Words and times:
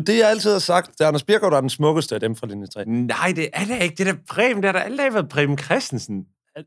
Det 0.00 0.08
er 0.08 0.12
det, 0.12 0.20
jeg 0.20 0.30
altid 0.30 0.52
har 0.52 0.58
sagt. 0.58 0.90
Det 0.98 1.00
er 1.00 1.08
Anders 1.08 1.24
Birgaard, 1.24 1.50
der 1.52 1.56
er 1.56 1.60
den 1.60 1.70
smukkeste 1.70 2.14
af 2.14 2.20
dem 2.20 2.36
fra 2.36 2.46
linje 2.46 2.66
3. 2.66 2.84
Nej, 2.84 3.32
det 3.36 3.48
er 3.52 3.64
det 3.64 3.82
ikke. 3.82 3.94
Det 3.94 4.08
er 4.08 4.12
da 4.12 4.18
Preben. 4.28 4.56
Det 4.56 4.64
har 4.64 4.72
da 4.72 4.78
aldrig 4.78 5.14
været 5.14 5.28
Preben 5.28 5.58
Christensen. 5.58 6.24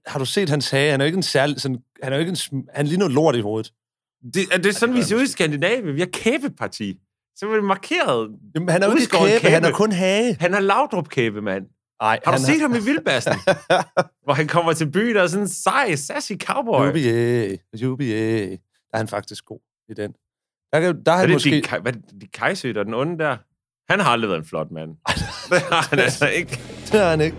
Har 0.07 0.19
du 0.19 0.25
set 0.25 0.49
hans 0.49 0.69
hage? 0.69 0.91
Han 0.91 1.01
er 1.01 1.05
jo 1.05 1.07
ikke 1.07 1.17
en 1.17 1.23
særlig... 1.23 1.61
Sådan, 1.61 1.77
han 2.03 2.13
er 2.13 2.17
jo 2.17 2.19
ikke 2.19 2.37
en... 2.51 2.67
Han 2.73 2.87
ligner 2.87 2.99
noget 3.05 3.13
lort 3.13 3.35
i 3.35 3.39
hovedet. 3.39 3.71
Det, 4.33 4.43
er 4.51 4.57
det 4.57 4.75
sådan, 4.75 4.95
vi 4.95 5.01
ser 5.01 5.15
ud 5.15 5.21
i 5.21 5.27
Skandinavien? 5.27 5.95
Vi 5.95 5.99
har 5.99 6.09
kæbeparti. 6.13 6.97
Så 7.35 7.49
er 7.49 7.55
det 7.55 7.63
markeret. 7.63 8.29
Jamen, 8.55 8.69
han 8.69 8.83
er 8.83 8.87
jo 8.87 8.93
ikke 8.93 9.07
kæbe, 9.07 9.39
kæbe. 9.39 9.53
han 9.53 9.65
er 9.65 9.71
kun 9.71 9.91
hage. 9.91 10.37
Han 10.39 10.53
er 10.53 10.59
lavdrup 10.59 11.09
kæbe, 11.09 11.41
mand. 11.41 11.65
Ej, 12.01 12.19
Har 12.25 12.37
du 12.37 12.43
set 12.43 12.61
ham 12.61 12.75
i 12.75 12.79
Vildbassen? 12.79 13.33
hvor 14.23 14.33
han 14.33 14.47
kommer 14.47 14.73
til 14.73 14.91
byen 14.91 15.17
og 15.17 15.23
er 15.23 15.27
sådan 15.27 15.43
en 15.43 15.49
sej, 15.49 15.95
sassy 15.95 16.33
cowboy. 16.33 16.87
Jubilæ, 16.87 17.55
jubilæ. 17.81 18.49
Der 18.49 18.57
er 18.93 18.97
han 18.97 19.07
faktisk 19.07 19.45
god 19.45 19.59
i 19.89 19.93
den. 19.93 20.13
Der, 20.73 20.79
kan, 20.79 21.03
der 21.05 21.11
er 21.11 21.15
Er 21.15 21.19
han 21.19 21.27
det 21.27 21.35
måske... 21.35 21.49
de, 21.49 21.81
hvad, 21.81 21.93
er 21.93 21.97
det 21.97 22.21
de 22.21 22.27
Kajsø, 22.27 22.73
der 22.73 22.79
er 22.79 22.83
den 22.83 22.93
onde 22.93 23.17
der? 23.17 23.37
Han 23.91 23.99
har 23.99 24.09
aldrig 24.09 24.29
været 24.29 24.39
en 24.39 24.45
flot 24.45 24.71
mand. 24.71 24.89
det 25.49 25.61
har 25.61 25.87
han 25.89 25.99
altså 25.99 26.27
ikke. 26.27 26.59
Det 26.91 27.01
er 27.01 27.09
han 27.09 27.21
ikke. 27.21 27.37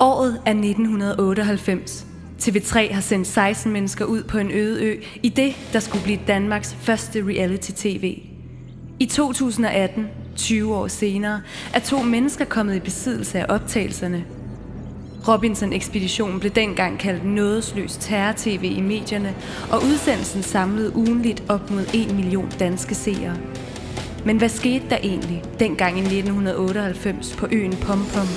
Året 0.00 0.42
er 0.46 0.50
1998. 0.50 2.06
TV3 2.42 2.92
har 2.92 3.00
sendt 3.00 3.26
16 3.26 3.72
mennesker 3.72 4.04
ud 4.04 4.22
på 4.22 4.38
en 4.38 4.50
øde 4.50 4.84
ø 4.84 5.00
i 5.22 5.28
det, 5.28 5.54
der 5.72 5.80
skulle 5.80 6.04
blive 6.04 6.18
Danmarks 6.26 6.74
første 6.74 7.24
reality-tv. 7.26 8.22
I 9.00 9.06
2018, 9.06 10.08
20 10.36 10.74
år 10.74 10.88
senere, 10.88 11.42
er 11.74 11.78
to 11.80 12.02
mennesker 12.02 12.44
kommet 12.44 12.76
i 12.76 12.80
besiddelse 12.80 13.38
af 13.38 13.46
optagelserne. 13.48 14.24
Robinson-ekspeditionen 15.28 16.40
blev 16.40 16.52
dengang 16.52 16.98
kaldt 16.98 17.24
nådesløs 17.24 17.96
terror-tv 17.96 18.64
i 18.64 18.80
medierne, 18.80 19.34
og 19.70 19.78
udsendelsen 19.78 20.42
samlede 20.42 20.96
ugenligt 20.96 21.42
op 21.48 21.70
mod 21.70 21.86
1 21.94 22.14
million 22.14 22.52
danske 22.58 22.94
seere. 22.94 23.36
Men 24.24 24.38
hvad 24.38 24.48
skete 24.48 24.84
der 24.90 24.96
egentlig 24.96 25.42
dengang 25.58 25.96
i 25.96 26.00
1998 26.00 27.36
på 27.36 27.46
øen 27.52 27.76
Pompom? 27.76 28.28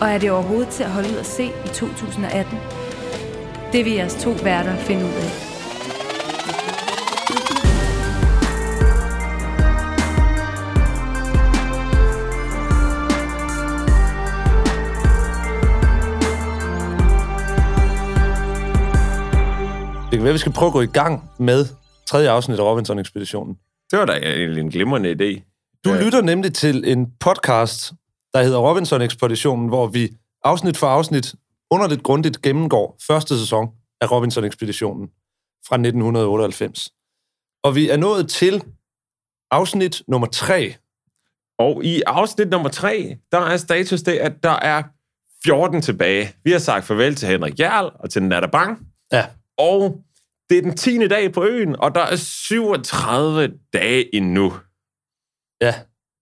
Og 0.00 0.08
er 0.08 0.18
det 0.18 0.30
overhovedet 0.30 0.68
til 0.68 0.84
at 0.84 0.90
holde 0.90 1.08
ud 1.08 1.16
at 1.16 1.26
se 1.26 1.44
i 1.44 1.68
2018? 1.74 2.58
Det 3.72 3.84
vil 3.84 3.92
jeres 3.92 4.14
to 4.14 4.30
værter 4.30 4.76
finde 4.76 5.04
ud 5.04 5.10
af. 5.10 5.53
Være, 20.24 20.32
vi 20.32 20.38
skal 20.38 20.52
prøve 20.52 20.66
at 20.66 20.72
gå 20.72 20.80
i 20.80 20.86
gang 20.86 21.30
med 21.38 21.66
tredje 22.06 22.30
afsnit 22.30 22.58
af 22.58 22.62
Robinson-ekspeditionen. 22.62 23.54
Det 23.90 23.98
var 23.98 24.04
da 24.04 24.12
egentlig 24.12 24.60
en 24.60 24.70
glimrende 24.70 25.10
idé. 25.10 25.50
Du 25.84 25.90
Ja. 25.90 26.04
lytter 26.04 26.22
nemlig 26.22 26.54
til 26.54 26.84
en 26.92 27.06
podcast, 27.20 27.92
der 28.34 28.42
hedder 28.42 28.58
Robinson-ekspeditionen, 28.58 29.68
hvor 29.68 29.86
vi 29.86 30.08
afsnit 30.44 30.76
for 30.76 30.86
afsnit 30.86 31.34
underligt 31.70 32.02
grundigt 32.02 32.42
gennemgår 32.42 32.96
første 33.06 33.38
sæson 33.38 33.68
af 34.00 34.10
Robinson-ekspeditionen 34.10 35.08
fra 35.68 35.76
1998. 35.76 36.88
Og 37.64 37.74
vi 37.74 37.88
er 37.90 37.96
nået 37.96 38.28
til 38.28 38.62
afsnit 39.50 40.02
nummer 40.08 40.26
3. 40.26 40.74
Og 41.58 41.84
i 41.84 42.02
afsnit 42.06 42.48
nummer 42.50 42.68
3, 42.68 43.16
der 43.32 43.38
er 43.38 43.56
status 43.56 44.02
det, 44.02 44.12
at 44.12 44.32
der 44.42 44.50
er 44.50 44.82
14 45.44 45.82
tilbage. 45.82 46.32
Vi 46.44 46.50
har 46.52 46.58
sagt 46.58 46.84
farvel 46.84 47.14
til 47.14 47.28
Henrik 47.28 47.60
Jarl 47.60 47.92
og 47.98 48.10
til 48.10 48.22
Nata 48.22 48.46
Bang. 48.46 48.86
Ja. 49.12 49.26
Og 49.58 50.00
det 50.54 50.58
er 50.58 50.62
den 50.62 50.76
10. 50.76 51.08
dag 51.08 51.32
på 51.32 51.44
øen, 51.44 51.76
og 51.80 51.94
der 51.94 52.00
er 52.00 52.16
37 52.16 53.52
dage 53.72 54.14
endnu. 54.14 54.52
Ja. 55.60 55.74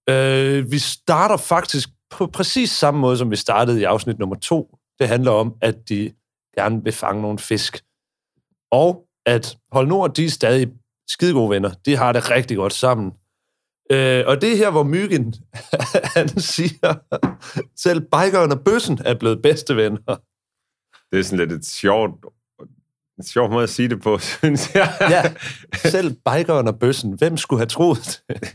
Øh, 0.08 0.70
vi 0.70 0.78
starter 0.78 1.36
faktisk 1.36 1.88
på 2.10 2.26
præcis 2.26 2.70
samme 2.70 3.00
måde, 3.00 3.18
som 3.18 3.30
vi 3.30 3.36
startede 3.36 3.80
i 3.80 3.84
afsnit 3.84 4.18
nummer 4.18 4.36
2. 4.36 4.78
Det 4.98 5.08
handler 5.08 5.30
om, 5.30 5.54
at 5.60 5.88
de 5.88 6.12
gerne 6.54 6.84
vil 6.84 6.92
fange 6.92 7.22
nogle 7.22 7.38
fisk. 7.38 7.84
Og 8.70 9.06
at 9.26 9.58
Hold 9.72 9.86
Nord, 9.88 10.14
de 10.14 10.24
er 10.24 10.30
stadig 10.30 10.72
skide 11.08 11.32
gode 11.32 11.50
venner. 11.50 11.70
De 11.86 11.96
har 11.96 12.12
det 12.12 12.30
rigtig 12.30 12.56
godt 12.56 12.72
sammen. 12.72 13.12
Øh, 13.90 14.24
og 14.26 14.40
det 14.40 14.52
er 14.52 14.56
her, 14.56 14.70
hvor 14.70 14.82
Myggen, 14.82 15.34
han 16.16 16.28
siger, 16.28 16.94
selv 17.76 18.00
bikeren 18.00 18.52
og 18.52 18.64
bøssen 18.64 18.98
er 19.04 19.14
blevet 19.14 19.42
bedste 19.42 19.76
venner. 19.76 20.20
Det 21.10 21.18
er 21.18 21.22
sådan 21.22 21.38
lidt 21.38 21.52
et 21.52 21.66
sjovt, 21.66 22.24
en 23.22 23.28
sjov 23.28 23.50
måde 23.50 23.62
at 23.62 23.68
sige 23.70 23.88
det 23.88 24.00
på, 24.02 24.18
synes 24.38 24.74
jeg. 24.74 24.92
Ja, 25.00 25.22
selv 25.90 26.10
bikeren 26.10 26.68
og 26.68 26.78
bøssen. 26.78 27.12
Hvem 27.12 27.36
skulle 27.36 27.60
have 27.60 27.66
troet 27.66 28.22
det? 28.28 28.54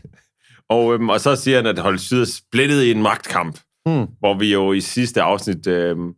Og, 0.70 0.94
øhm, 0.94 1.08
og 1.08 1.20
så 1.20 1.36
siger 1.36 1.56
han, 1.56 1.66
at 1.66 1.78
Hold 1.78 1.98
Syd 1.98 2.20
er 2.20 2.24
splittet 2.24 2.82
i 2.82 2.90
en 2.90 3.02
magtkamp, 3.02 3.58
Hmm. 3.86 4.06
hvor 4.18 4.38
vi 4.38 4.52
jo 4.52 4.72
i 4.72 4.80
sidste 4.80 5.22
afsnit 5.22 5.66
øhm, 5.66 6.12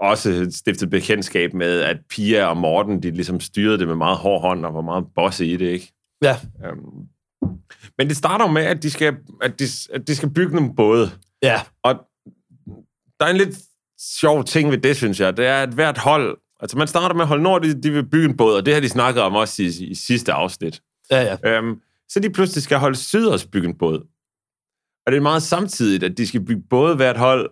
også 0.00 0.46
stiftede 0.50 0.90
bekendtskab 0.90 1.54
med, 1.54 1.80
at 1.80 1.96
Pia 2.10 2.44
og 2.46 2.56
Morten, 2.56 3.02
de 3.02 3.10
ligesom 3.10 3.40
styrede 3.40 3.78
det 3.78 3.88
med 3.88 3.94
meget 3.96 4.16
hård 4.16 4.40
hånd 4.40 4.66
og 4.66 4.74
var 4.74 4.80
meget 4.80 5.04
bosse 5.14 5.46
i 5.46 5.56
det, 5.56 5.66
ikke? 5.66 5.92
Ja, 6.22 6.36
Øhm, 6.66 6.78
men 7.98 8.08
det 8.08 8.16
starter 8.16 8.44
jo 8.46 8.50
med, 8.52 8.62
at 8.62 8.82
de 8.82 8.90
skal, 8.90 9.16
at 9.42 9.58
de, 9.58 9.64
at 9.92 10.08
de 10.08 10.16
skal 10.16 10.30
bygge 10.30 10.54
nogle 10.56 10.74
både. 10.76 11.10
ja, 11.42 11.60
Og 11.82 11.94
der 13.20 13.26
er 13.26 13.30
en 13.30 13.36
lidt 13.36 13.56
sjov 14.20 14.44
ting 14.44 14.70
ved 14.70 14.78
det, 14.78 14.96
synes 14.96 15.20
jeg. 15.20 15.36
Det 15.36 15.46
er, 15.46 15.62
at 15.62 15.68
hvert 15.68 15.98
hold... 15.98 16.38
Altså, 16.60 16.78
man 16.78 16.88
starter 16.88 17.14
med 17.14 17.22
at 17.22 17.28
holde 17.28 17.42
Nord, 17.42 17.62
de, 17.62 17.82
de 17.82 17.90
vil 17.90 18.06
bygge 18.06 18.28
en 18.28 18.36
båd, 18.36 18.54
og 18.54 18.66
det 18.66 18.74
har 18.74 18.80
de 18.80 18.88
snakket 18.88 19.22
om 19.22 19.34
også 19.34 19.62
i, 19.62 19.66
i 19.66 19.94
sidste 19.94 20.32
afsnit. 20.32 20.82
ja, 21.10 21.22
ja. 21.22 21.50
Øhm, 21.50 21.80
så 22.08 22.20
de 22.20 22.30
pludselig 22.30 22.62
skal 22.62 22.78
holde 22.78 22.96
Syd 22.96 23.26
også 23.26 23.48
bygge 23.48 23.68
en 23.68 23.74
båd. 23.74 24.06
Og 25.06 25.12
det 25.12 25.16
er 25.16 25.22
meget 25.22 25.42
samtidigt, 25.42 26.02
at 26.02 26.18
de 26.18 26.26
skal 26.26 26.40
bygge 26.40 26.62
både 26.70 26.96
hvert 26.96 27.18
hold. 27.18 27.50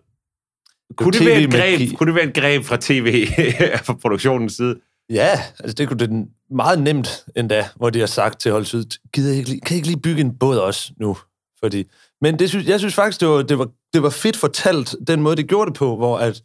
Kunne 0.96 1.12
det, 1.12 1.26
være 1.26 1.40
et 1.40 1.50
greb, 1.50 1.98
kunne 1.98 2.06
det 2.06 2.14
være 2.14 2.28
et 2.28 2.34
greb 2.34 2.64
fra 2.64 2.76
tv, 2.80 3.26
fra 3.86 3.94
produktionens 3.94 4.52
side? 4.52 4.76
Ja, 5.10 5.40
altså 5.60 5.74
det 5.74 5.88
kunne 5.88 5.98
det 5.98 6.28
meget 6.50 6.82
nemt 6.82 7.24
endda, 7.36 7.64
hvor 7.76 7.90
de 7.90 7.98
har 7.98 8.06
sagt 8.06 8.40
til 8.40 8.52
Hold 8.52 8.64
Syd, 8.64 8.84
gider 9.12 9.32
I 9.32 9.36
ikke 9.36 9.50
lige, 9.50 9.60
kan 9.60 9.74
I 9.74 9.76
ikke 9.76 9.88
lige 9.88 10.00
bygge 10.00 10.20
en 10.20 10.38
båd 10.38 10.58
også 10.58 10.92
nu? 11.00 11.16
Fordi, 11.60 11.84
men 12.20 12.38
det 12.38 12.48
synes, 12.48 12.66
jeg 12.66 12.78
synes 12.78 12.94
faktisk, 12.94 13.20
det 13.20 13.28
var, 13.28 13.42
det, 13.42 13.58
var, 13.58 13.68
det 13.92 14.02
var 14.02 14.10
fedt 14.10 14.36
fortalt, 14.36 14.94
den 15.06 15.22
måde, 15.22 15.36
de 15.36 15.42
gjorde 15.42 15.70
det 15.70 15.78
på, 15.78 15.96
hvor 15.96 16.18
at, 16.18 16.42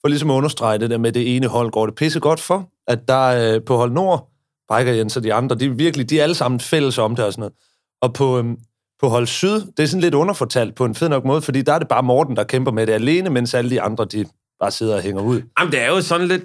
for 0.00 0.08
ligesom 0.08 0.30
at 0.30 0.34
understrege 0.34 0.78
det 0.78 0.90
der 0.90 0.98
med 0.98 1.12
det 1.12 1.36
ene 1.36 1.46
hold, 1.46 1.70
går 1.70 1.86
det 1.86 1.94
pisse 1.94 2.20
godt 2.20 2.40
for, 2.40 2.70
at 2.86 3.08
der 3.08 3.54
øh, 3.54 3.64
på 3.64 3.76
Hold 3.76 3.92
Nord, 3.92 4.30
Biker 4.72 4.92
Jens 4.92 5.16
og 5.16 5.22
de 5.22 5.34
andre, 5.34 5.56
de 5.56 5.64
er 5.64 5.70
virkelig, 5.70 6.10
de 6.10 6.18
er 6.18 6.22
alle 6.22 6.34
sammen 6.34 6.60
fælles 6.60 6.98
om 6.98 7.16
det 7.16 7.24
og 7.24 7.32
sådan 7.32 7.40
noget. 7.40 7.54
Og 8.02 8.14
på, 8.14 8.38
øhm, 8.38 8.56
på 9.00 9.08
Hold 9.08 9.26
Syd, 9.26 9.60
det 9.76 9.80
er 9.82 9.86
sådan 9.86 10.00
lidt 10.00 10.14
underfortalt 10.14 10.74
på 10.74 10.84
en 10.84 10.94
fed 10.94 11.08
nok 11.08 11.24
måde, 11.24 11.42
fordi 11.42 11.62
der 11.62 11.72
er 11.72 11.78
det 11.78 11.88
bare 11.88 12.02
Morten, 12.02 12.36
der 12.36 12.44
kæmper 12.44 12.72
med 12.72 12.86
det 12.86 12.92
alene, 12.92 13.30
mens 13.30 13.54
alle 13.54 13.70
de 13.70 13.80
andre, 13.80 14.04
de 14.04 14.24
bare 14.60 14.70
sidder 14.70 14.96
og 14.96 15.02
hænger 15.02 15.22
ud. 15.22 15.42
Jamen, 15.58 15.72
det 15.72 15.80
er 15.80 15.86
jo 15.86 16.00
sådan 16.00 16.28
lidt 16.28 16.44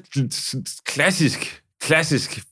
klassisk, 0.86 1.64
klassisk 1.82 2.44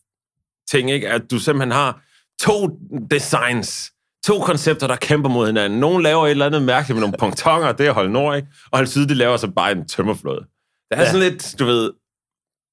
ting, 0.71 0.91
ikke? 0.91 1.09
At 1.09 1.21
du 1.31 1.39
simpelthen 1.39 1.71
har 1.71 2.01
to 2.41 2.79
designs, 3.11 3.91
to 4.25 4.39
koncepter, 4.39 4.87
der 4.87 4.95
kæmper 4.95 5.29
mod 5.29 5.47
hinanden. 5.47 5.79
Nogle 5.79 6.03
laver 6.03 6.25
et 6.25 6.31
eller 6.31 6.45
andet 6.45 6.61
mærkeligt 6.61 6.95
med 6.95 7.01
nogle 7.01 7.17
pontonger, 7.19 7.71
det 7.71 7.87
er 7.87 7.91
Hold 7.91 8.09
Nord, 8.09 8.35
ikke? 8.35 8.47
Og 8.71 8.77
Hold 8.77 8.87
Syd, 8.87 9.05
de 9.05 9.13
laver 9.13 9.37
så 9.37 9.47
bare 9.47 9.71
en 9.71 9.87
tømmerflåde. 9.87 10.45
Det 10.91 10.97
er 10.97 11.01
Ja. 11.01 11.05
ja. 11.05 11.11
sådan 11.11 11.31
lidt, 11.31 11.55
du 11.59 11.65
ved, 11.65 11.93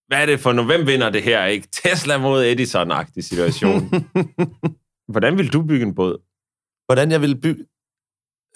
hvad 0.08 0.22
er 0.22 0.26
det 0.26 0.40
for, 0.40 0.64
hvem 0.64 0.86
vinder 0.86 1.10
det 1.10 1.22
her, 1.22 1.44
ikke? 1.44 1.68
Tesla 1.72 2.18
mod 2.18 2.44
Edison-agtig 2.44 3.20
situation. 3.20 3.90
Hvordan 5.12 5.38
vil 5.38 5.52
du 5.52 5.62
bygge 5.62 5.86
en 5.86 5.94
båd? 5.94 6.24
hvordan 6.88 7.10
jeg 7.10 7.20
ville 7.20 7.36
bygge... 7.40 7.66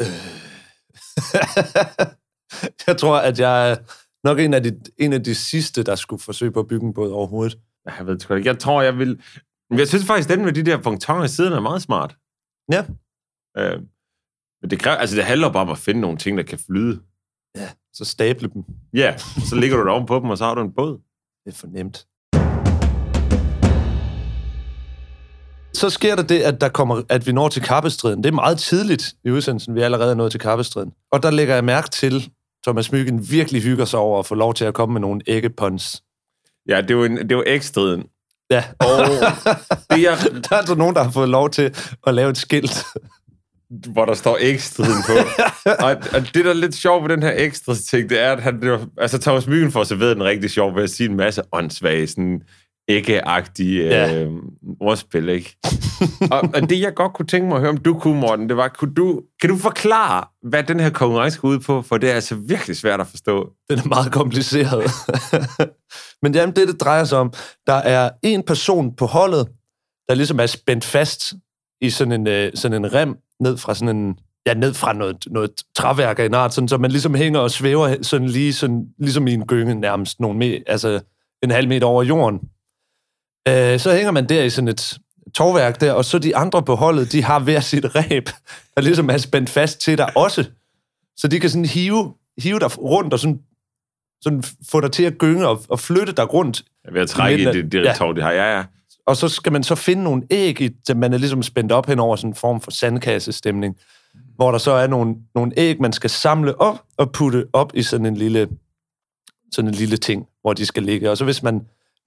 Øh. 0.01 0.07
jeg 2.87 2.97
tror, 2.99 3.17
at 3.19 3.39
jeg 3.39 3.71
er 3.71 3.77
nok 4.25 4.39
en 4.39 4.55
af, 4.55 4.63
de, 4.63 4.81
en 4.99 5.13
af 5.13 5.25
de 5.25 5.35
sidste, 5.35 5.83
der 5.83 5.95
skulle 5.95 6.23
forsøge 6.23 6.53
på 6.53 6.61
at 6.61 6.69
bygge 6.69 6.87
en 6.87 6.95
båd 6.95 7.13
overhovedet. 7.13 7.59
Jeg 7.87 8.07
ved 8.07 8.21
sgu 8.21 8.35
ikke. 8.35 8.49
Jeg 8.49 8.59
tror, 8.59 8.83
jeg 8.83 8.99
vil... 8.99 9.23
Jeg 9.71 9.89
synes 9.89 10.05
faktisk, 10.07 10.29
den 10.29 10.45
med 10.45 10.53
de 10.53 10.63
der 10.63 10.83
pontonger 10.83 11.25
i 11.25 11.29
siden 11.29 11.53
er 11.53 11.61
meget 11.61 11.83
smart. 11.83 12.17
Ja. 12.73 12.85
Øh, 13.59 13.81
men 14.63 14.71
det, 14.71 14.79
kræver, 14.81 14.97
altså, 14.97 15.17
det 15.17 15.25
handler 15.25 15.53
bare 15.53 15.63
om 15.63 15.71
at 15.71 15.79
finde 15.79 16.01
nogle 16.01 16.19
ting, 16.19 16.39
der 16.39 16.45
kan 16.45 16.59
flyde. 16.59 17.03
Så 17.95 18.05
stable 18.05 18.49
dem. 18.49 18.65
Ja, 18.95 19.15
så 19.19 19.57
ligger 19.57 19.77
du 19.77 19.89
der 19.89 20.07
på 20.07 20.19
dem, 20.19 20.31
og 20.31 20.39
så 20.39 20.45
har 20.45 20.55
du 20.55 20.61
en 20.61 20.73
båd. 20.77 20.99
Det 21.45 21.53
er 21.53 21.57
for 21.57 21.67
nemt. 21.67 22.07
Så 25.75 25.91
sker 25.91 26.17
der 26.17 26.23
det, 26.23 26.41
at, 26.41 26.61
der 26.61 26.69
kommer, 26.69 27.03
at 27.09 27.27
vi 27.27 27.33
når 27.33 27.49
til 27.49 27.63
kappestriden. 27.63 28.23
Det 28.23 28.31
er 28.31 28.35
meget 28.35 28.59
tidligt 28.59 29.15
i 29.25 29.31
udsendelsen, 29.31 29.75
vi 29.75 29.81
er 29.81 29.85
allerede 29.85 30.17
nået 30.17 30.31
til 30.31 30.41
kappestriden. 30.41 30.93
Og 31.13 31.23
der 31.23 31.31
lægger 31.31 31.55
jeg 31.55 31.65
mærke 31.65 31.91
til, 31.91 32.31
Thomas 32.65 32.93
Myggen 32.93 33.31
virkelig 33.31 33.63
hygger 33.63 33.85
sig 33.85 33.99
over 34.01 34.19
at 34.19 34.27
få 34.27 34.35
lov 34.35 34.55
til 34.55 34.65
at 34.65 34.75
komme 34.75 34.93
med 34.93 35.01
nogle 35.01 35.21
æggepons. 35.27 36.03
Ja, 36.69 36.81
det 36.81 36.91
er 36.91 36.95
jo, 36.95 37.05
en, 37.05 37.17
det 37.17 37.33
er 37.33 37.37
jo 37.37 37.45
ægstriden. 37.47 38.05
Ja, 38.51 38.65
Og 38.79 38.87
det 39.91 40.09
er, 40.09 40.17
der 40.49 40.49
er 40.51 40.59
altså 40.59 40.75
nogen, 40.75 40.95
der 40.95 41.03
har 41.03 41.11
fået 41.11 41.29
lov 41.29 41.51
til 41.51 41.75
at 42.07 42.15
lave 42.15 42.31
et 42.31 42.37
skilt. 42.37 42.85
Hvor 43.93 44.05
der 44.05 44.15
står 44.15 44.39
ægstriden 44.41 45.03
på. 45.07 45.13
og, 45.85 45.91
og 45.91 46.21
det, 46.35 46.45
der 46.45 46.51
er 46.51 46.55
lidt 46.55 46.75
sjovt 46.75 47.03
ved 47.03 47.09
den 47.09 47.23
her 47.23 47.33
ægstrids 47.37 47.85
ting, 47.85 48.11
det 48.11 48.21
er, 48.21 48.33
at 48.33 48.43
han, 48.43 48.61
det 48.61 48.71
var, 48.71 48.87
altså 48.99 49.19
Thomas 49.19 49.47
Myggen 49.47 49.73
får 49.73 49.85
serveret 49.85 50.17
den 50.17 50.25
rigtig 50.25 50.51
sjov 50.51 50.77
ved 50.77 50.83
at 50.83 50.91
sige 50.91 51.09
en 51.11 51.17
masse 51.17 51.43
åndssvage 51.53 52.07
sådan 52.07 52.43
ikke-agtige 52.89 53.85
Ja. 53.85 54.23
øh, 54.23 54.31
ordspil, 54.81 55.29
ikke? 55.29 55.57
og, 56.31 56.41
og 56.55 56.71
det, 56.71 56.81
jeg 56.81 56.95
godt 56.95 57.13
kunne 57.13 57.27
tænke 57.27 57.49
mig 57.49 57.55
at 57.55 57.61
høre, 57.61 57.71
om 57.71 57.77
du 57.77 57.99
kunne, 57.99 58.21
Morten, 58.21 58.49
det 58.49 58.57
var, 58.57 58.69
kunne 58.69 58.95
du, 58.95 59.23
kan 59.41 59.51
du 59.51 59.57
forklare, 59.57 60.25
hvad 60.49 60.63
den 60.63 60.81
her 60.81 60.91
konkurrence 60.91 61.41
går 61.41 61.49
ud 61.49 61.59
på? 61.59 61.83
For 61.83 61.99
det 61.99 62.11
er 62.11 62.15
altså 62.15 62.35
virkelig 62.35 62.77
svært 62.77 63.01
at 63.01 63.07
forstå. 63.07 63.51
Den 63.71 63.79
er 63.79 63.89
meget 63.89 64.13
kompliceret. 64.13 64.91
Men 66.23 66.35
jamen, 66.35 66.57
det, 66.57 66.69
det 66.69 66.81
drejer 66.81 67.05
sig 67.05 67.19
om, 67.19 67.33
der 67.67 67.73
er 67.75 68.11
en 68.23 68.43
person 68.43 68.97
på 68.97 69.07
holdet, 69.07 69.49
der 70.09 70.15
ligesom 70.15 70.41
er 70.41 70.47
spændt 70.47 70.85
fast 70.85 71.33
i 71.81 71.91
sådan 71.91 72.13
en, 72.13 72.27
øh, 72.27 72.53
sådan 72.55 72.85
en 72.85 72.95
rem 72.95 73.17
ned 73.43 73.57
fra 73.57 73.75
sådan 73.75 73.97
en, 73.97 74.19
ja, 74.47 74.55
ned 74.55 74.75
fra 74.75 74.93
noget, 74.93 75.17
noget 75.27 75.51
træværk 75.77 76.19
af 76.19 76.25
en 76.25 76.35
art, 76.35 76.55
sådan, 76.55 76.69
så 76.69 76.79
man 76.79 76.91
ligesom 76.91 77.15
hænger 77.15 77.41
og 77.41 77.51
svæver 77.51 77.97
sådan 78.03 78.29
lige 78.29 78.53
sådan, 78.53 78.87
ligesom 78.99 79.27
i 79.27 79.33
en 79.33 79.47
gynge 79.47 79.75
nærmest 79.75 80.21
nogle 80.21 80.39
me, 80.39 80.71
altså 80.71 81.01
en 81.43 81.51
halv 81.51 81.69
meter 81.69 81.87
over 81.87 82.03
jorden. 82.03 82.41
Øh, 83.49 83.81
så 83.81 83.95
hænger 83.95 84.11
man 84.11 84.29
der 84.29 84.43
i 84.43 84.51
sådan 84.51 84.69
et 84.69 84.99
tovværk 85.35 85.81
der, 85.81 85.93
og 85.93 86.05
så 86.05 86.19
de 86.19 86.37
andre 86.37 86.63
på 86.63 86.75
holdet, 86.75 87.13
de 87.13 87.23
har 87.23 87.41
hver 87.41 87.61
sit 87.61 87.95
ræb, 87.95 88.29
der 88.77 88.81
ligesom 88.83 89.11
er 89.11 89.19
spændt 89.19 89.51
fast 89.51 89.81
til 89.81 89.99
dig 89.99 90.17
også. 90.17 90.45
Så 91.17 91.29
de 91.29 91.41
kan 91.41 91.51
sådan 91.51 91.65
hive, 91.65 92.15
hive 92.39 92.59
dig 92.59 92.79
rundt 92.79 93.13
og 93.13 93.19
sådan, 93.21 93.41
sådan 94.23 94.43
få 94.71 94.81
dig 94.81 94.93
til 94.93 95.03
at 95.03 95.19
gynge 95.19 95.49
og, 95.49 95.65
og 95.69 95.81
flytte 95.81 96.13
dig 96.13 96.33
rundt. 96.33 96.63
Er 96.85 96.93
ved 96.93 97.01
at 97.01 97.09
trække 97.09 97.43
i 97.43 97.45
det, 97.45 97.73
det 97.73 97.85
Ja. 97.85 97.95
tog, 97.95 98.17
de 98.17 98.23
har. 98.23 98.33
Ja, 98.33 98.57
ja. 98.57 98.65
Og 99.07 99.17
så 99.17 99.29
skal 99.29 99.53
man 99.53 99.63
så 99.63 99.75
finde 99.75 100.03
nogle 100.03 100.23
æg, 100.31 100.61
i, 100.61 100.71
så 100.87 100.95
man 100.95 101.13
er 101.13 101.19
ligesom 101.19 101.43
spændt 101.43 101.73
op 101.73 101.87
hen 101.87 101.99
over 101.99 102.17
sådan 102.17 102.31
en 102.31 102.35
form 102.35 102.61
for 102.61 102.71
sandkassestemning, 102.71 103.77
hvor 104.37 104.51
der 104.51 104.59
så 104.59 104.71
er 104.71 104.87
nogle, 104.87 105.15
nogle 105.35 105.53
æg, 105.57 105.81
man 105.81 105.93
skal 105.93 106.11
samle 106.11 106.61
op 106.61 106.83
og 106.97 107.13
putte 107.13 107.47
op 107.53 107.73
i 107.75 107.83
sådan 107.83 108.07
en 108.07 108.17
lille, 108.17 108.49
sådan 109.53 109.69
en 109.69 109.75
lille 109.75 109.97
ting, 109.97 110.27
hvor 110.41 110.53
de 110.53 110.67
skal 110.67 110.83
ligge. 110.83 111.11
Og 111.11 111.17
så 111.17 111.25
hvis 111.25 111.43
man, 111.43 111.61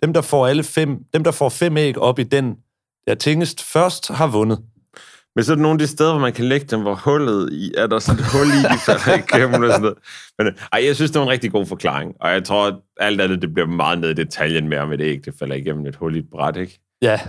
dem 0.04 0.14
der 0.14 0.22
får 0.22 0.48
alle 0.48 0.64
fem, 0.64 0.98
dem 1.14 1.24
der 1.24 1.32
får 1.32 1.50
fem 1.50 1.78
æg 1.78 1.98
op 1.98 2.20
i 2.20 2.24
den, 2.24 2.56
der 3.08 3.16
tingest 3.16 3.64
først, 3.64 4.12
har 4.12 4.28
vundet. 4.28 4.60
Men 5.36 5.44
så 5.44 5.52
er 5.52 5.56
der 5.56 5.62
nogle 5.62 5.76
af 5.76 5.80
de 5.80 5.88
steder, 5.88 6.12
hvor 6.12 6.22
man 6.22 6.34
kan 6.34 6.46
lægge 6.46 6.66
dem, 6.66 6.82
hvor 6.82 6.96
hullet 6.96 7.54
i, 7.54 7.74
er 7.78 7.88
der 7.88 8.00
sådan 8.00 8.20
et 8.20 8.32
hul 8.32 8.48
i, 8.48 8.74
de 8.74 8.80
falder 8.80 9.36
igennem 9.36 9.64
og 9.64 9.70
sådan 9.70 9.82
noget. 9.82 9.98
Men 10.38 10.48
ej, 10.74 10.86
jeg 10.86 10.96
synes, 10.96 11.12
det 11.12 11.20
var 11.20 11.26
en 11.26 11.32
rigtig 11.32 11.52
god 11.52 11.66
forklaring. 11.66 12.16
Og 12.22 12.30
jeg 12.30 12.44
tror, 12.44 12.68
at 12.68 12.76
alt 12.98 13.22
andet, 13.22 13.42
det 13.42 13.54
bliver 13.54 13.68
meget 13.68 14.00
ned 14.00 14.10
i 14.10 14.14
detaljen 14.14 14.70
med, 14.70 14.78
om 14.78 14.92
et 14.92 15.02
æg, 15.02 15.26
det 15.26 15.34
falder 15.40 15.56
igennem 15.56 15.86
et 15.86 15.96
hul 15.96 16.16
i 16.16 16.20
et 16.20 16.30
bræt, 16.32 16.58
ikke? 16.58 16.80
Ja. 17.02 17.20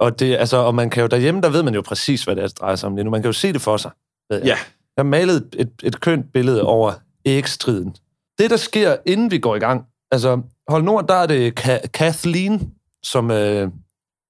Og, 0.00 0.18
det, 0.20 0.36
altså, 0.36 0.56
og 0.56 0.74
man 0.74 0.90
kan 0.90 1.00
jo 1.00 1.06
derhjemme, 1.06 1.40
der 1.40 1.48
ved 1.50 1.62
man 1.62 1.74
jo 1.74 1.82
præcis, 1.82 2.24
hvad 2.24 2.36
det 2.36 2.42
er, 2.42 2.48
det 2.48 2.58
drejer 2.58 2.76
sig 2.76 2.86
om 2.86 2.96
lige 2.96 3.04
nu. 3.04 3.10
Man 3.10 3.22
kan 3.22 3.28
jo 3.28 3.32
se 3.32 3.52
det 3.52 3.60
for 3.60 3.76
sig. 3.76 3.90
ved 4.30 4.38
jeg. 4.38 4.46
Ja. 4.46 4.56
Jeg 4.96 5.06
malet 5.06 5.54
et, 5.58 5.70
et, 5.82 6.00
kønt 6.00 6.32
billede 6.32 6.62
over 6.62 6.92
ægstriden. 7.24 7.96
Det, 8.38 8.50
der 8.50 8.56
sker, 8.56 8.96
inden 9.06 9.30
vi 9.30 9.38
går 9.38 9.56
i 9.56 9.58
gang, 9.58 9.86
altså, 10.10 10.42
hold 10.68 10.82
nord, 10.82 11.08
der 11.08 11.14
er 11.14 11.26
det 11.26 11.60
Ka- 11.60 11.86
Kathleen, 11.86 12.74
som 13.02 13.30
øh, 13.30 13.68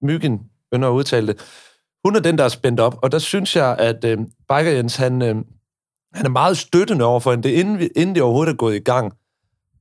Myggen 0.03 0.41
ynder 0.75 0.89
at 0.89 0.93
udtale 0.93 1.27
det. 1.27 1.41
Hun 2.05 2.17
er 2.17 2.21
den, 2.21 2.39
der 2.39 2.45
er 2.45 2.49
spændt 2.49 2.81
op, 2.81 2.99
og 3.03 3.13
der 3.13 3.19
synes 3.19 3.57
jeg, 3.57 3.77
at 3.79 4.05
øh, 4.05 4.19
Biker 4.19 4.71
Jens, 4.71 4.97
han, 4.97 5.23
øh, 5.23 5.35
han 6.15 6.27
er 6.27 6.31
meget 6.31 6.59
støttende 6.59 7.05
overfor 7.05 7.31
hende, 7.31 7.49
det 7.49 7.55
inden, 7.55 7.79
vi, 7.79 7.89
inden 7.97 8.15
det 8.15 8.23
overhovedet 8.23 8.53
er 8.53 8.57
gået 8.57 8.77
i 8.77 8.79
gang. 8.79 9.13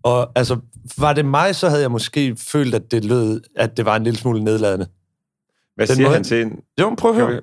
Og 0.03 0.31
altså, 0.35 0.57
var 0.97 1.13
det 1.13 1.25
mig, 1.25 1.55
så 1.55 1.69
havde 1.69 1.81
jeg 1.81 1.91
måske 1.91 2.35
følt, 2.39 2.75
at 2.75 2.91
det 2.91 3.05
lød, 3.05 3.41
at 3.55 3.77
det 3.77 3.85
var 3.85 3.95
en 3.95 4.03
lille 4.03 4.19
smule 4.19 4.43
nedladende. 4.43 4.87
Hvad 5.75 5.87
Den 5.87 5.95
siger 5.95 6.07
måde- 6.07 6.15
han 6.15 6.23
til 6.23 6.41
en? 6.41 6.59
Jo, 6.81 6.95
prøv 6.97 7.11
at 7.11 7.17
høre. 7.17 7.41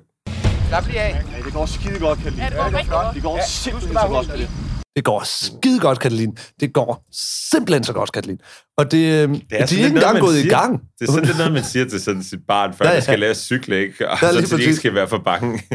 Slap 0.67 0.85
lige 0.87 1.01
af. 1.01 1.23
Ja, 1.37 1.43
det 1.45 1.53
går 1.53 1.65
skide 1.65 1.99
godt, 1.99 2.19
Kaline. 2.19 2.43
Ja, 2.43 2.49
det 2.49 2.57
går 2.57 2.65
rigtig 2.65 2.89
godt. 2.91 3.15
Det 3.15 3.23
går 3.23 3.35
Ja, 3.37 3.43
simpelthen 3.45 3.93
du 3.93 3.99
skal 3.99 4.01
så 4.01 4.07
bare 4.07 4.15
godt, 4.15 4.27
Kaline. 4.27 4.49
Det 4.97 5.05
går 5.05 5.23
skide 5.25 5.79
godt, 5.79 5.99
Katalin. 5.99 6.37
Det 6.59 6.73
går 6.73 7.05
simpelthen 7.51 7.83
så 7.83 7.93
godt, 7.93 8.11
Katalin. 8.11 8.37
Og 8.77 8.91
det, 8.91 8.97
øh, 8.97 9.03
det 9.03 9.13
er 9.19 9.29
de 9.29 9.57
er 9.57 9.65
sådan 9.67 9.85
ikke 9.85 9.89
noget, 9.89 9.95
engang 9.95 10.13
man 10.13 10.21
gået 10.21 10.37
i 10.37 10.41
siger. 10.41 10.59
gang. 10.59 10.81
Det 10.99 11.07
er 11.07 11.11
sådan 11.11 11.25
lidt 11.25 11.37
noget, 11.37 11.53
man 11.53 11.63
siger 11.63 11.85
til 11.85 12.01
sådan 12.01 12.23
sit 12.23 12.39
barn, 12.47 12.73
før 12.73 12.85
Ja, 12.85 12.89
ja, 12.91 12.95
ja. 12.95 13.01
skal 13.01 13.19
lære 13.19 13.29
at 13.29 13.37
cykle, 13.37 13.79
ikke? 13.79 14.09
Og 14.09 14.17
Ja, 14.21 14.41
så, 14.45 14.57
de 14.57 14.61
ikke 14.61 14.75
skal 14.75 14.93
være 14.93 15.07
for 15.07 15.17
bange. 15.17 15.61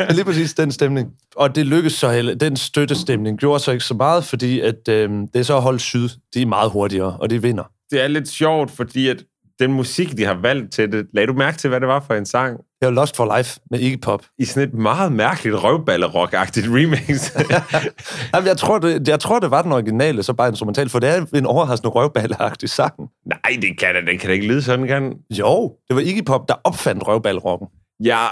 Ja, 0.00 0.12
lige 0.12 0.24
præcis 0.24 0.54
den 0.54 0.72
stemning. 0.72 1.08
Og 1.36 1.54
det 1.54 1.66
lykkedes 1.66 1.92
så 1.92 2.10
heller. 2.10 2.34
Den 2.34 2.56
støttestemning 2.56 3.38
gjorde 3.38 3.60
så 3.62 3.70
ikke 3.72 3.84
så 3.84 3.94
meget, 3.94 4.24
fordi 4.24 4.60
at, 4.60 4.88
øh, 4.88 5.10
det 5.10 5.28
er 5.34 5.42
så 5.42 5.60
holdt 5.60 5.80
syd. 5.82 6.08
De 6.34 6.42
er 6.42 6.46
meget 6.46 6.70
hurtigere, 6.70 7.16
og 7.20 7.30
de 7.30 7.42
vinder. 7.42 7.64
det 7.90 8.00
er 8.04 8.08
lidt 8.08 8.28
sjovt, 8.28 8.70
fordi 8.70 9.08
at 9.08 9.16
den 9.60 9.72
musik, 9.72 10.16
de 10.16 10.24
har 10.24 10.34
valgt 10.42 10.72
til 10.72 10.92
det, 10.92 11.06
lagde 11.14 11.26
du 11.26 11.32
mærke 11.32 11.58
til, 11.58 11.68
hvad 11.68 11.80
det 11.80 11.88
var 11.88 12.04
for 12.06 12.14
en 12.14 12.26
sang? 12.26 12.56
Det 12.80 12.86
er 12.86 12.90
jo 12.90 12.94
Lost 12.94 13.16
for 13.16 13.36
Life 13.36 13.60
med 13.70 13.80
Iggy 13.80 14.00
Pop. 14.00 14.26
I 14.38 14.44
sådan 14.44 14.68
et 14.68 14.74
meget 14.74 15.12
mærkeligt 15.12 15.56
røvballerock-agtigt 15.56 16.66
remix. 16.66 17.30
Jamen, 18.34 18.46
jeg, 18.46 18.56
tror, 18.56 18.78
det, 18.78 19.08
jeg 19.08 19.20
tror, 19.20 19.38
det 19.38 19.50
var 19.50 19.62
den 19.62 19.72
originale, 19.72 20.22
så 20.22 20.32
bare 20.32 20.48
instrumental, 20.48 20.88
for 20.88 20.98
det 20.98 21.08
er 21.10 21.26
en 21.34 21.46
overraskende 21.46 21.90
røvballeagtig 21.90 22.70
sang. 22.70 22.94
Nej, 23.26 23.58
det 23.62 23.78
kan 23.78 23.94
den 23.94 24.18
kan 24.18 24.26
da 24.28 24.32
ikke 24.32 24.46
lyde 24.46 24.62
sådan, 24.62 24.86
kan 24.86 25.02
den? 25.02 25.14
Jo, 25.30 25.76
det 25.88 25.96
var 25.96 26.02
Iggy 26.02 26.24
Pop, 26.24 26.48
der 26.48 26.54
opfandt 26.64 27.06
røvballerocken. 27.08 27.68
Ja, 28.04 28.26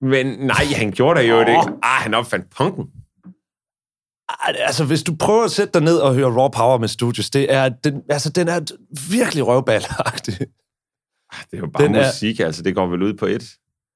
men 0.00 0.26
nej, 0.26 0.64
han 0.76 0.92
gjorde 0.92 1.20
det 1.20 1.28
jo 1.28 1.40
ikke. 1.40 1.52
Ah, 1.82 2.02
han 2.02 2.14
opfandt 2.14 2.50
punken. 2.56 2.84
Altså, 4.44 4.84
hvis 4.84 5.02
du 5.02 5.16
prøver 5.20 5.44
at 5.44 5.50
sætte 5.50 5.72
dig 5.72 5.82
ned 5.82 5.96
og 5.96 6.14
høre 6.14 6.40
Raw 6.40 6.48
Power 6.48 6.78
med 6.78 6.88
Studios, 6.88 7.30
det 7.30 7.52
er, 7.54 7.68
den, 7.68 8.02
altså, 8.10 8.30
den 8.30 8.48
er 8.48 8.60
virkelig 9.10 9.46
røvballeagtig. 9.46 10.38
Ah, 11.38 11.44
Det 11.50 11.56
er 11.56 11.58
jo 11.60 11.66
bare 11.74 11.84
Den 11.84 11.94
er- 11.94 12.06
musik, 12.06 12.40
altså 12.40 12.62
det 12.62 12.74
går 12.74 12.86
vel 12.86 13.02
ud 13.02 13.14
på 13.14 13.26
et. 13.26 13.44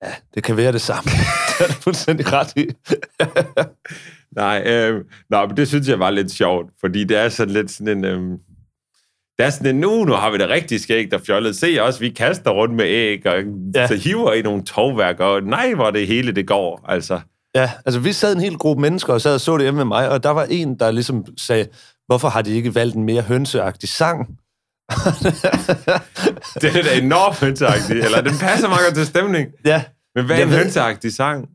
Ja, 0.05 0.13
det 0.35 0.43
kan 0.43 0.57
være 0.57 0.73
det 0.73 0.81
samme. 0.81 1.11
det 1.59 1.65
er 1.65 1.67
du 1.67 1.73
fuldstændig 1.73 2.33
ret 2.33 2.53
i. 2.57 2.67
Nej, 4.37 4.63
øh, 4.67 5.05
nej, 5.31 5.47
men 5.47 5.57
det 5.57 5.69
synes 5.69 5.89
jeg 5.89 5.99
var 5.99 6.11
lidt 6.11 6.31
sjovt, 6.33 6.71
fordi 6.81 7.05
det 7.05 7.17
er 7.17 7.29
sådan 7.29 7.55
lidt 7.55 7.71
sådan 7.71 7.99
en... 7.99 8.05
Øh, 8.05 8.39
det 9.39 9.47
er 9.47 9.51
sådan 9.51 9.75
en, 9.75 9.81
nu, 9.81 10.05
nu 10.05 10.13
har 10.13 10.31
vi 10.31 10.39
det 10.39 10.49
rigtig 10.49 10.81
skægt 10.81 11.15
og 11.15 11.21
fjollet. 11.27 11.57
Se 11.57 11.77
også, 11.83 12.01
vi 12.01 12.11
kaster 12.11 12.51
rundt 12.51 12.75
med 12.75 12.85
æg, 12.85 13.27
og 13.27 13.35
Ja. 13.75 13.87
så 13.87 13.95
hiver 13.95 14.33
i 14.33 14.43
nogle 14.43 14.65
tovværker, 14.65 15.25
og 15.25 15.43
nej, 15.43 15.75
hvor 15.75 15.91
det 15.91 16.07
hele 16.07 16.33
det 16.33 16.47
går, 16.47 16.85
altså. 16.89 17.21
Ja, 17.55 17.71
altså 17.87 18.01
vi 18.01 18.13
sad 18.13 18.35
en 18.35 18.41
hel 18.41 18.57
gruppe 18.59 18.81
mennesker 18.83 19.13
og 19.13 19.21
sad 19.21 19.35
og 19.35 19.41
så 19.41 19.57
det 19.57 19.63
hjemme 19.63 19.77
med 19.79 19.85
mig, 19.85 20.09
og 20.09 20.23
der 20.23 20.31
var 20.31 20.47
en, 20.51 20.79
der 20.79 20.91
ligesom 20.91 21.25
sagde, 21.39 21.67
hvorfor 22.07 22.29
har 22.29 22.43
de 22.43 22.51
ikke 22.55 22.75
valgt 22.75 22.97
en 22.97 23.05
mere 23.05 23.23
hønseagtig 23.23 23.89
sang? 23.89 24.39
Det 26.61 26.77
er 26.77 26.83
da 26.83 26.99
enormt 26.99 27.41
hønseagtigt, 27.41 28.05
eller 28.05 28.21
den 28.21 28.39
passer 28.41 28.69
meget 28.69 28.85
godt 28.87 28.95
til 28.95 29.07
stemning. 29.07 29.49
ja, 29.65 29.85
Men 30.15 30.27
hvad 30.27 30.39
er 30.39 30.43
en 30.43 30.51
ved- 30.51 30.57
hønseagtig 30.59 31.13
sang? 31.13 31.49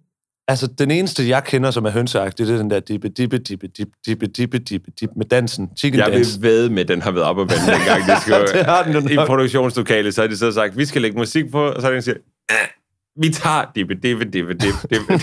altså 0.47 0.67
den 0.67 0.91
eneste, 0.91 1.29
jeg 1.29 1.43
kender, 1.43 1.71
som 1.71 1.85
er 1.85 1.89
hønseagtig, 1.89 2.47
det 2.47 2.53
er 2.53 2.57
den 2.57 2.69
der 2.69 2.79
dippe, 2.79 3.09
dippe, 3.09 3.37
dippe, 3.37 3.67
dippe, 3.67 3.91
dippe, 4.05 4.27
dippe, 4.27 4.57
dippe, 4.59 4.91
dippe 4.99 5.13
med 5.17 5.25
dansen. 5.25 5.69
Chicken 5.77 5.99
Jeg 5.99 6.07
vil 6.07 6.15
dance. 6.17 6.41
ved 6.41 6.69
med, 6.69 6.81
at 6.81 6.87
den 6.87 7.01
har 7.01 7.11
været 7.11 7.25
op 7.25 7.37
og 7.37 7.49
vende 7.49 7.65
dengang. 7.77 8.05
Det 8.05 8.21
skal, 8.21 8.47
Det 8.53 8.65
har 8.65 8.83
den 8.83 9.11
I 9.11 9.15
produktionslokalet, 9.15 10.15
så 10.15 10.21
har 10.21 10.27
de 10.27 10.37
så 10.37 10.51
sagt, 10.51 10.77
vi 10.77 10.85
skal 10.85 11.01
lægge 11.01 11.17
musik 11.17 11.51
på, 11.51 11.67
og 11.67 11.81
så 11.81 11.87
en, 11.87 11.93
der 11.95 12.01
siger, 12.01 12.17
"Ah, 12.49 12.67
vi 13.21 13.29
tager 13.29 13.71
dippe, 13.75 13.95
dippe, 13.95 14.25
dippe, 14.25 14.53
dippe, 14.53 14.87
dippe. 14.89 15.19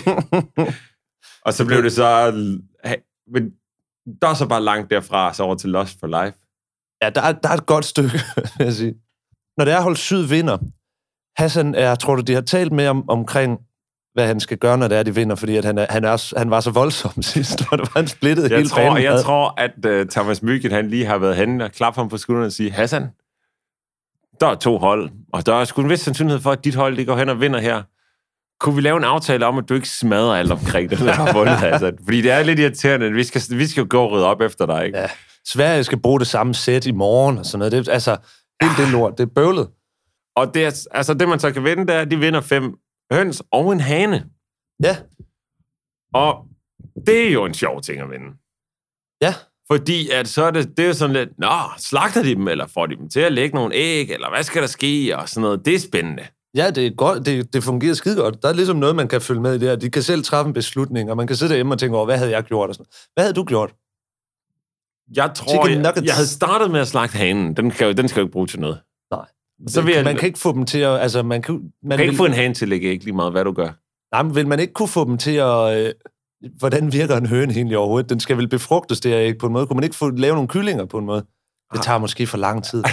og 1.47 1.55
så 1.55 1.65
blev 1.65 1.83
det 1.83 1.93
så... 1.93 2.33
Men 3.33 3.51
der 4.23 4.29
er 4.29 4.35
så 4.35 4.47
bare 4.47 4.63
langt 4.63 4.91
derfra, 4.91 5.35
så 5.35 5.43
over 5.43 5.55
til 5.55 5.71
Lost 5.71 6.01
for 6.01 6.07
Life. 6.25 6.39
Ja, 7.05 7.11
der 7.11 7.21
er, 7.21 7.33
der 7.33 7.49
er 7.49 7.53
et 7.55 7.67
godt 7.67 7.85
stykke, 7.85 8.21
vil 8.59 8.65
jeg 8.65 8.73
sige. 8.73 8.95
Når 9.59 9.65
det 9.65 9.75
er 9.75 9.81
holdt 9.81 9.99
syd 9.99 10.23
vinder, 10.23 10.59
Hassan 11.37 11.75
er, 11.75 11.95
tror 11.95 12.15
du, 12.17 12.23
de 12.23 12.35
har 12.35 12.41
talt 12.41 12.73
med 12.73 12.89
om, 12.89 13.11
omkring, 13.11 13.59
hvad 14.15 14.27
han 14.27 14.41
skal 14.41 14.59
gøre, 14.59 14.79
når 14.79 14.89
det 14.89 14.99
er, 14.99 15.03
de 15.03 15.15
vinder, 15.15 15.37
fordi 15.37 15.57
at 15.57 15.65
han, 15.65 15.79
er, 15.79 15.87
han, 15.91 16.05
er, 16.05 16.39
han 16.39 16.51
var 16.51 16.61
så 16.61 16.71
voldsom 16.71 17.23
sidst, 17.33 17.69
hvor 17.69 17.77
det 17.77 17.95
var, 17.95 18.01
han 18.01 18.09
splittede 18.09 18.49
Jeg 18.51 18.57
hele 18.57 18.69
tror, 18.69 18.77
banen. 18.77 19.03
jeg 19.03 19.21
tror 19.23 19.55
at 19.61 20.01
uh, 20.01 20.07
Thomas 20.09 20.43
Myggen, 20.43 20.71
han 20.71 20.89
lige 20.89 21.07
har 21.07 21.19
været 21.19 21.37
henne 21.37 21.65
og 21.65 21.73
klappe 21.73 22.01
ham 22.01 22.09
på 22.09 22.17
skulderen 22.17 22.47
og 22.47 22.53
sige, 22.53 22.71
Hassan, 22.71 23.03
der 24.41 24.47
er 24.47 24.55
to 24.55 24.79
hold, 24.79 25.11
og 25.33 25.47
der 25.47 25.55
er 25.55 25.65
sgu 25.65 25.83
en 25.83 25.91
vis 25.91 26.01
sandsynlighed 26.01 26.41
for, 26.41 26.53
at 26.53 26.65
dit 26.65 26.75
hold 26.75 26.97
det 26.97 27.07
går 27.07 27.17
hen 27.17 27.29
og 27.29 27.41
vinder 27.41 27.61
her. 27.61 27.83
Kunne 28.61 28.75
vi 28.75 28.81
lave 28.81 28.97
en 28.97 29.05
aftale 29.05 29.47
om, 29.47 29.59
at 29.59 29.69
du 29.69 29.75
ikke 29.75 29.89
smadrer 29.89 30.35
alt 30.35 30.53
omkring 30.53 30.91
det, 30.91 30.99
der 30.99 31.13
har 31.21 31.33
vundet, 31.33 31.57
Hassan? 31.57 31.99
Fordi 32.05 32.21
det 32.21 32.31
er 32.31 32.43
lidt 32.43 32.59
irriterende. 32.59 33.13
Vi 33.13 33.25
skal, 33.25 33.43
vi 33.51 33.67
skal 33.67 33.81
jo 33.81 33.87
gå 33.91 34.03
og 34.03 34.11
rydde 34.11 34.27
op 34.27 34.41
efter 34.41 34.67
dig, 34.67 34.87
ikke? 34.87 34.99
Ja. 34.99 35.07
Sverige 35.47 35.85
skal 35.85 36.01
bruge 36.01 36.21
det 36.21 36.27
samme 36.27 36.55
sæt 36.55 36.87
i 36.87 36.93
morgen, 36.93 37.39
og 37.39 37.47
sådan 37.47 37.59
noget. 37.59 37.73
Det, 37.73 37.89
altså, 37.93 38.17
helt 38.63 38.79
det 38.79 38.93
lort, 38.93 39.19
det 39.19 39.25
er 39.29 39.33
bøvlet. 39.35 39.69
Og 40.37 40.55
det, 40.55 40.65
er, 40.65 40.87
altså, 40.91 41.15
det, 41.15 41.29
man 41.29 41.39
så 41.41 41.53
kan 41.53 41.65
vinde, 41.65 41.87
det 41.87 41.95
er, 41.95 42.01
at 42.01 42.11
de 42.11 42.17
vinder 42.19 42.41
fem 42.41 42.75
høns 43.13 43.43
og 43.51 43.73
en 43.73 43.81
hane. 43.81 44.27
Ja, 44.83 44.97
Og 46.15 46.47
det 47.07 47.29
er 47.29 47.33
jo 47.33 47.45
en 47.45 47.55
sjov 47.55 47.81
ting 47.83 48.01
at 48.01 48.11
vinde. 48.11 48.27
ja. 49.21 49.35
Fordi 49.73 50.11
at 50.11 50.29
så 50.29 50.45
er 50.45 50.51
det, 50.51 50.77
det 50.77 50.83
er 50.83 50.87
jo 50.87 50.93
sådan 50.95 51.17
lidt, 51.17 51.39
nå, 51.39 51.49
slagter 51.79 52.23
de 52.23 52.35
dem, 52.35 52.49
eller 52.49 52.67
får 52.67 52.87
de 52.87 52.97
dem 52.97 53.09
til 53.09 53.21
at 53.21 53.33
lægge 53.33 53.55
nogle 53.55 53.75
æg, 53.75 54.11
eller 54.11 54.31
hvad 54.31 54.43
skal 54.43 54.63
der 54.63 54.69
ske, 54.69 55.17
og 55.19 55.29
sådan 55.29 55.43
noget. 55.43 55.65
Det 55.65 55.75
er 55.75 55.79
spændende. 55.79 56.27
Ja, 56.55 56.71
det, 56.71 56.87
er 56.87 56.91
godt, 56.91 57.27
det, 57.27 57.53
det 57.55 57.65
fungerer 57.65 57.95
skide 57.95 58.17
godt. 58.17 58.43
Der 58.43 58.49
er 58.49 58.53
ligesom 58.53 58.77
noget, 58.77 58.97
man 58.97 59.09
kan 59.09 59.21
følge 59.21 59.41
med 59.41 59.55
i 59.55 59.59
det 59.59 59.69
her. 59.69 59.77
De 59.77 59.91
kan 59.91 60.03
selv 60.03 60.23
træffe 60.25 60.49
en 60.49 60.55
beslutning, 60.55 61.11
og 61.11 61.17
man 61.17 61.27
kan 61.27 61.37
sidde 61.37 61.51
derhjemme 61.51 61.75
og 61.75 61.79
tænke 61.79 61.97
over, 61.97 62.05
hvad 62.05 62.19
havde 62.19 62.31
jeg 62.31 62.45
gjort? 62.45 62.69
Og 62.69 62.75
sådan. 62.75 62.87
Hvad 63.15 63.25
havde 63.25 63.35
du 63.35 63.45
gjort? 63.45 63.75
Jeg 65.17 65.31
tror, 65.35 65.65
Chicken 65.65 65.85
jeg, 65.85 66.05
jeg 66.05 66.15
havde 66.15 66.29
startet 66.29 66.71
med 66.71 66.81
at 66.81 66.89
slagte 66.89 67.19
hanen. 67.19 67.57
Den, 67.57 67.71
kan, 67.71 67.97
den 67.97 68.09
skal 68.09 68.21
jo 68.21 68.27
ikke 68.27 68.33
bruge 68.33 68.47
til 68.47 68.61
noget. 68.61 68.79
Nej. 69.11 69.27
Så 69.69 69.83
vil 69.83 69.95
jeg, 69.95 70.05
man 70.05 70.17
kan 70.17 70.27
ikke 70.27 70.39
få 70.39 70.53
dem 70.53 70.67
til 70.67 70.79
at... 70.79 71.01
Altså, 71.01 71.23
man 71.23 71.43
kan, 71.43 71.61
man 71.83 71.99
kan 71.99 72.05
ikke 72.05 72.11
vil, 72.11 72.17
få 72.17 72.25
en 72.25 72.33
hane 72.33 72.55
til 72.55 72.65
at 72.65 72.69
lægge 72.69 72.89
æg 72.89 73.05
lige 73.05 73.15
meget, 73.15 73.33
hvad 73.33 73.45
du 73.45 73.53
gør. 73.53 73.71
Nej, 74.15 74.23
men 74.23 74.35
vil 74.35 74.49
man 74.49 74.61
ikke 74.61 74.73
kunne 74.73 74.89
få 74.89 75.05
dem 75.05 75.19
til 75.19 75.35
at... 75.35 75.87
Øh, 75.87 75.93
hvordan 76.59 76.93
virker 76.93 77.17
en 77.17 77.27
høne 77.27 77.55
egentlig 77.55 77.79
overhovedet? 77.79 78.11
Den 78.11 78.21
skal 78.21 78.37
vel 78.37 78.49
befrugtes 78.49 79.01
der 79.01 79.19
ikke 79.19 79.39
på 79.39 79.47
en 79.47 79.53
måde? 79.53 79.67
Kunne 79.67 79.75
man 79.75 79.85
ikke 79.85 79.97
få 79.97 80.11
lave 80.11 80.35
nogle 80.35 80.49
kyllinger 80.49 80.85
på 80.85 80.99
en 80.99 81.07
måde? 81.07 81.25
Det 81.73 81.83
tager 81.83 81.99
måske 81.99 82.27
for 82.27 82.39
lang 82.39 82.65
tid. 82.65 82.85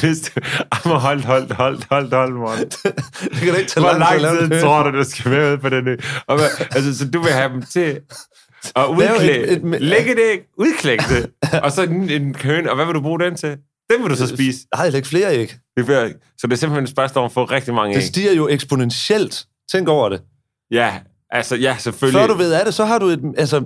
Hvis 0.00 0.20
du... 0.20 0.40
Ej, 0.72 0.78
holdt, 0.84 1.24
holdt, 1.24 1.52
holdt, 1.52 1.86
holdt, 1.90 2.14
holdt, 2.14 2.36
morgen. 2.36 2.68
Det 3.34 3.40
kan 3.42 3.52
da 3.52 3.58
ikke 3.58 3.70
tage 3.70 3.84
Hvor 3.84 3.98
lang 3.98 4.50
tid 4.50 4.60
tror 4.60 4.82
du, 4.82 4.98
du 4.98 5.04
skal 5.04 5.30
være 5.30 5.50
ude 5.50 5.58
på 5.58 5.68
den 5.68 5.88
ø? 5.88 5.96
Og, 6.26 6.40
altså, 6.60 6.98
så 6.98 7.10
du 7.10 7.22
vil 7.22 7.32
have 7.32 7.52
dem 7.52 7.62
til 7.62 8.00
Lave 8.76 8.90
udklæde, 8.90 9.46
et- 9.48 9.52
et- 9.74 9.80
lægge 9.82 10.14
det 10.14 10.22
æg, 10.32 10.40
udklække 10.58 11.04
det, 11.08 11.30
og 11.62 11.72
så 11.72 11.82
en, 11.82 12.10
en 12.10 12.34
høne, 12.42 12.70
og 12.70 12.76
hvad 12.76 12.86
vil 12.86 12.94
du 12.94 13.00
bruge 13.00 13.20
den 13.20 13.36
til? 13.36 13.48
Den 13.92 14.02
vil 14.02 14.10
du 14.10 14.16
så 14.16 14.26
spise. 14.26 14.58
Nej, 14.76 14.88
læg 14.90 15.06
flere 15.06 15.36
æg. 15.36 15.54
Det 15.76 15.84
bliver, 15.84 16.08
så 16.38 16.46
det 16.46 16.52
er 16.52 16.56
simpelthen 16.56 16.84
et 16.84 16.90
spørgsmål 16.90 17.22
om 17.22 17.26
at 17.26 17.32
få 17.32 17.44
rigtig 17.44 17.74
mange 17.74 17.94
Det 17.94 18.00
æg. 18.02 18.06
stiger 18.06 18.32
jo 18.32 18.48
eksponentielt. 18.48 19.44
Tænk 19.72 19.88
over 19.88 20.08
det. 20.08 20.22
Ja, 20.70 20.98
altså, 21.30 21.56
ja, 21.56 21.76
selvfølgelig. 21.78 22.20
Før 22.20 22.26
du 22.26 22.34
ved 22.34 22.52
af 22.52 22.64
det, 22.64 22.74
så 22.74 22.84
har 22.84 22.98
du 22.98 23.06
et... 23.06 23.20
Altså, 23.38 23.64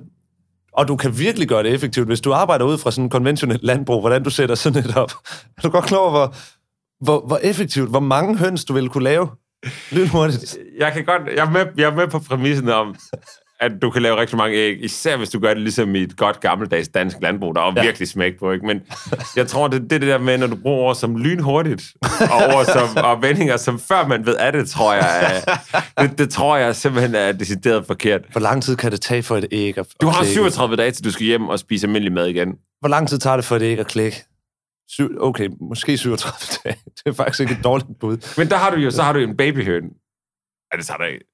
og 0.73 0.88
du 0.88 0.97
kan 0.97 1.19
virkelig 1.19 1.49
gøre 1.49 1.62
det 1.62 1.75
effektivt, 1.75 2.07
hvis 2.07 2.21
du 2.21 2.33
arbejder 2.33 2.64
ud 2.64 2.78
fra 2.78 2.90
sådan 2.90 3.05
en 3.05 3.11
konventionel 3.11 3.61
landbrug, 3.62 4.00
hvordan 4.00 4.23
du 4.23 4.31
sætter 4.31 4.55
sådan 4.55 4.85
et 4.85 4.97
op. 4.97 5.12
Er 5.59 5.62
du 5.62 5.69
godt 5.69 5.85
klar 5.85 5.99
over, 5.99 6.11
hvor, 6.11 6.35
hvor, 7.05 7.26
hvor 7.26 7.37
effektivt, 7.43 7.90
hvor 7.90 8.00
mange 8.00 8.37
høns 8.38 8.64
du 8.64 8.73
ville 8.73 8.88
kunne 8.88 9.05
lave 9.05 9.28
lynhurtigt? 9.90 10.57
Jeg 10.78 10.93
kan 10.93 11.05
godt, 11.05 11.23
jeg 11.37 11.47
er 11.47 11.50
med, 11.50 11.67
jeg 11.76 11.85
er 11.90 11.95
med 11.95 12.09
på 12.09 12.19
præmissen 12.19 12.69
om, 12.69 12.95
at 13.61 13.73
du 13.83 13.91
kan 13.91 14.03
lave 14.03 14.17
rigtig 14.21 14.37
mange 14.37 14.57
æg, 14.57 14.85
især 14.85 15.17
hvis 15.17 15.31
du 15.31 15.38
gør 15.38 15.49
det 15.55 15.62
ligesom 15.62 15.95
i 15.95 16.03
et 16.03 16.17
godt 16.17 16.41
gammeldags 16.41 16.88
dansk 16.88 17.17
landbrug, 17.23 17.55
der 17.55 17.61
er 17.62 17.73
Ja. 17.77 17.83
virkelig 17.83 18.09
smæk 18.09 18.38
på, 18.38 18.53
ikke? 18.53 18.67
Men 18.67 18.81
jeg 19.37 19.47
tror, 19.49 19.69
det, 19.69 19.83
det 19.83 19.93
er 19.93 19.99
det 19.99 20.09
der 20.09 20.19
med, 20.19 20.38
når 20.38 20.47
du 20.47 20.57
bruger 20.57 20.79
ord 20.79 20.95
som 20.95 21.17
lynhurtigt, 21.17 21.83
og 22.33 22.55
ord 22.57 22.65
som, 22.65 23.05
og 23.05 23.23
vendinger, 23.23 23.57
som 23.57 23.79
før 23.81 24.07
man 24.07 24.27
ved 24.27 24.37
af 24.37 24.53
det, 24.53 24.69
tror 24.71 24.95
jeg, 24.95 25.43
er, 25.97 26.03
det, 26.07 26.19
det 26.19 26.31
tror 26.31 26.57
jeg 26.57 26.77
simpelthen 26.77 27.15
er 27.15 27.33
decideret 27.33 27.87
forkert. 27.87 28.21
Hvor 28.33 28.41
lang 28.41 28.62
tid 28.62 28.77
kan 28.77 28.93
det 28.93 29.00
tage 29.00 29.23
for 29.23 29.37
et 29.37 29.47
æg 29.53 29.79
at 29.79 29.87
Du 30.00 30.07
har 30.07 30.15
klække? 30.23 30.33
37 30.33 30.77
dage, 30.77 30.91
til 30.91 31.05
du 31.05 31.11
skal 31.11 31.27
hjem 31.27 31.49
og 31.49 31.59
spise 31.59 31.87
almindelig 31.87 32.12
mad 32.12 32.27
igen. 32.27 32.55
Hvor 32.81 32.88
lang 32.88 33.09
tid 33.09 33.19
tager 33.19 33.37
det 33.37 33.45
for 33.45 33.57
et 33.57 33.62
æg 33.62 33.79
at 33.79 33.87
klække? 33.87 34.25
Syv, 34.91 35.17
okay, 35.21 35.49
måske 35.61 35.97
37 35.99 36.33
dage. 36.65 36.77
Det 36.97 37.03
er 37.07 37.12
faktisk 37.12 37.41
ikke 37.41 37.53
et 37.53 37.65
dårligt 37.65 37.88
bud. 38.00 38.35
Men 38.38 38.49
der 38.50 38.57
har 38.57 38.71
du 38.71 38.77
jo, 38.77 38.91
så 38.91 39.03
har 39.03 39.12
du 39.12 39.19
en 39.19 39.37
babyhøn. 39.37 39.83
Ja, 40.73 40.77
det 40.79 40.87
tager 40.87 40.99
der 40.99 41.05
ikke. 41.05 41.25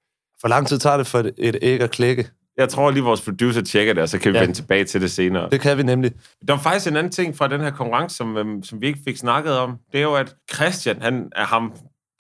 Hvor 0.45 0.49
lang 0.49 0.69
tid 0.69 0.79
tager 0.79 0.97
det 0.97 1.07
for 1.07 1.25
et, 1.39 1.59
æg 1.63 1.81
at 1.81 1.91
klække? 1.91 2.27
Jeg 2.57 2.69
tror 2.69 2.91
lige, 2.91 3.03
vores 3.05 3.21
producer 3.21 3.63
tjekker 3.63 3.93
det, 3.95 4.03
og 4.03 4.09
så 4.09 4.19
kan 4.19 4.33
vi 4.33 4.37
Ja. 4.39 4.43
vende 4.43 4.55
tilbage 4.55 4.85
til 4.85 5.01
det 5.01 5.11
senere. 5.11 5.49
Det 5.51 5.61
kan 5.61 5.79
vi 5.79 5.83
nemlig. 5.83 6.13
Der 6.49 6.55
var 6.55 6.61
faktisk 6.63 6.91
en 6.91 6.97
anden 6.97 7.13
ting 7.13 7.37
fra 7.37 7.49
den 7.49 7.61
her 7.61 7.71
konkurrence, 7.71 8.17
som, 8.17 8.37
øhm, 8.37 8.63
som 8.63 8.81
vi 8.81 8.87
ikke 8.87 8.99
fik 9.05 9.17
snakket 9.17 9.59
om. 9.59 9.77
Det 9.93 9.99
er 9.99 10.03
jo, 10.03 10.15
at 10.15 10.35
Christian, 10.55 11.03
han 11.03 11.29
er 11.37 11.45
ham 11.45 11.73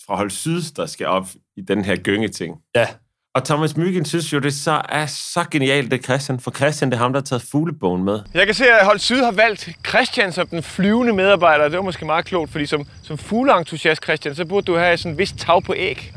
fra 0.06 0.16
Hold 0.16 0.30
Syd, 0.30 0.62
der 0.76 0.86
skal 0.86 1.06
op 1.06 1.26
i 1.56 1.60
den 1.68 1.84
her 1.84 1.96
gyngeting. 1.96 2.54
Ja, 2.76 2.86
Og 3.34 3.44
Thomas 3.44 3.76
Myggen 3.76 4.04
synes 4.04 4.32
jo, 4.32 4.38
det 4.38 4.54
så 4.54 4.82
er 4.88 5.06
så 5.06 5.44
genialt, 5.50 5.90
det 5.90 5.98
er 5.98 6.02
Christian. 6.02 6.40
For 6.40 6.50
Christian, 6.50 6.90
det 6.90 6.96
er 6.96 7.00
ham, 7.02 7.12
der 7.12 7.20
har 7.20 7.24
taget 7.24 7.42
fuglebogen 7.50 8.04
med. 8.04 8.20
Jeg 8.34 8.46
kan 8.46 8.54
se, 8.54 8.64
at 8.66 8.86
Hold 8.86 8.98
Syd 8.98 9.22
har 9.22 9.32
valgt 9.32 9.68
Christian 9.88 10.32
som 10.32 10.46
den 10.46 10.62
flyvende 10.62 11.12
medarbejder. 11.12 11.68
Det 11.68 11.76
var 11.76 11.82
måske 11.82 12.04
meget 12.04 12.24
klogt, 12.24 12.50
fordi 12.52 12.66
som, 12.66 12.86
som 13.02 13.18
fugleentusiast, 13.18 14.02
Christian, 14.04 14.34
så 14.34 14.44
burde 14.44 14.64
du 14.66 14.76
have 14.76 14.96
sådan 14.96 15.12
en 15.12 15.18
vis 15.18 15.32
tag 15.32 15.62
på 15.62 15.74
æg. 15.76 16.12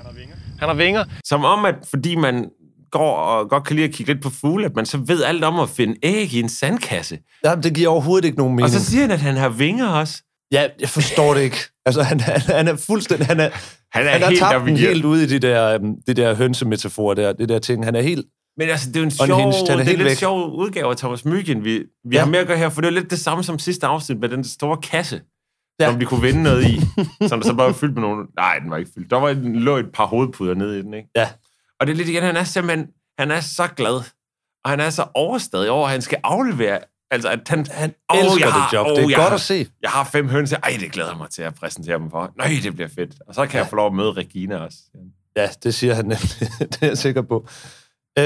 Han 0.59 0.69
har 0.69 0.75
vinger. 0.75 1.03
Som 1.25 1.45
om, 1.45 1.65
at 1.65 1.75
fordi 1.89 2.15
man 2.15 2.49
går 2.91 3.15
og 3.15 3.49
godt 3.49 3.63
kan 3.63 3.75
lide 3.75 3.87
at 3.87 3.93
kigge 3.93 4.13
lidt 4.13 4.23
på 4.23 4.29
fugle, 4.29 4.65
at 4.65 4.75
man 4.75 4.85
så 4.85 4.97
ved 4.97 5.23
alt 5.23 5.43
om 5.43 5.59
at 5.59 5.69
finde 5.69 5.95
æg 6.03 6.33
i 6.33 6.39
en 6.39 6.49
sandkasse. 6.49 7.17
Jamen, 7.45 7.63
det 7.63 7.73
giver 7.73 7.89
overhovedet 7.89 8.25
ikke 8.25 8.37
nogen 8.37 8.55
mening. 8.55 8.75
Og 8.75 8.81
så 8.81 8.85
siger 8.85 9.01
han, 9.01 9.11
at 9.11 9.19
han 9.19 9.37
har 9.37 9.49
vinger 9.49 9.87
også. 9.87 10.23
Ja, 10.51 10.67
jeg 10.79 10.89
forstår 10.89 11.33
det 11.33 11.41
ikke. 11.41 11.57
Altså, 11.85 12.03
han, 12.03 12.19
han, 12.19 12.41
han 12.41 12.67
er 12.67 12.75
fuldstændig... 12.75 13.27
Han 13.27 13.39
er, 13.39 13.49
Han 13.91 14.05
er 14.07 14.11
han 14.11 14.21
har 14.21 14.29
helt 14.29 14.39
tabt 14.39 14.67
den 14.67 14.77
helt 14.77 15.05
ude 15.05 15.23
i 15.23 15.27
de 15.27 15.39
der, 15.39 15.73
øhm, 15.73 15.93
de 16.07 16.13
der 16.13 16.35
hønsemetaforer 16.35 17.13
der, 17.13 17.33
det 17.33 17.49
der 17.49 17.59
ting. 17.59 17.85
Han 17.85 17.95
er 17.95 18.01
helt... 18.01 18.25
Men 18.57 18.69
altså, 18.69 18.87
det 18.87 18.95
er 18.95 18.99
jo 18.99 19.05
en 19.05 19.11
sjov, 19.11 19.49
er 19.49 19.53
det 19.53 19.69
er 19.69 19.77
helt 19.83 19.97
lidt 19.97 20.05
væk. 20.05 20.17
sjov 20.17 20.55
udgave 20.55 20.89
af 20.89 20.97
Thomas 20.97 21.25
Myggen, 21.25 21.63
vi, 21.63 21.83
vi 22.09 22.15
ja. 22.15 22.19
har 22.19 22.29
med 22.29 22.39
at 22.39 22.47
gøre 22.47 22.57
her, 22.57 22.69
for 22.69 22.81
det 22.81 22.87
er 22.87 22.91
lidt 22.91 23.11
det 23.11 23.19
samme 23.19 23.43
som 23.43 23.59
sidste 23.59 23.87
afsnit 23.87 24.19
med 24.19 24.29
den 24.29 24.43
store 24.43 24.77
kasse, 24.77 25.21
Ja. 25.79 25.85
ja. 25.85 25.91
som 25.91 25.99
vi 25.99 26.05
kunne 26.05 26.21
vinde 26.21 26.43
noget 26.43 26.63
i, 26.65 26.79
som 27.27 27.39
der 27.41 27.47
så 27.47 27.53
bare 27.53 27.67
var 27.67 27.73
fyldt 27.73 27.93
med 27.93 28.01
nogle... 28.01 28.25
Nej, 28.35 28.59
den 28.59 28.69
var 28.71 28.77
ikke 28.77 28.91
fyldt. 28.95 29.09
Der 29.11 29.17
var 29.17 29.29
en, 29.29 29.55
lå 29.55 29.77
et 29.77 29.91
par 29.93 30.05
hovedpuder 30.05 30.53
nede 30.53 30.79
i 30.79 30.81
den, 30.81 30.93
ikke? 30.93 31.09
Ja. 31.15 31.29
Og 31.79 31.87
det 31.87 31.93
er 31.93 31.97
lidt 31.97 32.09
igen, 32.09 32.23
han 32.23 32.35
er 32.37 32.43
simpelthen... 32.43 32.87
Han 33.19 33.31
er 33.31 33.39
så 33.39 33.67
glad, 33.75 33.93
og 34.63 34.69
han 34.69 34.79
er 34.79 34.89
så 34.89 35.05
overstadig 35.13 35.69
over, 35.69 35.85
at 35.85 35.91
han 35.91 36.01
skal 36.01 36.19
aflevere... 36.23 36.79
Altså, 37.11 37.29
at 37.29 37.47
han... 37.47 37.65
Han 37.71 37.93
Åh, 38.13 38.19
elsker 38.19 38.45
jeg 38.45 38.53
har- 38.53 38.69
det 38.69 38.77
job. 38.77 38.87
åh, 38.87 38.95
det 38.95 39.03
er 39.03 39.09
jeg 39.09 39.15
godt 39.17 39.27
har- 39.27 39.35
at 39.35 39.41
se. 39.41 39.67
Jeg 39.81 39.89
har 39.89 40.03
fem 40.03 40.27
høns. 40.29 40.53
Ej, 40.53 40.77
det 40.79 40.91
glæder 40.91 41.09
jeg 41.09 41.17
mig 41.17 41.29
til 41.29 41.41
at 41.41 41.55
præsentere 41.55 41.99
dem 41.99 42.11
for. 42.11 42.33
Nej, 42.37 42.59
det 42.63 42.73
bliver 42.75 42.87
fedt. 42.95 43.11
Og 43.27 43.35
så 43.35 43.45
kan 43.45 43.59
jeg 43.59 43.67
få 43.67 43.75
lov 43.75 43.87
at 43.87 43.93
møde 43.93 44.11
Regina 44.11 44.57
også. 44.57 44.77
Ja, 45.35 45.49
det 45.63 45.73
siger 45.73 45.93
han 45.93 46.05
nemlig. 46.05 46.39
det 46.71 46.77
er 46.81 46.87
jeg 46.87 46.97
sikker 46.97 47.21
på. 47.21 47.47
Øh, 48.19 48.23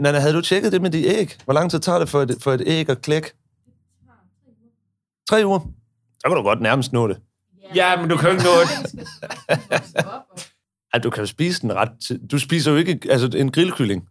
Nana, 0.00 0.18
havde 0.18 0.34
du 0.34 0.40
tjekket 0.40 0.72
det 0.72 0.82
med 0.82 0.90
de 0.90 1.06
æg? 1.06 1.36
Hvor 1.44 1.54
lang 1.54 1.70
tid 1.70 1.80
tager 1.80 1.98
det 1.98 2.08
for 2.08 2.22
et, 2.22 2.36
for 2.40 2.52
et 2.52 2.62
æg 2.66 2.88
at 2.88 3.02
klække? 3.02 3.32
Tre 5.28 5.46
uger. 5.46 5.60
Så 6.22 6.28
kan 6.28 6.36
du 6.36 6.42
godt 6.42 6.60
nærmest 6.60 6.92
nå 6.92 7.08
det. 7.08 7.20
Ja, 7.74 8.00
men 8.00 8.10
du 8.10 8.16
kan 8.16 8.30
jo 8.30 8.32
ikke 8.32 8.44
nå 8.44 8.50
det. 8.60 9.08
Ej, 10.92 10.98
du 10.98 11.10
kan 11.10 11.22
jo 11.22 11.26
spise 11.26 11.62
den 11.62 11.74
ret 11.74 11.92
tid. 12.06 12.28
Du 12.28 12.38
spiser 12.38 12.70
jo 12.70 12.76
ikke 12.76 12.98
altså, 13.10 13.38
en 13.38 13.52
grillkylling. 13.52 14.08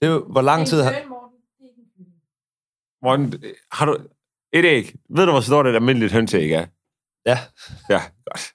Det 0.00 0.08
er 0.08 0.12
jo, 0.12 0.26
hvor 0.30 0.42
lang 0.42 0.66
tid 0.66 0.82
har... 0.82 0.94
Morten, 3.04 3.34
har 3.72 3.86
du 3.86 3.98
et 4.52 4.64
æg? 4.64 4.94
Ved 5.10 5.26
du, 5.26 5.30
hvor 5.30 5.40
stort 5.40 5.66
et 5.66 5.74
almindeligt 5.74 6.12
hønseæg 6.12 6.50
er? 6.52 6.66
Ja, 7.26 7.38
Ja, 7.90 8.00
godt. 8.26 8.54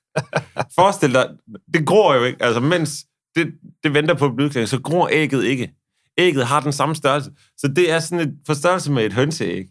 Forestil 0.76 1.14
dig, 1.14 1.30
det 1.74 1.88
gror 1.88 2.14
jo 2.14 2.24
ikke. 2.24 2.44
Altså, 2.44 2.60
mens 2.60 3.06
det, 3.36 3.54
det 3.84 3.94
venter 3.94 4.14
på 4.14 4.30
blødklæring, 4.30 4.70
så 4.70 4.82
gror 4.82 5.10
ægget 5.12 5.44
ikke. 5.44 5.74
Ægget 6.18 6.46
har 6.46 6.60
den 6.60 6.74
samme 6.74 6.96
størrelse. 6.96 7.32
Så 7.58 7.68
det 7.68 7.92
er 7.92 8.00
sådan 8.00 8.28
et 8.30 8.36
på 8.48 8.54
størrelse 8.54 8.92
med 8.92 9.06
et 9.06 9.14
hønseæg. 9.14 9.66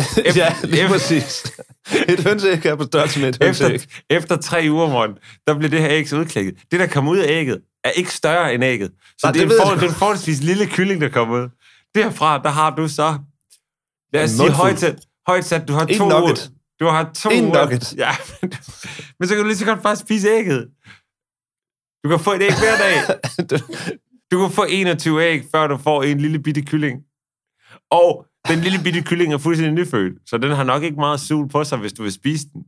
Efter- 0.00 0.44
ja 0.44 0.56
lige 0.64 0.88
præcis. 0.88 1.52
Et 2.08 2.20
hønseæg 2.20 2.66
er 2.66 2.76
på 2.76 2.84
størrelse 2.84 3.20
med 3.20 3.28
et 3.28 3.34
Efter, 3.40 3.68
hønseæg. 3.68 3.88
efter 4.10 4.36
tre 4.36 4.66
uger, 4.70 4.88
Morten, 4.88 5.16
der 5.46 5.54
bliver 5.58 5.70
det 5.70 5.80
her 5.80 5.90
æg 5.90 6.08
så 6.08 6.16
udklækket. 6.16 6.54
Det, 6.70 6.80
der 6.80 6.86
kommer 6.86 7.12
ud 7.12 7.18
af 7.18 7.28
ægget, 7.28 7.60
er 7.84 7.90
ikke 7.90 8.10
større 8.14 8.54
end 8.54 8.64
ægget. 8.64 8.90
Så 9.08 9.26
Nej, 9.26 9.32
det, 9.32 9.40
det 9.50 9.58
er 9.58 9.64
for, 9.66 9.74
det 9.74 9.82
er 9.82 9.88
en 9.88 9.94
forholdsvis 9.94 10.40
lille 10.40 10.66
kylling, 10.66 11.00
der 11.00 11.08
kommer 11.08 11.36
ud. 11.44 11.48
Derfra, 11.94 12.38
der 12.42 12.48
har 12.50 12.70
du 12.74 12.88
så... 12.88 13.18
Lad 14.12 14.24
os 14.24 14.30
sige 14.30 14.50
højt 14.52 14.80
sat, 14.80 15.00
højt 15.26 15.44
sat, 15.44 15.68
du 15.68 15.72
har 15.72 15.86
En 15.86 15.98
to... 15.98 16.08
nugget. 16.08 16.50
Du 16.80 16.86
har 16.86 17.10
to... 17.16 17.30
En 17.30 17.44
nugget. 17.44 17.94
Ja, 17.96 18.10
men, 18.42 18.52
men 19.18 19.28
så 19.28 19.34
kan 19.34 19.42
du 19.42 19.46
lige 19.48 19.56
så 19.58 19.64
godt 19.64 19.82
bare 19.82 19.96
spise 19.96 20.28
ægget. 20.28 20.68
Du 22.04 22.08
kan 22.08 22.20
få 22.20 22.32
et 22.32 22.42
æg 22.42 22.52
hver 22.58 22.76
dag. 22.78 22.96
Du 24.32 24.46
kan 24.46 24.54
få 24.54 24.64
21 24.68 25.24
æg, 25.24 25.42
før 25.54 25.66
du 25.66 25.76
får 25.76 26.02
en 26.02 26.20
lille 26.20 26.38
bitte 26.42 26.62
kylling. 26.62 27.02
Og 27.90 28.26
den 28.48 28.58
lille 28.60 28.78
bitte 28.84 29.02
kylling 29.02 29.32
er 29.32 29.38
fuldstændig 29.38 29.74
nyfødt, 29.74 30.12
så 30.26 30.38
den 30.38 30.50
har 30.50 30.64
nok 30.64 30.82
ikke 30.82 30.96
meget 30.96 31.20
sul 31.20 31.48
på 31.48 31.64
sig, 31.64 31.78
hvis 31.78 31.92
du 31.92 32.02
vil 32.02 32.12
spise 32.12 32.46
den. 32.52 32.64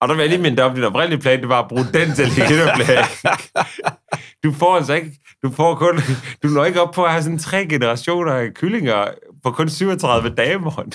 Og 0.00 0.08
der 0.08 0.14
vil 0.14 0.22
jeg 0.22 0.30
lige 0.30 0.42
minde 0.42 0.56
dig 0.56 0.64
om, 0.64 0.74
din 0.74 0.84
oprindelige 0.84 1.20
plan, 1.20 1.40
det 1.40 1.48
var 1.48 1.62
at 1.62 1.68
bruge 1.68 1.84
den 1.84 2.14
til 2.14 2.22
at 2.22 2.30
Du 4.44 4.52
får 4.52 4.76
altså 4.76 4.94
ikke, 4.94 5.20
du 5.42 5.50
får 5.50 5.74
kun, 5.74 6.00
du 6.42 6.48
når 6.48 6.64
ikke 6.64 6.80
op 6.82 6.94
på 6.94 7.04
at 7.04 7.10
have 7.10 7.22
sådan 7.22 7.38
tre 7.38 7.66
generationer 7.66 8.32
af 8.32 8.54
kyllinger 8.54 9.08
på 9.42 9.50
kun 9.50 9.68
37 9.68 10.28
dage, 10.28 10.58
morgen. 10.58 10.92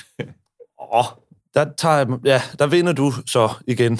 Åh, 0.94 1.06
der, 1.54 1.66
tager, 1.78 2.20
ja, 2.26 2.42
der 2.60 2.68
vinder 2.68 2.94
du 2.94 3.14
så 3.26 3.50
igen. 3.68 4.00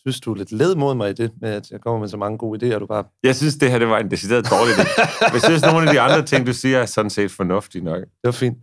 Synes 0.00 0.20
du 0.20 0.32
er 0.32 0.36
lidt 0.36 0.52
led 0.52 0.74
mod 0.74 0.94
mig 0.94 1.10
i 1.10 1.12
det, 1.12 1.30
med 1.40 1.50
at 1.50 1.70
jeg 1.70 1.80
kommer 1.80 2.00
med 2.00 2.08
så 2.08 2.16
mange 2.16 2.38
gode 2.38 2.74
idéer, 2.74 2.78
du 2.78 2.86
bare... 2.86 3.04
Jeg 3.22 3.36
synes, 3.36 3.56
det 3.56 3.70
her 3.70 3.78
det 3.78 3.88
var 3.88 3.98
en 3.98 4.10
decideret 4.10 4.50
dårlig 4.50 4.74
idé. 4.74 5.02
Jeg 5.34 5.42
synes, 5.42 5.62
nogle 5.62 5.88
af 5.88 5.94
de 5.94 6.00
andre 6.00 6.22
ting, 6.22 6.46
du 6.46 6.52
siger, 6.52 6.78
er 6.78 6.86
sådan 6.86 7.10
set 7.10 7.30
fornuftige 7.30 7.84
nok. 7.84 8.00
Det 8.00 8.24
var 8.24 8.32
fint. 8.32 8.58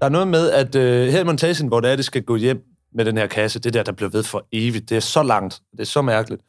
Der 0.00 0.06
er 0.06 0.10
noget 0.10 0.28
med, 0.28 0.50
at 0.50 0.74
øh, 0.74 1.08
her 1.08 1.20
i 1.20 1.24
montagen, 1.24 1.68
hvor 1.68 1.80
det 1.80 1.90
er, 1.90 1.96
det 1.96 2.04
skal 2.04 2.22
gå 2.22 2.36
hjem 2.36 2.62
med 2.94 3.04
den 3.04 3.16
her 3.16 3.26
kasse, 3.26 3.58
det 3.58 3.74
der, 3.74 3.82
der 3.82 3.92
bliver 3.92 4.10
ved 4.10 4.22
for 4.22 4.46
evigt, 4.52 4.88
det 4.88 4.96
er 4.96 5.00
så 5.00 5.22
langt, 5.22 5.60
det 5.72 5.80
er 5.80 5.84
så 5.84 6.02
mærkeligt. 6.02 6.42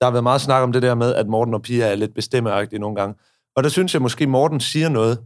Der 0.00 0.06
har 0.06 0.10
været 0.10 0.22
meget 0.22 0.40
snak 0.40 0.62
om 0.62 0.72
det 0.72 0.82
der 0.82 0.94
med, 0.94 1.14
at 1.14 1.26
Morten 1.26 1.54
og 1.54 1.62
Pia 1.62 1.86
er 1.86 1.94
lidt 1.94 2.14
bestemmeagtige 2.14 2.78
nogle 2.78 2.96
gange. 2.96 3.14
Og 3.56 3.62
der 3.62 3.68
synes 3.68 3.94
jeg 3.94 4.02
måske, 4.02 4.26
Morten 4.26 4.60
siger 4.60 4.88
noget, 4.88 5.18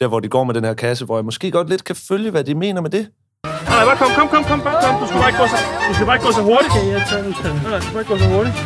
der 0.00 0.06
hvor 0.08 0.20
de 0.20 0.28
går 0.28 0.44
med 0.44 0.54
den 0.54 0.64
her 0.64 0.74
kasse, 0.74 1.04
hvor 1.04 1.16
jeg 1.16 1.24
måske 1.24 1.50
godt 1.50 1.68
lidt 1.68 1.84
kan 1.84 1.96
følge, 1.96 2.30
hvad 2.30 2.44
de 2.44 2.54
mener 2.54 2.80
med 2.80 2.90
det. 2.90 3.08
Nej, 3.44 3.84
bare 3.84 3.96
kom, 3.96 4.10
kom, 4.16 4.28
kom, 4.28 4.44
kom, 4.44 4.60
bare 4.60 4.82
kom. 4.84 5.00
Du 5.00 5.06
skal 5.06 5.20
bare 5.20 5.28
ikke 5.28 5.40
gå 5.40 5.46
så, 5.46 5.56
du 5.88 5.94
skal 5.94 6.06
bare 6.06 6.16
ikke 6.16 6.26
gå 6.26 6.32
så 6.32 6.42
hurtigt. 6.42 6.72
Okay, 6.72 6.92
jeg 6.92 7.02
tager 7.10 7.22
den 7.22 7.32
Nej, 7.62 7.78
du 7.78 7.82
skal 7.82 7.92
bare 7.92 8.02
ikke 8.02 8.12
gå 8.12 8.18
så 8.18 8.28
hurtigt. 8.36 8.56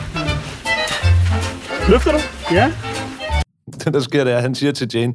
Løfter 1.90 2.12
du? 2.12 2.21
Ja. 2.59 2.73
Det, 3.85 3.95
der 3.95 4.00
sker, 4.00 4.25
det 4.25 4.33
er, 4.33 4.37
at 4.37 4.43
han 4.43 4.55
siger 4.55 4.73
til 4.73 4.88
Jane, 4.95 5.14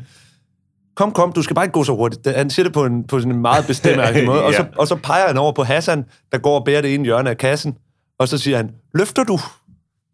kom, 0.96 1.12
kom, 1.12 1.32
du 1.34 1.42
skal 1.42 1.56
bare 1.56 1.66
ikke 1.66 1.74
gå 1.74 1.84
så 1.84 1.96
hurtigt. 1.96 2.36
Han 2.36 2.50
siger 2.50 2.64
det 2.64 2.74
på 2.74 2.86
en, 2.86 3.08
på 3.08 3.20
sådan 3.20 3.32
en 3.36 3.42
meget 3.42 3.68
bestemmeragtig 3.68 4.26
måde, 4.32 4.44
og, 4.44 4.54
så, 4.54 4.62
Ja. 4.62 4.68
og 4.78 4.88
så 4.88 4.96
peger 4.96 5.28
han 5.28 5.38
over 5.38 5.52
på 5.52 5.64
Hassan, 5.64 6.06
der 6.32 6.38
går 6.38 6.60
og 6.60 6.66
bærer 6.66 6.82
det 6.82 6.94
ene 6.94 7.04
hjørne 7.04 7.30
af 7.30 7.38
kassen, 7.38 7.78
og 8.20 8.28
så 8.28 8.38
siger 8.38 8.58
han, 8.58 8.72
løfter 8.94 9.24
du? 9.24 9.40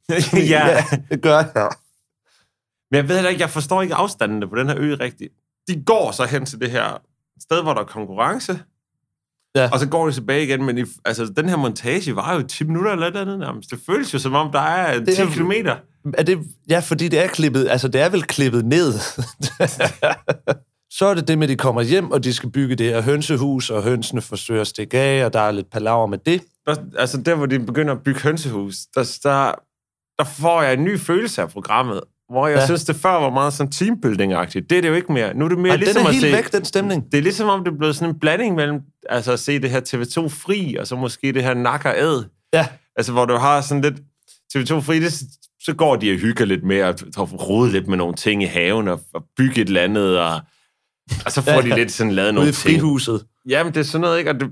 ja 0.53 0.83
det 1.11 1.21
gør 1.21 1.37
jeg. 1.55 1.69
Men 2.91 2.95
jeg 2.97 3.07
ved 3.07 3.15
heller 3.15 3.29
ikke, 3.29 3.41
jeg 3.41 3.49
forstår 3.49 3.81
ikke 3.81 3.95
afstandene 3.95 4.47
på 4.49 4.55
den 4.55 4.67
her 4.67 4.75
ø 4.79 4.95
rigtigt. 4.99 5.33
De 5.67 5.83
går 5.85 6.11
så 6.11 6.25
hen 6.25 6.45
til 6.45 6.59
det 6.59 6.71
her 6.71 7.01
sted, 7.41 7.61
hvor 7.63 7.73
der 7.73 7.81
er 7.81 7.85
konkurrence, 7.85 8.59
Ja. 9.55 9.69
og 9.73 9.79
så 9.79 9.87
går 9.87 10.05
de 10.05 10.11
tilbage 10.13 10.43
igen, 10.43 10.63
men 10.65 10.77
i, 10.77 10.83
altså, 11.05 11.25
den 11.37 11.49
her 11.49 11.55
montage 11.57 12.15
var 12.15 12.33
jo 12.33 12.41
10 12.41 12.63
minutter 12.63 12.91
eller 12.91 13.05
et 13.05 13.09
eller 13.09 13.21
andet 13.21 13.39
nærmest. 13.39 13.71
Det 13.71 13.79
føles 13.85 14.13
jo 14.13 14.19
som 14.19 14.33
om, 14.33 14.51
der 14.51 14.59
er 14.59 14.99
10 14.99 15.05
Det 15.05 15.19
er- 15.19 15.29
kilometer. 15.31 15.75
Er 16.13 16.23
det, 16.23 16.39
ja, 16.69 16.79
fordi 16.79 17.07
det 17.07 17.23
er 17.23 17.27
klippet, 17.27 17.67
altså 17.69 17.87
det 17.87 18.01
er 18.01 18.09
vel 18.09 18.23
klippet 18.23 18.65
ned. 18.65 18.93
Så 20.91 21.05
er 21.05 21.13
det 21.13 21.27
det 21.27 21.37
med, 21.37 21.47
at 21.47 21.49
de 21.49 21.55
kommer 21.55 21.81
hjem, 21.81 22.11
og 22.11 22.23
de 22.23 22.33
skal 22.33 22.49
bygge 22.49 22.75
det 22.75 22.85
her 22.85 23.01
hønsehus, 23.01 23.69
og 23.69 23.83
hønsene 23.83 24.21
forsøger 24.21 24.61
at 24.61 24.67
stikke 24.67 24.97
af, 24.99 25.25
og 25.25 25.33
der 25.33 25.39
er 25.39 25.51
lidt 25.51 25.69
palaver 25.71 26.05
med 26.07 26.17
det. 26.17 26.41
Altså 26.97 27.21
der, 27.21 27.35
hvor 27.35 27.45
de 27.45 27.59
begynder 27.59 27.93
at 27.93 28.03
bygge 28.03 28.19
hønsehus, 28.19 28.75
der, 28.95 29.17
der, 29.23 29.51
der 30.19 30.23
får 30.25 30.61
jeg 30.61 30.73
en 30.73 30.83
ny 30.83 30.99
følelse 30.99 31.41
af 31.41 31.49
programmet, 31.49 32.01
hvor 32.29 32.47
jeg 32.47 32.57
Ja. 32.57 32.65
synes, 32.65 32.83
det 32.83 32.95
før 32.95 33.11
var 33.11 33.29
meget 33.29 33.53
sådan 33.53 33.71
teambuilding-agtigt. 33.75 34.65
Det 34.69 34.77
er 34.77 34.81
det 34.81 34.89
jo 34.89 34.93
ikke 34.93 35.11
mere. 35.13 35.33
Nu 35.33 35.45
er 35.45 35.49
det 35.49 35.57
mere 35.57 35.69
Ej, 35.71 35.75
ligesom 35.77 35.99
den 35.99 36.05
er 36.05 36.09
at 36.09 36.13
helt 36.15 36.25
se... 36.25 36.31
væk, 36.31 36.51
den 36.51 36.65
stemning. 36.65 37.11
Det 37.11 37.17
er 37.17 37.21
ligesom 37.21 37.49
om, 37.49 37.63
det 37.63 37.73
er 37.73 37.77
blevet 37.77 37.95
sådan 37.95 38.13
en 38.13 38.19
blanding 38.19 38.55
mellem 38.55 38.79
altså 39.09 39.31
at 39.31 39.39
se 39.39 39.59
det 39.59 39.69
her 39.69 39.79
TV2 39.79 40.27
Fri, 40.29 40.75
og 40.79 40.87
så 40.87 40.95
måske 40.95 41.31
det 41.33 41.43
her 41.43 41.53
Nakker 41.53 41.93
Æd. 41.97 42.23
Ja, 42.53 42.67
Altså, 42.95 43.11
hvor 43.11 43.25
du 43.25 43.35
har 43.35 43.61
sådan 43.61 43.81
lidt... 43.81 43.95
TV2 44.57 44.79
Fri, 44.79 44.99
det, 44.99 45.13
så 45.63 45.73
går 45.73 45.95
de 45.95 46.11
og 46.11 46.17
hygger 46.17 46.45
lidt 46.45 46.63
mere, 46.63 46.87
og 47.17 47.49
rode 47.49 47.71
lidt 47.71 47.87
med 47.87 47.97
nogle 47.97 48.13
ting 48.15 48.43
i 48.43 48.45
haven, 48.45 48.87
og, 48.87 49.01
og 49.13 49.23
bygge 49.37 49.61
et 49.61 49.67
eller 49.67 49.81
andet, 49.81 50.19
og, 50.19 50.39
og 51.25 51.31
så 51.31 51.41
får 51.41 51.51
Ja. 51.51 51.61
de 51.61 51.75
lidt 51.75 51.91
sådan 51.91 52.13
lavet 52.13 52.27
ude 52.27 52.33
nogle 52.33 52.49
i 52.49 52.53
ting. 52.53 52.63
frihuset. 52.63 53.25
Jamen, 53.49 53.73
det 53.73 53.79
er 53.79 53.83
sådan 53.83 54.01
noget, 54.01 54.19
ikke? 54.19 54.31
Og 54.31 54.39
det, 54.39 54.49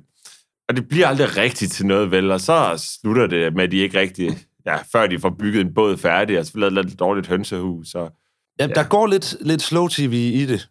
og 0.70 0.76
det 0.76 0.88
bliver 0.90 1.08
aldrig 1.08 1.38
rigtigt 1.38 1.72
til 1.72 1.86
noget, 1.86 2.12
vel? 2.12 2.32
Og 2.32 2.42
så 2.42 2.88
slutter 3.02 3.28
det 3.28 3.56
med, 3.56 3.64
at 3.64 3.72
de 3.72 3.78
ikke 3.78 4.00
rigtig... 4.00 4.38
Ja, 4.66 4.78
før 4.92 5.08
de 5.08 5.20
får 5.20 5.30
bygget 5.40 5.62
en 5.62 5.74
båd 5.74 5.98
færdig, 5.98 6.40
og 6.40 6.46
så 6.46 6.52
lavet 6.58 6.92
et 6.92 7.00
dårligt 7.00 7.28
hønsehus. 7.28 7.96
Og 7.96 8.12
Ja, 8.60 8.68
der 8.68 8.84
går 8.84 9.08
lidt, 9.08 9.36
lidt 9.42 9.62
slow 9.62 9.88
tv 9.88 10.14
i 10.34 10.46
det, 10.46 10.70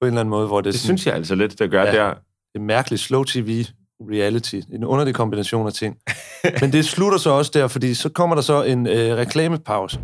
på 0.00 0.06
en 0.06 0.08
eller 0.08 0.20
anden 0.20 0.30
måde, 0.30 0.46
hvor 0.46 0.60
det, 0.60 0.68
er 0.68 0.72
det 0.72 0.80
sådan, 0.80 0.98
synes 0.98 1.06
jeg 1.06 1.14
altså 1.14 1.34
lidt, 1.34 1.58
der 1.58 1.66
gør 1.66 1.82
Ja. 1.84 1.92
der. 1.92 2.14
en 2.56 2.66
mærkelig 2.66 2.98
slow 2.98 3.24
tv 3.24 3.64
reality. 4.10 4.60
En 4.72 4.84
underlig 4.84 5.14
kombination 5.14 5.66
af 5.66 5.72
ting. 5.72 5.96
Men 6.60 6.72
det 6.72 6.84
slutter 6.84 7.18
så 7.18 7.30
også 7.30 7.50
der, 7.54 7.68
fordi 7.68 7.94
så 7.94 8.08
kommer 8.08 8.36
der 8.36 8.42
så 8.42 8.62
en 8.62 8.86
øh, 8.86 9.16
reklamepause. 9.16 10.00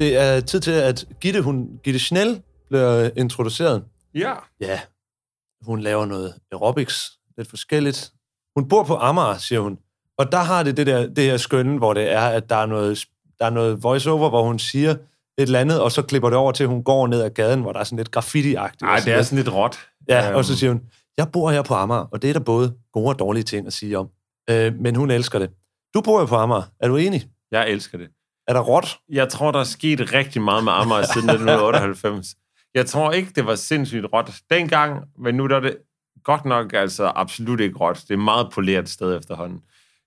Det 0.00 0.16
er 0.16 0.40
tid 0.40 0.60
til, 0.60 0.70
at 0.70 1.04
Gitte, 1.20 1.42
hun, 1.42 1.68
Gitte 1.84 1.98
Schnell 2.00 2.42
bliver 2.68 3.10
introduceret. 3.16 3.84
Ja. 4.14 4.34
Ja, 4.60 4.80
hun 5.62 5.80
laver 5.80 6.06
noget 6.06 6.34
aerobics, 6.52 7.10
lidt 7.36 7.50
forskelligt. 7.50 8.12
Hun 8.56 8.68
bor 8.68 8.82
på 8.84 8.96
Amager, 8.96 9.36
siger 9.38 9.60
hun. 9.60 9.78
Og 10.18 10.32
der 10.32 10.38
har 10.38 10.62
det 10.62 10.76
det, 10.76 10.86
der, 10.86 11.06
det 11.06 11.24
her 11.24 11.36
skønne, 11.36 11.78
hvor 11.78 11.94
det 11.94 12.12
er, 12.12 12.20
at 12.20 12.50
der 12.50 12.56
er 12.56 12.66
noget, 12.66 13.04
der 13.38 13.46
er 13.46 13.50
noget 13.50 13.82
voiceover, 13.82 14.28
hvor 14.28 14.42
hun 14.42 14.58
siger 14.58 14.90
et 14.90 14.98
eller 15.38 15.60
andet, 15.60 15.80
og 15.80 15.92
så 15.92 16.02
klipper 16.02 16.28
det 16.30 16.38
over 16.38 16.52
til, 16.52 16.64
at 16.64 16.68
hun 16.70 16.82
går 16.84 17.06
ned 17.06 17.22
ad 17.22 17.30
gaden, 17.30 17.60
hvor 17.60 17.72
der 17.72 17.80
er 17.80 17.84
sådan 17.84 17.96
lidt 17.96 18.16
graffiti-agtigt. 18.16 18.82
Nej, 18.82 19.00
det 19.04 19.12
er 19.14 19.22
sådan 19.22 19.36
lidt 19.38 19.54
råt. 19.54 19.78
Ja, 20.08 20.28
Øhm, 20.28 20.36
og 20.36 20.44
så 20.44 20.56
siger 20.58 20.70
hun, 20.72 20.82
jeg 21.16 21.32
bor 21.32 21.50
her 21.50 21.62
på 21.62 21.74
Amager, 21.74 22.00
og 22.12 22.22
det 22.22 22.30
er 22.30 22.34
der 22.34 22.40
både 22.40 22.74
gode 22.92 23.08
og 23.08 23.18
dårlige 23.18 23.42
ting 23.42 23.66
at 23.66 23.72
sige 23.72 23.98
om. 23.98 24.08
Øh, 24.50 24.74
men 24.80 24.94
hun 24.96 25.10
elsker 25.10 25.38
det. 25.38 25.50
Du 25.94 26.00
bor 26.00 26.20
jo 26.20 26.26
på 26.26 26.36
Amager. 26.36 26.62
Er 26.80 26.88
du 26.88 26.96
enig? 26.96 27.28
Jeg 27.50 27.70
elsker 27.70 27.98
det. 27.98 28.08
Er 28.48 28.52
der 28.52 28.60
råt? 28.60 28.98
Jeg 29.08 29.28
tror, 29.28 29.52
der 29.52 29.60
er 29.60 29.64
sket 29.64 30.12
rigtig 30.12 30.42
meget 30.42 30.64
med 30.64 30.72
Amager 30.72 31.02
siden 31.02 31.30
1998. 31.36 32.34
Jeg 32.74 32.86
tror 32.86 33.12
ikke, 33.12 33.32
det 33.34 33.46
var 33.46 33.54
sindssygt 33.54 34.06
råt 34.12 34.30
dengang, 34.50 35.04
men 35.18 35.34
nu 35.34 35.44
er 35.44 35.60
det 35.60 35.76
godt 36.24 36.44
nok 36.44 36.72
altså 36.72 37.12
absolut 37.14 37.60
ikke 37.60 37.78
råt. 37.78 37.96
Det 37.96 38.10
er 38.10 38.14
et 38.14 38.20
meget 38.20 38.48
poleret 38.52 38.88
sted 38.88 39.18
efterhånden. 39.18 39.60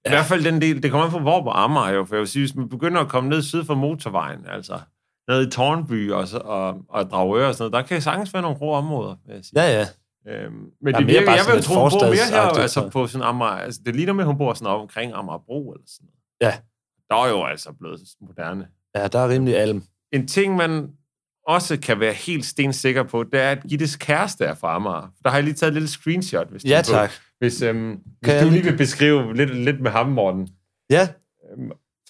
Ja. 0.05 0.09
I 0.09 0.13
hvert 0.13 0.25
fald 0.25 0.43
den 0.43 0.61
del, 0.61 0.83
det 0.83 0.91
kommer 0.91 1.05
an 1.05 1.11
på, 1.11 1.19
hvor 1.19 1.43
på 1.43 1.49
Amager 1.49 1.89
jo, 1.89 2.05
for 2.05 2.15
jeg 2.15 2.19
vil 2.19 2.27
sige, 2.27 2.41
hvis 2.41 2.55
man 2.55 2.69
begynder 2.69 3.01
at 3.01 3.07
komme 3.07 3.29
ned 3.29 3.41
syd 3.41 3.63
for 3.65 3.75
motorvejen, 3.75 4.39
altså 4.49 4.79
ned 5.29 5.47
i 5.47 5.49
Tornby 5.49 6.11
og, 6.11 6.27
så, 6.27 6.37
og, 6.37 6.77
og 6.89 7.09
Dragør 7.09 7.47
og 7.47 7.55
sådan 7.55 7.71
noget, 7.71 7.83
der 7.83 7.87
kan 7.87 8.01
sagtens 8.01 8.33
være 8.33 8.41
nogle 8.41 8.57
grå 8.57 8.73
områder, 8.73 9.15
vil 9.25 9.35
jeg 9.35 9.45
sige. 9.45 9.61
Ja, 9.61 9.79
ja. 9.79 9.85
Øhm, 10.27 10.71
men 10.81 10.95
det 10.95 11.07
virker, 11.07 11.25
bare 11.25 11.35
jeg 11.35 11.45
vil 11.47 11.55
jo 11.55 11.61
tro, 11.61 11.81
hun 11.81 11.89
bor 11.89 12.05
mere 12.05 12.29
her, 12.31 12.41
altså 12.41 12.81
så. 12.81 12.89
på 12.89 13.07
sådan 13.07 13.27
Amager, 13.27 13.51
altså 13.51 13.81
det 13.85 13.95
ligner 13.95 14.13
med, 14.13 14.23
at 14.23 14.27
hun 14.27 14.37
bor 14.37 14.53
sådan 14.53 14.73
omkring 14.73 15.13
Amagerbro 15.13 15.71
eller 15.71 15.83
sådan 15.87 16.07
noget. 16.07 16.53
Ja. 16.53 16.59
Der 17.09 17.15
er 17.25 17.29
jo 17.29 17.43
altså 17.45 17.69
blevet 17.79 17.99
moderne. 18.21 18.67
Ja, 18.95 19.07
der 19.07 19.19
er 19.19 19.29
rimelig 19.29 19.57
alm. 19.57 19.83
En 20.13 20.27
ting, 20.27 20.55
man 20.55 20.87
også 21.47 21.77
kan 21.79 21.99
være 21.99 22.13
helt 22.13 22.45
stensikker 22.45 23.03
på, 23.03 23.23
det 23.23 23.41
er, 23.41 23.51
at 23.51 23.63
Gittes 23.69 23.95
kæreste 23.95 24.45
er 24.45 24.55
fra 24.55 24.75
Amager. 24.75 25.11
Der 25.23 25.29
har 25.29 25.37
jeg 25.37 25.43
lige 25.43 25.53
taget 25.53 25.69
et 25.69 25.73
lille 25.73 25.87
screenshot, 25.89 26.47
hvis, 26.51 26.63
Ja, 26.65 26.81
du, 26.87 26.91
tak. 26.91 27.11
hvis, 27.39 27.61
øhm, 27.61 27.99
hvis 28.21 28.33
du 28.43 28.49
lige- 28.49 28.63
vil 28.63 28.77
beskrive 28.77 29.35
lidt, 29.35 29.55
lidt 29.55 29.81
med 29.81 29.91
ham, 29.91 30.07
Morten. 30.09 30.47
Ja. 30.89 31.07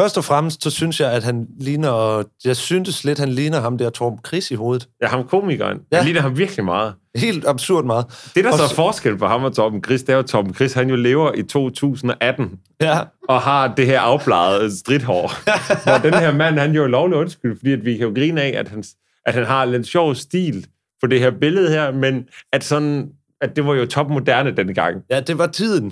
Først 0.01 0.17
og 0.17 0.23
fremmest, 0.23 0.63
så 0.63 0.69
synes 0.69 0.99
jeg, 0.99 1.11
at 1.13 1.23
han 1.23 1.47
ligner... 1.59 2.23
Jeg 2.45 2.55
syntes 2.55 3.03
lidt, 3.03 3.19
han 3.19 3.29
ligner 3.29 3.59
ham 3.59 3.77
der 3.77 3.89
Torben 3.89 4.19
Chris 4.27 4.51
i 4.51 4.55
hovedet. 4.55 4.89
Ja, 5.01 5.07
ham 5.07 5.27
komikeren. 5.27 5.77
Ja. 5.91 5.95
Jeg 5.97 6.05
ligner 6.05 6.21
ham 6.21 6.37
virkelig 6.37 6.65
meget. 6.65 6.93
Helt 7.15 7.47
absurd 7.47 7.85
meget. 7.85 8.31
Det, 8.35 8.43
der 8.43 8.51
Og 8.51 8.57
så 8.57 8.63
er 8.63 8.67
forskel 8.75 9.17
på 9.17 9.27
ham 9.27 9.43
og 9.43 9.55
Torben 9.55 9.83
Chris, 9.83 10.01
det 10.01 10.09
er 10.09 10.13
jo, 10.13 10.19
at 10.19 10.25
Torben 10.25 10.53
Chris, 10.53 10.73
han 10.73 10.89
jo 10.89 10.95
lever 10.95 11.33
i 11.33 11.43
2018 11.43 12.59
Ja, 12.81 12.99
og 13.29 13.41
har 13.41 13.75
det 13.75 13.85
her 13.85 13.99
afbladede 13.99 14.77
stridthår. 14.77 15.31
Hvor 15.89 16.09
den 16.09 16.19
her 16.19 16.33
mand, 16.33 16.59
han 16.59 16.71
jo 16.71 16.83
er 16.83 16.87
lovlig 16.87 17.17
undskyld, 17.17 17.57
fordi 17.57 17.73
at 17.73 17.85
vi 17.85 17.97
kan 17.97 18.07
jo 18.07 18.13
grine 18.15 18.41
af, 18.41 18.59
at 18.59 18.67
han, 18.67 18.83
at 19.25 19.33
han 19.33 19.45
har 19.45 19.65
lidt 19.65 19.87
sjov 19.87 20.15
stil 20.15 20.67
på 21.01 21.07
det 21.07 21.19
her 21.19 21.31
billede 21.31 21.69
her, 21.69 21.91
men 21.91 22.27
at 22.53 22.63
sådan 22.63 23.09
at 23.41 23.55
det 23.55 23.65
var 23.65 23.73
jo 23.73 23.85
topmoderne 23.85 24.55
dengang. 24.55 25.03
ja 25.09 25.19
det 25.19 25.37
var 25.37 25.47
tiden. 25.47 25.91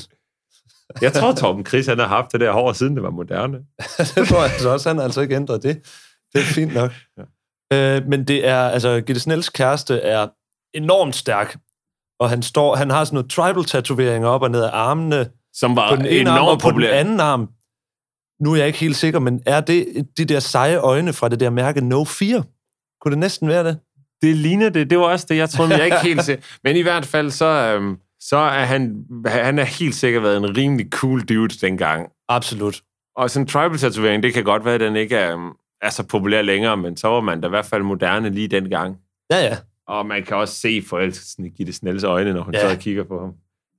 Jeg 1.02 1.14
tror, 1.14 1.34
Torben 1.34 1.66
Chris, 1.66 1.88
han 1.88 2.00
har 2.00 2.08
haft 2.08 2.32
det 2.32 2.40
der 2.40 2.52
hår, 2.52 2.74
siden 2.74 2.96
det 2.96 3.04
var 3.04 3.10
moderne. 3.10 3.58
det 4.16 4.28
tror 4.28 4.44
jeg 4.44 4.52
altså 4.54 4.70
også. 4.70 4.90
Han 4.90 4.98
har 4.98 5.04
altså 5.04 5.22
ikke 5.22 5.36
ændret 5.36 5.64
det. 5.64 5.82
Det 6.34 6.42
er 6.42 6.46
fint 6.46 6.74
nok. 6.74 6.92
Ja. 7.18 7.98
Øh, 7.98 8.08
men 8.08 8.24
det 8.24 8.48
er, 8.48 8.60
altså, 8.60 9.02
Gitte 9.02 9.22
Snells 9.22 9.50
kæreste 9.50 10.00
er 10.00 10.28
enormt 10.78 11.16
stærk. 11.16 11.58
Og 12.20 12.30
han, 12.30 12.44
står, 12.44 12.76
han 12.76 12.90
har 12.90 13.04
sådan 13.04 13.16
noget 13.16 13.32
tribal-tatoveringer 13.32 14.28
op 14.28 14.42
og 14.42 14.52
ned 14.52 14.64
af 14.64 14.70
armene. 14.74 15.30
Som 15.54 15.76
var 15.76 15.90
På 15.90 15.96
den 15.96 16.06
ene 16.06 16.30
arm 16.30 16.38
og 16.38 16.44
enormt 16.44 16.62
på 16.62 16.68
den 16.70 16.74
populær. 16.74 16.94
anden 17.00 17.20
arm. 17.20 17.50
Nu 18.44 18.52
er 18.54 18.58
jeg 18.58 18.68
ikke 18.68 18.80
helt 18.80 18.96
sikker, 18.96 19.20
men 19.20 19.42
er 19.46 19.62
det 19.62 20.08
de 20.18 20.26
der 20.26 20.40
seje 20.40 20.78
øjne 20.78 21.14
fra 21.14 21.30
det 21.30 21.40
der 21.40 21.50
mærke 21.50 21.82
No 21.82 22.04
Fear? 22.04 22.44
Kunne 23.02 23.12
det 23.12 23.20
næsten 23.20 23.48
være 23.48 23.64
det? 23.64 23.80
Det 24.22 24.36
ligner 24.36 24.70
det. 24.70 24.90
Det 24.90 24.98
var 24.98 25.04
også 25.06 25.26
det, 25.30 25.38
jeg 25.38 25.50
troede, 25.50 25.70
men 25.70 25.78
jeg 25.78 25.82
er 25.82 25.86
ikke 25.86 26.08
helt 26.08 26.24
sikker. 26.24 26.44
Men 26.64 26.76
i 26.76 26.82
hvert 26.82 27.06
fald, 27.06 27.32
så, 27.32 27.46
øhm, 27.46 27.98
så 28.20 28.38
er 28.38 28.66
han, 28.66 29.06
han 29.26 29.60
er 29.60 29.64
helt 29.64 29.96
sikkert 29.96 30.24
været 30.24 30.38
en 30.38 30.58
rimelig 30.58 30.88
cool 30.92 31.22
dude 31.22 31.48
dengang. 31.68 32.10
Absolut. 32.30 32.82
Og 33.16 33.30
sådan 33.30 33.44
en 33.44 33.48
tribal-tatovering, 33.48 34.24
det 34.24 34.34
kan 34.34 34.44
godt 34.44 34.66
være, 34.66 34.74
at 34.74 34.80
den 34.80 34.96
ikke 34.96 35.16
er, 35.16 35.34
øhm, 35.34 35.50
er 35.82 35.90
så 35.90 36.04
populær 36.04 36.42
længere, 36.42 36.78
men 36.78 36.98
så 36.98 37.08
var 37.08 37.22
man 37.22 37.42
da 37.42 37.48
i 37.48 37.50
hvert 37.50 37.66
fald 37.66 37.84
moderne 37.84 38.30
lige 38.30 38.48
dengang. 38.48 38.98
Ja, 39.32 39.38
ja. 39.44 39.58
Og 39.88 40.06
man 40.06 40.24
kan 40.24 40.38
også 40.38 40.54
se 40.54 40.82
forelskelsen 40.90 41.46
i 41.46 41.50
Gitte 41.50 41.74
Snells 41.74 42.04
øjne, 42.04 42.34
når 42.34 42.42
hun 42.42 42.54
Ja. 42.54 42.74
så 42.74 42.80
kigger 42.80 43.04
på 43.04 43.20
ham. 43.20 43.34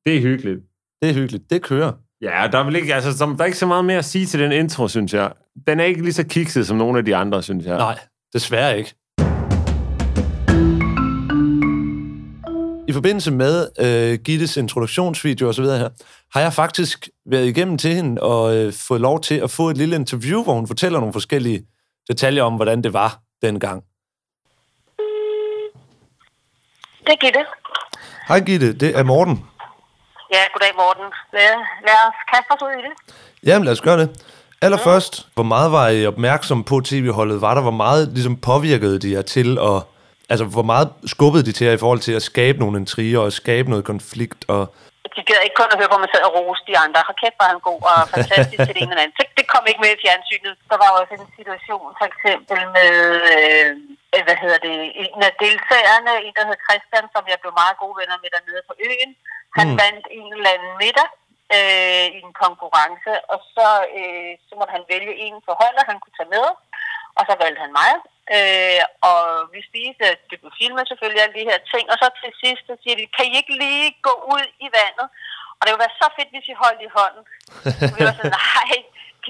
Det 0.06 0.16
er 0.16 0.20
hyggeligt. 0.20 0.60
Det 1.02 1.10
er 1.10 1.14
hyggeligt. 1.14 1.50
Det 1.50 1.62
kører. 1.62 1.92
Ja, 2.22 2.48
der 2.52 2.58
er, 2.58 2.64
vel 2.64 2.76
ikke, 2.76 2.94
altså, 2.94 3.24
der 3.24 3.40
er 3.40 3.44
ikke 3.44 3.58
så 3.58 3.66
meget 3.66 3.84
mere 3.84 3.98
at 3.98 4.04
sige 4.04 4.26
til 4.26 4.40
den 4.40 4.52
intro, 4.52 4.88
synes 4.88 5.14
jeg. 5.14 5.32
Den 5.66 5.80
er 5.80 5.84
ikke 5.84 6.02
lige 6.02 6.12
så 6.12 6.26
kikset 6.26 6.66
som 6.66 6.76
nogle 6.76 6.98
af 6.98 7.04
de 7.04 7.16
andre, 7.16 7.42
synes 7.42 7.66
jeg. 7.66 7.76
Nej, 7.76 7.98
desværre 8.34 8.78
ikke. 8.78 8.94
I 12.88 12.92
forbindelse 12.92 13.30
med 13.32 13.68
øh, 13.80 14.18
Gittes 14.24 14.56
introduktionsvideo 14.56 15.48
og 15.48 15.54
så 15.54 15.62
videre 15.62 15.78
her, 15.78 15.88
har 16.32 16.40
jeg 16.40 16.52
faktisk 16.52 17.08
været 17.30 17.46
igennem 17.46 17.78
til 17.78 17.94
hende 17.94 18.22
og 18.22 18.56
øh, 18.56 18.72
fået 18.72 19.00
lov 19.00 19.20
til 19.20 19.34
at 19.34 19.50
få 19.50 19.70
et 19.70 19.76
lille 19.76 19.96
interview, 19.96 20.42
hvor 20.42 20.54
hun 20.54 20.66
fortæller 20.66 20.98
nogle 20.98 21.12
forskellige 21.12 21.62
detaljer 22.08 22.42
om, 22.42 22.54
hvordan 22.54 22.82
det 22.82 22.92
var 22.92 23.20
dengang. 23.42 23.82
Det 27.08 27.14
er 27.14 27.22
Gitte. 27.26 27.42
Hej 28.28 28.40
Gitte, 28.48 28.68
det 28.82 28.90
er 28.98 29.02
Morten. 29.02 29.36
Ja, 30.34 30.42
goddag 30.52 30.72
Morten. 30.82 31.08
Lad, 31.32 31.52
lad 31.86 31.98
os 32.08 32.18
kaste 32.32 32.50
os 32.54 32.62
ud 32.66 32.72
i 32.80 32.82
det. 32.86 32.92
Jamen 33.46 33.64
lad 33.64 33.72
os 33.72 33.80
gøre 33.80 33.98
det. 34.02 34.08
Allerførst, 34.62 35.26
hvor 35.34 35.42
meget 35.42 35.72
var 35.72 35.88
I 35.88 36.06
opmærksom 36.06 36.64
på 36.64 36.80
tv-holdet? 36.90 37.40
Var 37.40 37.54
der, 37.54 37.62
hvor 37.62 37.76
meget 37.84 38.08
ligesom, 38.16 38.36
påvirkede 38.50 38.98
de 38.98 39.12
jer 39.16 39.22
til 39.22 39.58
at... 39.70 39.78
Altså, 40.30 40.44
hvor 40.44 40.66
meget 40.72 40.88
skubbede 41.06 41.44
de 41.46 41.52
til 41.52 41.66
jer 41.66 41.74
i 41.78 41.82
forhold 41.84 42.00
til 42.00 42.12
at 42.18 42.22
skabe 42.22 42.58
nogle 42.58 42.78
intriger 42.80 43.20
og 43.26 43.32
skabe 43.32 43.70
noget 43.70 43.84
konflikt? 43.84 44.40
Og, 44.54 44.62
De 45.16 45.22
gider 45.26 45.42
ikke 45.46 45.58
kun 45.60 45.72
at 45.72 45.78
høre 45.80 45.92
på 45.94 45.98
mig 46.02 46.10
selv 46.14 46.24
og 46.28 46.32
rose 46.38 46.62
de 46.70 46.78
andre. 46.84 46.98
Hold 47.08 47.18
kæft, 47.22 47.36
var 47.40 47.48
han 47.52 47.60
god 47.70 47.80
og 47.90 48.08
fantastisk 48.14 48.58
til 48.66 48.74
det 48.76 48.82
ene 48.82 48.92
eller 48.92 49.04
andet. 49.04 49.16
Det, 49.20 49.26
det 49.38 49.46
kom 49.52 49.64
ikke 49.70 49.82
med 49.84 49.90
i 49.96 50.00
fjernsynet. 50.04 50.54
Der 50.70 50.78
var 50.82 50.90
også 50.98 51.12
en 51.18 51.28
situation, 51.38 51.88
for 51.98 52.06
eksempel 52.12 52.58
med, 52.76 52.92
øh, 53.34 53.72
hvad 54.26 54.36
hedder 54.42 54.60
det, 54.66 54.74
en 55.04 55.20
af 55.28 55.34
deltagerne, 55.44 56.12
en 56.26 56.34
der 56.36 56.44
hed 56.48 56.58
Christian, 56.66 57.06
som 57.14 57.24
jeg 57.32 57.38
blev 57.42 57.52
meget 57.62 57.76
gode 57.82 57.96
venner 58.00 58.18
med 58.22 58.30
dernede 58.34 58.62
på 58.68 58.74
øen. 58.88 59.10
Han 59.58 59.66
Mm. 59.70 59.78
vandt 59.82 60.04
en 60.18 60.28
eller 60.36 60.50
anden 60.56 60.74
middag 60.84 61.08
øh, 61.56 62.06
i 62.16 62.18
en 62.26 62.34
konkurrence, 62.44 63.12
og 63.32 63.38
så, 63.54 63.68
øh, 63.98 64.32
så 64.46 64.52
måtte 64.58 64.74
han 64.76 64.84
vælge 64.92 65.14
en 65.24 65.36
for 65.46 65.54
holdet, 65.62 65.88
han 65.90 65.98
kunne 66.00 66.16
tage 66.18 66.34
med. 66.36 66.46
Og 67.18 67.22
så 67.28 67.34
valgte 67.42 67.60
han 67.64 67.72
mig. 67.80 67.92
Øh, 68.36 68.82
og 69.10 69.20
vi 69.54 69.60
spiste, 69.70 70.04
det 70.30 70.36
blev 70.40 70.52
filmet 70.60 70.84
selvfølgelig, 70.88 71.22
alle 71.22 71.36
de 71.40 71.48
her 71.50 71.58
ting. 71.72 71.84
Og 71.92 71.96
så 72.02 72.06
til 72.20 72.32
sidst, 72.42 72.62
så 72.68 72.74
siger 72.82 72.96
de, 72.98 73.04
kan 73.16 73.24
I 73.30 73.32
ikke 73.40 73.54
lige 73.64 73.86
gå 74.08 74.14
ud 74.34 74.44
i 74.66 74.68
vandet? 74.78 75.06
Og 75.56 75.62
det 75.62 75.70
ville 75.72 75.84
være 75.86 76.00
så 76.02 76.08
fedt, 76.16 76.30
hvis 76.32 76.50
I 76.52 76.60
holdt 76.62 76.80
i 76.88 76.94
hånden. 76.98 77.24
Og 77.86 77.92
vi 77.96 78.00
var 78.06 78.14
sådan, 78.18 78.36
nej, 78.48 78.72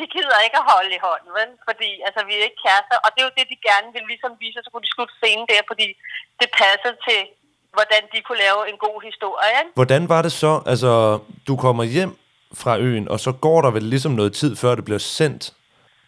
vi 0.03 0.07
gider 0.17 0.39
ikke 0.47 0.59
at 0.63 0.69
holde 0.73 0.93
i 0.99 1.05
hånden, 1.07 1.31
vel? 1.39 1.51
Fordi 1.69 1.91
altså, 2.07 2.21
vi 2.29 2.33
er 2.35 2.47
ikke 2.49 2.63
kærester. 2.67 2.97
Og 3.05 3.09
det 3.11 3.21
er 3.21 3.29
jo 3.29 3.37
det, 3.39 3.47
de 3.53 3.67
gerne 3.71 3.89
vil 3.97 4.05
ligesom 4.13 4.33
vise, 4.45 4.59
så 4.65 4.71
kunne 4.71 4.87
de 4.87 4.95
slutte 4.95 5.15
scenen 5.21 5.47
der, 5.53 5.63
fordi 5.71 5.87
det 6.41 6.49
passede 6.61 6.97
til, 7.09 7.21
hvordan 7.77 8.03
de 8.13 8.19
kunne 8.27 8.43
lave 8.47 8.61
en 8.71 8.79
god 8.87 8.99
historie. 9.09 9.53
Ikke? 9.61 9.79
hvordan 9.81 10.03
var 10.13 10.21
det 10.27 10.33
så? 10.45 10.53
Altså, 10.73 10.93
du 11.49 11.55
kommer 11.65 11.85
hjem 11.97 12.13
fra 12.63 12.73
øen, 12.87 13.07
og 13.13 13.19
så 13.27 13.33
går 13.47 13.59
der 13.65 13.71
vel 13.77 13.87
ligesom 13.95 14.13
noget 14.21 14.33
tid, 14.41 14.53
før 14.63 14.73
det 14.79 14.85
bliver 14.89 15.05
sendt. 15.19 15.45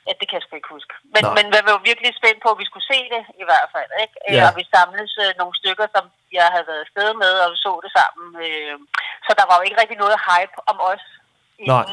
Ja, 0.07 0.13
det 0.21 0.27
kan 0.29 0.37
jeg 0.39 0.45
sgu 0.45 0.55
ikke 0.61 0.75
huske. 0.77 0.93
Men, 1.15 1.23
Nå. 1.25 1.31
men 1.37 1.45
jeg 1.57 1.63
var 1.67 1.73
jo 1.77 1.81
virkelig 1.91 2.11
spændt 2.21 2.41
på, 2.45 2.49
at 2.55 2.61
vi 2.63 2.67
skulle 2.71 2.89
se 2.93 2.99
det, 3.15 3.23
i 3.43 3.45
hvert 3.49 3.69
fald. 3.75 3.91
Ikke? 4.03 4.15
Ja. 4.37 4.43
Og 4.47 4.53
vi 4.59 4.65
samledes 4.75 5.15
øh, 5.25 5.31
nogle 5.41 5.55
stykker, 5.61 5.87
som 5.95 6.05
jeg 6.39 6.47
havde 6.55 6.67
været 6.71 6.85
afsted 6.87 7.09
med, 7.23 7.33
og 7.43 7.49
vi 7.53 7.59
så 7.67 7.73
det 7.85 7.93
sammen. 7.99 8.27
Øh, 8.45 8.77
så 9.27 9.31
der 9.39 9.45
var 9.49 9.57
jo 9.57 9.63
ikke 9.67 9.81
rigtig 9.83 9.99
noget 10.05 10.17
hype 10.29 10.57
om 10.73 10.79
os 10.93 11.05
Nej. 11.67 11.85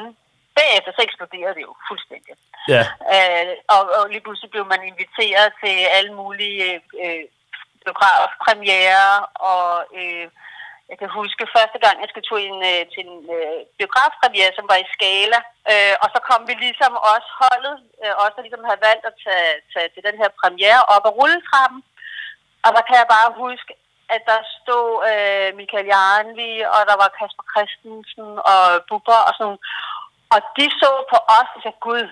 Bagefter 0.57 0.91
så 0.93 1.01
eksploderede 1.03 1.55
det 1.57 1.63
jo 1.67 1.73
fuldstændig. 1.89 2.33
Ja, 2.73 2.83
Øh, 3.13 3.53
og, 3.75 3.81
og 3.97 4.03
lige 4.13 4.23
pludselig 4.25 4.51
blev 4.51 4.65
man 4.73 4.81
inviteret 4.91 5.49
til 5.61 5.75
alle 5.97 6.13
mulige 6.21 6.67
øh, 7.03 7.23
biografpremiere, 7.83 9.11
og 9.51 9.69
øh, 9.99 10.25
jeg 10.89 10.97
kan 11.01 11.09
huske 11.19 11.53
første 11.57 11.79
gang, 11.83 11.95
jeg 11.99 12.09
skulle 12.09 12.27
til 12.29 12.39
en, 12.49 12.59
øh, 12.71 12.83
til 12.93 13.01
en 13.07 13.17
øh, 13.37 13.59
biografpremiere, 13.79 14.51
som 14.57 14.65
var 14.71 14.77
i 14.81 14.91
Skala, 14.93 15.39
øh, 15.71 15.95
og 16.03 16.07
så 16.13 16.19
kom 16.29 16.41
vi 16.49 16.53
ligesom 16.65 16.93
også 17.13 17.29
holdet, 17.43 17.75
øh, 18.03 18.13
også 18.21 18.33
der 18.35 18.45
ligesom 18.45 18.67
havde 18.67 18.85
valgt 18.89 19.05
at 19.09 19.15
tage, 19.25 19.53
tage 19.73 19.89
til 19.93 20.01
den 20.07 20.15
her 20.21 20.29
premiere 20.41 20.81
op 20.93 21.03
ad 21.09 21.15
rulletrappen, 21.19 21.81
og 22.65 22.69
der 22.75 22.83
kan 22.87 22.95
jeg 23.01 23.07
bare 23.15 23.29
huske, 23.43 23.73
at 24.15 24.21
der 24.31 24.39
stod 24.57 24.87
øh, 25.11 25.47
Michael 25.59 25.87
Jarnvi, 25.93 26.51
og 26.75 26.81
der 26.89 26.95
var 27.01 27.15
Kasper 27.17 27.45
Christensen 27.51 28.29
og 28.51 28.61
Bubber 28.89 29.21
og 29.27 29.33
sådan. 29.37 29.59
Og 30.33 30.39
de 30.57 30.65
så 30.81 30.89
på 31.11 31.17
os 31.39 31.49
og 31.55 31.59
sagde, 31.63 31.79
Gud, 31.87 32.03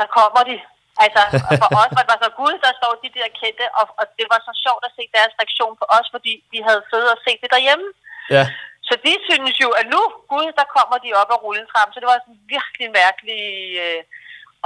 der 0.00 0.06
kommer 0.18 0.42
de. 0.50 0.56
Altså, 1.04 1.22
for 1.60 1.68
os 1.82 1.90
var 1.96 2.02
det 2.02 2.10
bare 2.12 2.24
så, 2.24 2.30
Gud, 2.42 2.54
der 2.64 2.72
står 2.80 2.92
de 3.04 3.08
der 3.16 3.28
kendte, 3.40 3.64
og, 3.80 3.86
og 4.00 4.04
det 4.18 4.26
var 4.32 4.40
så 4.48 4.52
sjovt 4.64 4.82
at 4.88 4.94
se 4.96 5.02
deres 5.16 5.32
reaktion 5.40 5.74
på 5.80 5.86
os, 5.96 6.06
fordi 6.14 6.32
de 6.52 6.58
havde 6.66 6.82
siddet 6.90 7.10
og 7.14 7.18
set 7.24 7.38
det 7.42 7.50
derhjemme. 7.56 7.88
ja. 8.36 8.44
Så 8.88 8.94
de 9.06 9.12
synes 9.28 9.56
jo, 9.64 9.68
at 9.80 9.86
nu, 9.94 10.02
Gud, 10.32 10.48
der 10.58 10.66
kommer 10.76 10.96
de 11.04 11.10
op 11.20 11.30
ad 11.34 11.38
rulletrappen. 11.44 11.92
Så 11.92 11.98
det 12.00 12.08
var 12.12 12.18
sådan 12.18 12.34
en 12.38 12.44
virkelig 12.56 12.88
mærkelig 13.00 13.42
øh, 13.84 14.00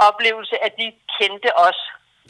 oplevelse, 0.09 0.55
at 0.65 0.73
de 0.79 0.87
kendte 1.17 1.49
os. 1.67 1.79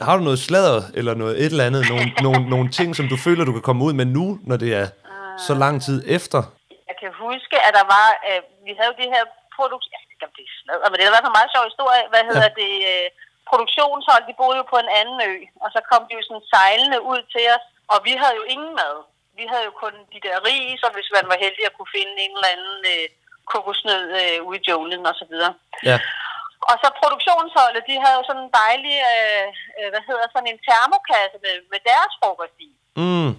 Har 0.06 0.14
du 0.16 0.22
noget 0.28 0.40
sladder, 0.46 0.80
eller 0.98 1.14
noget 1.22 1.34
et 1.44 1.50
eller 1.54 1.68
andet, 1.68 1.82
nogle, 1.92 2.06
nogle, 2.26 2.42
nogle 2.54 2.68
ting, 2.78 2.88
som 2.98 3.06
du 3.12 3.16
føler, 3.26 3.42
du 3.44 3.54
kan 3.56 3.66
komme 3.68 3.84
ud 3.86 3.92
med 4.00 4.06
nu, 4.18 4.26
når 4.48 4.56
det 4.64 4.70
er 4.80 4.86
så 5.46 5.54
lang 5.64 5.74
tid 5.86 5.98
efter? 6.16 6.40
Jeg 6.90 6.96
kan 7.00 7.10
huske, 7.26 7.56
at 7.66 7.72
der 7.78 7.86
var, 7.96 8.06
øh, 8.28 8.40
vi 8.66 8.72
havde 8.78 8.90
jo 8.92 8.96
det 9.02 9.08
her 9.14 9.24
produkt, 9.56 9.86
jeg 9.94 10.01
ikke, 10.22 10.30
om 10.30 10.36
det 10.38 10.44
er 10.46 10.54
sladder, 10.62 10.88
men 10.88 10.96
det 10.96 11.04
er 11.04 11.12
hvert 11.14 11.24
fald 11.24 11.34
en 11.34 11.40
meget 11.40 11.54
sjov 11.54 11.64
historie, 11.70 12.04
hvad 12.12 12.24
hedder 12.30 12.50
ja. 12.50 12.58
det, 12.60 12.72
øh, 12.92 13.08
produktionshold, 13.50 14.22
de 14.28 14.38
boede 14.40 14.58
jo 14.60 14.64
på 14.72 14.78
en 14.84 14.90
anden 15.00 15.18
ø, 15.30 15.34
og 15.64 15.68
så 15.74 15.80
kom 15.90 16.02
de 16.08 16.16
jo 16.18 16.22
sådan 16.24 16.48
sejlende 16.52 16.98
ud 17.12 17.20
til 17.34 17.44
os, 17.54 17.64
og 17.92 17.98
vi 18.06 18.12
havde 18.20 18.36
jo 18.40 18.44
ingen 18.54 18.72
mad. 18.80 18.96
Vi 19.38 19.44
havde 19.50 19.64
jo 19.68 19.72
kun 19.82 19.94
de 20.12 20.20
der 20.26 20.36
ris, 20.48 20.80
og 20.86 20.92
hvis 20.96 21.10
man 21.16 21.26
var 21.30 21.38
heldig 21.44 21.64
at 21.66 21.76
kunne 21.76 21.94
finde 21.96 22.14
en 22.24 22.34
eller 22.36 22.52
anden 22.54 22.78
øh, 22.92 23.06
kokosnød 23.52 24.04
øh, 24.20 24.38
ude 24.48 24.58
i 24.60 24.66
junglen 24.70 25.02
og 25.10 25.14
så 25.20 25.24
videre. 25.32 25.52
Ja, 25.90 25.96
Og 26.70 26.76
så 26.82 26.88
produktionsholdet, 27.00 27.88
de 27.90 28.02
havde 28.02 28.18
jo 28.18 28.24
sådan 28.26 28.44
en 28.46 28.54
dejlig, 28.62 28.96
øh, 29.12 29.46
øh, 29.78 29.88
hvad 29.92 30.02
hedder 30.08 30.26
sådan 30.28 30.50
en 30.52 30.60
termokasse 30.66 31.38
med, 31.44 31.54
med 31.72 31.80
deres 31.90 32.12
frokost 32.20 32.58
i. 32.68 32.70
mm. 33.02 33.30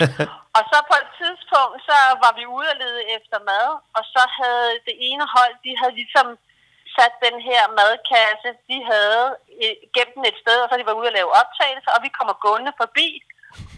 Og 0.56 0.62
så 0.70 0.78
på 0.90 0.96
et 1.02 1.10
tidspunkt, 1.20 1.78
så 1.88 1.98
var 2.22 2.32
vi 2.38 2.44
ude 2.56 2.68
og 2.74 2.80
lede 2.82 3.00
efter 3.16 3.38
mad, 3.50 3.68
og 3.96 4.02
så 4.14 4.22
havde 4.40 4.70
det 4.86 4.94
ene 5.08 5.24
hold, 5.36 5.54
de 5.66 5.72
havde 5.80 5.94
ligesom 6.00 6.28
sat 6.96 7.14
den 7.26 7.36
her 7.48 7.62
madkasse, 7.78 8.50
de 8.70 8.78
havde 8.92 9.26
øh, 9.62 9.76
gemt 9.96 10.14
den 10.16 10.24
et 10.30 10.38
sted, 10.42 10.58
og 10.60 10.68
så 10.68 10.74
de 10.76 10.88
var 10.88 10.98
ude 11.00 11.10
og 11.10 11.16
lave 11.18 11.36
optagelser, 11.40 11.92
og 11.96 12.00
vi 12.06 12.10
kommer 12.18 12.34
gående 12.46 12.72
forbi, 12.82 13.08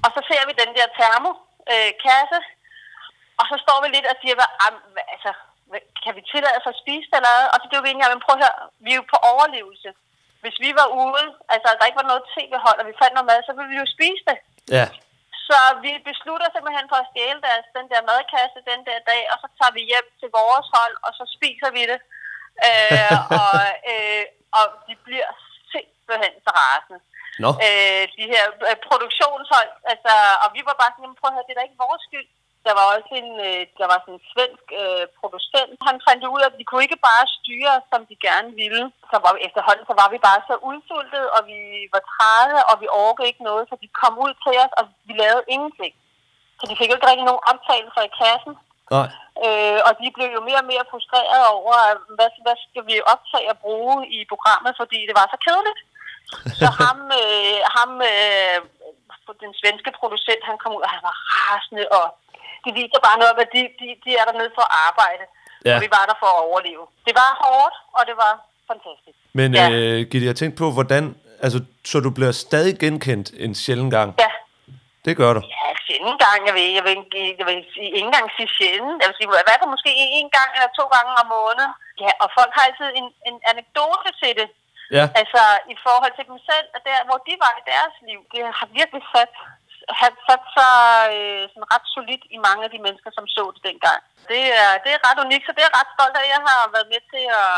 og 0.04 0.08
så 0.14 0.20
ser 0.28 0.42
vi 0.48 0.52
den 0.62 0.70
der 0.78 0.86
termokasse, 1.00 2.40
og 3.40 3.44
så 3.50 3.56
står 3.64 3.78
vi 3.82 3.88
lidt 3.88 4.06
og 4.12 4.16
siger, 4.22 4.34
hvad, 4.38 4.50
altså, 5.14 5.32
kan 6.04 6.12
vi 6.16 6.22
tillade 6.32 6.56
os 6.58 6.70
at 6.72 6.80
spise 6.82 7.08
det 7.10 7.16
eller 7.18 7.32
hvad? 7.34 7.46
Og 7.52 7.58
så 7.60 7.66
blev 7.70 7.80
vi 7.82 7.90
enige 7.90 8.06
om, 8.06 8.12
men 8.14 8.24
prøv 8.26 8.34
at 8.36 8.42
høre, 8.44 8.58
vi 8.84 8.90
er 8.92 9.00
jo 9.00 9.06
på 9.14 9.18
overlevelse. 9.32 9.90
Hvis 10.42 10.56
vi 10.64 10.70
var 10.80 10.88
ude, 11.04 11.24
altså 11.54 11.68
der 11.78 11.88
ikke 11.88 12.00
var 12.02 12.10
noget 12.12 12.28
tv-hold, 12.34 12.78
og 12.80 12.86
vi 12.90 13.00
fandt 13.00 13.14
noget 13.16 13.30
mad, 13.30 13.40
så 13.46 13.52
ville 13.56 13.72
vi 13.72 13.78
jo 13.82 13.86
spise 13.96 14.22
det. 14.30 14.38
ja. 14.78 14.86
Så 15.48 15.60
vi 15.84 15.92
beslutter 16.10 16.48
simpelthen 16.50 16.86
for 16.92 16.98
at 17.00 17.08
stjæle 17.10 17.40
deres, 17.48 17.66
den 17.78 17.86
der 17.92 18.00
madkasse 18.10 18.58
den 18.70 18.80
der 18.88 18.98
dag, 19.10 19.22
og 19.32 19.36
så 19.42 19.46
tager 19.58 19.72
vi 19.78 19.82
hjem 19.92 20.08
til 20.20 20.28
vores 20.40 20.66
hold, 20.76 20.94
og 21.06 21.10
så 21.18 21.24
spiser 21.36 21.70
vi 21.76 21.82
det. 21.92 22.00
Øh, 22.68 23.18
og, 23.42 23.60
øh, 23.92 24.24
og 24.58 24.64
de 24.86 24.94
bliver 25.06 25.30
simpelthen 25.72 26.34
så 26.46 26.50
rasende. 26.60 27.00
Nå, 27.42 27.50
Øh, 27.66 28.04
de 28.18 28.24
her 28.34 28.44
øh, 28.68 28.76
produktionshold, 28.88 29.70
altså, 29.92 30.12
og 30.44 30.48
vi 30.56 30.60
var 30.68 30.76
bare 30.80 30.90
sådan, 30.92 31.04
"Jamen, 31.04 31.18
prøv 31.20 31.28
at 31.30 31.36
høre, 31.36 31.46
det 31.46 31.52
er 31.54 31.58
da 31.60 31.66
ikke 31.68 31.84
vores 31.86 32.02
skyld. 32.08 32.28
Der 32.66 32.72
var 32.78 32.86
også 32.94 33.12
en, 33.20 33.30
øh, 33.48 33.62
der 33.80 33.86
var 33.92 33.98
sådan 34.00 34.16
en 34.18 34.28
svensk 34.32 34.66
øh, 34.82 35.04
producent. 35.20 35.72
Han 35.88 35.98
fandt 36.08 36.22
ud 36.34 36.40
af, 36.42 36.48
at 36.50 36.58
de 36.58 36.68
kunne 36.68 36.86
ikke 36.86 37.06
bare 37.10 37.32
styre, 37.38 37.74
som 37.90 38.00
de 38.10 38.16
gerne 38.28 38.50
ville. 38.62 38.84
Så 39.10 39.16
var 39.24 39.32
vi 39.36 39.40
efterhånden, 39.48 39.84
så 39.90 39.94
var 40.00 40.08
vi 40.14 40.18
bare 40.28 40.40
så 40.48 40.54
udsultet, 40.70 41.24
og 41.36 41.40
vi 41.50 41.60
var 41.94 42.02
trætte, 42.12 42.56
og 42.70 42.74
vi 42.82 42.88
orkede 43.06 43.28
ikke 43.30 43.48
noget, 43.50 43.64
så 43.70 43.74
de 43.82 43.88
kom 44.00 44.14
ud 44.24 44.32
til 44.44 44.54
os, 44.64 44.72
og 44.78 44.84
vi 45.08 45.12
lavede 45.22 45.48
ingenting. 45.54 45.94
Så 46.58 46.64
de 46.70 46.78
fik 46.78 46.90
jo 46.90 46.96
ikke 46.96 47.10
rigtig 47.10 47.28
nogen 47.28 47.46
optagelser 47.50 48.02
i 48.08 48.16
kassen. 48.20 48.54
nej. 48.96 49.08
Øh, 49.44 49.78
og 49.86 49.92
de 50.00 50.08
blev 50.16 50.28
jo 50.36 50.40
mere 50.48 50.62
og 50.64 50.70
mere 50.72 50.90
frustreret 50.92 51.46
over, 51.58 51.76
hvad, 52.16 52.30
hvad 52.44 52.56
skal 52.64 52.82
vi 52.90 52.96
optage 53.12 53.50
og 53.52 53.58
bruge 53.64 53.96
i 54.16 54.18
programmet, 54.32 54.72
fordi 54.80 54.98
det 55.08 55.14
var 55.20 55.26
så 55.34 55.38
kedeligt. 55.46 55.80
Så 56.60 56.66
ham, 56.82 56.98
øh, 57.22 57.58
ham 57.76 57.90
øh, 58.12 58.58
den 59.44 59.52
svenske 59.60 59.90
producent, 60.00 60.42
han 60.50 60.56
kom 60.62 60.72
ud, 60.76 60.82
og 60.86 60.90
han 60.94 61.02
var 61.08 61.16
rasende, 61.34 61.84
og 61.98 62.06
det 62.68 62.74
viser 62.80 63.00
bare 63.08 63.18
noget 63.20 63.32
om, 63.34 63.38
at 63.44 63.50
de, 63.56 63.62
de, 63.80 63.86
de 64.04 64.10
er 64.20 64.24
dernede 64.30 64.50
for 64.58 64.64
at 64.68 64.74
arbejde, 64.88 65.24
Ja. 65.68 65.74
og 65.76 65.80
vi 65.84 65.88
var 65.96 66.04
der 66.10 66.16
for 66.22 66.30
at 66.34 66.40
overleve. 66.48 66.84
Det 67.06 67.14
var 67.22 67.30
hårdt, 67.44 67.76
og 67.98 68.02
det 68.08 68.16
var 68.24 68.32
fantastisk. 68.70 69.18
Men 69.38 69.48
Ja. 69.60 69.66
øh, 69.74 69.98
Gitte, 70.10 70.26
jeg 70.30 70.36
tænkte 70.40 70.56
på, 70.62 70.66
hvordan... 70.76 71.04
Altså, 71.44 71.58
så 71.90 71.96
du 72.06 72.10
bliver 72.16 72.32
stadig 72.46 72.74
genkendt 72.84 73.26
en 73.44 73.52
sjælden 73.62 73.90
gang. 73.96 74.08
Ja, 74.24 74.30
Det 75.06 75.14
gør 75.20 75.30
du. 75.36 75.40
ja 75.56 75.66
sjældent 75.86 76.18
gang, 76.26 76.38
jeg 76.48 76.54
vil, 76.58 76.66
jeg 76.78 76.84
vil, 76.88 76.96
jeg 77.40 77.46
vil 77.50 77.58
sige, 77.74 77.88
ikke 77.96 78.06
engang 78.10 78.26
sige 78.36 78.48
sjældent. 78.58 78.98
Jeg 79.02 79.08
vil 79.08 79.16
sige, 79.18 79.28
hvert 79.30 79.60
fald 79.62 79.74
måske 79.76 79.90
en 80.20 80.28
gang 80.38 80.50
eller 80.56 80.70
to 80.80 80.84
gange 80.96 81.10
om 81.22 81.26
måneden. 81.36 81.72
Ja, 82.04 82.10
og 82.22 82.28
folk 82.38 82.52
har 82.56 82.62
altid 82.68 82.88
en, 83.00 83.06
en 83.28 83.36
anekdote 83.52 84.10
til 84.22 84.32
det. 84.40 84.48
Ja, 84.96 85.04
Altså 85.20 85.40
i 85.74 85.76
forhold 85.86 86.12
til 86.16 86.24
dem 86.30 86.38
selv, 86.50 86.66
og 86.76 86.80
der, 86.88 86.98
hvor 87.08 87.18
de 87.28 87.34
var 87.44 87.52
i 87.60 87.62
deres 87.72 87.94
liv, 88.08 88.20
det 88.32 88.40
har 88.58 88.68
virkelig 88.80 89.02
sat, 89.14 89.32
har 90.00 90.10
sat 90.28 90.44
sig 90.56 90.76
øh, 91.16 91.42
sådan 91.52 91.68
ret 91.74 91.86
solidt 91.96 92.24
i 92.36 92.38
mange 92.46 92.62
af 92.66 92.70
de 92.74 92.80
mennesker, 92.86 93.10
som 93.16 93.24
så 93.36 93.42
det 93.54 93.62
dengang. 93.68 94.00
Det 94.32 94.42
er, 94.62 94.70
det 94.84 94.90
er 94.96 95.00
ret 95.08 95.18
unikt, 95.26 95.44
så 95.46 95.52
det 95.54 95.62
er 95.62 95.68
jeg 95.68 95.76
ret 95.80 95.90
stolt 95.96 96.16
af, 96.18 96.22
at 96.26 96.30
jeg 96.34 96.42
har 96.48 96.60
været 96.74 96.88
med 96.92 97.00
til 97.12 97.24
at 97.42 97.52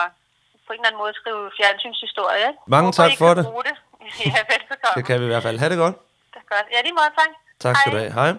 på 0.67 0.71
en 0.75 0.81
eller 0.81 0.89
anden 0.91 1.03
måde 1.03 1.15
skrive 1.21 1.43
fjernsynshistorie. 1.59 2.43
Ikke? 2.51 2.61
Mange 2.77 2.91
tak 3.01 3.13
for 3.23 3.31
det. 3.39 3.45
det. 3.69 3.77
Ja, 4.35 4.41
velbekomme. 4.53 4.95
det 4.99 5.05
kan 5.09 5.17
vi 5.21 5.25
i 5.29 5.31
hvert 5.33 5.45
fald. 5.47 5.59
Ha' 5.63 5.69
det 5.73 5.79
godt. 5.85 5.97
Det 6.33 6.39
er 6.45 6.49
godt. 6.55 6.67
Ja, 6.75 6.79
lige 6.87 6.97
måde, 7.01 7.13
tak. 7.21 7.31
Tak 7.65 7.75
skal 7.77 7.93
du 7.93 7.99
have. 8.05 8.13
Hej. 8.21 8.31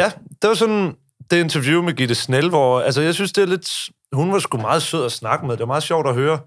Ja, 0.00 0.08
det 0.40 0.46
var 0.50 0.54
sådan 0.54 0.96
det 1.30 1.36
interview 1.46 1.82
med 1.82 1.92
Gitte 1.92 2.14
Snell, 2.14 2.48
hvor 2.48 2.80
altså, 2.80 3.00
jeg 3.00 3.14
synes, 3.14 3.32
det 3.32 3.42
er 3.42 3.46
lidt... 3.46 3.68
Hun 4.12 4.32
var 4.32 4.38
sgu 4.38 4.56
meget 4.58 4.82
sød 4.82 5.04
at 5.04 5.12
snakke 5.12 5.46
med. 5.46 5.52
Det 5.52 5.60
var 5.60 5.66
meget 5.74 5.82
sjovt 5.82 6.06
at 6.08 6.14
høre 6.14 6.38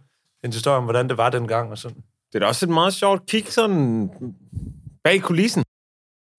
en 0.43 0.53
historie 0.53 0.77
om, 0.77 0.83
hvordan 0.83 1.09
det 1.09 1.17
var 1.17 1.29
dengang 1.29 1.71
og 1.71 1.77
sådan. 1.77 1.97
Det 2.29 2.35
er 2.35 2.39
da 2.39 2.45
også 2.45 2.65
et 2.65 2.69
meget 2.69 2.93
sjovt 2.93 3.25
kig 3.29 3.53
sådan 3.53 4.09
bag 5.03 5.21
kulissen. 5.21 5.63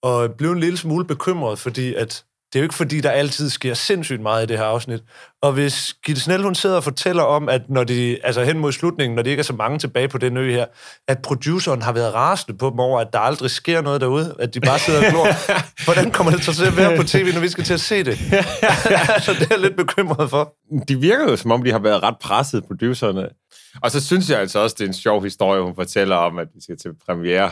Og 0.02 0.30
blev 0.38 0.50
en 0.50 0.60
lille 0.60 0.78
smule 0.78 1.04
bekymret, 1.04 1.58
fordi 1.58 1.94
at 1.94 2.24
det 2.52 2.58
er 2.58 2.60
jo 2.60 2.64
ikke 2.64 2.74
fordi, 2.74 3.00
der 3.00 3.10
altid 3.10 3.50
sker 3.50 3.74
sindssygt 3.74 4.20
meget 4.20 4.42
i 4.42 4.46
det 4.46 4.58
her 4.58 4.64
afsnit. 4.64 5.00
Og 5.42 5.52
hvis 5.52 5.94
Gitte 6.06 6.20
Snell, 6.20 6.42
hun 6.42 6.54
sidder 6.54 6.76
og 6.76 6.84
fortæller 6.84 7.22
om, 7.22 7.48
at 7.48 7.62
når 7.68 7.84
de, 7.84 8.18
altså 8.24 8.44
hen 8.44 8.58
mod 8.58 8.72
slutningen, 8.72 9.16
når 9.16 9.22
de 9.22 9.30
ikke 9.30 9.40
er 9.40 9.44
så 9.44 9.52
mange 9.52 9.78
tilbage 9.78 10.08
på 10.08 10.18
den 10.18 10.36
ø 10.36 10.50
her, 10.50 10.66
at 11.08 11.22
produceren 11.22 11.82
har 11.82 11.92
været 11.92 12.14
rasende 12.14 12.58
på 12.58 12.70
dem 12.70 12.78
over, 12.78 13.00
at 13.00 13.12
der 13.12 13.18
aldrig 13.18 13.50
sker 13.50 13.80
noget 13.80 14.00
derude, 14.00 14.36
at 14.38 14.54
de 14.54 14.60
bare 14.60 14.78
sidder 14.78 15.06
og 15.06 15.10
glor. 15.10 15.26
Hvordan 15.84 16.10
kommer 16.10 16.32
det 16.32 16.44
så 16.44 16.54
til 16.54 16.64
at 16.64 16.76
være 16.76 16.96
på 16.96 17.02
tv, 17.02 17.32
når 17.34 17.40
vi 17.40 17.48
skal 17.48 17.64
til 17.64 17.74
at 17.74 17.80
se 17.80 18.04
det? 18.04 18.18
så 19.24 19.32
det 19.32 19.42
er 19.42 19.46
jeg 19.50 19.60
lidt 19.60 19.76
bekymret 19.76 20.30
for. 20.30 20.54
De 20.88 21.00
virker 21.00 21.30
jo, 21.30 21.36
som 21.36 21.52
om 21.52 21.62
de 21.62 21.72
har 21.72 21.78
været 21.78 22.02
ret 22.02 22.16
presset, 22.20 22.64
producerne. 22.64 23.28
Og 23.82 23.90
så 23.90 24.06
synes 24.06 24.30
jeg 24.30 24.40
altså 24.40 24.58
også, 24.58 24.76
det 24.78 24.84
er 24.84 24.88
en 24.88 24.94
sjov 24.94 25.22
historie, 25.24 25.62
hun 25.62 25.74
fortæller 25.74 26.16
om, 26.16 26.38
at 26.38 26.48
vi 26.54 26.60
skal 26.62 26.76
til 26.76 26.90
premiere, 27.06 27.50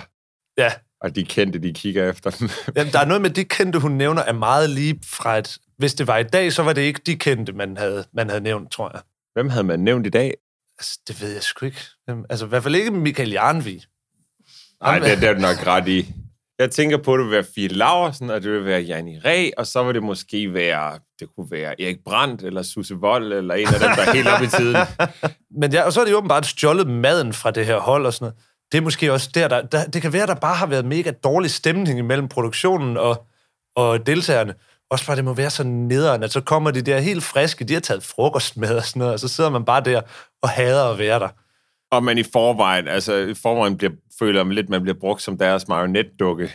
Ja, 0.58 0.72
og 1.00 1.16
de 1.16 1.24
kendte, 1.24 1.58
de 1.58 1.72
kigger 1.72 2.10
efter 2.10 2.30
dem. 2.30 2.48
Jamen, 2.76 2.92
der 2.92 3.00
er 3.00 3.04
noget 3.04 3.22
med 3.22 3.30
de 3.30 3.44
kendte, 3.44 3.78
hun 3.78 3.92
nævner, 3.92 4.22
er 4.22 4.32
meget 4.32 4.70
lige 4.70 5.00
fra 5.04 5.38
et... 5.38 5.58
Hvis 5.78 5.94
det 5.94 6.06
var 6.06 6.18
i 6.18 6.22
dag, 6.22 6.52
så 6.52 6.62
var 6.62 6.72
det 6.72 6.82
ikke 6.82 7.00
de 7.06 7.16
kendte, 7.16 7.52
man 7.52 7.76
havde, 7.76 8.04
man 8.12 8.28
havde 8.28 8.40
nævnt, 8.40 8.72
tror 8.72 8.90
jeg. 8.94 9.00
Hvem 9.34 9.48
havde 9.48 9.64
man 9.64 9.80
nævnt 9.80 10.06
i 10.06 10.10
dag? 10.10 10.34
Altså, 10.78 10.98
det 11.08 11.22
ved 11.22 11.32
jeg 11.32 11.42
sgu 11.42 11.66
ikke. 11.66 11.80
Altså, 12.30 12.44
i 12.46 12.48
hvert 12.48 12.62
fald 12.62 12.74
ikke 12.74 12.90
Michael 12.90 13.30
Jarnvi. 13.30 13.84
Nej, 14.82 14.98
det, 14.98 15.20
det 15.20 15.28
er 15.28 15.34
du 15.34 15.40
nok 15.40 15.66
ret 15.66 15.88
i. 15.88 16.14
Jeg 16.58 16.70
tænker 16.70 16.96
på, 16.96 17.14
at 17.14 17.18
det 17.18 17.24
vil 17.24 17.32
være 17.32 17.44
Fie 17.54 17.68
Laversen, 17.68 18.30
og 18.30 18.42
det 18.42 18.52
vil 18.52 18.64
være 18.64 18.80
Janni 18.80 19.18
Ræ, 19.18 19.50
og 19.56 19.66
så 19.66 19.84
vil 19.84 19.94
det 19.94 20.02
måske 20.02 20.54
være, 20.54 20.98
det 21.20 21.28
kunne 21.36 21.50
være 21.50 21.80
Erik 21.80 21.96
Brandt, 22.04 22.42
eller 22.42 22.62
Susse 22.62 22.94
Vold, 22.94 23.32
eller 23.32 23.54
en 23.54 23.66
af 23.66 23.80
dem, 23.80 23.90
der 23.96 24.02
er 24.02 24.12
helt 24.12 24.28
oppe 24.28 24.44
i 24.44 24.48
tiden. 24.48 24.76
Men 25.60 25.72
ja, 25.72 25.82
og 25.82 25.92
så 25.92 26.00
er 26.00 26.04
de 26.04 26.16
åbenbart 26.16 26.46
stjålet 26.46 26.86
maden 26.86 27.32
fra 27.32 27.50
det 27.50 27.66
her 27.66 27.78
hold 27.78 28.06
og 28.06 28.12
sådan 28.12 28.24
noget. 28.24 28.44
Det 28.72 28.78
er 28.78 28.82
måske 28.82 29.12
også 29.12 29.30
der, 29.34 29.48
der, 29.48 29.62
der 29.62 29.84
det 29.84 30.02
kan 30.02 30.12
være, 30.12 30.26
der 30.26 30.34
bare 30.34 30.56
har 30.56 30.66
været 30.66 30.84
mega 30.84 31.10
dårlig 31.10 31.50
stemning 31.50 31.98
imellem 31.98 32.28
produktionen 32.28 32.96
og, 32.96 33.26
og 33.76 34.06
deltagerne. 34.06 34.54
Også 34.90 35.06
bare, 35.06 35.16
det 35.16 35.24
må 35.24 35.34
være 35.34 35.50
så 35.50 35.64
nederen, 35.64 36.22
at 36.22 36.32
så 36.32 36.40
kommer 36.40 36.70
de 36.70 36.82
der 36.82 36.98
helt 36.98 37.24
friske, 37.24 37.64
de 37.64 37.72
har 37.72 37.80
taget 37.80 38.02
frokost 38.02 38.56
med 38.56 38.76
og 38.76 38.84
sådan 38.84 39.00
noget, 39.00 39.14
og 39.14 39.20
så 39.20 39.28
sidder 39.28 39.50
man 39.50 39.64
bare 39.64 39.80
der 39.80 40.00
og 40.42 40.48
hader 40.48 40.84
at 40.84 40.98
være 40.98 41.18
der. 41.18 41.28
Og 41.90 42.04
man 42.04 42.18
i 42.18 42.22
forvejen, 42.32 42.88
altså 42.88 43.14
i 43.14 43.34
forvejen 43.34 43.76
bliver, 43.76 43.92
føler 44.18 44.44
man 44.44 44.54
lidt, 44.54 44.68
man 44.68 44.82
bliver 44.82 44.98
brugt 45.00 45.22
som 45.22 45.38
deres 45.38 45.68
marionetdukke. 45.68 46.52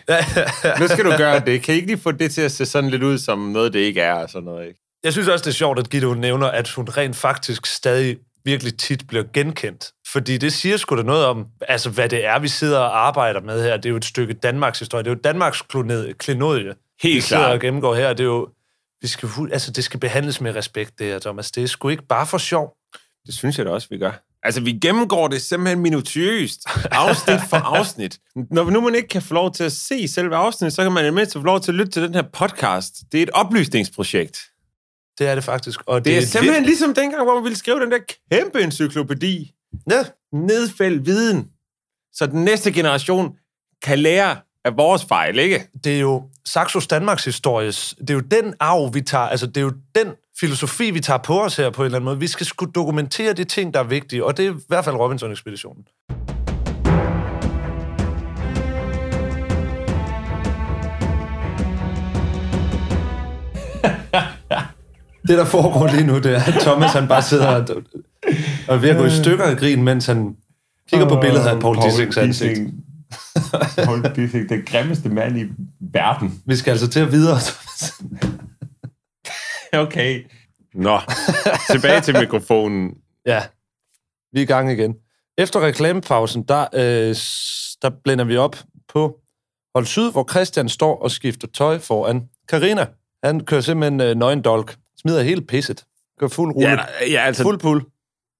nu 0.80 0.88
skal 0.88 1.06
du 1.06 1.12
gøre 1.18 1.40
det. 1.40 1.62
Kan 1.62 1.74
I 1.74 1.76
ikke 1.76 1.88
lige 1.88 1.98
få 1.98 2.12
det 2.12 2.32
til 2.32 2.42
at 2.42 2.52
se 2.52 2.66
sådan 2.66 2.90
lidt 2.90 3.04
ud 3.04 3.18
som 3.18 3.40
noget, 3.40 3.74
det 3.74 3.80
ikke 3.80 4.02
er? 4.02 4.14
Og 4.14 4.30
sådan 4.30 4.46
noget, 4.46 4.68
ikke? 4.68 4.80
Jeg 5.04 5.14
synes 5.14 5.28
også, 5.28 5.44
det 5.44 5.50
er 5.50 5.56
sjovt, 5.56 5.80
at 5.80 5.90
Gitte 5.90 6.08
hun 6.08 6.18
nævner, 6.18 6.48
at 6.48 6.70
hun 6.70 6.86
rent 6.86 7.16
faktisk 7.16 7.66
stadig 7.66 8.18
virkelig 8.46 8.78
tit 8.78 9.08
bliver 9.08 9.24
genkendt. 9.34 9.92
Fordi 10.14 10.38
det 10.38 10.54
siger 10.54 10.78
sgu 10.78 10.98
da 10.98 11.02
noget 11.02 11.26
om, 11.26 11.46
altså 11.68 11.90
hvad 11.90 12.10
det 12.10 12.26
er, 12.26 12.40
vi 12.40 12.48
sidder 12.48 12.80
og 12.80 13.08
arbejder 13.08 13.42
med 13.42 13.64
her. 13.64 13.78
Det 13.78 13.86
er 13.86 13.90
jo 13.90 13.96
et 13.98 14.06
stykke 14.06 14.34
Danmarks 14.34 14.80
historie. 14.80 15.04
Det 15.04 15.10
er 15.12 15.16
jo 15.16 15.20
Danmarks 15.24 15.62
klenodie. 16.20 16.68
vi 16.68 16.74
Helt 17.02 17.24
sidder 17.24 17.44
og 17.44 17.50
klart. 17.50 17.62
gennemgår 17.62 17.96
her. 17.96 18.10
Det 18.14 18.20
er 18.20 18.24
jo, 18.28 18.50
vi 19.02 19.08
skal, 19.08 19.30
altså, 19.52 19.72
det 19.72 19.84
skal 19.84 20.00
behandles 20.00 20.42
med 20.42 20.56
respekt, 20.56 21.00
det 21.00 21.08
her, 21.08 21.20
Thomas. 21.20 21.52
Det 21.52 21.64
er 21.64 21.68
sgu 21.68 21.90
ikke 21.90 22.08
bare 22.08 22.28
for 22.28 22.38
sjov. 22.38 22.74
Det 23.26 23.34
synes 23.34 23.58
jeg 23.58 23.66
da 23.66 23.72
også, 23.72 23.88
vi 23.92 23.98
gør. 23.98 24.12
Altså, 24.44 24.62
vi 24.62 24.72
gennemgår 24.72 25.28
det 25.28 25.42
simpelthen 25.42 25.80
minutiøst, 25.80 26.60
afsnit 26.92 27.40
for 27.50 27.58
afsnit. 27.78 28.18
Når 28.52 28.70
nu 28.70 28.82
man 28.82 28.96
ikke 28.96 29.08
kan 29.08 29.22
få 29.22 29.34
lov 29.34 29.54
til 29.54 29.64
at 29.64 29.72
se 29.72 30.08
selve 30.08 30.36
afsnittet, 30.36 30.74
så 30.74 30.84
kan 30.84 30.92
man 30.92 31.04
i 31.04 31.06
det 31.06 31.14
mindste 31.14 31.40
få 31.40 31.46
lov 31.46 31.62
til 31.62 31.72
at 31.72 31.76
lytte 31.76 31.92
til 31.92 32.02
den 32.02 32.14
her 32.16 32.22
podcast. 32.22 32.94
Det 33.12 33.18
er 33.18 33.24
et 33.24 33.30
oplysningsprojekt. 33.30 34.38
Det 35.20 35.28
er 35.28 35.36
det 35.36 35.44
faktisk. 35.44 35.80
Og 35.86 36.06
Det 36.06 36.14
er 36.14 36.18
et 36.18 36.28
simpelthen 36.28 36.64
ligesom 36.66 36.94
dengang, 36.94 37.24
hvor 37.24 37.34
man 37.36 37.44
ville 37.44 37.58
skrive 37.58 37.80
den 37.80 37.92
der 37.92 38.00
kæmpe 38.32 38.62
encyklopædi. 38.62 39.52
Ja, 39.92 40.04
Nedfældt 40.34 41.06
viden, 41.06 41.48
så 42.14 42.26
den 42.26 42.44
næste 42.44 42.72
generation 42.72 43.36
kan 43.84 44.00
lære 44.00 44.38
af 44.66 44.78
vores 44.78 45.06
fejl, 45.06 45.40
ikke? 45.40 45.68
det 45.84 45.96
er 45.96 46.00
jo 46.00 46.24
Saxos 46.46 46.88
Danmarks 46.88 47.26
histories, 47.26 47.96
det 48.00 48.10
er 48.10 48.14
jo 48.14 48.20
den 48.20 48.54
arv, 48.60 48.94
vi 48.94 49.02
tager, 49.02 49.24
altså 49.24 49.48
det 49.48 49.58
er 49.58 49.62
jo 49.62 49.74
den 49.96 50.08
filosofi, 50.40 50.92
vi 50.92 51.00
tager 51.00 51.18
på 51.18 51.42
os 51.42 51.56
her 51.56 51.70
på 51.70 51.82
en 51.82 51.86
eller 51.86 51.96
anden 51.96 52.06
måde. 52.06 52.20
Vi 52.20 52.28
skal 52.28 52.46
sgu 52.46 52.66
dokumentere 52.66 53.34
de 53.34 53.44
ting, 53.44 53.74
der 53.74 53.80
er 53.80 53.84
vigtige, 53.84 54.26
og 54.26 54.38
det 54.38 54.48
er 54.48 54.54
i 54.54 54.58
hvert 54.68 54.86
fald 54.86 54.96
Robinson-ekspeditionen. 54.96 55.84
det, 65.28 65.38
der 65.38 65.46
foregår 65.46 65.88
lige 65.88 66.08
nu, 66.08 66.20
det 66.20 66.36
er, 66.36 66.44
at 66.44 66.54
Thomas 66.62 66.94
han 66.94 67.08
bare 67.08 67.22
sidder 67.22 67.48
og, 67.48 67.68
og 68.68 68.82
ved 68.82 68.90
at 68.90 68.98
gå 68.98 69.06
i 69.06 69.10
stykker 69.10 69.46
af 69.46 69.58
grin, 69.58 69.84
mens 69.84 70.06
han 70.06 70.36
kigger 70.90 71.10
på 71.10 71.20
billedet 71.22 71.48
af 71.48 71.60
Paul 71.60 71.78
Dissings 71.86 72.18
ansigt. 72.18 72.60
Paul 73.86 74.16
Dissing, 74.16 74.50
den 74.50 74.64
grimmeste 74.66 75.10
mand 75.10 75.38
i 75.40 75.46
verden. 75.80 76.42
Vi 76.46 76.56
skal 76.56 76.72
altså 76.72 76.88
til 76.88 77.00
at 77.00 77.12
videre. 77.12 77.38
Okay. 79.74 80.24
Nå, 80.74 81.00
tilbage 81.72 82.02
til 82.02 82.16
mikrofonen. 82.20 82.92
Ja, 83.26 83.44
vi 84.34 84.40
er 84.40 84.44
i 84.44 84.46
gang 84.46 84.72
igen. 84.72 84.96
Efter 85.38 85.62
reklamepausen, 85.62 86.44
der, 86.44 86.66
øh, 86.74 87.16
der 87.82 87.90
blænder 88.04 88.26
vi 88.26 88.38
op 88.38 88.56
på 88.88 89.20
Hold 89.76 89.86
Syd, 89.86 90.12
hvor 90.12 90.28
Christian 90.30 90.70
står 90.70 91.02
og 91.02 91.12
skifter 91.12 91.48
tøj 91.48 91.80
foran 91.80 92.24
Karina. 92.50 92.86
Han 93.24 93.40
kører 93.40 93.62
simpelthen 93.62 94.02
øh, 94.02 94.16
nøgendolk. 94.16 94.76
Smider 95.02 95.22
helt 95.22 95.48
pisset. 95.48 95.84
Kører 96.20 96.30
fuld 96.30 96.56
rulle. 96.56 96.70
Ja, 96.70 96.78
ja 97.12 97.22
altså, 97.22 97.44
fuld 97.44 97.60
pul. 97.60 97.86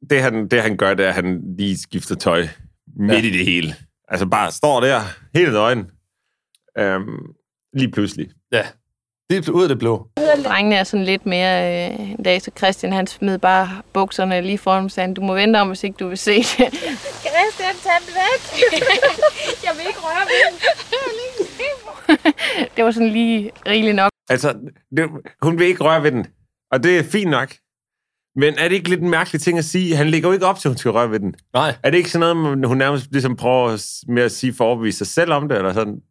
Det 0.10 0.22
han, 0.22 0.48
det 0.48 0.62
han 0.62 0.78
gør, 0.78 0.94
det 0.94 1.06
er, 1.06 1.10
at 1.10 1.16
han 1.16 1.42
lige 1.58 1.78
skifter 1.78 2.16
tøj 2.16 2.48
midt 3.00 3.12
Ja. 3.24 3.28
i 3.28 3.32
det 3.32 3.46
hele. 3.46 3.76
Altså 4.08 4.26
bare 4.26 4.52
står 4.52 4.80
der, 4.80 5.02
helt 5.36 5.52
nøgen. 5.54 5.92
Øhm, 6.78 7.26
lige 7.74 7.92
pludselig. 7.92 8.30
Ja, 8.52 8.64
det 9.30 9.48
er 9.48 9.52
ud 9.52 9.64
af 9.64 9.70
det 9.70 9.80
blå. 9.80 10.08
Drengene 10.46 10.76
er 10.76 10.84
sådan 10.84 11.06
lidt 11.06 11.26
mere 11.26 11.90
øh, 11.92 12.00
en 12.12 12.24
dag, 12.24 12.42
så 12.42 12.52
Christian 12.58 12.94
han 12.94 13.08
smed 13.08 13.38
bare 13.38 13.82
bukserne 13.94 14.42
lige 14.42 14.58
foran 14.58 14.82
mig 14.82 14.86
og 14.86 14.92
sagde, 14.92 15.14
du 15.14 15.22
må 15.22 15.34
vente 15.34 15.58
om, 15.58 15.68
hvis 15.68 15.84
ikke 15.84 15.98
du 15.98 16.08
vil 16.08 16.18
se 16.18 16.36
det. 16.38 16.46
Christian, 17.34 17.76
tag 17.84 18.00
det 18.08 18.14
væk! 18.22 18.42
jeg 19.66 19.72
vil 19.78 19.88
ikke 19.88 20.00
røre 20.00 20.26
ved 20.26 20.60
Det 22.76 22.84
var 22.86 22.92
sådan 22.92 23.10
lige 23.10 23.52
rigeligt 23.68 23.96
nok. 23.96 24.12
Altså, 24.30 24.54
det, 24.98 25.10
hun 25.42 25.60
vil 25.60 25.68
ikke 25.68 25.84
røre 25.84 26.04
ved 26.04 26.12
den. 26.12 26.26
Og 26.72 26.84
det 26.84 26.98
er 27.00 27.04
fint 27.04 27.32
nok. 27.32 27.56
Men 28.36 28.54
er 28.58 28.68
det 28.68 28.76
ikke 28.76 28.90
lidt 28.90 29.02
en 29.02 29.10
mærkelig 29.10 29.42
ting 29.42 29.58
at 29.58 29.66
sige? 29.66 29.96
Han 29.96 30.10
ligger 30.10 30.30
jo 30.30 30.34
ikke 30.34 30.46
op 30.46 30.60
til, 30.60 30.68
at 30.68 30.72
hun 30.72 30.78
skal 30.78 30.92
røre 30.92 31.12
ved 31.12 31.20
den. 31.20 31.36
Nej. 31.54 31.76
Er 31.84 31.90
det 31.90 31.98
ikke 31.98 32.10
sådan 32.10 32.36
noget, 32.36 32.68
hun 32.68 32.78
nærmest 32.78 33.12
ligesom 33.12 33.36
prøver 33.36 33.78
med 34.12 34.24
at 34.24 34.32
sige 34.32 34.54
for 34.54 34.64
at 34.64 34.68
overbevise 34.68 34.98
sig 34.98 35.08
selv 35.08 35.32
om 35.32 35.50
det? 35.50 35.58
Eller 35.58 35.74
sådan? 35.74 36.02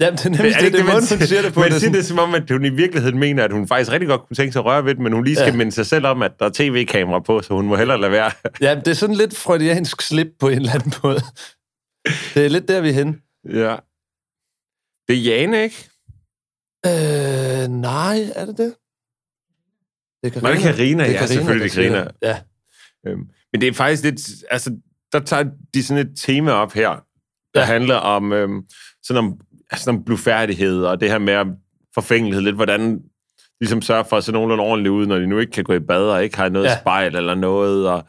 Jamen, 0.00 0.16
det 0.16 0.26
er 0.26 0.30
Men 0.30 0.38
nemlig 0.38 0.54
det, 0.54 0.62
det, 0.62 0.72
det, 0.72 0.84
måden, 0.84 1.18
hun 1.18 1.26
siger 1.26 1.42
det 1.42 1.54
på. 1.54 1.60
Man 1.60 1.68
Det 1.68 1.76
er 1.76 1.80
sådan, 1.80 1.94
det 1.94 2.06
som 2.06 2.18
om, 2.18 2.34
at 2.34 2.50
hun 2.50 2.64
i 2.64 2.68
virkeligheden 2.68 3.18
mener, 3.18 3.44
at 3.44 3.52
hun 3.52 3.68
faktisk 3.68 3.92
rigtig 3.92 4.08
godt 4.08 4.26
kunne 4.26 4.34
tænke 4.34 4.52
sig 4.52 4.60
at 4.60 4.64
røre 4.64 4.84
ved 4.84 4.94
den, 4.94 5.02
men 5.02 5.12
hun 5.12 5.24
lige 5.24 5.36
skal 5.36 5.50
ja. 5.50 5.56
minde 5.56 5.72
sig 5.72 5.86
selv 5.86 6.06
om, 6.06 6.22
at 6.22 6.32
der 6.38 6.46
er 6.46 6.50
tv-kamera 6.54 7.18
på, 7.20 7.42
så 7.42 7.54
hun 7.54 7.66
må 7.66 7.76
hellere 7.76 8.00
lade 8.00 8.12
være. 8.12 8.30
ja, 8.66 8.74
det 8.74 8.88
er 8.88 8.94
sådan 8.94 9.16
lidt 9.16 9.36
freudiansk 9.36 10.02
slip 10.02 10.28
på 10.40 10.48
en 10.48 10.56
eller 10.56 10.72
anden 10.74 10.92
måde. 11.02 11.20
Det 12.34 12.44
er 12.44 12.48
lidt 12.48 12.68
der, 12.68 12.80
vi 12.80 12.88
er 12.88 12.92
henne. 12.92 13.14
ja. 13.44 13.76
Det 15.08 15.18
er 15.18 15.22
Jane, 15.22 15.62
ikke? 15.62 15.88
Øh, 16.86 17.68
nej, 17.68 18.18
er 18.36 18.46
det 18.46 18.58
det? 18.58 18.74
Det 20.24 20.36
er 20.36 20.40
Var 20.40 20.50
det 20.50 20.60
Karina? 20.60 21.06
Det 21.06 21.12
Ja, 21.12 21.26
selvfølgelig, 21.26 21.64
er 21.66 21.70
siger 21.70 21.88
Karina. 21.90 22.10
Ja. 22.22 22.38
Øhm, 23.06 23.20
men 23.52 23.60
det 23.60 23.68
er 23.68 23.72
faktisk 23.72 24.02
lidt... 24.02 24.20
Altså, 24.50 24.76
der 25.12 25.20
tager 25.20 25.44
de 25.74 25.82
sådan 25.84 26.06
et 26.06 26.12
tema 26.16 26.50
op 26.52 26.72
her, 26.72 26.90
der 27.54 27.60
Ja. 27.60 27.64
handler 27.66 27.94
om, 27.96 28.32
øhm, 28.32 28.62
sådan 29.02 29.24
om, 29.24 29.40
altså 29.70 29.90
om 29.90 30.04
blufærdighed, 30.04 30.82
og 30.84 31.00
det 31.00 31.10
her 31.10 31.18
med 31.18 31.44
forfængelighed, 31.94 32.42
lidt 32.42 32.56
hvordan 32.56 33.00
ligesom 33.60 33.82
sørge 33.82 34.04
for 34.04 34.16
at 34.16 34.24
se 34.24 34.32
nogenlunde 34.32 34.64
ordentligt 34.64 34.92
ud, 34.92 35.06
når 35.06 35.18
de 35.18 35.26
nu 35.26 35.38
ikke 35.38 35.52
kan 35.52 35.64
gå 35.64 35.72
i 35.72 35.78
bad, 35.80 36.02
og 36.02 36.24
ikke 36.24 36.36
har 36.36 36.48
noget 36.48 36.66
Ja. 36.66 36.70
ja. 36.70 36.80
spejl 36.80 37.16
eller 37.16 37.34
noget. 37.34 37.88
Og, 37.88 38.04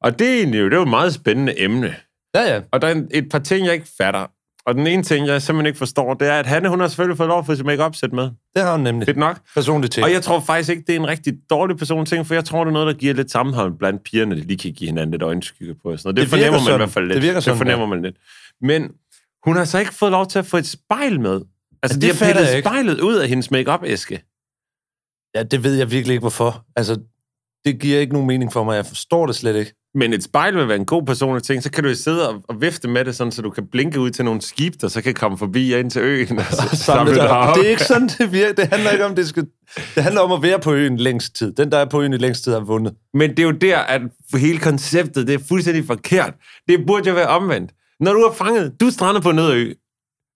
og 0.00 0.18
det 0.18 0.28
er 0.28 0.34
egentlig 0.38 0.60
jo, 0.60 0.64
det 0.64 0.72
er 0.72 0.76
jo 0.76 0.82
et 0.82 0.88
meget 0.88 1.14
spændende 1.14 1.60
emne. 1.60 1.96
Ja, 2.34 2.54
ja. 2.54 2.60
Og 2.72 2.82
der 2.82 2.88
er 2.88 2.92
en- 2.92 3.08
et 3.14 3.28
par 3.30 3.38
ting, 3.38 3.66
jeg 3.66 3.74
ikke 3.74 3.88
fatter. 3.98 4.26
Og 4.66 4.74
den 4.74 4.86
ene 4.86 5.02
ting, 5.02 5.26
jeg 5.26 5.42
simpelthen 5.42 5.66
ikke 5.66 5.78
forstår, 5.78 6.14
det 6.14 6.28
er, 6.28 6.32
at 6.38 6.46
Hanne, 6.46 6.68
hun 6.68 6.80
har 6.80 6.88
selvfølgelig 6.88 7.16
fået 7.16 7.28
lov 7.28 7.38
at 7.38 7.46
få 7.46 7.54
sit 7.54 7.66
make 7.66 7.90
sæt 7.92 8.12
med. 8.12 8.22
Det 8.54 8.62
har 8.62 8.72
hun 8.72 8.80
nemlig. 8.80 9.06
Fedt 9.06 9.16
nok. 9.16 9.40
Personligt 9.54 9.92
ting. 9.92 10.04
Og 10.04 10.12
jeg 10.12 10.22
tror 10.22 10.40
faktisk 10.40 10.70
ikke, 10.70 10.82
det 10.86 10.96
er 10.96 11.00
en 11.00 11.08
rigtig 11.08 11.34
dårlig 11.50 11.76
person 11.76 12.06
ting, 12.06 12.26
for 12.26 12.34
jeg 12.34 12.44
tror, 12.44 12.64
det 12.64 12.68
er 12.68 12.72
noget, 12.72 12.86
der 12.94 13.00
giver 13.00 13.14
lidt 13.14 13.30
sammenhold 13.30 13.78
blandt 13.78 14.04
pigerne, 14.04 14.36
de 14.36 14.40
lige 14.40 14.58
kan 14.58 14.72
give 14.72 14.88
hinanden 14.88 15.10
lidt 15.10 15.22
øjenskygge 15.22 15.74
på. 15.74 15.88
og 15.90 15.98
Sådan 15.98 16.08
noget. 16.08 16.16
Det, 16.16 16.22
Det 16.22 16.30
fornemmer 16.30 16.58
man 16.58 16.64
sådan. 16.64 16.74
i 16.74 16.78
hvert 16.78 16.90
fald 16.90 17.06
lidt. 17.06 17.14
Det 17.14 17.22
virker 17.22 17.40
sådan, 17.40 17.58
det 17.58 17.66
fornemmer 17.66 17.86
man 17.86 18.02
lidt. 18.02 18.16
Men 18.60 18.90
hun 19.44 19.56
har 19.56 19.64
så 19.64 19.78
ikke 19.78 19.94
fået 19.94 20.10
lov 20.10 20.26
til 20.26 20.38
at 20.38 20.46
få 20.46 20.56
et 20.56 20.66
spejl 20.66 21.20
med. 21.20 21.40
Altså, 21.82 21.98
det 21.98 22.02
de 22.02 22.26
har 22.26 22.32
pillet 22.32 22.64
spejlet 22.64 23.00
ud 23.00 23.14
af 23.16 23.28
hendes 23.28 23.50
make 23.50 23.78
æske 23.84 24.22
Ja, 25.34 25.42
det 25.42 25.64
ved 25.64 25.74
jeg 25.74 25.90
virkelig 25.90 26.12
ikke, 26.12 26.20
hvorfor. 26.20 26.64
Altså, 26.76 27.00
det 27.64 27.80
giver 27.80 28.00
ikke 28.00 28.12
nogen 28.12 28.26
mening 28.26 28.52
for 28.52 28.64
mig. 28.64 28.76
Jeg 28.76 28.86
forstår 28.86 29.26
det 29.26 29.36
slet 29.36 29.56
ikke. 29.56 29.81
Men 29.94 30.12
et 30.12 30.22
spejl 30.24 30.56
vil 30.56 30.68
være 30.68 30.76
en 30.76 30.84
god 30.86 31.02
personlig 31.02 31.42
ting, 31.42 31.62
så 31.62 31.70
kan 31.70 31.84
du 31.84 31.88
jo 31.90 31.94
sidde 31.96 32.28
og, 32.28 32.42
og 32.48 32.60
vifte 32.60 32.88
med 32.88 33.04
det, 33.04 33.16
sådan, 33.16 33.32
så 33.32 33.42
du 33.42 33.50
kan 33.50 33.66
blinke 33.72 34.00
ud 34.00 34.10
til 34.10 34.24
nogle 34.24 34.40
skib, 34.42 34.74
der 34.80 34.88
så 34.88 35.02
kan 35.02 35.14
komme 35.14 35.38
forbi 35.38 35.72
og 35.72 35.80
ind 35.80 35.90
til 35.90 36.02
øen. 36.02 36.38
Og 36.38 36.44
Samle 36.76 37.14
det, 37.14 37.20
op. 37.28 37.56
det 37.56 37.66
er 37.66 37.70
ikke 37.70 37.84
sådan, 37.84 38.08
det 38.18 38.32
virker. 38.32 38.54
Det 38.54 38.68
handler 38.72 38.90
ikke 38.90 39.04
om, 39.04 39.14
det 39.14 39.28
skal... 39.28 39.46
Det 39.94 40.02
handler 40.02 40.20
om 40.20 40.32
at 40.32 40.42
være 40.42 40.58
på 40.58 40.72
øen 40.72 40.96
længst 40.96 41.34
tid. 41.36 41.52
Den, 41.52 41.72
der 41.72 41.78
er 41.78 41.84
på 41.84 42.02
øen 42.02 42.12
i 42.12 42.16
længst 42.16 42.44
tid, 42.44 42.52
har 42.52 42.60
vundet. 42.60 42.94
Men 43.14 43.30
det 43.30 43.38
er 43.38 43.42
jo 43.42 43.50
der, 43.50 43.78
at 43.78 44.00
hele 44.34 44.58
konceptet, 44.58 45.26
det 45.26 45.34
er 45.34 45.38
fuldstændig 45.48 45.86
forkert. 45.86 46.34
Det 46.68 46.86
burde 46.86 47.08
jo 47.08 47.14
være 47.14 47.26
omvendt. 47.28 47.70
Når 48.00 48.12
du 48.12 48.18
er 48.20 48.32
fanget, 48.32 48.72
du 48.80 48.86
er 48.86 48.90
strandet 48.90 49.22
på 49.22 49.30
en 49.30 49.38
ø. 49.38 49.72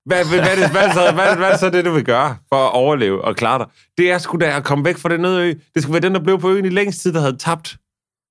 Hvad, 0.07 0.25
hvad, 0.25 0.38
hvad, 0.40 0.57
hvad, 0.57 0.69
hvad, 0.92 1.29
det- 1.29 1.37
hvad 1.37 1.47
er 1.47 1.51
det 1.51 1.61
så 1.61 1.71
det, 1.71 1.85
du 1.85 1.90
vil 1.90 2.05
gøre 2.05 2.37
for 2.49 2.57
at 2.57 2.73
overleve 2.73 3.25
og 3.25 3.37
klare 3.37 3.59
dig? 3.59 3.66
Det 3.99 4.11
er 4.11 4.19
sgu 4.19 4.37
da 4.40 4.57
at 4.57 4.64
komme 4.64 4.85
væk 4.85 4.97
fra 4.97 5.09
den 5.09 5.25
ø. 5.25 5.49
Det 5.75 5.83
skulle 5.83 5.92
være 5.92 6.03
den, 6.03 6.14
der 6.14 6.21
blev 6.25 6.38
på 6.40 6.51
øen 6.51 6.64
i 6.64 6.69
længst 6.69 7.03
tid, 7.03 7.12
der 7.12 7.21
havde 7.21 7.37
tabt. 7.37 7.77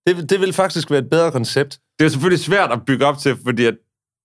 Det, 0.07 0.29
det 0.29 0.41
vil 0.41 0.53
faktisk 0.53 0.91
være 0.91 0.99
et 0.99 1.09
bedre 1.09 1.31
koncept. 1.31 1.79
Det 1.99 2.05
er 2.05 2.09
selvfølgelig 2.09 2.45
svært 2.45 2.71
at 2.71 2.79
bygge 2.87 3.05
op 3.05 3.17
til, 3.17 3.37
fordi 3.45 3.65
at, 3.65 3.75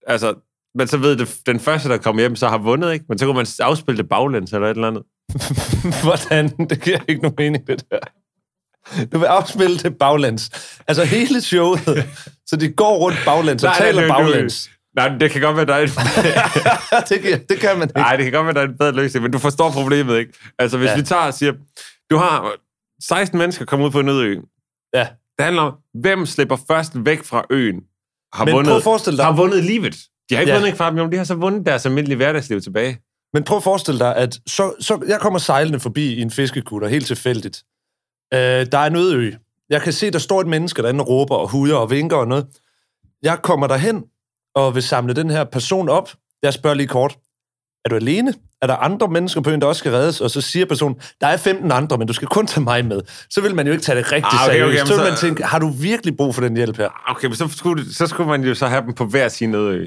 altså, 0.07 0.35
man 0.75 0.89
så 0.89 0.97
ved, 0.97 1.21
at 1.21 1.37
den 1.47 1.61
første, 1.61 1.89
der 1.89 1.97
kommer 1.99 2.23
hjem, 2.23 2.37
så 2.37 2.49
har 2.49 2.59
vundet, 2.59 2.93
ikke? 2.93 3.05
Men 3.09 3.19
så 3.19 3.25
kunne 3.27 3.37
man 3.37 3.47
afspille 3.61 3.99
det 3.99 4.09
baglæns 4.09 4.53
eller 4.53 4.67
et 4.69 4.75
eller 4.75 4.89
andet. 4.89 5.03
Hvordan? 6.05 6.49
Det 6.71 6.83
giver 6.83 6.99
ikke 7.09 7.23
nogen 7.23 7.35
mening, 7.39 7.67
det 7.67 7.85
der. 7.91 7.99
Du 9.13 9.19
vil 9.19 9.27
afspille 9.27 9.79
det 9.79 9.99
baglæns. 9.99 10.51
Altså 10.89 11.05
hele 11.05 11.41
showet. 11.41 11.81
Så 12.49 12.57
de 12.57 12.69
går 12.73 12.99
rundt 12.99 13.19
baglæns 13.25 13.65
og 13.65 13.69
Nej, 13.71 13.79
taler 13.79 14.01
nej, 14.01 14.09
nej. 14.09 14.23
baglæns. 14.33 14.71
Nej, 14.97 15.11
men 15.11 15.21
det 15.21 15.31
kan 15.31 15.41
godt 15.41 15.57
være, 15.57 15.67
der 15.67 15.75
er 15.75 15.79
et... 15.83 15.91
det, 17.09 17.21
kan, 17.23 17.45
det 17.49 17.59
kan 17.61 17.79
man 17.79 17.89
ikke. 17.89 17.99
Nej, 18.01 18.17
det 18.17 18.25
kan 18.25 18.33
godt 18.33 18.45
være, 18.47 18.55
der 18.55 18.61
er 18.61 18.65
en 18.69 18.79
bedre 18.79 18.93
løsning, 18.93 19.23
men 19.23 19.33
du 19.33 19.39
forstår 19.39 19.71
problemet, 19.71 20.19
ikke? 20.19 20.33
Altså, 20.59 20.79
hvis 20.79 20.89
Ja. 20.89 20.97
vi 20.97 21.03
tager 21.03 21.23
og 21.23 21.35
siger, 21.35 21.53
du 22.11 22.17
har 22.17 22.53
16 23.03 23.39
mennesker 23.39 23.65
kommet 23.65 23.87
ud 23.87 23.91
på 23.91 24.01
en 24.01 24.09
ø. 24.09 24.37
Ja. 24.95 25.07
Det 25.41 25.45
handler 25.45 25.63
om, 25.63 25.75
hvem 26.01 26.27
slipper 26.27 26.57
først 26.69 26.93
væk 26.95 27.25
fra 27.25 27.45
øen, 27.51 27.81
har, 28.33 28.45
Men 28.45 28.53
prøv 28.53 28.59
vundet, 28.59 28.77
at 28.77 28.83
forestille 28.83 29.17
dig, 29.17 29.25
har 29.25 29.37
vundet 29.37 29.65
livet. 29.65 29.95
De 30.31 30.35
har 30.35 30.41
ikke 30.41 30.53
Ja. 30.53 30.57
vundet 30.59 30.71
en 30.71 30.77
kvart 30.77 30.95
million, 30.95 31.13
de 31.13 31.17
har 31.17 31.25
så 31.25 31.35
vundet 31.35 31.67
deres 31.67 31.87
almindelige 31.87 32.17
hverdagsliv 32.17 32.61
tilbage. 32.61 32.99
Men 33.35 33.45
prøv 33.45 33.57
at 33.57 33.63
forestille 33.63 33.99
dig, 33.99 34.17
at 34.17 34.39
så, 34.47 34.75
så, 34.81 35.05
jeg 35.09 35.21
kommer 35.21 35.39
sejlende 35.39 35.81
forbi 35.81 36.15
i 36.15 36.21
en 36.21 36.31
fiskekutter, 36.31 36.89
helt 36.89 37.07
tilfældigt. 37.07 37.63
Øh, 38.35 38.41
der 38.73 38.79
er 38.79 38.87
en 38.87 38.97
ø. 38.97 39.33
Jeg 39.71 39.83
kan 39.83 39.93
se, 39.93 40.11
der 40.11 40.19
står 40.19 40.41
et 40.41 40.47
menneske 40.47 40.83
derinde 40.83 41.03
og 41.05 41.09
råber 41.09 41.37
og 41.37 41.49
huder 41.51 41.77
og 41.77 41.91
vinker 41.91 42.17
og 42.17 42.29
noget. 42.29 42.47
Jeg 43.23 43.39
kommer 43.43 43.67
derhen 43.67 44.05
og 44.55 44.75
vil 44.75 44.83
samle 44.83 45.15
den 45.15 45.31
her 45.31 45.45
person 45.45 45.89
op. 45.89 46.11
Jeg 46.43 46.53
spørger 46.55 46.75
lige 46.77 46.87
kort. 46.87 47.19
Er 47.85 47.89
du 47.89 47.97
alene? 47.97 48.35
Er 48.63 48.67
der 48.67 48.77
andre 48.77 49.09
mennesker 49.09 49.41
på 49.41 49.51
øen, 49.51 49.61
der 49.61 49.67
også 49.67 49.79
skal 49.79 49.93
reddes? 49.93 50.21
Og 50.21 50.31
så 50.31 50.41
siger 50.41 50.67
personen, 50.67 50.97
der 51.21 51.27
er 51.27 51.37
15 51.37 51.73
andre, 51.73 51.99
men 51.99 52.07
du 52.07 52.13
skal 52.13 52.29
kun 52.29 52.47
tage 52.47 52.65
mig 52.65 52.85
med. 52.85 53.01
Så 53.31 53.41
vil 53.41 53.55
man 53.55 53.67
jo 53.67 53.73
ikke 53.73 53.85
tage 53.85 53.99
det 53.99 54.13
rigtig 54.13 54.33
Ah, 54.33 54.47
okay, 54.49 54.63
okay, 54.63 54.63
seriøst. 54.63 54.83
men 54.83 54.87
så 54.87 54.95
vil 55.03 55.11
man 55.11 55.19
tænke, 55.19 55.43
har 55.45 55.59
du 55.59 55.69
virkelig 55.71 56.17
brug 56.17 56.35
for 56.35 56.43
den 56.43 56.57
hjælp 56.57 56.77
her? 56.77 56.89
Okay, 57.09 57.27
men 57.27 57.37
så 57.37 57.49
skulle, 57.57 57.95
så 57.95 58.07
skulle 58.07 58.29
man 58.31 58.45
jo 58.45 58.55
så 58.55 58.67
have 58.67 58.83
dem 58.83 58.93
på 58.95 59.05
hver 59.05 59.29
sin 59.29 59.55
øde 59.55 59.75
ø. 59.77 59.87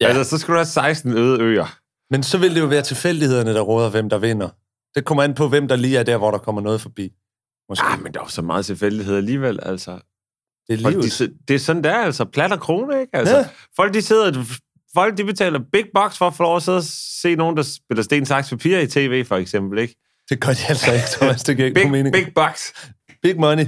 Ja. 0.00 0.06
Altså, 0.06 0.24
så 0.30 0.38
skulle 0.38 0.54
du 0.54 0.58
have 0.58 0.66
16 0.66 1.12
øde 1.12 1.40
øer. 1.42 1.78
Men 2.10 2.22
så 2.22 2.38
vil 2.38 2.54
det 2.54 2.60
jo 2.60 2.66
være 2.66 2.82
tilfældighederne, 2.82 3.54
der 3.54 3.60
råder, 3.60 3.90
hvem 3.90 4.08
der 4.10 4.18
vinder. 4.18 4.48
Det 4.94 5.04
kommer 5.04 5.22
an 5.22 5.34
på, 5.34 5.48
hvem 5.48 5.68
der 5.68 5.76
lige 5.76 5.98
er 5.98 6.02
der, 6.02 6.16
hvor 6.16 6.30
der 6.30 6.38
kommer 6.38 6.60
noget 6.62 6.80
forbi. 6.80 7.12
Måske. 7.68 7.84
Ah, 7.86 8.02
men 8.02 8.14
der 8.14 8.20
er 8.20 8.24
jo 8.24 8.28
så 8.30 8.42
meget 8.42 8.66
tilfældighed 8.66 9.16
alligevel, 9.16 9.58
altså. 9.62 9.90
det 10.68 10.78
er 10.78 10.82
Folk, 10.82 10.94
livet. 10.94 11.18
de, 11.18 11.34
det 11.48 11.54
er 11.54 11.58
sådan, 11.58 11.84
der 11.84 11.94
altså. 11.94 12.24
Plat 12.24 12.52
og 12.52 12.60
krone, 12.60 13.00
ikke? 13.00 13.16
Altså, 13.16 13.34
Ja. 13.34 13.40
ja. 13.40 13.48
Folk, 13.76 13.94
de 13.94 14.02
sidder... 14.02 14.44
Folk, 14.94 15.18
de 15.18 15.24
betaler 15.24 15.60
big 15.72 15.84
bucks 15.94 16.18
for 16.18 16.26
at 16.26 16.34
få 16.34 16.42
lov 16.42 16.56
at 16.56 16.62
sidde 16.62 16.78
og 16.78 16.84
se 17.22 17.34
nogen, 17.36 17.56
der 17.56 17.62
spiller 17.62 18.02
sten, 18.02 18.26
saks, 18.26 18.50
papir 18.50 18.78
i 18.78 18.86
tv, 18.86 19.24
for 19.24 19.36
eksempel, 19.36 19.78
ikke? 19.78 19.94
Det 20.30 20.40
gør 20.40 20.52
de 20.52 20.58
altså 20.68 20.92
ikke, 20.92 21.04
Thomas. 21.12 21.42
Det 21.42 21.56
giver 21.56 21.68
ikke 21.68 21.80
Big, 21.80 21.90
mening. 21.90 22.12
Big, 22.14 22.26
bucks. 22.34 22.72
big 23.22 23.40
money. 23.40 23.64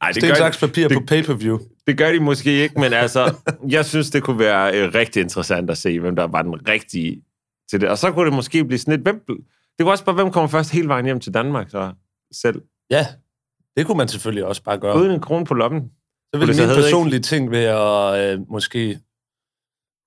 Ej, 0.00 0.08
det 0.08 0.22
Sten, 0.22 0.36
saks, 0.36 0.58
papir 0.58 0.88
det- 0.88 0.96
på 0.98 1.04
pay-per-view. 1.06 1.58
det 1.86 1.98
gør 1.98 2.12
de 2.12 2.20
måske 2.20 2.52
ikke, 2.62 2.80
men 2.80 2.92
altså, 2.92 3.34
jeg 3.68 3.84
synes, 3.86 4.10
det 4.10 4.22
kunne 4.22 4.38
være 4.38 4.74
øh, 4.80 4.94
rigtig 4.94 5.20
interessant 5.22 5.70
at 5.70 5.78
se, 5.78 6.00
hvem 6.00 6.16
der 6.16 6.24
var 6.26 6.42
den 6.42 6.68
rigtige 6.68 7.22
til 7.70 7.80
det. 7.80 7.88
Og 7.88 7.98
så 7.98 8.12
kunne 8.12 8.26
det 8.26 8.34
måske 8.34 8.64
blive 8.64 8.78
sådan 8.78 8.94
et... 8.94 9.00
Hvem, 9.00 9.20
det 9.28 9.36
kunne 9.80 9.90
også 9.90 10.04
bare, 10.04 10.14
hvem 10.14 10.30
kommer 10.30 10.48
først 10.48 10.70
hele 10.72 10.88
vejen 10.88 11.04
hjem 11.04 11.20
til 11.20 11.34
Danmark, 11.34 11.70
så 11.70 11.92
selv. 12.32 12.62
Ja, 12.90 13.06
det 13.76 13.86
kunne 13.86 13.98
man 13.98 14.08
selvfølgelig 14.08 14.44
også 14.44 14.62
bare 14.62 14.78
gøre. 14.78 14.96
Uden 14.96 15.10
en 15.10 15.20
krone 15.20 15.44
på 15.44 15.54
lommen. 15.54 15.82
Så 16.34 16.38
vil 16.38 16.48
det 16.48 16.56
så 16.56 16.62
min 16.62 16.68
hedde, 16.68 16.80
ikke? 16.80 16.86
personlige 16.86 17.20
ting 17.20 17.50
være 17.50 18.32
øh, 18.32 18.38
måske 18.50 18.98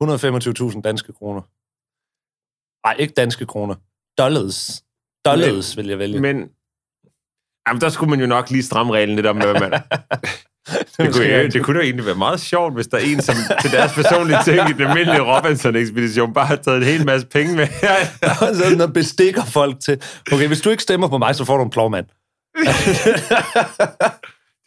125.000 0.04 0.82
danske 0.82 1.14
kroner. 1.14 1.42
Nej, 2.88 2.96
ikke 3.00 3.14
danske 3.14 3.46
kroner. 3.46 3.76
Dollars. 4.18 4.84
Dollars 5.26 5.78
vil 5.78 5.88
jeg 5.88 6.00
vælge. 6.00 6.20
Men 6.20 6.50
jamen, 7.68 7.82
der 7.82 7.90
skulle 7.90 8.10
man 8.10 8.20
jo 8.20 8.26
nok 8.26 8.50
lige 8.50 8.64
stramme 8.64 8.94
reglen 8.94 9.16
lidt 9.16 9.28
om, 9.28 9.38
hvad 9.38 9.60
man... 9.60 9.72
Det 10.70 11.14
kunne, 11.14 11.24
rigtigt. 11.24 11.54
det 11.54 11.64
kunne 11.64 11.78
jo 11.78 11.84
egentlig 11.84 12.06
være 12.06 12.16
meget 12.16 12.40
sjovt, 12.40 12.74
hvis 12.74 12.88
der 12.88 12.98
er 12.98 13.02
en, 13.02 13.22
som 13.22 13.36
til 13.62 13.72
deres 13.72 13.94
personlige 13.94 14.38
ting 14.44 14.70
i 14.70 14.74
den 14.74 14.82
almindelige 14.82 15.36
Robinson-ekspedition 15.36 16.34
bare 16.34 16.46
har 16.46 16.56
taget 16.56 16.78
en 16.78 16.84
hel 16.84 17.06
masse 17.06 17.28
penge 17.28 17.56
med. 17.56 17.68
Sådan 18.64 18.82
og 18.82 18.94
bestikker 18.94 19.46
folk 19.46 19.80
til. 19.80 20.02
Okay, 20.32 20.48
hvis 20.48 20.62
du 20.62 20.70
ikke 20.70 20.84
stemmer 20.84 21.08
på 21.08 21.18
mig, 21.18 21.36
så 21.36 21.46
får 21.46 21.58
du 21.58 21.64
en 21.64 21.70
plovmand. 21.70 22.06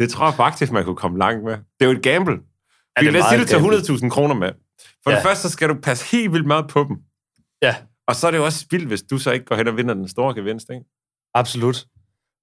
det 0.00 0.10
tror 0.10 0.26
jeg 0.26 0.34
faktisk, 0.34 0.72
man 0.72 0.84
kunne 0.84 0.96
komme 0.96 1.18
langt 1.18 1.44
med. 1.44 1.52
Det 1.52 1.62
er 1.80 1.84
jo 1.84 1.90
et 1.90 2.02
gamble. 2.02 2.34
det 2.34 2.42
Ja, 3.02 3.06
er 3.06 3.10
lad 3.10 3.22
os 3.22 3.28
sige, 3.28 3.40
du 3.40 3.46
tager 3.46 3.98
100.000 3.98 4.08
kroner 4.08 4.34
med. 4.34 4.50
For 5.04 5.10
ja. 5.10 5.16
Det 5.16 5.22
første, 5.24 5.42
så 5.42 5.50
skal 5.52 5.68
du 5.68 5.74
passe 5.74 6.04
helt 6.16 6.32
vildt 6.32 6.46
meget 6.46 6.68
på 6.68 6.84
dem. 6.88 6.96
Ja, 7.62 7.76
Og 8.06 8.16
så 8.16 8.26
er 8.26 8.30
det 8.30 8.38
jo 8.38 8.44
også 8.44 8.58
spild, 8.58 8.86
hvis 8.86 9.02
du 9.02 9.18
så 9.18 9.30
ikke 9.30 9.44
går 9.46 9.56
hen 9.56 9.68
og 9.68 9.76
vinder 9.76 9.94
den 9.94 10.08
store 10.08 10.34
gevinst, 10.34 10.70
ikke? 10.70 10.84
absolut. 11.34 11.86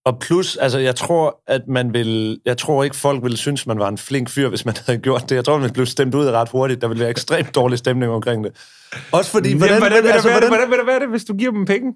Og 0.06 0.20
plus, 0.20 0.56
altså, 0.56 0.80
jeg 0.80 0.96
tror, 0.96 1.42
at 1.48 1.68
man 1.68 1.94
vil... 1.94 2.42
Jeg 2.46 2.58
tror 2.58 2.84
ikke, 2.84 2.96
folk 2.96 3.24
ville 3.24 3.38
synes, 3.38 3.68
man 3.68 3.80
var 3.80 3.88
en 3.88 3.98
flink 3.98 4.30
fyr, 4.30 4.50
hvis 4.50 4.66
man 4.66 4.76
havde 4.86 5.00
gjort 5.00 5.30
det. 5.30 5.36
Jeg 5.36 5.46
tror, 5.46 5.58
man 5.58 5.74
blev 5.74 5.86
stemt 5.86 6.16
ud 6.16 6.26
ret 6.26 6.50
hurtigt. 6.50 6.82
Der 6.82 6.88
ville 6.88 7.02
være 7.02 7.10
ekstremt 7.10 7.56
dårlig 7.56 7.78
stemning 7.78 8.12
omkring 8.12 8.44
det. 8.44 8.52
Også 9.12 9.32
fordi... 9.32 9.58
Hvordan, 9.58 9.78
hvordan, 9.78 9.92
hvordan, 9.92 10.12
altså, 10.12 10.30
hvordan, 10.32 10.50
hvordan 10.50 10.70
vil 10.70 10.78
det 10.78 10.88
være 10.88 11.00
det, 11.00 11.10
hvis 11.10 11.26
du 11.26 11.34
giver 11.34 11.52
dem 11.52 11.66
penge? 11.66 11.96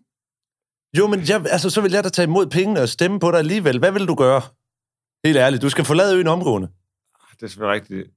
Jo, 0.97 1.07
men 1.07 1.19
jeg, 1.29 1.45
altså, 1.49 1.69
så 1.69 1.81
vil 1.81 1.91
jeg 1.91 2.03
da 2.03 2.09
tage 2.09 2.23
imod 2.23 2.47
pengene 2.47 2.81
og 2.81 2.89
stemme 2.89 3.19
på 3.19 3.31
dig 3.31 3.39
alligevel. 3.39 3.79
Hvad 3.79 3.91
vil 3.91 4.07
du 4.07 4.15
gøre? 4.15 4.41
Helt 5.25 5.37
ærligt, 5.37 5.61
du 5.61 5.69
skal 5.69 5.85
forlade 5.85 6.17
øen 6.17 6.27
omgående. 6.27 6.67
Det 7.35 7.43
er 7.43 7.47
selvfølgelig 7.47 7.81
rigtigt. 7.81 8.07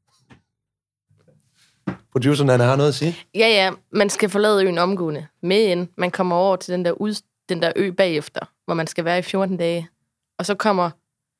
Produceren, 2.13 2.49
han 2.49 2.61
har 2.61 2.77
noget 2.77 2.89
at 2.89 2.95
sige. 2.95 3.17
Ja, 3.35 3.49
ja, 3.49 3.71
man 3.93 4.11
skal 4.11 4.29
forlade 4.29 4.65
øen 4.65 4.79
omgående. 4.79 5.27
Men 5.43 5.89
man 5.97 6.11
kommer 6.11 6.37
over 6.37 6.57
til 6.57 6.73
den 6.75 6.85
der, 6.85 6.93
ud, 6.93 7.23
den 7.49 7.63
der 7.63 7.73
ø 7.77 7.91
bagefter, 7.91 8.41
hvor 8.65 8.75
man 8.75 8.87
skal 8.87 9.05
være 9.05 9.19
i 9.19 9.23
14 9.23 9.57
dage. 9.57 9.89
Og 10.39 10.47
så 10.47 10.55
kommer, 10.55 10.91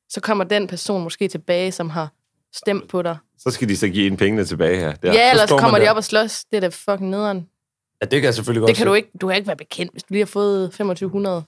så 0.09 0.21
kommer 0.21 0.45
den 0.45 0.67
person 0.67 1.03
måske 1.03 1.29
tilbage, 1.29 1.73
som 1.73 1.91
har 1.91 2.09
stemt 2.55 2.89
på 2.89 3.03
dig. 3.03 3.17
Så 3.39 3.51
skal 3.51 3.69
de 3.69 3.77
så 3.77 3.89
give 3.89 4.07
en 4.07 4.17
pengene 4.17 4.45
tilbage 4.45 4.77
her. 4.79 4.93
Der. 4.95 5.13
Ja, 5.13 5.31
ellers 5.31 5.51
man 5.51 5.59
kommer 5.59 5.79
de 5.79 5.85
der. 5.85 5.91
op 5.91 5.97
og 5.97 6.05
slås. 6.05 6.45
Det 6.45 6.57
er 6.57 6.61
da 6.61 6.69
fucking 6.69 7.11
nederen. 7.11 7.49
Ja, 8.03 8.07
det 8.07 8.21
kan 8.21 8.25
jeg 8.25 8.35
selvfølgelig 8.35 8.61
godt 8.61 8.69
Det 8.69 8.77
kan 8.77 8.85
se. 8.85 8.89
du 8.89 8.95
ikke, 8.95 9.11
du 9.21 9.27
kan 9.27 9.37
ikke 9.37 9.47
være 9.47 9.57
bekendt, 9.57 9.93
hvis 9.93 10.03
du 10.03 10.07
lige 10.15 10.21
har 10.21 10.27
fået 10.27 10.71
2500 10.71 11.45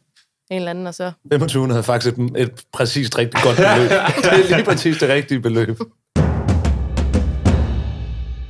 en 0.50 0.56
eller 0.56 0.70
anden, 0.70 0.86
og 0.86 0.94
så... 0.94 1.12
2500 1.30 1.78
er 1.78 1.82
faktisk 1.82 2.18
et, 2.18 2.32
et 2.36 2.64
præcist 2.72 3.18
rigtig 3.18 3.40
godt 3.42 3.56
beløb. 3.56 3.90
det 4.24 4.52
er 4.52 4.56
lige 4.56 4.64
præcis 4.64 4.98
det 4.98 5.08
rigtige 5.08 5.40
beløb. 5.40 5.78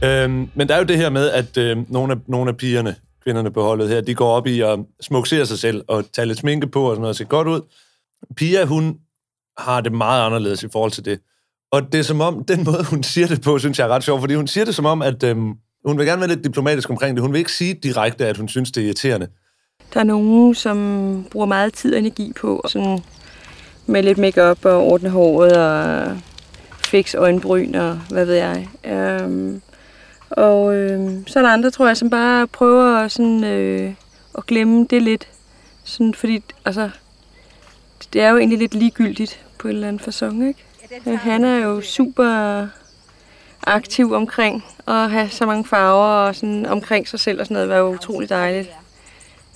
Øhm, 0.05 0.51
men 0.55 0.69
der 0.69 0.75
er 0.75 0.79
jo 0.79 0.85
det 0.85 0.97
her 0.97 1.11
med, 1.11 1.31
at 1.31 1.57
øh, 1.57 1.77
nogle, 1.93 2.13
af, 2.13 2.19
nogle 2.27 2.51
af 2.51 2.57
pigerne, 2.57 2.97
kvinderne 3.25 3.51
på 3.51 3.63
holdet 3.63 3.89
her, 3.89 4.01
de 4.01 4.15
går 4.15 4.31
op 4.31 4.47
i 4.47 4.61
at 4.61 4.79
smuksere 5.01 5.47
sig 5.47 5.59
selv 5.59 5.85
og 5.89 6.05
tage 6.13 6.27
lidt 6.27 6.39
sminke 6.39 6.67
på 6.67 6.83
og 6.83 6.91
sådan 6.91 7.01
noget 7.01 7.13
og 7.13 7.17
se 7.17 7.25
godt 7.25 7.49
ud. 7.49 7.61
Pia, 8.37 8.65
hun 8.65 8.99
har 9.59 9.81
det 9.81 9.93
meget 9.93 10.27
anderledes 10.27 10.63
i 10.63 10.69
forhold 10.73 10.91
til 10.91 11.05
det. 11.05 11.21
Og 11.73 11.93
det 11.93 11.99
er 11.99 12.03
som 12.03 12.21
om, 12.21 12.45
den 12.45 12.65
måde, 12.65 12.85
hun 12.85 13.03
siger 13.03 13.27
det 13.27 13.43
på, 13.43 13.59
synes 13.59 13.79
jeg 13.79 13.85
er 13.85 13.89
ret 13.89 14.05
sjov, 14.05 14.21
fordi 14.21 14.35
hun 14.35 14.47
siger 14.47 14.65
det 14.65 14.75
som 14.75 14.87
om, 14.87 15.03
at 15.03 15.23
øhm, 15.23 15.53
hun 15.85 15.99
vil 15.99 16.07
gerne 16.07 16.21
være 16.21 16.29
lidt 16.29 16.45
diplomatisk 16.45 16.91
omkring 16.91 17.17
det. 17.17 17.23
Hun 17.23 17.33
vil 17.33 17.39
ikke 17.39 17.53
sige 17.53 17.75
direkte, 17.75 18.27
at 18.27 18.37
hun 18.37 18.49
synes, 18.49 18.73
det 18.73 18.81
er 18.81 18.85
irriterende. 18.85 19.29
Der 19.95 20.01
er 20.01 20.05
nogen, 20.05 20.55
som 20.55 21.27
bruger 21.31 21.47
meget 21.47 21.73
tid 21.75 21.93
og 21.93 21.99
energi 21.99 22.33
på 22.41 22.65
sådan 22.69 22.99
med 23.87 24.03
lidt 24.03 24.19
makeup 24.19 24.65
og 24.65 24.83
ordne 24.83 25.11
håret 25.11 25.53
og 25.53 26.17
fix 26.85 27.15
øjenbryn 27.15 27.75
og 27.75 28.01
hvad 28.11 28.25
ved 28.25 28.35
jeg. 28.35 28.69
Øhm, 28.85 29.63
og 30.39 30.77
øhm, 30.77 31.27
så 31.27 31.39
er 31.39 31.43
der 31.43 31.51
andre, 31.51 31.71
tror 31.71 31.87
jeg, 31.87 31.97
som 31.97 32.11
bare 32.11 32.47
prøver 32.47 33.09
sådan, 33.09 33.45
øh, 33.45 33.95
at 34.39 34.47
glemme 34.47 34.87
det 34.91 35.03
lidt. 35.03 35.29
Sådan, 35.85 36.15
fordi 36.15 36.43
altså, 36.65 36.91
det 38.13 38.23
er 38.23 38.31
jo 38.31 38.39
egentlig 38.39 38.59
lidt 38.59 38.75
ligegyldigt 38.75 39.47
på 39.59 39.69
en 39.69 39.75
eller 39.75 39.89
anden 39.89 40.01
fasong, 40.01 40.49
ikke? 40.49 40.65
Ja, 41.07 41.15
han 41.15 41.45
er 41.45 41.57
jo 41.57 41.81
super 41.81 42.67
aktiv 43.67 44.13
omkring 44.13 44.65
at 44.87 45.11
have 45.11 45.29
så 45.29 45.47
mange 45.47 45.65
farver 45.65 46.27
og 46.27 46.35
sådan 46.35 46.67
omkring 46.67 47.09
sig 47.09 47.21
selv 47.21 47.41
og 47.41 47.47
sådan 47.47 47.55
noget. 47.55 47.69
Det 47.69 47.77
var 47.77 47.83
jo 47.83 47.95
utrolig 47.95 48.29
dejligt. 48.29 48.71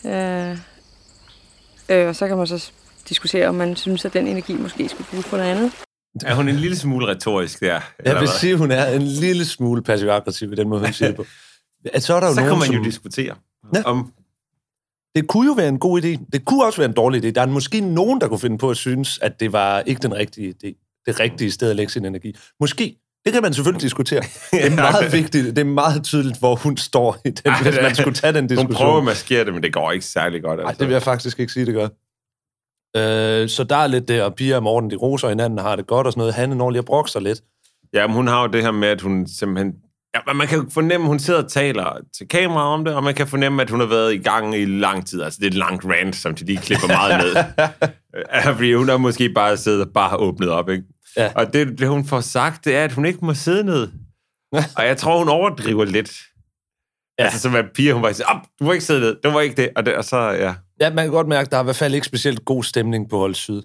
Øh, 0.05 0.59
øh, 1.89 2.09
og 2.09 2.17
så 2.17 2.29
kan 2.29 2.37
man 2.37 2.47
så 2.47 2.71
diskutere, 3.09 3.49
om 3.49 3.55
man 3.55 3.77
synes, 3.77 4.05
at 4.05 4.13
den 4.13 4.27
energi 4.27 4.57
måske 4.57 4.89
skulle 4.89 5.09
bruges 5.11 5.27
på 5.27 5.37
noget 5.37 5.51
andet. 5.51 5.73
Er 6.27 6.35
hun 6.35 6.49
en 6.49 6.57
lille 6.57 6.77
smule 6.77 7.07
retorisk 7.07 7.61
der? 7.61 7.81
Jeg 8.05 8.21
vil 8.21 8.29
sige, 8.29 8.57
hun 8.57 8.71
er 8.71 8.87
en 8.87 9.03
lille 9.03 9.45
smule 9.45 9.83
passiv-aggressiv 9.83 10.53
i 10.53 10.55
den 10.55 10.69
måde, 10.69 10.81
hun 10.81 10.93
siger 10.99 11.09
det 11.09 11.17
på. 11.17 11.25
At 11.93 12.03
så 12.03 12.15
er 12.15 12.21
der 12.21 12.27
jo 12.27 12.35
så 12.35 12.41
kan 12.41 12.49
nogen, 12.49 12.61
man 12.61 12.69
jo 12.69 12.75
som... 12.77 12.85
diskutere. 12.85 13.35
Ja. 13.75 13.83
Om, 13.83 14.13
Det 15.17 15.29
kunne 15.29 15.47
jo 15.47 15.53
være 15.53 15.69
en 15.69 15.79
god 15.79 16.03
idé. 16.03 16.25
Det 16.33 16.45
kunne 16.45 16.65
også 16.65 16.79
være 16.79 16.89
en 16.89 16.95
dårlig 16.95 17.25
idé. 17.25 17.31
Der 17.31 17.43
er 17.43 17.47
måske 17.47 17.81
nogen, 17.81 18.21
der 18.21 18.29
kunne 18.29 18.39
finde 18.39 18.59
på 18.59 18.71
at 18.71 18.77
synes, 18.77 19.19
at 19.23 19.41
det 19.41 19.53
var 19.53 19.81
ikke 19.81 20.03
den 20.03 20.15
rigtige 20.15 20.55
idé. 20.65 21.03
Det 21.07 21.21
rigtige 21.21 21.51
sted 21.51 21.71
at 21.71 21.77
lægge 21.77 21.93
sin 21.93 22.05
energi. 22.05 22.37
Måske. 22.61 22.97
Det 23.25 23.33
kan 23.33 23.43
man 23.43 23.55
selvfølgelig 23.55 23.83
diskutere. 23.83 24.21
Det 24.53 24.67
er 24.67 24.71
meget 24.75 25.13
vigtigt. 25.13 25.47
Det 25.47 25.59
er 25.59 25.65
meget 25.65 26.05
tydeligt, 26.05 26.39
hvor 26.39 26.55
hun 26.57 26.77
står 26.77 27.19
i 27.25 27.31
den, 27.31 27.53
Ej, 27.53 27.63
hvis 27.63 27.77
man 27.83 27.95
skulle 27.95 28.15
tage 28.15 28.33
den 28.33 28.41
hun 28.41 28.49
diskussion. 28.49 28.75
prøver 28.75 28.99
at 28.99 29.05
maskere 29.05 29.45
det, 29.45 29.55
men 29.55 29.63
det 29.63 29.73
går 29.73 29.93
ikke 29.93 30.07
særlig 30.07 30.43
godt. 30.43 30.61
Altså. 30.61 30.77
det 30.79 30.87
vil 30.89 30.93
jeg 30.93 31.03
faktisk 31.03 31.41
ikke 31.41 31.53
sige, 31.53 31.67
det 31.67 31.75
gør. 31.75 31.89
Øh, 32.97 33.49
så 33.49 33.65
der 33.65 33.77
er 33.77 33.87
lidt 33.87 34.09
det, 34.09 34.23
og 34.23 34.35
Pia 34.35 34.57
og 34.57 34.63
Morten, 34.63 34.91
de 34.91 34.97
roser 34.97 35.29
hinanden 35.29 35.59
og 35.59 35.65
har 35.65 35.77
det 35.77 35.87
godt 35.87 36.07
og 36.07 36.13
sådan 36.13 36.21
noget. 36.21 36.35
Hanne 36.35 36.55
når 36.55 36.71
lige 36.71 36.79
at 36.79 36.85
brokke 36.85 37.11
sig 37.11 37.23
lidt. 37.23 37.41
Ja, 37.95 38.07
men 38.07 38.17
hun 38.17 38.27
har 38.29 38.43
jo 38.43 38.47
det 38.49 38.63
her 38.63 38.71
med, 38.71 38.89
at 38.89 39.01
hun 39.01 39.27
simpelthen... 39.39 39.75
Ja, 40.29 40.33
man 40.33 40.47
kan 40.47 40.71
fornemme, 40.71 41.05
at 41.05 41.09
hun 41.09 41.19
sidder 41.19 41.43
og 41.43 41.51
taler 41.51 41.97
til 42.19 42.29
kameraet 42.29 42.69
om 42.75 42.85
det, 42.85 42.95
og 42.95 43.05
man 43.05 43.15
kan 43.15 43.27
fornemme, 43.27 43.63
at 43.63 43.71
hun 43.71 43.81
har 43.81 43.87
været 43.87 44.15
i 44.15 44.19
gang 44.19 44.57
i 44.57 44.65
lang 44.65 45.07
tid. 45.07 45.23
Altså, 45.23 45.39
det 45.41 45.47
er 45.47 45.51
et 45.51 45.55
langt 45.55 45.85
rant, 45.85 46.17
som 46.17 46.35
de 46.35 46.45
lige 46.45 46.59
klipper 46.59 46.87
meget 46.87 47.25
ned. 47.25 47.35
Fordi 48.57 48.75
hun 48.75 48.89
har 48.89 48.97
måske 48.97 49.29
bare 49.29 49.57
siddet 49.57 49.81
og 49.87 49.93
bare 49.95 50.17
åbnet 50.17 50.49
op, 50.49 50.69
ikke? 50.69 50.85
Ja. 51.17 51.33
Og 51.35 51.53
det, 51.53 51.79
det, 51.79 51.89
hun 51.89 52.05
får 52.05 52.21
sagt, 52.21 52.65
det 52.65 52.77
er, 52.77 52.85
at 52.85 52.93
hun 52.93 53.05
ikke 53.05 53.25
må 53.25 53.35
sidde 53.35 53.65
ned. 53.65 53.89
og 54.77 54.87
jeg 54.87 54.97
tror, 54.97 55.19
hun 55.19 55.29
overdriver 55.29 55.85
lidt. 55.85 56.13
Ja. 57.19 57.25
Altså, 57.25 57.41
som 57.41 57.55
at 57.55 57.65
piger, 57.75 57.95
hun 57.95 58.03
bare 58.03 58.15
siger, 58.15 58.27
"Op, 58.27 58.41
du 58.61 58.65
må 58.65 58.73
ikke 58.73 58.85
sidde 58.85 59.01
ned, 59.01 59.17
du 59.25 59.31
må 59.31 59.41
ikke 59.41 59.63
det. 59.63 59.71
Og, 59.77 59.87
det, 59.87 59.95
og 59.95 60.05
så, 60.05 60.17
ja. 60.19 60.55
Ja, 60.83 60.91
man 60.95 61.05
kan 61.05 61.13
godt 61.13 61.29
mærke, 61.29 61.47
at 61.47 61.51
der 61.53 61.57
er 61.57 61.63
i 61.63 61.65
hvert 61.65 61.77
fald 61.77 61.95
ikke 61.95 62.07
specielt 62.07 62.45
god 62.45 62.65
stemning 62.65 63.11
på 63.11 63.19
Hold 63.19 63.35
Syd. 63.35 63.63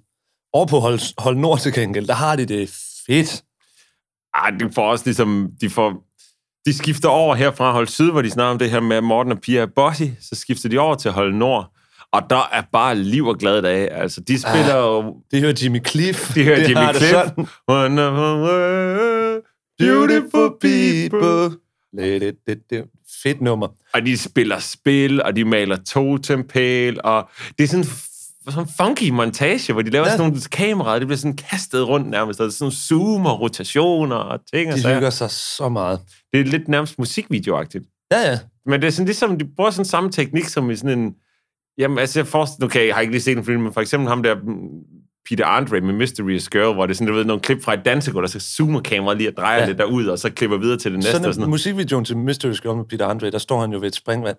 Over 0.53 0.65
på 0.65 0.79
Hold, 0.79 1.21
Hold 1.21 1.35
Nord 1.37 1.59
til 1.59 1.73
gengæld, 1.73 2.07
der 2.07 2.13
har 2.13 2.35
de 2.35 2.45
det 2.45 2.69
fedt. 3.07 3.43
Ej, 4.35 4.49
de 4.49 4.69
får 4.75 4.91
også 4.91 5.05
ligesom, 5.05 5.49
de 5.61 5.69
får, 5.69 6.03
de 6.65 6.73
skifter 6.73 7.09
over 7.09 7.35
her 7.35 7.51
fra 7.51 7.71
Hold 7.71 7.87
Syd, 7.87 8.11
hvor 8.11 8.21
de 8.21 8.29
snakker 8.29 8.51
om 8.51 8.59
det 8.59 8.69
her 8.71 8.79
med 8.79 8.97
at 8.97 9.03
Morten 9.03 9.31
og 9.31 9.39
Pia 9.41 9.61
er 9.61 9.65
bossy, 9.75 10.03
så 10.21 10.35
skifter 10.35 10.69
de 10.69 10.77
over 10.79 10.95
til 10.95 11.11
Hold 11.11 11.33
Nord, 11.33 11.71
og 12.13 12.21
der 12.29 12.49
er 12.53 12.63
bare 12.73 12.95
liv 12.95 13.25
og 13.27 13.37
glade 13.37 13.61
dage. 13.61 13.89
Altså, 13.89 14.21
de 14.21 14.41
spiller 14.41 14.75
jo, 14.75 15.15
Det 15.31 15.41
hører 15.41 15.53
Jimmy 15.63 15.87
Cliff. 15.87 16.33
de 16.35 16.43
hører 16.43 16.55
det 16.59 16.69
Jimmy 16.69 16.93
Cliff. 16.95 17.11
sådan. 17.11 17.47
Wonderful 17.71 18.41
world, 18.49 19.41
Beautiful 19.79 20.49
people. 20.61 21.57
Det, 21.97 22.21
det, 22.21 22.35
det, 22.47 22.59
det. 22.69 22.83
Fedt 23.23 23.41
nummer. 23.41 23.67
Og 23.93 24.05
de 24.05 24.17
spiller 24.17 24.59
spil, 24.59 25.23
og 25.23 25.35
de 25.35 25.45
maler 25.45 25.75
totempæl, 25.75 26.99
og 27.03 27.29
det 27.57 27.63
er 27.63 27.67
sådan 27.67 27.85
sådan 28.51 28.63
en 28.63 28.69
funky 28.77 29.09
montage, 29.09 29.73
hvor 29.73 29.81
de 29.81 29.89
laver 29.89 30.05
Ja. 30.05 30.11
sådan 30.11 30.27
nogle 30.29 30.41
kameraer, 30.51 30.99
det 30.99 31.07
bliver 31.07 31.17
sådan 31.17 31.35
kastet 31.35 31.87
rundt 31.87 32.09
nærmest, 32.09 32.39
og 32.39 32.43
der 32.43 32.47
er 32.49 32.53
sådan 32.53 32.71
zoom 32.71 33.25
og 33.25 33.39
rotationer 33.41 34.15
og 34.15 34.39
ting 34.53 34.71
og 34.73 34.77
De 34.77 34.93
hygger 34.93 35.09
sig 35.09 35.31
så 35.31 35.69
meget. 35.69 35.99
Det 36.33 36.39
er 36.39 36.43
lidt 36.43 36.67
nærmest 36.67 36.99
musikvideoagtigt. 36.99 37.85
Ja, 38.11 38.29
ja. 38.29 38.39
Men 38.65 38.81
det 38.81 38.87
er 38.87 38.91
sådan 38.91 39.05
ligesom, 39.05 39.37
de 39.37 39.45
bruger 39.55 39.71
sådan 39.71 39.85
samme 39.85 40.11
teknik 40.11 40.45
som 40.45 40.69
i 40.71 40.75
sådan 40.75 40.99
en... 40.99 41.15
Jamen, 41.77 41.97
altså, 41.97 42.19
jeg 42.19 42.27
forestiller... 42.27 42.67
Okay, 42.67 42.87
jeg 42.87 42.95
har 42.95 43.01
ikke 43.01 43.13
lige 43.13 43.21
set 43.21 43.37
en 43.37 43.45
film, 43.45 43.61
men 43.61 43.73
for 43.73 43.81
eksempel 43.81 44.09
ham 44.09 44.23
der, 44.23 44.35
Peter 45.29 45.45
Andre 45.45 45.81
med 45.81 45.93
Mysterious 45.93 46.49
Girl, 46.49 46.73
hvor 46.73 46.85
det 46.85 46.93
er 46.93 46.95
sådan, 46.95 47.07
du 47.07 47.13
ved, 47.13 47.25
nogle 47.25 47.41
klip 47.41 47.63
fra 47.63 47.73
et 47.73 47.85
dansegulv, 47.85 48.23
og 48.23 48.29
så 48.29 48.39
zoomer 48.39 48.81
kameraet 48.81 49.17
lige 49.17 49.29
og 49.29 49.37
drejer 49.37 49.59
ja. 49.59 49.65
Lidt 49.65 49.77
derud, 49.77 50.05
og 50.05 50.19
så 50.19 50.29
klipper 50.29 50.57
videre 50.57 50.77
til 50.77 50.91
det 50.91 50.97
næste. 50.97 51.11
Sådan 51.11 51.27
og 51.27 51.33
sådan 51.33 51.41
noget. 51.41 51.49
musikvideoen 51.49 52.05
til 52.05 52.17
Mystery 52.17 52.53
Girl 52.61 52.77
med 52.77 52.85
Peter 52.85 53.07
Andre, 53.07 53.31
der 53.31 53.37
står 53.37 53.61
han 53.61 53.71
jo 53.71 53.79
ved 53.79 53.87
et 53.87 53.95
springvand. 53.95 54.37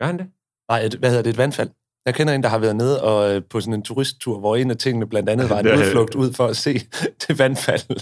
Gør 0.00 0.06
han 0.06 0.18
det? 0.18 0.26
Nej, 0.70 0.80
et, 0.80 0.94
hvad 0.94 1.10
hedder 1.10 1.22
det? 1.22 1.30
Et 1.30 1.38
vandfald. 1.38 1.70
Jeg 2.06 2.14
kender 2.14 2.34
en, 2.34 2.42
der 2.42 2.48
har 2.48 2.58
været 2.58 2.76
nede 2.76 3.02
og, 3.02 3.34
øh, 3.34 3.42
på 3.50 3.60
sådan 3.60 3.74
en 3.74 3.82
turisttur, 3.82 4.38
hvor 4.38 4.56
en 4.56 4.70
af 4.70 4.76
tingene 4.76 5.06
blandt 5.06 5.28
andet 5.28 5.50
var 5.50 5.58
en 5.58 5.66
udflugt 5.78 6.14
ud 6.14 6.32
for 6.32 6.46
at 6.46 6.56
se 6.56 6.80
det 7.28 7.38
vandfald, 7.38 8.00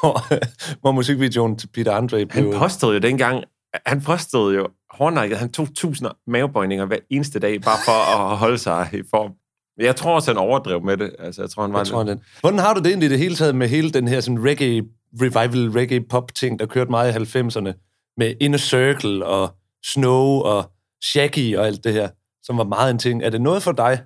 hvor, 0.00 0.34
øh, 0.34 0.40
hvor 0.80 0.92
musikvideoen 0.92 1.56
til 1.56 1.66
Peter 1.66 1.92
Andre 1.92 2.18
Han 2.18 2.28
blev... 2.28 2.52
påstod 2.52 2.94
jo 2.94 3.00
dengang, 3.00 3.44
han 3.86 4.00
påstod 4.00 4.54
jo 4.54 4.68
hårdnakket, 4.90 5.38
han 5.38 5.52
tog 5.52 5.68
tusinder 5.74 6.12
mavebøjninger 6.26 6.84
hver 6.84 6.98
eneste 7.10 7.38
dag, 7.38 7.60
bare 7.60 7.78
for 7.84 8.16
at 8.16 8.36
holde 8.36 8.58
sig 8.58 8.88
i 8.92 9.02
form. 9.10 9.32
Jeg 9.78 9.96
tror 9.96 10.14
også, 10.14 10.30
han 10.30 10.38
overdrev 10.38 10.82
med 10.84 10.96
det. 10.96 11.10
Altså, 11.18 11.42
jeg 11.42 11.50
tror, 11.50 11.62
han 11.62 11.72
var 11.72 11.78
Jeg 11.78 11.86
tror, 11.86 12.02
den. 12.02 12.20
Hvordan 12.40 12.58
har 12.58 12.74
du 12.74 12.80
det 12.80 12.86
egentlig 12.86 13.06
i 13.06 13.10
det 13.10 13.18
hele 13.18 13.34
taget 13.34 13.54
med 13.54 13.68
hele 13.68 13.90
den 13.90 14.08
her 14.08 14.20
sådan 14.20 14.44
reggae, 14.44 14.82
revival 15.20 15.70
reggae 15.70 16.00
pop 16.10 16.34
ting, 16.34 16.58
der 16.58 16.66
kørte 16.66 16.90
meget 16.90 17.34
i 17.34 17.38
90'erne, 17.38 17.72
med 18.16 18.34
Inner 18.40 18.58
Circle 18.58 19.26
og 19.26 19.54
Snow 19.92 20.26
og 20.40 20.70
Shaggy 21.04 21.56
og 21.56 21.66
alt 21.66 21.84
det 21.84 21.92
her, 21.92 22.08
som 22.42 22.58
var 22.58 22.64
meget 22.64 22.90
en 22.90 22.98
ting. 22.98 23.22
Er 23.22 23.30
det 23.30 23.40
noget 23.40 23.62
for 23.62 23.72
dig? 23.72 24.00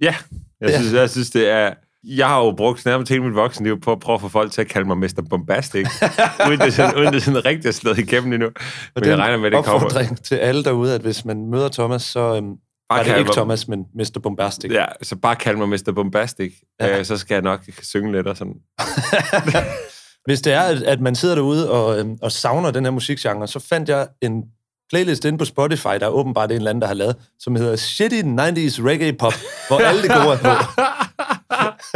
Ja, 0.00 0.14
jeg 0.60 0.70
Ja. 0.70 0.78
synes, 0.80 0.92
jeg 0.94 1.10
synes, 1.10 1.30
det 1.30 1.48
er... 1.50 1.74
Jeg 2.08 2.28
har 2.28 2.44
jo 2.44 2.50
brugt 2.52 2.84
nærmest 2.84 3.10
hele 3.10 3.22
mit 3.24 3.34
voksenliv 3.34 3.80
på 3.80 3.92
at 3.92 4.00
prøve 4.00 4.14
at 4.14 4.20
få 4.20 4.28
folk 4.28 4.52
til 4.52 4.60
at 4.60 4.66
kalde 4.68 4.86
mig 4.86 4.98
Mr. 4.98 5.26
Bombastic, 5.30 5.86
uden 6.48 6.60
det 6.60 6.74
sådan, 6.74 6.96
uden 6.96 7.12
det 7.12 7.22
sådan 7.22 7.44
rigtig 7.44 7.68
er 7.68 7.72
slået 7.72 7.98
igennem 7.98 8.32
endnu. 8.32 8.46
Og 8.46 8.52
Men 8.94 9.04
det 9.04 9.10
jeg 9.10 9.18
er 9.18 9.22
regner 9.22 9.38
med, 9.38 9.50
det 9.50 9.64
kommer. 9.64 10.14
til 10.24 10.34
alle 10.34 10.64
derude, 10.64 10.94
at 10.94 11.00
hvis 11.00 11.24
man 11.24 11.46
møder 11.50 11.68
Thomas, 11.68 12.02
så 12.02 12.36
øhm, 12.36 12.54
var 12.90 13.02
det 13.02 13.06
ikke 13.18 13.24
mig- 13.28 13.34
Thomas, 13.34 13.68
men 13.68 13.84
Mr. 13.94 14.20
Bombastic. 14.22 14.70
Ja, 14.72 14.84
så 15.02 15.16
bare 15.16 15.36
kald 15.36 15.56
mig 15.56 15.68
Mr. 15.68 15.92
Bombastic. 15.94 16.52
Ja. 16.80 16.98
Øh, 16.98 17.04
så 17.04 17.16
skal 17.16 17.34
jeg 17.34 17.42
nok 17.42 17.60
synge 17.82 18.12
lidt 18.12 18.26
og 18.26 18.36
sådan. 18.36 18.54
Hvis 20.26 20.40
det 20.40 20.52
er, 20.52 20.60
at, 20.60 20.82
at 20.82 21.00
man 21.00 21.14
sidder 21.14 21.34
derude 21.34 21.70
og, 21.70 21.98
øhm, 21.98 22.18
og 22.22 22.32
savner 22.32 22.70
den 22.70 22.84
her 22.84 22.90
musikgenre, 22.90 23.48
så 23.48 23.58
fandt 23.58 23.88
jeg 23.88 24.08
en 24.22 24.42
playlist 24.90 25.24
inde 25.24 25.38
på 25.38 25.44
Spotify, 25.44 25.88
der 26.00 26.06
er 26.06 26.08
åbenbart 26.08 26.50
en 26.50 26.56
eller 26.56 26.70
anden, 26.70 26.82
der 26.82 26.88
har 26.88 26.94
lavet, 26.94 27.16
som 27.38 27.56
hedder 27.56 27.76
Shitty 27.76 28.20
90s 28.22 28.84
Reggae 28.84 29.12
Pop, 29.12 29.34
hvor 29.68 29.78
alle 29.78 30.02
det 30.02 30.10
gode 30.10 30.32
er 30.32 30.38
på. 30.38 30.82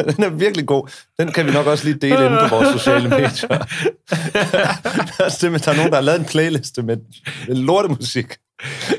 den 0.17 0.25
er 0.25 0.29
virkelig 0.29 0.67
god. 0.67 0.91
Den 1.21 1.33
kan 1.33 1.47
vi 1.47 1.51
nok 1.53 1.67
også 1.67 1.85
lige 1.85 1.99
dele 1.99 2.27
inde 2.27 2.39
på 2.49 2.55
vores 2.57 2.69
sociale 2.69 3.09
medier. 3.09 3.49
der 5.19 5.25
er 5.25 5.29
simpelthen 5.29 5.65
der 5.65 5.71
er 5.73 5.77
nogen, 5.77 5.91
der 5.91 5.97
har 5.97 6.03
lavet 6.03 6.21
en 6.21 6.27
playliste 6.27 6.83
med, 6.83 6.97
med 7.49 7.57
lortemusik. 7.57 8.27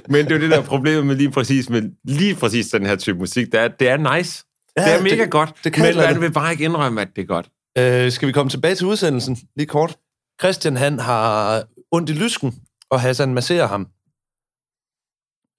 Men 0.10 0.26
det 0.26 0.32
er 0.32 0.36
jo 0.36 0.42
det 0.42 0.52
der 0.52 0.62
problem 0.62 1.06
med 1.06 1.16
lige 1.16 1.32
præcis, 1.32 1.70
med 1.70 1.82
lige 2.04 2.36
præcis 2.36 2.68
den 2.68 2.86
her 2.86 2.96
type 2.96 3.20
musik, 3.20 3.52
det 3.52 3.60
er, 3.60 3.68
det 3.68 3.90
er 3.90 4.16
nice. 4.18 4.46
Ja, 4.78 4.86
det 4.86 4.94
er 5.00 5.04
mega 5.04 5.24
det- 5.24 5.32
godt, 5.32 5.50
det 5.64 5.74
kan 5.74 5.84
men 5.84 5.96
man 5.96 6.22
vil 6.22 6.32
bare 6.32 6.52
ikke 6.52 6.64
indrømme, 6.64 7.02
at 7.02 7.08
det 7.16 7.22
er 7.22 7.26
godt. 7.26 7.50
Øh, 7.78 8.12
skal 8.12 8.28
vi 8.28 8.34
komme 8.34 8.50
tilbage 8.50 8.76
til 8.76 8.88
udsendelsen 8.88 9.38
lige 9.56 9.68
kort? 9.68 9.98
Christian, 10.42 10.78
han 10.78 11.00
har 11.00 11.64
ondt 11.92 12.10
i 12.10 12.14
lysken, 12.14 12.56
og 12.90 13.02
Hassan 13.02 13.34
masserer 13.34 13.68
ham. 13.68 13.88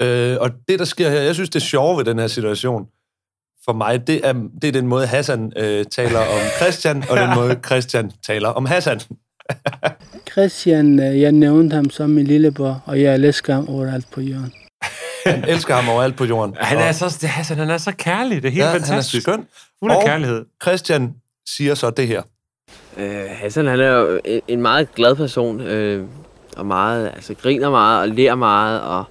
Øh, 0.02 0.36
og 0.40 0.50
det, 0.68 0.78
der 0.78 0.84
sker 0.84 1.10
her, 1.10 1.20
jeg 1.20 1.34
synes, 1.34 1.50
det 1.50 1.56
er 1.60 1.64
sjove 1.64 1.98
ved 1.98 2.04
den 2.04 2.18
her 2.18 2.26
situation, 2.26 2.86
for 3.64 3.72
mig, 3.72 4.06
det 4.06 4.26
er, 4.26 4.32
det 4.32 4.68
er 4.68 4.72
den 4.72 4.86
måde, 4.86 5.06
Hassan 5.06 5.52
øh, 5.56 5.84
taler 5.84 6.18
om 6.18 6.40
Christian, 6.60 7.04
og 7.10 7.16
den 7.16 7.34
måde, 7.40 7.60
Christian 7.66 8.12
taler 8.26 8.48
om 8.48 8.64
Hassan. 8.66 9.00
Christian, 10.32 11.00
øh, 11.00 11.20
jeg 11.20 11.32
nævnte 11.32 11.74
ham 11.76 11.90
som 11.90 12.10
min 12.10 12.26
lillebror, 12.26 12.82
og 12.86 13.00
jeg 13.00 13.14
elsker 13.14 13.54
ham 13.54 13.68
overalt 13.68 14.06
på 14.10 14.20
jorden. 14.20 14.52
Han 15.26 15.44
elsker 15.48 15.74
ham 15.74 15.88
overalt 15.88 16.16
på 16.16 16.24
jorden. 16.24 16.54
Han 16.60 16.78
er 16.78 16.92
så, 16.92 17.18
det, 17.20 17.30
altså, 17.36 17.54
han 17.54 17.70
er 17.70 17.78
så 17.78 17.92
kærlig, 17.92 18.42
det 18.42 18.48
er 18.48 18.52
helt 18.52 18.58
ja, 18.60 18.64
ja, 18.66 18.70
han 18.72 18.80
er 18.82 18.86
fantastisk. 18.86 19.22
skøn. 19.22 19.46
Fuld 19.78 19.90
af 19.92 19.96
Og- 19.96 20.02
kærlighed. 20.04 20.44
Christian 20.62 21.14
siger 21.48 21.74
så 21.74 21.90
det 21.90 22.06
her. 22.08 22.22
Øh, 22.96 23.24
Hassan 23.30 23.66
han 23.66 23.80
er 23.80 23.88
jo 23.88 24.20
en, 24.24 24.40
en 24.48 24.62
meget 24.62 24.94
glad 24.94 25.16
person, 25.16 25.60
øh, 25.60 26.06
og 26.56 26.66
meget, 26.66 27.06
altså 27.14 27.34
griner 27.34 27.70
meget 27.70 28.00
og 28.00 28.08
ler 28.08 28.34
meget, 28.34 28.80
og, 28.80 29.04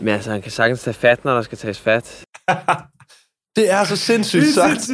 men 0.00 0.14
altså, 0.14 0.30
han 0.30 0.42
kan 0.42 0.52
sagtens 0.52 0.82
tage 0.82 0.94
fat, 0.94 1.24
når 1.24 1.34
der 1.34 1.42
skal 1.42 1.58
tages 1.58 1.80
fat. 1.80 2.24
Det 3.56 3.72
er 3.72 3.84
så 3.84 3.96
sindssygt 3.96 4.54
sagt. 4.54 4.88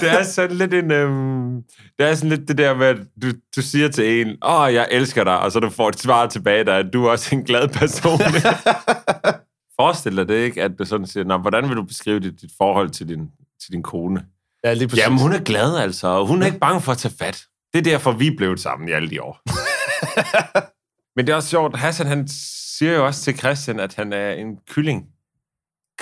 det 0.00 0.10
er 0.10 0.22
sådan 0.22 0.56
lidt 0.56 0.74
en... 0.74 0.90
Øhm, 0.90 1.62
det 1.98 2.06
er 2.06 2.14
sådan 2.14 2.30
lidt 2.30 2.48
det 2.48 2.58
der 2.58 2.74
med, 2.74 2.86
at 2.86 2.96
du, 3.22 3.26
du 3.56 3.62
siger 3.62 3.88
til 3.88 4.20
en, 4.20 4.28
åh, 4.28 4.60
oh, 4.60 4.74
jeg 4.74 4.88
elsker 4.90 5.24
dig, 5.24 5.38
og 5.38 5.52
så 5.52 5.60
du 5.60 5.70
får 5.70 5.88
et 5.88 6.00
svar 6.00 6.26
tilbage, 6.26 6.64
der 6.64 6.74
at 6.74 6.86
du 6.92 7.04
er 7.04 7.10
også 7.10 7.34
en 7.34 7.44
glad 7.44 7.68
person. 7.68 8.18
Forestil 9.80 10.16
dig 10.16 10.28
det 10.28 10.44
ikke, 10.44 10.62
at 10.62 10.70
du 10.78 10.84
sådan 10.84 11.06
siger, 11.06 11.24
Nå, 11.24 11.38
hvordan 11.38 11.68
vil 11.68 11.76
du 11.76 11.82
beskrive 11.82 12.20
dit, 12.20 12.40
dit 12.40 12.50
forhold 12.58 12.90
til 12.90 13.08
din, 13.08 13.30
til 13.62 13.72
din 13.72 13.82
kone? 13.82 14.24
Ja, 14.64 14.72
lige 14.72 14.88
præcis. 14.88 15.04
Jamen, 15.04 15.18
hun 15.18 15.32
er 15.32 15.40
glad 15.40 15.76
altså, 15.76 16.08
og 16.08 16.26
hun 16.26 16.42
er 16.42 16.46
ikke 16.46 16.58
bange 16.58 16.80
for 16.80 16.92
at 16.92 16.98
tage 16.98 17.14
fat. 17.18 17.42
Det 17.72 17.78
er 17.78 17.82
derfor, 17.82 18.12
vi 18.12 18.30
blevet 18.36 18.60
sammen 18.60 18.88
i 18.88 18.92
alle 18.92 19.10
de 19.10 19.22
år. 19.22 19.40
Men 21.16 21.26
det 21.26 21.32
er 21.32 21.36
også 21.36 21.48
sjovt, 21.48 21.76
Hassan 21.76 22.06
han 22.06 22.28
siger 22.78 22.92
jo 22.92 23.06
også 23.06 23.22
til 23.22 23.38
Christian, 23.38 23.80
at 23.80 23.94
han 23.94 24.12
er 24.12 24.30
en 24.32 24.56
kylling. 24.68 25.06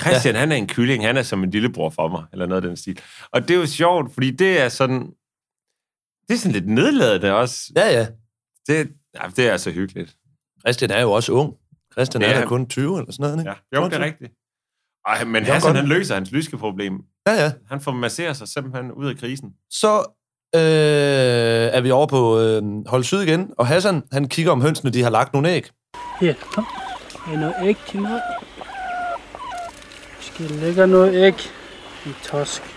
Christian, 0.00 0.34
ja. 0.34 0.40
han 0.40 0.52
er 0.52 0.56
en 0.56 0.66
kylling, 0.66 1.06
han 1.06 1.16
er 1.16 1.22
som 1.22 1.44
en 1.44 1.50
lillebror 1.50 1.90
for 1.90 2.08
mig, 2.08 2.24
eller 2.32 2.46
noget 2.46 2.62
af 2.62 2.68
den 2.68 2.76
stil. 2.76 3.00
Og 3.32 3.48
det 3.48 3.50
er 3.56 3.58
jo 3.58 3.66
sjovt, 3.66 4.14
fordi 4.14 4.30
det 4.30 4.60
er 4.60 4.68
sådan, 4.68 5.00
det 6.28 6.34
er 6.34 6.38
sådan 6.38 6.52
lidt 6.52 6.68
nedladende 6.68 7.34
også. 7.34 7.72
Ja, 7.76 7.86
ja. 7.88 8.06
Det, 8.68 8.90
ja, 9.14 9.20
det 9.36 9.48
er 9.48 9.56
så 9.56 9.70
hyggeligt. 9.70 10.16
Christian 10.60 10.90
er 10.90 11.00
jo 11.00 11.12
også 11.12 11.32
ung. 11.32 11.54
Christian 11.92 12.22
Ja, 12.22 12.32
er 12.32 12.40
da 12.40 12.46
kun 12.46 12.68
20 12.68 12.98
eller 12.98 13.12
sådan 13.12 13.22
noget, 13.22 13.38
ikke? 13.38 13.50
Ja, 13.72 13.80
jo, 13.80 13.84
det 13.84 13.94
er 13.94 14.04
rigtigt. 14.04 14.32
Ej, 15.06 15.24
men 15.24 15.44
Hassan, 15.44 15.68
godt. 15.68 15.76
han 15.76 15.88
løser 15.88 16.14
hans 16.14 16.30
lyskeproblem. 16.32 17.00
Ja, 17.26 17.32
ja. 17.32 17.52
Han 17.70 17.80
får 17.80 17.92
masseret 17.92 18.36
sig 18.36 18.48
simpelthen 18.48 18.92
ud 18.92 19.06
af 19.08 19.16
krisen. 19.16 19.50
Så 19.70 19.98
øh, 20.54 20.60
er 21.76 21.80
vi 21.80 21.90
over 21.90 22.06
på 22.06 22.40
øh, 22.40 22.62
Hold 22.86 23.04
Syd 23.04 23.20
igen, 23.20 23.50
og 23.58 23.66
Hassan, 23.66 24.02
han 24.12 24.28
kigger 24.28 24.52
om 24.52 24.60
hønsene, 24.60 24.90
de 24.90 25.02
har 25.02 25.10
lagt 25.10 25.32
nogle 25.32 25.48
æg. 25.50 25.70
Her, 26.20 26.34
kom. 26.52 26.66
Er 27.32 27.38
noget 27.40 27.54
æg 27.62 27.76
til 27.88 28.00
mig. 28.00 28.20
Skal 30.24 30.50
lægge 30.50 30.86
noget 30.86 31.14
æg 31.14 31.34
i 32.06 32.12
tosk. 32.22 32.62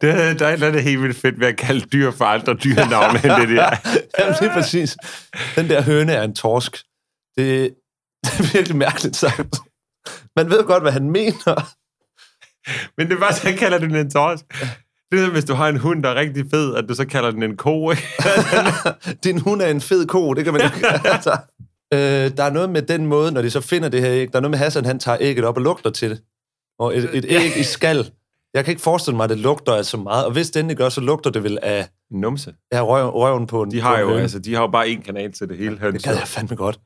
Det, 0.00 0.38
der 0.38 0.46
er 0.46 0.48
et 0.48 0.52
eller 0.52 0.66
andet 0.66 0.82
helt 0.82 1.02
vildt 1.02 1.16
fedt 1.16 1.40
ved 1.40 1.46
at 1.46 1.56
kalde 1.56 1.80
dyr 1.80 2.10
for 2.10 2.24
andre 2.24 2.54
dyrenavne 2.54 3.18
end 3.24 3.40
det 3.40 3.48
der. 3.48 3.70
Jamen, 4.18 4.34
det 4.40 4.48
er 4.48 4.52
præcis. 4.52 4.96
Den 5.56 5.68
der 5.68 5.82
høne 5.82 6.12
er 6.12 6.22
en 6.22 6.34
torsk. 6.34 6.76
Det, 7.36 7.74
det 8.24 8.38
er 8.38 8.52
virkelig 8.52 8.76
mærkeligt 8.76 9.16
sagt. 9.16 9.56
Man 10.36 10.50
ved 10.50 10.64
godt, 10.64 10.82
hvad 10.82 10.92
han 10.92 11.10
mener. 11.10 11.74
Men 12.96 13.08
det 13.08 13.14
er 13.14 13.20
bare 13.20 13.32
så, 13.32 13.54
kalder 13.58 13.78
den 13.78 13.94
en 13.94 14.10
torsk. 14.10 14.44
Det 15.12 15.24
er, 15.24 15.30
hvis 15.30 15.44
du 15.44 15.54
har 15.54 15.68
en 15.68 15.78
hund, 15.78 16.02
der 16.02 16.10
er 16.10 16.14
rigtig 16.14 16.44
fed, 16.50 16.74
at 16.74 16.84
du 16.88 16.94
så 16.94 17.06
kalder 17.06 17.30
den 17.30 17.42
en 17.42 17.56
ko, 17.56 17.90
ikke? 17.90 18.08
Din 19.24 19.38
hund 19.40 19.62
er 19.62 19.68
en 19.68 19.80
fed 19.80 20.06
ko, 20.06 20.34
det 20.34 20.44
kan 20.44 20.52
man 20.52 20.62
ikke. 20.64 20.86
Altså, 21.04 21.36
øh, 21.92 22.36
der 22.36 22.42
er 22.44 22.50
noget 22.52 22.70
med 22.70 22.82
den 22.82 23.06
måde, 23.06 23.32
når 23.32 23.42
de 23.42 23.50
så 23.50 23.60
finder 23.60 23.88
det 23.88 24.00
her 24.00 24.12
æg, 24.12 24.32
der 24.32 24.36
er 24.36 24.40
noget 24.40 24.50
med 24.50 24.58
Hassan, 24.58 24.84
han 24.84 24.98
tager 24.98 25.18
ægget 25.20 25.44
op 25.44 25.56
og 25.56 25.62
lugter 25.62 25.90
til 25.90 26.10
det. 26.10 26.22
Og 26.78 26.96
et, 26.96 27.10
et 27.12 27.24
æg 27.28 27.56
i 27.56 27.62
skal. 27.62 28.10
Jeg 28.54 28.64
kan 28.64 28.72
ikke 28.72 28.82
forestille 28.82 29.16
mig, 29.16 29.24
at 29.24 29.30
det 29.30 29.38
lugter 29.38 29.74
af 29.74 29.84
så 29.84 29.96
meget. 29.96 30.24
Og 30.24 30.32
hvis 30.32 30.50
det 30.50 30.60
endelig 30.60 30.76
gør, 30.76 30.88
så 30.88 31.00
lugter 31.00 31.30
det 31.30 31.42
vel 31.42 31.58
af, 31.62 31.88
Numse. 32.10 32.54
af 32.70 32.86
røv, 32.86 33.08
røven 33.10 33.46
på 33.46 33.62
en 33.62 33.70
De 33.70 33.80
har 33.80 33.98
jo, 33.98 34.08
høne. 34.08 34.22
altså, 34.22 34.38
de 34.38 34.54
har 34.54 34.60
jo 34.60 34.66
bare 34.66 34.86
én 34.86 35.02
kanal 35.02 35.32
til 35.32 35.48
det 35.48 35.56
hele 35.56 35.78
høns. 35.78 35.94
Det 35.94 36.04
gad 36.04 36.18
jeg 36.18 36.28
fandme 36.28 36.56
godt. 36.56 36.80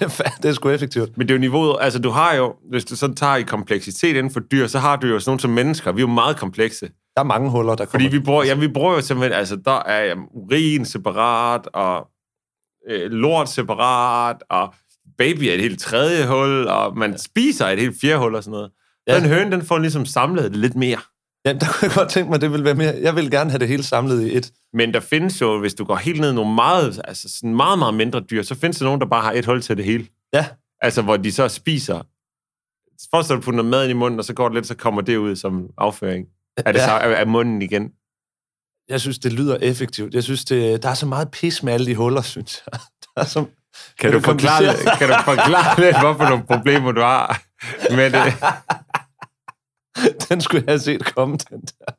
det, 0.42 0.48
er 0.48 0.52
sgu 0.52 0.68
effektivt. 0.68 1.18
Men 1.18 1.28
det 1.28 1.34
er 1.34 1.38
jo 1.38 1.40
niveauet, 1.40 1.76
altså 1.80 1.98
du 1.98 2.10
har 2.10 2.34
jo, 2.34 2.54
hvis 2.70 2.84
du 2.84 2.96
sådan 2.96 3.16
tager 3.16 3.36
i 3.36 3.42
kompleksitet 3.42 4.16
inden 4.16 4.32
for 4.32 4.40
dyr, 4.40 4.66
så 4.66 4.78
har 4.78 4.96
du 4.96 5.06
jo 5.06 5.20
sådan 5.20 5.30
nogle 5.30 5.40
som 5.40 5.50
mennesker, 5.50 5.92
vi 5.92 6.00
er 6.00 6.06
jo 6.06 6.12
meget 6.12 6.36
komplekse. 6.36 6.86
Der 7.16 7.22
er 7.22 7.24
mange 7.24 7.50
huller, 7.50 7.74
der 7.74 7.86
Fordi 7.86 8.04
kommer. 8.04 8.18
vi 8.18 8.24
bruger, 8.24 8.44
ja, 8.44 8.54
vi 8.54 8.68
bruger 8.68 8.94
jo 8.94 9.00
simpelthen, 9.00 9.38
altså 9.38 9.56
der 9.56 9.82
er 9.82 10.04
jamen, 10.04 10.24
urin 10.30 10.84
separat, 10.84 11.68
og 11.72 12.08
øh, 12.88 13.10
lort 13.10 13.48
separat, 13.50 14.36
og 14.50 14.74
baby 15.18 15.42
er 15.42 15.54
et 15.54 15.60
helt 15.60 15.80
tredje 15.80 16.26
hul, 16.26 16.66
og 16.68 16.96
man 16.98 17.18
spiser 17.18 17.66
et 17.66 17.78
helt 17.78 17.96
fjerde 18.00 18.18
hul 18.18 18.34
og 18.34 18.42
sådan 18.44 18.50
noget. 18.52 18.70
Ja. 19.06 19.12
Ja. 19.14 19.20
Den 19.20 19.28
høne, 19.28 19.50
den 19.52 19.62
får 19.62 19.78
ligesom 19.78 20.06
samlet 20.06 20.44
det 20.44 20.56
lidt 20.56 20.74
mere. 20.76 20.98
Ja, 21.44 21.52
der 21.60 21.66
kunne 21.66 21.88
jeg 21.88 21.92
godt 21.94 22.08
tænke 22.10 22.30
mig, 22.30 22.40
det 22.40 22.50
ville 22.52 22.64
være 22.64 22.74
mere. 22.74 22.94
Jeg 23.00 23.16
vil 23.16 23.30
gerne 23.30 23.50
have 23.50 23.58
det 23.58 23.68
hele 23.68 23.82
samlet 23.82 24.22
i 24.22 24.36
et. 24.36 24.52
Men 24.72 24.94
der 24.94 25.00
findes 25.00 25.40
jo, 25.40 25.58
hvis 25.60 25.74
du 25.74 25.84
går 25.84 25.96
helt 25.96 26.20
ned 26.20 26.32
i 26.32 26.34
nogle 26.34 26.54
meget, 26.54 27.00
altså 27.04 27.28
sådan 27.38 27.54
meget, 27.56 27.78
meget 27.78 27.94
mindre 27.94 28.20
dyr, 28.20 28.42
så 28.42 28.54
findes 28.54 28.78
der 28.78 28.84
nogen, 28.84 29.00
der 29.00 29.06
bare 29.06 29.22
har 29.22 29.32
et 29.32 29.46
hul 29.46 29.62
til 29.62 29.76
det 29.76 29.84
hele. 29.84 30.06
Ja. 30.34 30.46
Altså, 30.80 31.02
hvor 31.02 31.16
de 31.16 31.32
så 31.32 31.48
spiser. 31.48 32.02
Dig, 33.12 33.20
at 33.20 33.28
du 33.28 33.34
putter 33.36 33.52
noget 33.52 33.70
mad 33.70 33.82
ind 33.84 33.90
i 33.90 33.94
munden, 33.94 34.18
og 34.18 34.24
så 34.24 34.34
går 34.34 34.48
det 34.48 34.54
lidt, 34.54 34.66
så 34.66 34.74
kommer 34.76 35.00
det 35.00 35.16
ud 35.16 35.36
som 35.36 35.68
afføring. 35.78 36.26
Er 36.56 36.72
det 36.72 36.78
Ja. 36.78 36.82
ja. 36.84 36.88
så 36.88 36.92
af 36.98 37.20
af 37.20 37.26
munden 37.26 37.62
igen? 37.62 37.90
Jeg 38.88 39.00
synes, 39.00 39.18
det 39.18 39.32
lyder 39.32 39.56
effektivt. 39.60 40.14
Jeg 40.14 40.22
synes, 40.22 40.44
det, 40.44 40.82
der 40.82 40.88
er 40.88 40.94
så 40.94 41.06
meget 41.06 41.30
pis 41.30 41.62
med 41.62 41.72
alle 41.72 41.86
de 41.86 41.94
huller, 41.94 42.22
synes 42.22 42.62
jeg. 42.72 42.80
Der 43.16 43.20
er 43.22 43.26
så, 43.26 43.44
Kan 44.00 44.08
Er 44.08 44.12
du, 44.12 44.18
det 44.18 44.24
forklare, 44.24 44.74
kan 44.98 45.08
du 45.08 45.14
forklare 45.24 45.80
lidt, 45.80 46.00
hvorfor 46.00 46.28
nogle 46.28 46.44
problemer 46.50 46.92
du 46.92 47.00
har 47.00 47.42
med 47.90 48.10
det? 48.10 48.34
den 50.28 50.40
skulle 50.40 50.64
jeg 50.66 50.72
have 50.72 50.80
set 50.80 51.14
komme, 51.14 51.36
den 51.50 51.60
der. 51.60 51.92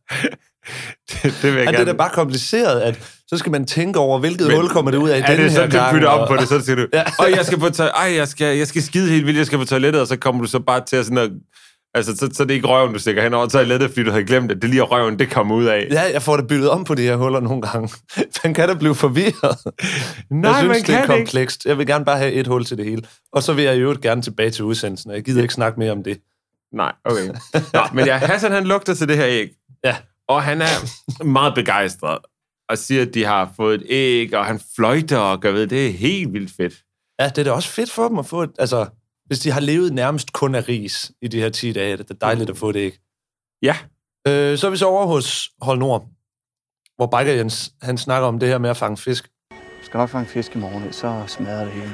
Det, 1.11 1.23
det 1.41 1.43
vil 1.43 1.53
jeg 1.53 1.65
Ja, 1.65 1.71
det 1.71 1.79
er 1.79 1.85
da 1.85 1.93
bare 1.93 2.09
kompliceret, 2.09 2.81
at 2.81 2.95
så 3.03 3.09
så 3.27 3.37
skal 3.37 3.51
man 3.51 3.65
tænke 3.65 3.99
over, 3.99 4.19
hvilket 4.19 4.47
Men, 4.47 4.55
hul 4.55 4.69
kommer 4.69 4.91
det 4.91 4.97
ud 4.97 5.09
af 5.09 5.17
i 5.17 5.21
er 5.21 5.35
det 5.37 5.51
her 5.51 5.65
du 5.65 5.71
gang, 5.71 5.93
bytter 5.95 6.07
og- 6.09 6.19
om 6.21 6.27
på 6.27 6.35
det, 6.37 6.47
så 6.47 6.61
siger 6.61 6.75
du, 6.75 6.87
Ja. 6.93 7.03
jeg 7.35 7.45
skal 7.45 7.59
på 7.59 7.69
tøj, 7.69 7.87
ej, 7.87 8.15
jeg 8.15 8.27
skal, 8.27 8.57
jeg 8.57 8.67
skal 8.67 8.83
skide 8.83 9.09
helt 9.09 9.25
vildt, 9.25 9.37
jeg 9.37 9.45
skal 9.45 9.57
på 9.59 9.65
toilettet, 9.65 10.01
og 10.01 10.07
så 10.07 10.17
kommer 10.17 10.41
du 10.41 10.47
så 10.49 10.59
bare 10.59 10.81
til 10.85 10.95
at 10.95 11.05
sådan 11.05 11.17
at, 11.17 11.29
altså, 11.93 12.15
så, 12.15 12.29
så 12.33 12.43
er 12.43 12.47
det 12.47 12.53
ikke 12.53 12.67
røven, 12.67 12.93
du 12.93 12.99
stikker 12.99 13.23
hen 13.23 13.33
over 13.33 13.47
toilettet, 13.47 13.89
fordi 13.89 14.03
du 14.03 14.11
havde 14.11 14.23
glemt, 14.25 14.51
at 14.51 14.61
det 14.61 14.69
lige 14.69 14.79
er 14.79 14.85
røven, 14.85 15.19
det 15.19 15.31
kommer 15.31 15.55
ud 15.55 15.65
af. 15.65 15.87
Ja, 15.91 16.01
jeg 16.01 16.21
får 16.21 16.37
det 16.37 16.47
byttet 16.47 16.69
om 16.69 16.83
på 16.83 16.95
de 16.95 17.01
her 17.01 17.15
huller 17.15 17.39
nogle 17.39 17.61
gange. 17.61 17.89
Man 18.43 18.53
kan 18.53 18.67
da 18.67 18.73
blive 18.73 18.95
forvirret. 18.95 19.57
Nej, 20.29 20.51
jeg 20.51 20.57
synes, 20.57 20.67
man 20.67 20.75
det 20.75 20.85
kan 20.85 20.95
er 20.95 21.01
ikke. 21.01 21.15
komplekst. 21.25 21.65
Jeg 21.65 21.77
vil 21.77 21.87
gerne 21.87 22.05
bare 22.05 22.17
have 22.17 22.31
et 22.31 22.47
hul 22.47 22.65
til 22.65 22.77
det 22.77 22.85
hele. 22.85 23.03
Og 23.31 23.43
så 23.43 23.53
vil 23.53 23.63
jeg 23.63 23.75
i 23.75 23.79
øvrigt 23.79 24.01
gerne 24.01 24.21
tilbage 24.21 24.49
til 24.49 24.63
udsendelsen. 24.65 25.11
Jeg 25.11 25.23
gider 25.23 25.41
ikke 25.41 25.53
snakke 25.53 25.79
mere 25.79 25.91
om 25.91 26.03
det. 26.03 26.19
Nej, 26.73 26.91
okay. 27.05 27.27
Nå, 27.73 27.81
men 27.93 28.05
ja, 28.05 28.17
Hassan 28.17 28.51
han 28.51 28.63
lugter 28.63 28.93
til 28.93 29.07
det 29.07 29.17
her 29.17 29.27
æg. 29.27 29.49
Ja. 29.83 29.95
Og 30.27 30.43
han 30.43 30.61
er 30.61 31.23
meget 31.23 31.55
begejstret. 31.55 32.17
Og 32.69 32.77
siger, 32.77 33.01
at 33.01 33.13
de 33.13 33.25
har 33.25 33.53
fået 33.55 33.75
et 33.75 33.85
æg, 33.89 34.33
og 34.35 34.45
han 34.45 34.59
fløjter 34.75 35.17
og 35.17 35.39
gør 35.41 35.51
ved. 35.51 35.67
Det 35.67 35.87
er 35.87 35.91
helt 35.91 36.33
vildt 36.33 36.51
fedt. 36.57 36.73
Ja, 37.19 37.29
det 37.29 37.37
er 37.37 37.43
da 37.43 37.51
også 37.51 37.69
fedt 37.69 37.91
for 37.91 38.07
dem 38.07 38.19
at 38.19 38.25
få 38.25 38.43
et... 38.43 38.51
Altså, 38.59 38.85
hvis 39.25 39.39
de 39.39 39.51
har 39.51 39.59
levet 39.59 39.93
nærmest 39.93 40.33
kun 40.33 40.55
af 40.55 40.69
ris 40.69 41.11
i 41.21 41.27
de 41.27 41.39
her 41.39 41.49
10 41.49 41.73
dage, 41.73 41.97
det 41.97 42.09
er 42.09 42.13
dejligt 42.13 42.49
at 42.49 42.57
få 42.57 42.71
det 42.71 42.79
æg. 42.79 42.97
Ja. 43.61 43.75
Øh, 44.27 44.57
så 44.57 44.67
er 44.67 44.71
vi 44.71 44.77
så 44.77 44.85
over 44.85 45.05
hos 45.05 45.49
Hold 45.61 45.79
Nord, 45.79 46.07
hvor 46.95 47.05
Biker 47.05 47.33
Jens, 47.33 47.71
han 47.81 47.97
snakker 47.97 48.27
om 48.27 48.39
det 48.39 48.49
her 48.49 48.57
med 48.57 48.69
at 48.69 48.77
fange 48.77 48.97
fisk. 48.97 49.29
skal 49.81 49.97
nok 49.97 50.09
fange 50.09 50.27
fisk 50.27 50.55
i 50.55 50.59
morgen, 50.59 50.93
så 50.93 51.23
smadrer 51.27 51.63
det 51.63 51.73
hele. 51.73 51.91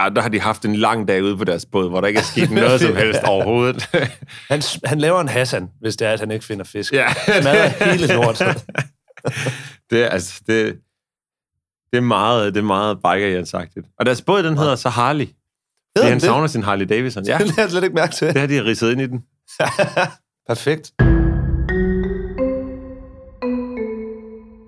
Ja, 0.00 0.08
der 0.08 0.22
har 0.22 0.28
de 0.28 0.40
haft 0.40 0.64
en 0.64 0.76
lang 0.76 1.08
dag 1.08 1.22
ude 1.22 1.36
på 1.36 1.44
deres 1.44 1.66
båd, 1.66 1.88
hvor 1.88 2.00
der 2.00 2.08
ikke 2.08 2.20
er 2.20 2.24
sket 2.24 2.50
noget 2.60 2.80
som 2.80 2.96
helst 2.96 3.20
overhovedet. 3.24 3.90
Han, 4.50 4.62
han 4.84 4.98
laver 4.98 5.20
en 5.20 5.28
Hassan, 5.28 5.68
hvis 5.80 5.96
det 5.96 6.08
er, 6.08 6.12
at 6.12 6.20
han 6.20 6.30
ikke 6.30 6.44
finder 6.44 6.64
fisk. 6.64 6.92
ja. 6.92 7.12
Smadrer 7.40 7.92
hele 7.92 8.14
lortet. 8.14 8.64
det 9.90 10.04
er 10.04 10.08
altså, 10.08 10.42
det, 10.46 10.80
det 11.92 11.96
er 11.96 12.00
meget, 12.00 12.54
det 12.54 12.60
er 12.60 12.64
meget 12.64 12.96
biker 12.96 13.38
Jens-agtigt. 13.38 13.94
Og 13.98 14.06
deres 14.06 14.22
båd, 14.22 14.42
den 14.42 14.58
hedder 14.58 14.76
så 14.76 14.88
Hedder 15.96 16.08
han 16.08 16.10
den 16.12 16.20
det? 16.20 16.22
savner 16.22 16.46
sin 16.46 16.62
Harley 16.62 16.86
Davidson. 16.86 17.24
Ja, 17.26 17.38
Det 17.38 17.46
lader 17.46 17.62
jeg 17.62 17.70
slet 17.70 17.82
ikke 17.84 17.94
mærke 17.94 18.14
til. 18.14 18.28
det 18.28 18.40
har 18.40 18.46
de 18.46 18.64
ridset 18.64 18.92
ind 18.92 19.00
i 19.00 19.06
den. 19.06 19.24
Perfekt. 20.50 20.92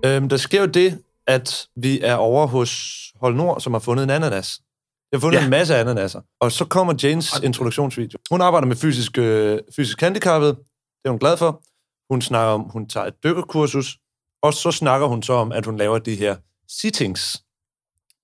Øhm, 0.05 0.29
der 0.29 0.37
sker 0.37 0.61
jo 0.61 0.67
det, 0.67 1.03
at 1.27 1.67
vi 1.75 1.99
er 2.01 2.15
over 2.15 2.47
hos 2.47 2.71
Hold 3.15 3.35
Nord, 3.35 3.61
som 3.61 3.73
har 3.73 3.79
fundet 3.79 4.03
en 4.03 4.09
ananas. 4.09 4.61
Jeg 5.11 5.17
har 5.17 5.21
fundet 5.21 5.35
ja. 5.37 5.41
Ja. 5.41 5.45
en 5.45 5.49
masse 5.49 5.75
ananaser. 5.75 6.21
Og 6.39 6.51
så 6.51 6.65
kommer 6.65 6.93
Janes 7.03 7.39
introduktionsvideo. 7.43 8.19
Hun 8.31 8.41
arbejder 8.41 8.67
med 8.67 8.75
fysisk, 8.75 9.17
øh, 9.17 9.59
fysisk 9.75 10.01
handicappet. 10.01 10.55
Det 10.57 11.05
er 11.05 11.09
hun 11.09 11.19
glad 11.19 11.37
for. 11.37 11.63
Hun 12.13 12.21
snakker 12.21 12.53
om, 12.53 12.61
hun 12.61 12.87
tager 12.89 13.05
et 13.07 13.13
dykkerkursus. 13.23 13.97
Og 14.43 14.53
så 14.53 14.71
snakker 14.71 15.07
hun 15.07 15.23
så 15.23 15.33
om, 15.33 15.51
at 15.51 15.65
hun 15.65 15.77
laver 15.77 15.99
de 15.99 16.15
her 16.15 16.35
sittings. 16.81 17.43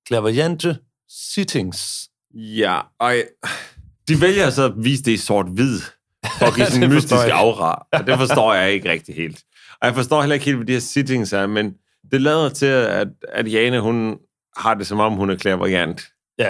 Klaverjante 0.08 0.78
sittings. 1.34 2.10
Ja, 2.40 2.80
og 3.00 3.14
de 4.08 4.22
vælger 4.22 4.50
så 4.50 4.64
at 4.66 4.74
vise 4.78 5.04
det 5.04 5.12
i 5.12 5.18
sort-hvid, 5.18 5.80
for 6.40 6.46
at 6.46 6.56
give 6.56 6.66
sådan 6.66 6.84
en 6.84 6.90
mystisk 6.90 7.28
aura. 7.32 7.86
Og 7.94 8.08
det 8.08 8.18
forstår 8.18 8.54
jeg 8.54 8.72
ikke 8.72 8.92
rigtig 8.92 9.16
helt. 9.16 9.44
Og 9.82 9.88
jeg 9.88 9.96
forstår 9.96 10.22
heller 10.22 10.34
ikke 10.34 10.46
helt, 10.46 10.58
hvad 10.58 10.68
de 10.68 10.72
her 10.74 10.80
sittings 10.80 11.34
er, 11.34 11.48
men 11.48 11.74
det 12.12 12.22
lader 12.22 12.50
til, 12.50 12.66
at, 12.66 13.08
at 13.34 13.52
Jane, 13.52 13.80
hun 13.80 14.18
har 14.58 14.74
det 14.74 14.88
som 14.88 15.00
om, 15.00 15.14
hun 15.14 15.30
er 15.30 15.36
klaverjant. 15.36 16.02
Ja. 16.40 16.48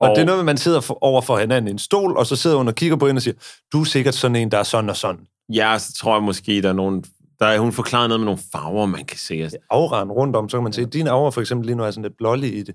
Og, 0.00 0.08
Og- 0.08 0.16
det 0.16 0.22
er 0.22 0.26
noget 0.26 0.38
at 0.38 0.44
man 0.44 0.56
sidder 0.56 0.80
for, 0.80 0.98
over 1.04 1.22
for 1.22 1.38
hinanden 1.38 1.68
i 1.68 1.70
en 1.70 1.78
stol, 1.78 2.16
og 2.16 2.26
så 2.26 2.36
sidder 2.36 2.56
hun 2.56 2.68
og 2.68 2.74
kigger 2.74 2.96
på 2.96 3.06
hende 3.06 3.18
og 3.18 3.22
siger, 3.22 3.34
du 3.72 3.80
er 3.80 3.84
sikkert 3.84 4.14
sådan 4.14 4.36
en, 4.36 4.50
der 4.50 4.58
er 4.58 4.62
sådan 4.62 4.90
og 4.90 4.96
sådan. 4.96 5.20
Ja, 5.54 5.78
så 5.78 5.92
tror 5.94 6.14
jeg 6.16 6.22
måske, 6.22 6.62
der 6.62 6.68
er 6.68 6.72
nogen... 6.72 7.04
Der 7.40 7.46
er, 7.46 7.58
hun 7.58 7.72
forklarer 7.72 8.08
noget 8.08 8.20
med 8.20 8.24
nogle 8.24 8.40
farver, 8.52 8.86
man 8.86 9.04
kan 9.04 9.18
se. 9.18 9.34
Altså, 9.34 9.58
Auraen 9.70 10.10
rundt 10.12 10.36
om, 10.36 10.48
så 10.48 10.56
kan 10.56 10.62
man 10.64 10.72
se, 10.72 10.84
din 10.84 11.06
aura 11.06 11.30
for 11.30 11.40
eksempel 11.40 11.66
lige 11.66 11.76
nu 11.76 11.82
er 11.84 11.90
sådan 11.90 12.02
lidt 12.02 12.16
blålig 12.18 12.56
i 12.58 12.62
det. 12.62 12.74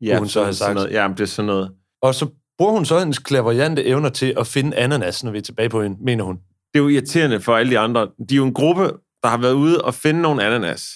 Ja, 0.00 0.18
hun 0.18 0.28
så 0.28 0.42
have 0.44 0.54
sådan 0.54 0.66
sagt. 0.68 0.74
noget. 0.74 0.90
Ja, 0.92 1.08
det 1.08 1.20
er 1.20 1.24
sådan 1.26 1.46
noget. 1.46 1.72
Og 2.02 2.14
så 2.14 2.28
bruger 2.58 2.72
hun 2.72 2.84
så 2.84 2.98
hendes 2.98 3.18
klaverjante 3.18 3.84
evner 3.84 4.08
til 4.08 4.34
at 4.38 4.46
finde 4.46 4.76
ananas, 4.76 5.24
når 5.24 5.30
vi 5.32 5.38
er 5.38 5.42
tilbage 5.42 5.68
på 5.68 5.82
hende, 5.82 5.96
mener 6.04 6.24
hun. 6.24 6.36
Det 6.74 6.80
er 6.80 6.82
jo 6.82 6.88
irriterende 6.88 7.40
for 7.40 7.56
alle 7.56 7.70
de 7.72 7.78
andre. 7.78 8.08
De 8.28 8.34
er 8.34 8.36
jo 8.36 8.44
en 8.44 8.54
gruppe, 8.54 8.82
der 9.22 9.28
har 9.28 9.36
været 9.38 9.52
ude 9.52 9.84
og 9.84 9.94
finde 9.94 10.20
nogle 10.22 10.44
ananas. 10.44 10.88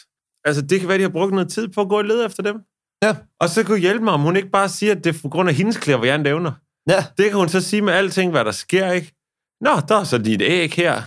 Altså, 0.45 0.63
det 0.63 0.81
kan 0.81 0.89
være, 0.89 0.99
de 0.99 1.03
har 1.03 1.09
brugt 1.11 1.33
noget 1.33 1.49
tid 1.53 1.69
på 1.69 1.81
at 1.81 1.89
gå 1.89 1.99
og 1.99 2.05
lede 2.05 2.27
efter 2.27 2.43
dem. 2.43 2.57
Ja. 3.03 3.17
Og 3.41 3.49
så 3.49 3.63
kunne 3.65 3.79
hjælpe 3.79 4.05
mig, 4.05 4.13
om 4.15 4.21
hun 4.21 4.37
ikke 4.37 4.51
bare 4.51 4.69
siger, 4.69 4.93
at 4.95 5.05
det 5.05 5.17
er 5.17 5.19
på 5.23 5.29
grund 5.29 5.49
af 5.49 5.55
hendes 5.55 5.77
klaverjante 5.77 6.31
evner. 6.31 6.53
Ja, 6.89 7.05
Det 7.19 7.25
kan 7.31 7.39
hun 7.39 7.49
så 7.49 7.61
sige 7.61 7.83
med 7.83 7.93
alting, 7.93 8.31
hvad 8.31 8.45
der 8.45 8.51
sker, 8.51 8.91
ikke? 8.93 9.13
Nå, 9.61 9.71
der 9.89 9.97
er 9.97 10.05
så 10.05 10.19
dit 10.19 10.43
æg 10.43 10.73
her. 10.73 11.03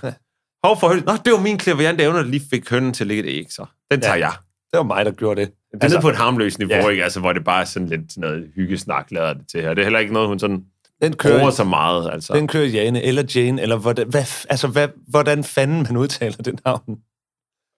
Hov 0.67 0.79
for. 0.79 0.93
Nå, 1.05 1.13
det 1.25 1.33
var 1.33 1.39
min 1.39 1.57
klaverjante 1.57 2.03
evner, 2.03 2.19
der 2.23 2.29
lige 2.29 2.43
fik 2.49 2.69
hønnen 2.69 2.93
til 2.93 3.03
at 3.03 3.07
lægge 3.07 3.23
et 3.23 3.37
æg, 3.39 3.45
så. 3.51 3.65
Den 3.91 4.01
tager 4.01 4.15
Ja. 4.15 4.25
jeg. 4.27 4.33
det 4.71 4.77
var 4.77 4.83
mig, 4.83 5.05
der 5.05 5.11
gjorde 5.11 5.41
det. 5.41 5.51
Det 5.73 5.79
er 5.79 5.83
altså, 5.83 6.01
på 6.01 6.09
et 6.09 6.15
harmløst 6.15 6.59
niveau, 6.59 6.75
ja. 6.75 6.87
ikke? 6.87 7.03
Altså, 7.03 7.19
hvor 7.19 7.33
det 7.33 7.43
bare 7.43 7.61
er 7.61 7.65
sådan 7.65 7.87
lidt 7.87 8.17
noget 8.17 8.47
hyggesnak, 8.55 9.11
lader 9.11 9.33
det 9.33 9.47
til 9.51 9.61
her. 9.61 9.69
Det 9.69 9.79
er 9.79 9.85
heller 9.85 9.99
ikke 9.99 10.13
noget, 10.13 10.27
hun 10.27 10.39
sådan 10.39 10.63
den 11.01 11.13
bruger 11.21 11.39
kører, 11.39 11.49
så 11.49 11.63
meget, 11.63 12.09
altså. 12.11 12.33
den 12.33 12.47
kører 12.47 12.67
Jane, 12.67 13.03
eller 13.03 13.23
Jane, 13.35 13.61
eller 13.61 13.77
hvordan, 13.77 14.07
hvad, 14.07 14.45
altså, 14.49 14.67
hvad, 14.67 14.87
hvordan 15.07 15.43
fanden 15.43 15.83
man 15.83 15.97
udtaler 15.97 16.37
det 16.37 16.59
navn. 16.65 16.97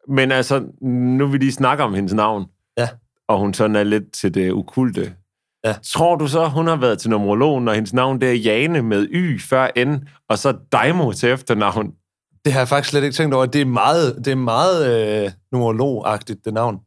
Men 0.08 0.32
altså, 0.32 0.64
nu 1.18 1.28
vil 1.28 1.42
de 1.42 1.52
snakke 1.52 1.84
om 1.84 1.94
hendes 1.94 2.14
navn. 2.14 2.46
Ja. 2.78 2.88
Og 3.28 3.40
hun 3.40 3.54
sådan 3.54 3.76
er 3.76 3.84
lidt 3.84 4.12
til 4.12 4.34
det 4.34 4.52
ukulte. 4.52 5.14
Ja. 5.66 5.76
Tror 5.84 6.16
du 6.16 6.28
så, 6.28 6.48
hun 6.48 6.68
har 6.68 6.76
været 6.76 7.00
til 7.00 7.10
numerologen, 7.10 7.68
og 7.68 7.76
hendes 7.76 7.94
navn 7.94 8.22
det 8.22 8.30
er 8.30 8.34
Jane 8.34 8.82
med 8.82 9.08
Y 9.12 9.42
før 9.42 9.86
N, 9.86 10.08
og 10.30 10.38
så 10.38 10.58
Daimo 10.72 11.12
til 11.12 11.30
efternavn? 11.30 11.92
Det 12.46 12.54
har 12.54 12.60
jeg 12.60 12.68
faktisk 12.68 12.90
slet 12.90 13.04
ikke 13.04 13.16
tænkt 13.16 13.36
over. 13.36 13.46
Det 13.46 13.62
er 13.62 13.66
meget, 13.66 14.16
det 14.26 14.28
er 14.28 14.36
meget 14.36 15.24
øh, 15.26 15.32
numerolog-agtigt, 15.52 16.46
det 16.46 16.54
navn. 16.54 16.80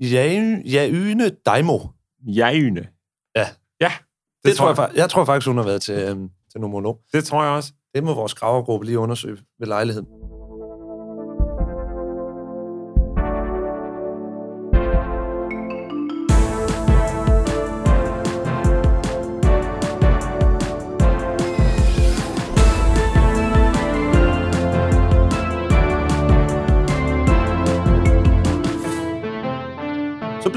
Ja, 0.00 0.24
Jaune 0.64 1.28
Daimo. 1.46 1.78
Jane. 2.26 2.88
Ja. 3.36 3.46
Ja, 3.80 3.92
Det, 3.96 4.44
det 4.44 4.56
tror 4.56 4.68
jeg, 4.68 4.78
fa- 4.78 4.96
jeg 4.96 5.10
tror 5.10 5.24
faktisk, 5.24 5.46
hun 5.48 5.56
har 5.56 5.64
været 5.64 5.82
til, 5.82 5.94
øhm, 5.94 6.28
til 6.52 6.60
numerolog. 6.60 7.00
Det 7.12 7.24
tror 7.24 7.42
jeg 7.44 7.52
også. 7.52 7.72
Det 7.94 8.04
må 8.04 8.14
vores 8.14 8.34
gravergruppe 8.34 8.86
lige 8.86 8.98
undersøge 8.98 9.38
ved 9.58 9.66
lejligheden. 9.66 10.06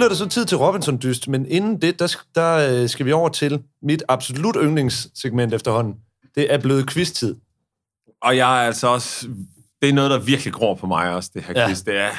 Bliver 0.10 0.26
det 0.26 0.32
så 0.34 0.40
tid 0.40 0.46
til 0.46 0.58
Robinson-dyst, 0.58 1.28
men 1.28 1.46
inden 1.46 1.82
det, 1.82 2.00
der, 2.00 2.16
der 2.36 2.82
øh, 2.82 2.90
skal 2.90 3.06
vi 3.06 3.12
over 3.12 3.30
til 3.30 3.64
mit 3.84 4.04
absolut 4.08 4.56
yndlingssegment 4.62 5.54
efterhånden. 5.54 5.96
Det 6.36 6.54
er 6.54 6.58
blevet 6.58 6.90
quiz-tid. 6.90 7.36
Og 8.22 8.38
jeg 8.38 8.64
er 8.64 8.68
altså 8.68 8.88
også... 8.88 9.28
Det 9.82 9.90
er 9.90 9.94
noget, 9.94 10.12
der 10.12 10.20
virkelig 10.20 10.54
gror 10.54 10.76
på 10.76 10.88
mig 10.88 11.14
også, 11.16 11.32
det 11.34 11.44
her 11.44 11.54
Ja. 11.62 11.68
quiz. 11.68 11.82
Det 11.82 11.98
er 11.98 12.10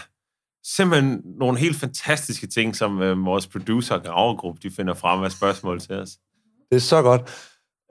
simpelthen 0.76 1.22
nogle 1.38 1.58
helt 1.58 1.76
fantastiske 1.76 2.46
ting, 2.46 2.76
som 2.76 3.02
øh, 3.02 3.24
vores 3.24 3.46
producer 3.46 3.94
og 3.94 4.02
gravergruppe, 4.02 4.60
de 4.62 4.70
finder 4.74 4.94
frem 4.94 5.22
af 5.22 5.32
spørgsmål 5.32 5.80
til 5.80 5.94
os. 5.94 6.10
Det 6.70 6.76
er 6.76 6.80
så 6.80 7.02
godt. 7.02 7.20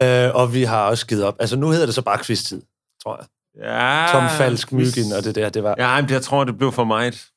Øh, 0.03 0.35
og 0.35 0.53
vi 0.53 0.63
har 0.63 0.83
også 0.85 1.07
givet 1.07 1.23
op. 1.23 1.35
Altså, 1.39 1.55
nu 1.55 1.69
hedder 1.69 1.85
det 1.85 1.95
så 1.95 2.01
bare 2.01 2.23
quiz-tid, 2.23 2.61
tror 3.03 3.17
jeg. 3.17 3.25
Ja, 3.63 4.07
Tom 4.11 4.29
Falsk. 4.37 4.71
Myggen 4.71 5.13
og 5.17 5.23
det 5.23 5.35
der, 5.35 5.49
det 5.49 5.63
var... 5.63 5.75
Ja, 5.77 6.01
men 6.01 6.09
jeg 6.09 6.21
tror, 6.21 6.43
det 6.43 6.57
blev 6.57 6.71
for 6.71 6.83
meget. 6.83 7.27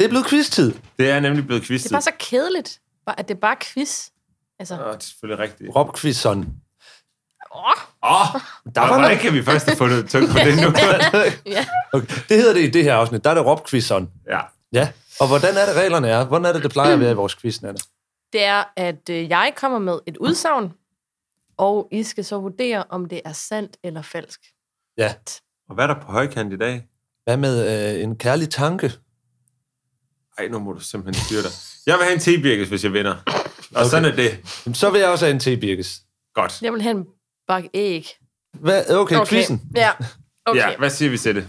Det 0.00 0.04
er 0.04 0.08
blevet 0.08 0.26
quiz-tid. 0.26 0.74
Det 0.98 1.10
er 1.10 1.20
nemlig 1.20 1.46
blevet 1.46 1.62
Det 1.62 1.68
quiz 1.68 1.86
er 1.86 1.90
bare 1.90 2.02
så 2.02 2.12
kedeligt, 2.18 2.80
at 3.06 3.28
det 3.28 3.34
er 3.34 3.38
bare 3.40 3.56
quiz. 3.60 4.08
Altså, 4.58 4.74
Åh, 4.74 4.80
det 4.86 4.94
er 4.94 4.98
selvfølgelig 4.98 5.44
rigtigt. 5.44 5.76
Rob 5.76 5.96
Quizson. 5.98 6.38
åh, 6.38 7.60
Åh, 8.02 8.40
Der 8.74 8.80
var 8.80 8.98
hvordan 8.98 9.18
kan 9.18 9.32
vi 9.34 9.42
først 9.42 9.66
have 9.66 9.76
fundet 9.76 10.10
tøk 10.10 10.22
på 10.28 10.38
det 10.38 10.56
nu? 10.56 10.72
ja. 11.56 11.66
Okay. 11.92 12.14
Det 12.28 12.36
hedder 12.36 12.52
det 12.54 12.60
i 12.60 12.70
det 12.70 12.84
her 12.84 12.94
afsnit. 12.94 13.24
Der 13.24 13.30
er 13.30 13.34
det 13.34 13.46
Rob 13.46 13.68
Quizson. 13.68 14.10
ja. 14.30 14.40
Ja. 14.72 14.92
Og 15.20 15.26
hvordan 15.28 15.56
er 15.56 15.66
det, 15.66 15.76
reglerne 15.76 16.08
er? 16.08 16.24
Hvordan 16.24 16.44
er 16.44 16.52
det, 16.52 16.62
det 16.62 16.70
plejer 16.72 16.92
at 16.92 17.00
være 17.00 17.10
i 17.10 17.14
vores 17.14 17.34
quiz, 17.34 17.62
Nana? 17.62 17.78
Det 18.32 18.44
er, 18.44 18.64
at 18.76 19.08
øh, 19.10 19.28
jeg 19.28 19.52
kommer 19.56 19.78
med 19.78 19.98
et 20.06 20.16
udsagn, 20.16 20.72
og 21.56 21.88
I 21.92 22.02
skal 22.02 22.24
så 22.24 22.38
vurdere, 22.40 22.84
om 22.88 23.06
det 23.08 23.20
er 23.24 23.32
sandt 23.32 23.76
eller 23.84 24.02
falsk. 24.02 24.40
Ja. 24.98 25.14
Og 25.68 25.74
hvad 25.74 25.84
er 25.84 25.94
der 25.94 26.00
på 26.00 26.12
højkant 26.12 26.52
i 26.52 26.56
dag? 26.56 26.86
Hvad 27.24 27.36
med 27.36 27.94
øh, 27.96 28.02
en 28.02 28.16
kærlig 28.18 28.50
tanke? 28.50 28.92
Ej, 30.38 30.48
nu 30.48 30.58
må 30.58 30.72
du 30.72 30.80
simpelthen 30.80 31.24
styre 31.24 31.42
dig. 31.42 31.50
Jeg 31.86 31.94
vil 31.98 32.04
have 32.04 32.14
en 32.14 32.20
tebirkes, 32.20 32.68
hvis 32.68 32.84
jeg 32.84 32.92
vinder. 32.92 33.14
Og 33.14 33.40
okay. 33.74 33.84
sådan 33.90 34.04
er 34.12 34.16
det. 34.16 34.38
Jamen, 34.66 34.74
Så 34.74 34.90
vil 34.90 35.00
jeg 35.00 35.08
også 35.08 35.24
have 35.24 35.34
en 35.34 35.40
te, 35.40 35.56
Birkes. 35.56 36.02
Godt. 36.34 36.62
Jeg 36.62 36.72
vil 36.72 36.82
have 36.82 36.96
en 36.96 37.06
bakke 37.48 37.70
æg. 37.74 38.08
Hvad? 38.52 38.90
Okay, 38.90 39.16
okay. 39.16 39.28
quizzen. 39.30 39.62
Ja, 39.76 39.90
okay. 40.46 40.60
Ja, 40.60 40.76
hvad 40.76 40.90
siger 40.90 41.10
vi 41.10 41.18
til 41.18 41.34
det? 41.34 41.48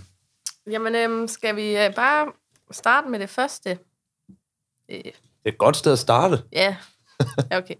Jamen, 0.71 0.95
øhm, 0.95 1.27
skal 1.27 1.55
vi 1.55 1.77
øh, 1.77 1.95
bare 1.95 2.27
starte 2.71 3.09
med 3.09 3.19
det 3.19 3.29
første? 3.29 3.79
Øh, 4.91 4.97
Det 5.03 5.13
er 5.45 5.49
et 5.49 5.57
godt 5.57 5.77
sted 5.77 5.91
at 5.93 5.99
starte. 5.99 6.43
ja, 6.51 6.75
Ja, 7.51 7.57
okay. 7.57 7.75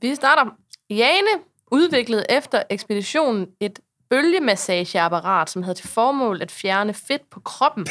Vi 0.00 0.14
starter. 0.14 0.50
Jane 0.90 1.28
udviklede 1.70 2.26
efter 2.30 2.62
ekspeditionen 2.70 3.46
et 3.60 3.78
bølgemassageapparat, 4.10 5.50
som 5.50 5.62
havde 5.62 5.74
til 5.78 5.88
formål 5.88 6.42
at 6.42 6.50
fjerne 6.50 6.94
fedt 6.94 7.22
på 7.32 7.40
kroppen. 7.40 7.86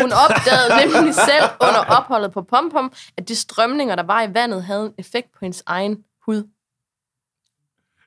Hun 0.00 0.12
opdagede 0.12 0.86
nemlig 0.94 1.14
selv 1.14 1.44
under 1.60 1.80
opholdet 1.88 2.32
på 2.32 2.42
Pompom, 2.42 2.92
at 3.18 3.28
de 3.28 3.34
strømninger, 3.36 3.96
der 3.96 4.02
var 4.02 4.22
i 4.22 4.34
vandet, 4.34 4.64
havde 4.64 4.82
en 4.86 4.92
effekt 4.98 5.26
på 5.32 5.38
hendes 5.42 5.62
egen 5.66 5.96
hud. 6.26 6.42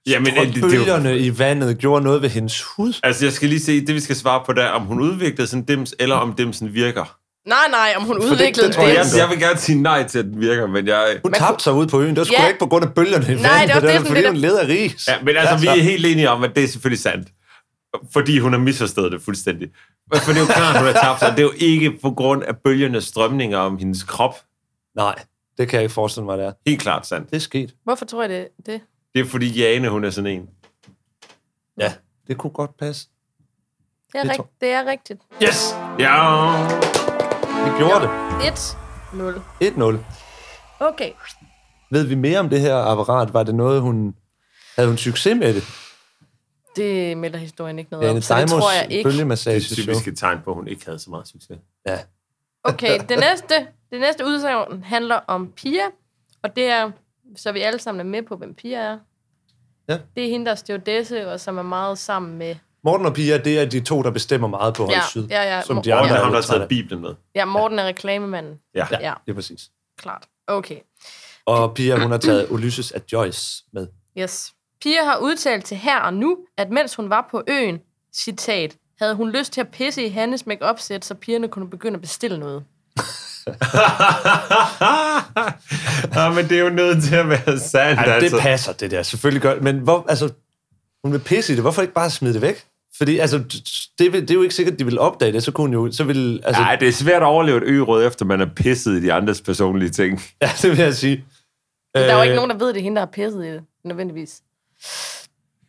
Jamen, 0.08 0.34
det, 0.36 0.48
det, 0.48 0.56
det, 0.56 0.64
er 0.64 0.70
bølgerne 0.70 1.18
i 1.18 1.40
vandet 1.40 1.78
gjorde 1.78 2.04
noget 2.04 2.22
ved 2.22 2.30
hendes 2.30 2.62
hud. 2.62 2.94
altså, 3.04 3.26
jeg 3.26 3.34
skal 3.34 3.50
lige 3.50 3.60
se, 3.62 3.86
det 3.86 3.96
vi 3.96 4.00
skal 4.00 4.16
svare 4.16 4.44
på, 4.46 4.54
der, 4.54 4.68
om 4.68 4.82
hun 4.82 5.02
udviklede 5.02 5.48
sådan 5.48 5.60
en 5.62 5.66
dims, 5.66 5.94
eller 6.00 6.16
om 6.16 6.34
dimsen 6.34 6.74
virker. 6.74 7.18
Nej, 7.48 7.58
nej, 7.72 7.94
om 7.98 8.04
hun 8.04 8.16
det- 8.16 8.24
udviklede 8.32 8.68
det 8.68 8.76
tror 8.76 8.84
det. 8.86 8.94
jeg 8.94 9.06
Jeg, 9.18 9.30
vil 9.30 9.40
gerne 9.40 9.60
sige 9.60 9.82
nej 9.82 10.08
til, 10.08 10.20
at 10.20 10.26
den 10.26 10.40
virker, 10.42 10.68
men 10.68 10.88
jeg... 10.88 11.20
Hun 11.24 11.34
tabte 11.34 11.64
sig 11.64 11.74
ud 11.74 11.88
på 11.88 12.02
øen. 12.02 12.10
Det 12.10 12.18
var 12.18 12.24
sgu 12.24 12.34
Ja. 12.34 12.48
ikke 12.48 12.60
på 12.60 12.66
grund 12.68 12.86
af 12.86 12.94
bølgerne 12.94 13.26
i 13.26 13.28
vandet. 13.28 13.42
Nej, 13.44 13.66
det 13.66 13.76
var 13.76 13.82
det, 13.82 13.94
var 14.00 14.06
fordi, 14.06 14.20
det 14.22 14.28
hun 14.30 14.38
led 14.38 14.58
af 14.58 14.68
ris. 14.68 15.08
Ja, 15.08 15.16
men 15.24 15.36
altså, 15.38 15.58
vi 15.58 15.68
er 15.68 15.84
helt 15.84 16.06
enige 16.06 16.30
om, 16.30 16.44
at 16.44 16.56
det 16.56 16.64
er 16.64 16.68
selvfølgelig 16.68 17.02
sandt. 17.02 17.28
Fordi 18.14 18.40
hun 18.40 18.54
har 18.54 18.60
misforstået 18.60 19.12
det 19.12 19.22
fuldstændig. 19.22 19.72
For 20.14 20.32
det 20.32 20.36
er 20.38 20.40
jo 20.40 20.46
klart, 20.46 20.78
hun 20.78 20.86
har 20.86 21.02
tabt 21.02 21.20
sig. 21.20 21.32
Det 21.32 21.40
er 21.40 21.44
jo 21.44 21.54
ikke 21.58 22.00
på 22.02 22.12
grund 22.12 22.44
af 22.44 22.58
bølgernes 22.58 23.04
strømninger 23.04 23.58
om 23.58 23.78
hendes 23.78 24.04
krop. 24.04 24.36
Nej, 24.96 25.16
det 25.58 25.68
kan 25.70 25.78
jeg 25.78 25.84
ikke 25.84 25.94
forestille 25.94 26.26
mig, 26.26 26.38
det 26.38 26.46
er. 26.46 26.52
Helt 26.66 26.82
klart 26.82 27.08
sandt. 27.08 27.30
Det 27.30 27.36
er 27.36 27.40
sket. 27.40 27.76
Hvorfor 27.84 28.06
tror 28.06 28.22
jeg 28.22 28.30
det? 28.30 28.48
det? 28.66 28.82
Det 29.14 29.22
er 29.22 29.26
fordi 29.26 29.60
Jane, 29.60 29.90
hun 29.90 30.04
er 30.04 30.10
sådan 30.10 30.32
en. 30.32 30.50
Ja, 31.80 31.94
det 32.28 32.38
kunne 32.38 32.54
godt 32.54 32.78
passe. 32.78 33.08
Det 34.14 34.20
er, 34.20 34.24
Det 34.24 34.32
rigt, 34.32 34.42
det 34.62 34.70
er 34.70 34.86
rigtigt. 34.86 35.22
Yes! 35.44 35.76
Ja. 36.00 36.16
Vi 37.66 37.78
gjorde 37.78 38.02
det. 38.02 38.10
1-0. 39.64 39.64
1-0. 39.64 39.98
Okay. 40.80 41.12
Ved 41.92 42.04
vi 42.04 42.16
mere 42.16 42.40
om 42.40 42.50
det 42.50 42.60
her 42.62 42.76
apparat? 42.76 43.34
Var 43.34 43.44
det 43.44 43.56
noget, 43.56 43.82
hun... 43.82 44.16
Havde 44.76 44.90
hun 44.90 44.98
succes 44.98 45.38
med 45.38 45.54
det? 45.54 45.64
Det 46.76 47.18
melder 47.18 47.40
historien 47.40 47.80
ikke 47.80 47.92
noget 47.92 48.10
om, 48.10 48.22
så 48.22 48.36
det 48.36 48.50
tror 48.50 48.72
jeg 48.72 48.88
ikke. 48.92 49.10
Det 49.10 49.20
er 49.90 50.12
et 50.12 50.18
tegn 50.18 50.42
på, 50.44 50.52
at 50.52 50.56
hun 50.56 50.68
ikke 50.68 50.86
havde 50.86 51.00
så 51.00 51.10
meget 51.10 51.28
succes. 51.28 51.58
Ja. 51.88 52.00
Okay, 52.64 53.00
det 53.10 53.20
næste, 53.20 53.68
det 53.92 54.00
næste 54.00 54.26
udsagn 54.26 54.84
handler 54.84 55.16
om 55.16 55.52
Pia, 55.52 55.84
og 56.44 56.56
det 56.56 56.64
er, 56.66 56.92
så 57.36 57.52
vi 57.52 57.60
alle 57.62 57.80
sammen 57.80 58.00
er 58.08 58.10
med 58.10 58.24
på, 58.28 58.36
hvem 58.36 58.54
Pia 58.56 58.78
er. 58.80 58.98
Ja. 59.90 59.98
Det 60.16 60.26
er 60.26 60.30
hende, 60.30 60.46
der 60.46 60.52
er 60.52 60.56
stewardesse, 60.56 61.32
og 61.32 61.40
som 61.40 61.58
er 61.58 61.62
meget 61.62 61.98
sammen 61.98 62.38
med... 62.38 62.56
Morten 62.84 63.06
og 63.06 63.14
Pia, 63.14 63.38
det 63.38 63.60
er 63.60 63.66
de 63.66 63.80
to, 63.80 64.02
der 64.02 64.12
bestemmer 64.12 64.48
meget 64.48 64.74
på 64.74 64.84
Hold 64.84 64.96
Ja, 64.96 65.02
Syd. 65.10 65.28
ja, 65.28 65.56
ja. 65.56 65.62
Som 65.62 65.82
de 65.82 65.90
Ja. 65.90 65.96
Og 65.96 66.04
andre 66.04 66.16
er 66.18 66.24
har 66.24 66.32
trætte 66.32 66.48
taget. 66.48 66.70
Bibelen 66.70 67.02
med. 67.02 67.16
Ja, 67.36 67.46
Morten 67.46 67.80
er 67.80 67.84
reklamemanden. 67.86 68.60
Ja. 68.76 68.88
Ja, 68.92 68.98
Ja. 69.02 69.14
det 69.26 69.32
er 69.32 69.36
præcis. 69.36 69.70
Klart. 69.98 70.24
Okay. 70.48 70.78
Og 71.46 71.74
Pia, 71.74 72.00
hun 72.00 72.12
har 72.12 72.18
taget 72.18 72.48
Ulysses 72.50 72.92
af 72.92 73.02
Joyce 73.12 73.64
med. 73.74 73.88
Yes. 74.18 74.54
Pia 74.84 75.04
har 75.04 75.18
udtalt 75.18 75.66
til 75.66 75.78
her 75.78 76.00
og 76.00 76.14
nu, 76.14 76.38
at 76.58 76.70
mens 76.70 76.96
hun 76.96 77.10
var 77.10 77.28
på 77.32 77.44
øen, 77.48 77.80
citat, 78.16 78.76
havde 79.02 79.16
hun 79.16 79.32
lyst 79.32 79.54
til 79.54 79.62
at 79.62 79.68
pisse 79.68 80.06
i 80.06 80.10
Hannes 80.10 80.46
make 80.46 80.66
sæt 80.78 81.06
så 81.06 81.14
pigerne 81.14 81.48
kunne 81.48 81.70
begynde 81.70 81.96
at 81.96 82.02
bestille 82.02 82.38
noget. 82.40 82.64
ja, 86.16 86.30
men 86.30 86.50
det 86.50 86.58
er 86.58 86.64
jo 86.64 86.70
nødt 86.70 87.04
til 87.04 87.16
at 87.16 87.30
være 87.30 87.60
sandt, 87.60 88.02
Ja, 88.02 88.14
altså. 88.14 88.36
det 88.36 88.44
passer, 88.44 88.74
det 88.74 88.92
der. 88.92 89.04
Selvfølgelig 89.04 89.42
gør 89.42 89.60
Men 89.60 89.80
hvor, 89.80 90.06
altså, 90.10 90.30
hun 91.04 91.14
vil 91.14 91.20
pisse 91.20 91.54
i 91.54 91.56
det. 91.56 91.64
Hvorfor 91.64 91.82
ikke 91.82 91.94
bare 91.94 92.10
smide 92.10 92.34
det 92.34 92.42
væk? 92.42 92.66
Fordi 92.98 93.18
altså, 93.18 93.38
det, 94.00 94.14
vil, 94.14 94.22
det 94.22 94.32
er 94.32 94.36
jo 94.36 94.42
ikke 94.42 94.56
sikkert, 94.56 94.74
at 94.74 94.80
de 94.80 94.86
vil 94.86 95.00
opdage 95.00 95.32
det. 95.32 95.44
Så 95.44 95.52
kunne 95.52 95.74
jo... 95.74 95.92
Så 95.92 96.04
vil, 96.04 96.42
altså, 96.44 96.62
Nej, 96.62 96.76
det 96.76 96.88
er 96.88 96.92
svært 96.92 97.22
at 97.22 97.26
overleve 97.26 97.58
et 97.58 97.64
ø 97.64 98.08
efter 98.08 98.26
man 98.26 98.42
er 98.42 98.50
pisset 98.56 98.92
i 98.98 99.02
de 99.02 99.14
andres 99.14 99.42
personlige 99.42 99.90
ting. 99.90 100.22
Ja, 100.42 100.50
det 100.62 100.72
vil 100.72 100.80
jeg 100.80 100.96
sige. 100.96 101.26
Der 101.96 102.02
er 102.02 102.14
jo 102.14 102.20
Øh, 102.20 102.24
ikke 102.24 102.36
nogen, 102.36 102.50
der 102.50 102.58
ved, 102.58 102.70
at 102.70 102.76
det 102.76 102.80
er 102.80 102.84
hende, 102.84 102.96
der 102.96 103.02
har 103.02 103.12
pisset 103.12 103.46
i 103.46 103.48
det, 103.48 103.64
nødvendigvis. 103.86 104.42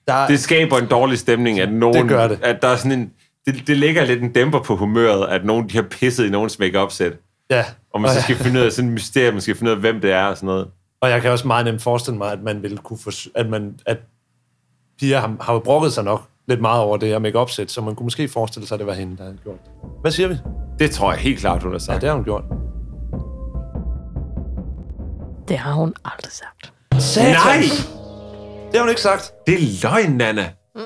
Der, 0.09 0.27
Det 0.27 0.41
skaber 0.41 0.79
en 0.79 0.87
dårlig 0.87 1.19
stemning, 1.19 1.61
at 1.61 1.73
nogen... 1.73 1.97
Det 1.97 2.09
gør 2.09 2.29
det. 2.29 2.39
At 2.43 2.63
der 2.63 2.69
er 2.69 2.77
sådan 2.77 2.93
en... 2.93 3.13
Det, 3.47 3.67
det 3.67 3.77
lægger 3.77 4.05
lidt 4.05 4.23
en 4.23 4.33
dæmper 4.33 4.61
på 4.61 4.77
humøret, 4.77 5.27
at 5.29 5.45
nogen 5.45 5.69
de 5.69 5.77
har 5.77 5.83
pisset 5.91 6.27
i 6.27 6.31
nogens 6.31 6.59
make 6.59 6.87
sæt 6.91 7.13
ja. 7.51 7.65
Og 7.95 8.01
man 8.01 8.11
så 8.11 8.23
skal 8.23 8.37
finde 8.37 8.61
ud 8.61 8.65
af 8.65 8.73
sådan 8.73 8.89
et 8.89 8.95
mysterium, 8.95 9.35
man 9.35 9.41
skal 9.41 9.57
finde 9.57 9.71
ud 9.71 9.75
af, 9.77 9.81
hvem 9.81 10.01
det 10.01 10.13
er 10.13 10.25
og 10.25 10.37
sådan 10.37 10.47
noget. 10.47 10.69
Og 11.01 11.11
jeg 11.11 11.23
kan 11.23 11.31
også 11.31 11.47
meget 11.47 11.65
nemt 11.65 11.83
forestille 11.83 12.19
mig, 12.19 12.33
at 12.33 12.43
man 12.43 12.63
ville 12.63 12.77
kunne 12.79 12.99
få, 12.99 13.11
at 13.35 13.49
man, 13.49 13.75
at 13.87 13.99
piger 15.01 15.21
har, 15.21 15.37
har 15.41 15.59
brokket 15.59 15.93
sig 15.93 16.05
nok 16.05 16.23
lidt 16.49 16.61
meget 16.61 16.81
over 16.83 16.97
det 16.97 17.09
her 17.09 17.19
make 17.19 17.39
sæt 17.49 17.71
så 17.71 17.81
man 17.81 17.95
kunne 17.95 18.05
måske 18.05 18.29
forestille 18.29 18.69
sig, 18.69 18.75
at 18.75 18.79
det 18.79 18.87
var 18.87 18.93
hende, 18.95 19.17
der 19.17 19.23
havde 19.23 19.37
gjort 19.43 19.65
det. 19.65 19.71
Hvad 20.01 20.11
siger 20.13 20.29
vi? 20.29 20.37
Det 20.79 20.91
tror 20.91 21.13
jeg 21.13 21.21
helt 21.21 21.39
klart, 21.39 21.63
hun 21.63 21.73
har 21.73 21.75
Ja, 21.75 21.79
sagt. 21.79 22.01
det 22.01 22.09
har 22.09 22.17
hun 22.17 22.25
gjort. 22.25 22.45
Det 25.49 25.59
har 25.59 25.73
hun 25.73 25.95
aldrig 26.05 26.33
sagt. 26.33 26.73
Nej! 27.17 27.63
Det 28.75 28.79
har 28.81 28.85
hun 28.85 28.89
ikke 28.91 29.01
sagt. 29.03 29.33
Det 29.47 29.55
er 29.55 29.59
løgn, 29.83 30.11
Nana. 30.17 30.43
Det 30.43 30.83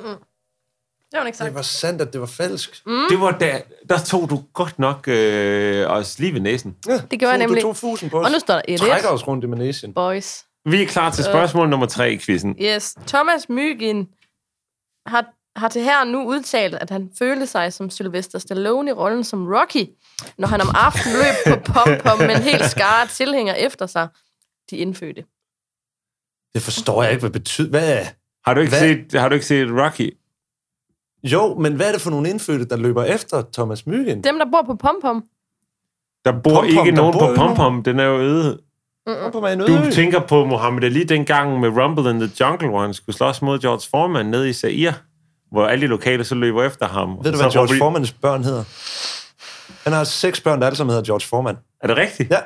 har 1.15 1.21
hun 1.21 1.27
ikke 1.27 1.39
sagt. 1.39 1.47
Det 1.47 1.55
var 1.55 1.63
sandt, 1.63 2.03
at 2.03 2.13
det 2.13 2.21
var 2.21 2.27
falsk. 2.27 2.83
Mm. 2.87 2.93
Det 3.11 3.21
var 3.21 3.31
der, 3.31 3.59
der 3.89 3.99
tog 3.99 4.31
du 4.31 4.43
godt 4.53 4.79
nok 4.79 5.09
øh, 5.09 5.91
os 5.91 6.19
lige 6.19 6.35
ved 6.35 6.41
næsen. 6.41 6.77
Ja, 6.87 7.01
Det 7.11 7.19
gjorde 7.19 7.31
jeg 7.33 7.39
nemlig. 7.39 7.63
Du 7.63 7.67
tog 7.67 7.77
fusen 7.77 8.11
på 8.11 8.21
os. 8.21 8.27
Og 8.27 8.33
nu 8.33 8.39
står 8.39 8.55
der 8.55 8.63
1-1. 8.69 8.77
Trækker 8.77 9.09
os 9.09 9.29
rundt 9.29 9.45
i 9.45 9.47
Manesien. 9.47 9.95
Boys. 9.95 10.45
Vi 10.65 10.83
er 10.83 10.87
klar 10.87 11.11
til 11.11 11.25
spørgsmål 11.25 11.69
nummer 11.69 11.87
tre 11.87 12.13
i 12.13 12.19
quizzen. 12.19 12.57
Yes. 12.63 12.95
Thomas 13.07 13.49
Mygin 13.49 14.09
har, 15.07 15.25
har 15.57 15.69
til 15.69 15.83
her 15.83 16.05
nu 16.05 16.25
udtalt, 16.29 16.75
at 16.75 16.91
han 16.91 17.11
følte 17.19 17.47
sig 17.47 17.73
som 17.73 17.91
Sylvester 17.91 18.39
Stallone 18.39 18.91
i 18.91 18.93
rollen 18.93 19.25
som 19.25 19.47
Rocky, 19.47 19.87
når 20.39 20.49
han 20.49 20.61
om 20.61 20.69
aftenen 20.75 21.17
løb 21.17 21.55
på 21.55 21.73
pom-pom 21.73 22.19
med 22.19 22.37
en 22.37 22.43
helt 22.43 22.65
skare 22.71 23.07
tilhænger 23.07 23.55
efter 23.55 23.87
sig. 23.87 24.09
De 24.71 24.77
indfødte. 24.77 25.25
Det 26.55 26.63
forstår 26.63 27.03
jeg 27.03 27.13
ikke, 27.13 27.21
hvad 27.21 27.31
det 27.31 27.41
betyder. 27.43 27.71
Hvad 27.71 27.93
er... 28.01 28.05
Har 28.47 28.55
du 28.55 28.61
ikke, 28.61 28.71
Hvad? 28.71 28.81
set, 28.81 29.21
har 29.21 29.29
du 29.29 29.35
ikke 29.35 29.47
set 29.47 29.69
Rocky? 29.71 30.17
Jo, 31.25 31.55
men 31.59 31.75
hvad 31.75 31.89
er 31.89 31.93
det 31.93 32.01
for 32.01 32.11
nogle 32.11 32.31
indfødte, 32.31 32.65
der 32.65 32.77
løber 32.77 33.05
efter 33.05 33.43
Thomas 33.53 33.87
Myggen? 33.87 34.25
Dem, 34.25 34.39
der 34.39 34.47
bor 34.53 34.63
på 34.67 34.75
pom-pom. 34.87 35.23
Der 36.25 36.33
bor 36.45 36.51
Pom-pom, 36.51 36.65
ikke 36.87 36.91
nogen 36.93 37.13
bor 37.13 37.35
på. 37.35 37.43
Pom-Pom. 37.43 37.83
Den 37.83 38.01
er 38.01 38.05
jo 38.05 38.19
øde. 38.19 38.59
På 39.33 39.41
mig 39.41 39.53
en 39.53 39.59
Du 39.59 39.73
øde. 39.73 39.91
tænker 39.91 40.21
på 40.21 40.45
Muhammad 40.45 40.85
Ali 40.85 41.05
dengang 41.05 41.61
med 41.61 41.69
Rumble 41.69 42.11
in 42.11 42.21
the 42.21 42.31
Jungle, 42.41 42.69
hvor 42.69 42.81
han 42.81 42.95
skulle 42.95 43.17
slås 43.17 43.43
mod 43.43 43.59
George 43.59 43.89
Foreman 43.91 44.27
nede 44.27 44.49
i 44.49 44.53
Zaire, 44.53 44.95
hvor 45.51 45.67
alle 45.67 45.83
de 45.83 45.87
lokale 45.87 46.25
så 46.25 46.35
løber 46.35 46.65
efter 46.65 46.87
ham. 46.89 47.09
Ved 47.23 47.33
du, 47.33 47.39
Så 47.39 47.43
hvad 47.45 47.53
George 47.53 47.79
Formans 47.79 48.13
børn 48.13 48.45
hedder? 48.45 48.65
Han 49.85 49.93
har 49.93 50.05
seks 50.05 50.41
børn, 50.41 50.61
der 50.61 50.67
alle 50.67 50.77
sammen 50.77 50.91
hedder 50.95 51.07
George 51.07 51.27
Foreman. 51.27 51.57
Er 51.83 51.87
det 51.87 51.97
rigtigt? 51.97 52.31
Ja. 52.31 52.37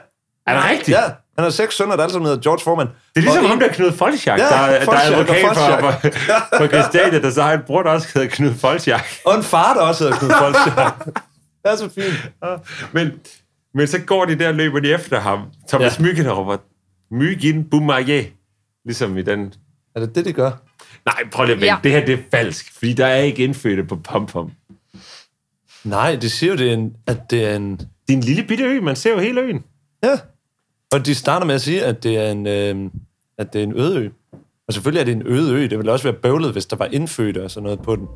Er 0.46 0.54
det 0.54 0.70
rigtigt? 0.70 0.88
Ja, 0.88 1.02
han 1.34 1.44
har 1.44 1.50
seks 1.50 1.76
sønner, 1.76 1.96
der 1.96 2.02
alle 2.02 2.12
sammen 2.12 2.26
hedder 2.26 2.42
George 2.42 2.62
Foreman. 2.64 2.86
Det 2.86 2.94
er 3.16 3.20
ligesom 3.20 3.44
Og 3.44 3.50
ham, 3.50 3.58
der 3.58 3.68
Knud 3.68 3.92
Folchak, 3.92 4.38
Ja, 4.38 4.44
der, 4.44 4.50
der 4.50 4.92
er 4.92 5.12
advokat 5.12 5.56
for, 5.56 5.90
for, 6.00 6.56
for 6.58 6.66
Christiania, 6.66 7.20
der 7.20 7.30
så 7.30 7.42
har 7.42 7.52
en 7.52 7.60
bror, 7.66 7.82
der 7.82 7.90
også 7.90 8.08
hedder 8.14 8.28
Knud 8.28 8.54
Folchak. 8.54 9.04
Og 9.24 9.36
en 9.36 9.42
far, 9.42 9.74
der 9.74 9.80
også 9.80 10.04
hedder 10.04 10.18
Knud 10.18 10.30
Folchak. 10.30 11.04
det 11.64 11.72
er 11.72 11.76
så 11.76 11.90
fint. 11.94 12.30
Men, 12.92 13.12
men 13.74 13.86
så 13.86 13.98
går 14.00 14.24
de 14.24 14.38
der 14.38 14.48
og 14.48 14.54
løber 14.54 14.80
de 14.80 14.92
efter 14.92 15.20
ham. 15.20 15.40
Thomas 15.68 15.98
ja. 15.98 16.04
Ja. 16.04 16.08
Myggen 16.08 16.32
råber, 16.32 16.56
Myggen 17.10 17.64
Boumaye. 17.70 18.26
Ligesom 18.84 19.18
i 19.18 19.22
den... 19.22 19.52
Er 19.96 20.00
det 20.00 20.14
det, 20.14 20.24
de 20.24 20.32
gør? 20.32 20.50
Nej, 21.04 21.30
prøv 21.32 21.44
lige 21.44 21.54
at 21.54 21.60
vente. 21.60 21.66
Ja. 21.66 21.74
Ja. 21.74 21.80
Det 21.82 21.90
her, 21.92 22.06
det 22.06 22.12
er 22.14 22.22
falsk. 22.30 22.72
Fordi 22.78 22.92
der 22.92 23.06
er 23.06 23.16
ikke 23.16 23.44
indfødte 23.44 23.84
på 23.84 23.96
pom-pom. 24.08 24.50
Nej, 25.84 26.16
de 26.16 26.30
siger 26.30 26.52
jo, 26.52 26.58
det 26.58 26.68
er 26.68 26.74
en, 26.74 26.92
at 27.06 27.30
det 27.30 27.46
er 27.46 27.56
en... 27.56 27.76
Det 27.76 28.12
er 28.12 28.16
en 28.16 28.20
lille 28.20 28.42
bitte 28.42 28.64
ø. 28.64 28.80
Man 28.80 28.96
ser 28.96 29.10
jo 29.10 29.18
hele 29.18 29.40
øen. 29.40 29.64
Ja. 30.04 30.18
Og 30.92 31.06
de 31.06 31.14
starter 31.14 31.46
med 31.46 31.54
at 31.54 31.60
sige, 31.60 31.84
at 31.84 32.02
det 32.02 32.18
er 32.18 32.30
en, 32.30 32.46
øh, 32.46 32.90
at 33.38 33.52
det 33.52 33.58
er 33.58 33.62
en 33.62 33.76
øde 33.76 33.98
ø. 33.98 34.08
Og 34.68 34.74
selvfølgelig 34.74 35.00
er 35.00 35.04
det 35.04 35.12
en 35.12 35.22
øde 35.26 35.52
ø. 35.54 35.62
Det 35.62 35.78
ville 35.78 35.92
også 35.92 36.02
være 36.04 36.20
bøvlet, 36.22 36.52
hvis 36.52 36.66
der 36.66 36.76
var 36.76 36.88
indfødte 36.92 37.44
og 37.44 37.50
sådan 37.50 37.64
noget 37.64 37.82
på 37.82 37.96
den. 37.96 38.06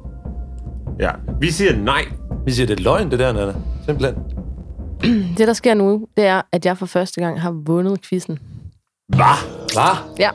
Ja. 1.00 1.10
Vi 1.40 1.50
siger 1.50 1.76
nej. 1.76 2.04
Vi 2.44 2.52
siger, 2.52 2.66
det 2.66 2.78
er 2.80 2.82
løgn, 2.82 3.10
det 3.10 3.18
der, 3.18 3.32
Nana. 3.32 3.54
Simpelthen. 3.86 4.16
Det, 5.38 5.46
der 5.48 5.52
sker 5.52 5.74
nu, 5.74 6.06
det 6.16 6.24
er, 6.24 6.42
at 6.52 6.66
jeg 6.66 6.78
for 6.78 6.86
første 6.86 7.20
gang 7.20 7.40
har 7.40 7.50
vundet 7.50 8.00
quizzen. 8.02 8.38
Hvad? 9.08 9.24
Hvad? 9.72 9.96
Ja. 10.18 10.30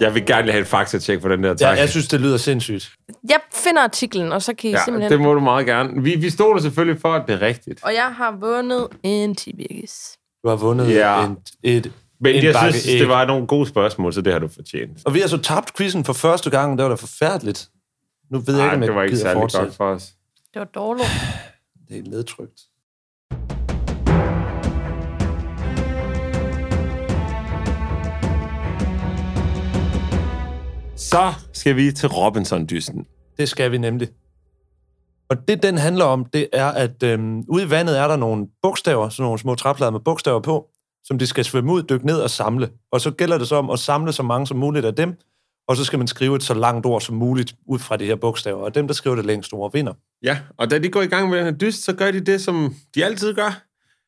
Jeg 0.00 0.14
vil 0.14 0.26
gerne 0.26 0.50
have 0.50 0.60
et 0.60 0.66
faktatjek 0.66 1.22
på 1.22 1.28
den 1.28 1.42
der, 1.42 1.48
Ja, 1.48 1.54
tak. 1.54 1.78
jeg 1.78 1.88
synes, 1.88 2.08
det 2.08 2.20
lyder 2.20 2.36
sindssygt. 2.36 2.92
Jeg 3.28 3.38
finder 3.54 3.82
artiklen, 3.82 4.32
og 4.32 4.42
så 4.42 4.54
kan 4.54 4.70
I 4.70 4.72
ja, 4.72 4.78
simpelthen... 4.84 5.12
det 5.12 5.20
må 5.20 5.34
du 5.34 5.40
meget 5.40 5.66
gerne. 5.66 6.02
Vi, 6.02 6.14
vi 6.14 6.30
stoler 6.30 6.60
selvfølgelig 6.60 7.00
for, 7.00 7.12
at 7.14 7.22
det 7.26 7.34
er 7.34 7.40
rigtigt. 7.46 7.84
Og 7.84 7.94
jeg 7.94 8.14
har 8.16 8.36
vundet 8.40 8.88
en 9.02 9.34
tibirkis. 9.34 10.15
Du 10.46 10.50
har 10.50 10.56
vundet 10.56 10.88
Ja. 10.94 11.24
en, 11.26 11.36
et, 11.62 11.92
Men 12.20 12.34
en 12.34 12.44
jeg 12.44 12.52
bakke 12.54 12.72
synes, 12.72 12.94
æg. 12.94 13.00
det 13.00 13.08
var 13.08 13.24
nogle 13.26 13.46
gode 13.46 13.66
spørgsmål, 13.68 14.12
så 14.12 14.20
det 14.20 14.32
har 14.32 14.40
du 14.40 14.48
fortjent. 14.48 14.98
Og 15.04 15.14
vi 15.14 15.20
har 15.20 15.28
så 15.28 15.38
tabt 15.38 15.76
quizzen 15.76 16.04
for 16.04 16.12
første 16.12 16.50
gang. 16.50 16.78
Det 16.78 16.82
var 16.82 16.88
da 16.88 16.94
forfærdeligt. 16.94 17.68
Nu 18.30 18.38
ved 18.38 18.54
jeg 18.56 18.66
Nej, 18.66 18.66
ikke, 18.66 18.76
om 18.76 18.80
jeg 18.82 18.88
det 18.88 18.96
var 18.96 19.02
ikke 19.02 19.16
særlig 19.16 19.40
fortsætte. 19.40 19.64
godt 19.66 19.74
for 19.76 19.84
os. 19.94 20.12
Det 20.54 20.58
var 20.60 20.64
dårligt. 20.64 21.08
Det 21.88 21.98
er 21.98 22.02
nedtrykt. 22.10 22.60
Så 30.96 31.32
skal 31.52 31.76
vi 31.76 31.92
til 31.92 32.08
Robinson-dysten. 32.08 33.06
Det 33.38 33.48
skal 33.48 33.72
vi 33.72 33.78
nemlig. 33.78 34.08
Og 35.28 35.48
det, 35.48 35.62
den 35.62 35.78
handler 35.78 36.04
om, 36.04 36.24
det 36.24 36.48
er, 36.52 36.66
at 36.66 37.02
øhm, 37.02 37.44
ude 37.48 37.64
i 37.64 37.70
vandet 37.70 37.98
er 37.98 38.08
der 38.08 38.16
nogle 38.16 38.46
bogstaver, 38.62 39.08
sådan 39.08 39.22
nogle 39.22 39.38
små 39.38 39.54
træplader 39.54 39.92
med 39.92 40.00
bogstaver 40.00 40.40
på, 40.40 40.68
som 41.04 41.18
de 41.18 41.26
skal 41.26 41.44
svømme 41.44 41.72
ud, 41.72 41.82
dykke 41.82 42.06
ned 42.06 42.20
og 42.20 42.30
samle. 42.30 42.70
Og 42.92 43.00
så 43.00 43.10
gælder 43.10 43.38
det 43.38 43.48
så 43.48 43.56
om 43.56 43.70
at 43.70 43.78
samle 43.78 44.12
så 44.12 44.22
mange 44.22 44.46
som 44.46 44.56
muligt 44.56 44.84
af 44.84 44.94
dem, 44.94 45.14
og 45.68 45.76
så 45.76 45.84
skal 45.84 45.98
man 45.98 46.08
skrive 46.08 46.36
et 46.36 46.42
så 46.42 46.54
langt 46.54 46.86
ord 46.86 47.00
som 47.00 47.16
muligt 47.16 47.54
ud 47.68 47.78
fra 47.78 47.96
de 47.96 48.04
her 48.04 48.16
bogstaver, 48.16 48.62
og 48.62 48.74
dem, 48.74 48.86
der 48.86 48.94
skriver 48.94 49.16
det 49.16 49.26
længste 49.26 49.54
ord, 49.54 49.72
vinder. 49.72 49.92
Ja, 50.22 50.38
og 50.56 50.70
da 50.70 50.78
de 50.78 50.88
går 50.88 51.02
i 51.02 51.06
gang 51.06 51.30
med 51.30 51.38
den 51.38 51.44
her 51.46 51.52
dyst, 51.52 51.84
så 51.84 51.92
gør 51.92 52.10
de 52.10 52.20
det, 52.20 52.40
som 52.40 52.74
de 52.94 53.04
altid 53.04 53.34
gør. 53.34 53.65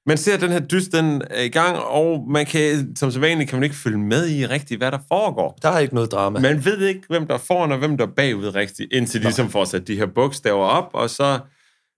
Man 0.08 0.18
ser, 0.18 0.36
den 0.36 0.52
her 0.52 0.60
dyst, 0.60 0.92
den 0.92 1.22
er 1.30 1.42
i 1.42 1.48
gang, 1.48 1.76
og 1.76 2.24
man 2.28 2.46
kan, 2.46 2.96
som 2.96 3.10
så 3.10 3.20
vanligt, 3.20 3.50
kan 3.50 3.56
man 3.58 3.64
ikke 3.64 3.76
følge 3.76 3.98
med 3.98 4.28
i 4.28 4.46
rigtigt, 4.46 4.80
hvad 4.80 4.92
der 4.92 4.98
foregår. 5.08 5.58
Der 5.62 5.68
er 5.68 5.78
ikke 5.78 5.94
noget 5.94 6.12
drama. 6.12 6.40
Man 6.40 6.64
ved 6.64 6.80
ikke, 6.80 7.00
hvem 7.08 7.26
der 7.26 7.34
er 7.34 7.38
foran 7.38 7.72
og 7.72 7.78
hvem 7.78 7.96
der 7.96 8.06
er 8.06 8.10
bagud 8.16 8.54
rigtigt, 8.54 8.92
indtil 8.92 9.20
de 9.20 9.24
ligesom 9.24 9.50
får 9.50 9.64
sat 9.64 9.88
de 9.88 9.96
her 9.96 10.06
bogstaver 10.06 10.64
op, 10.64 10.90
og 10.92 11.10
så 11.10 11.38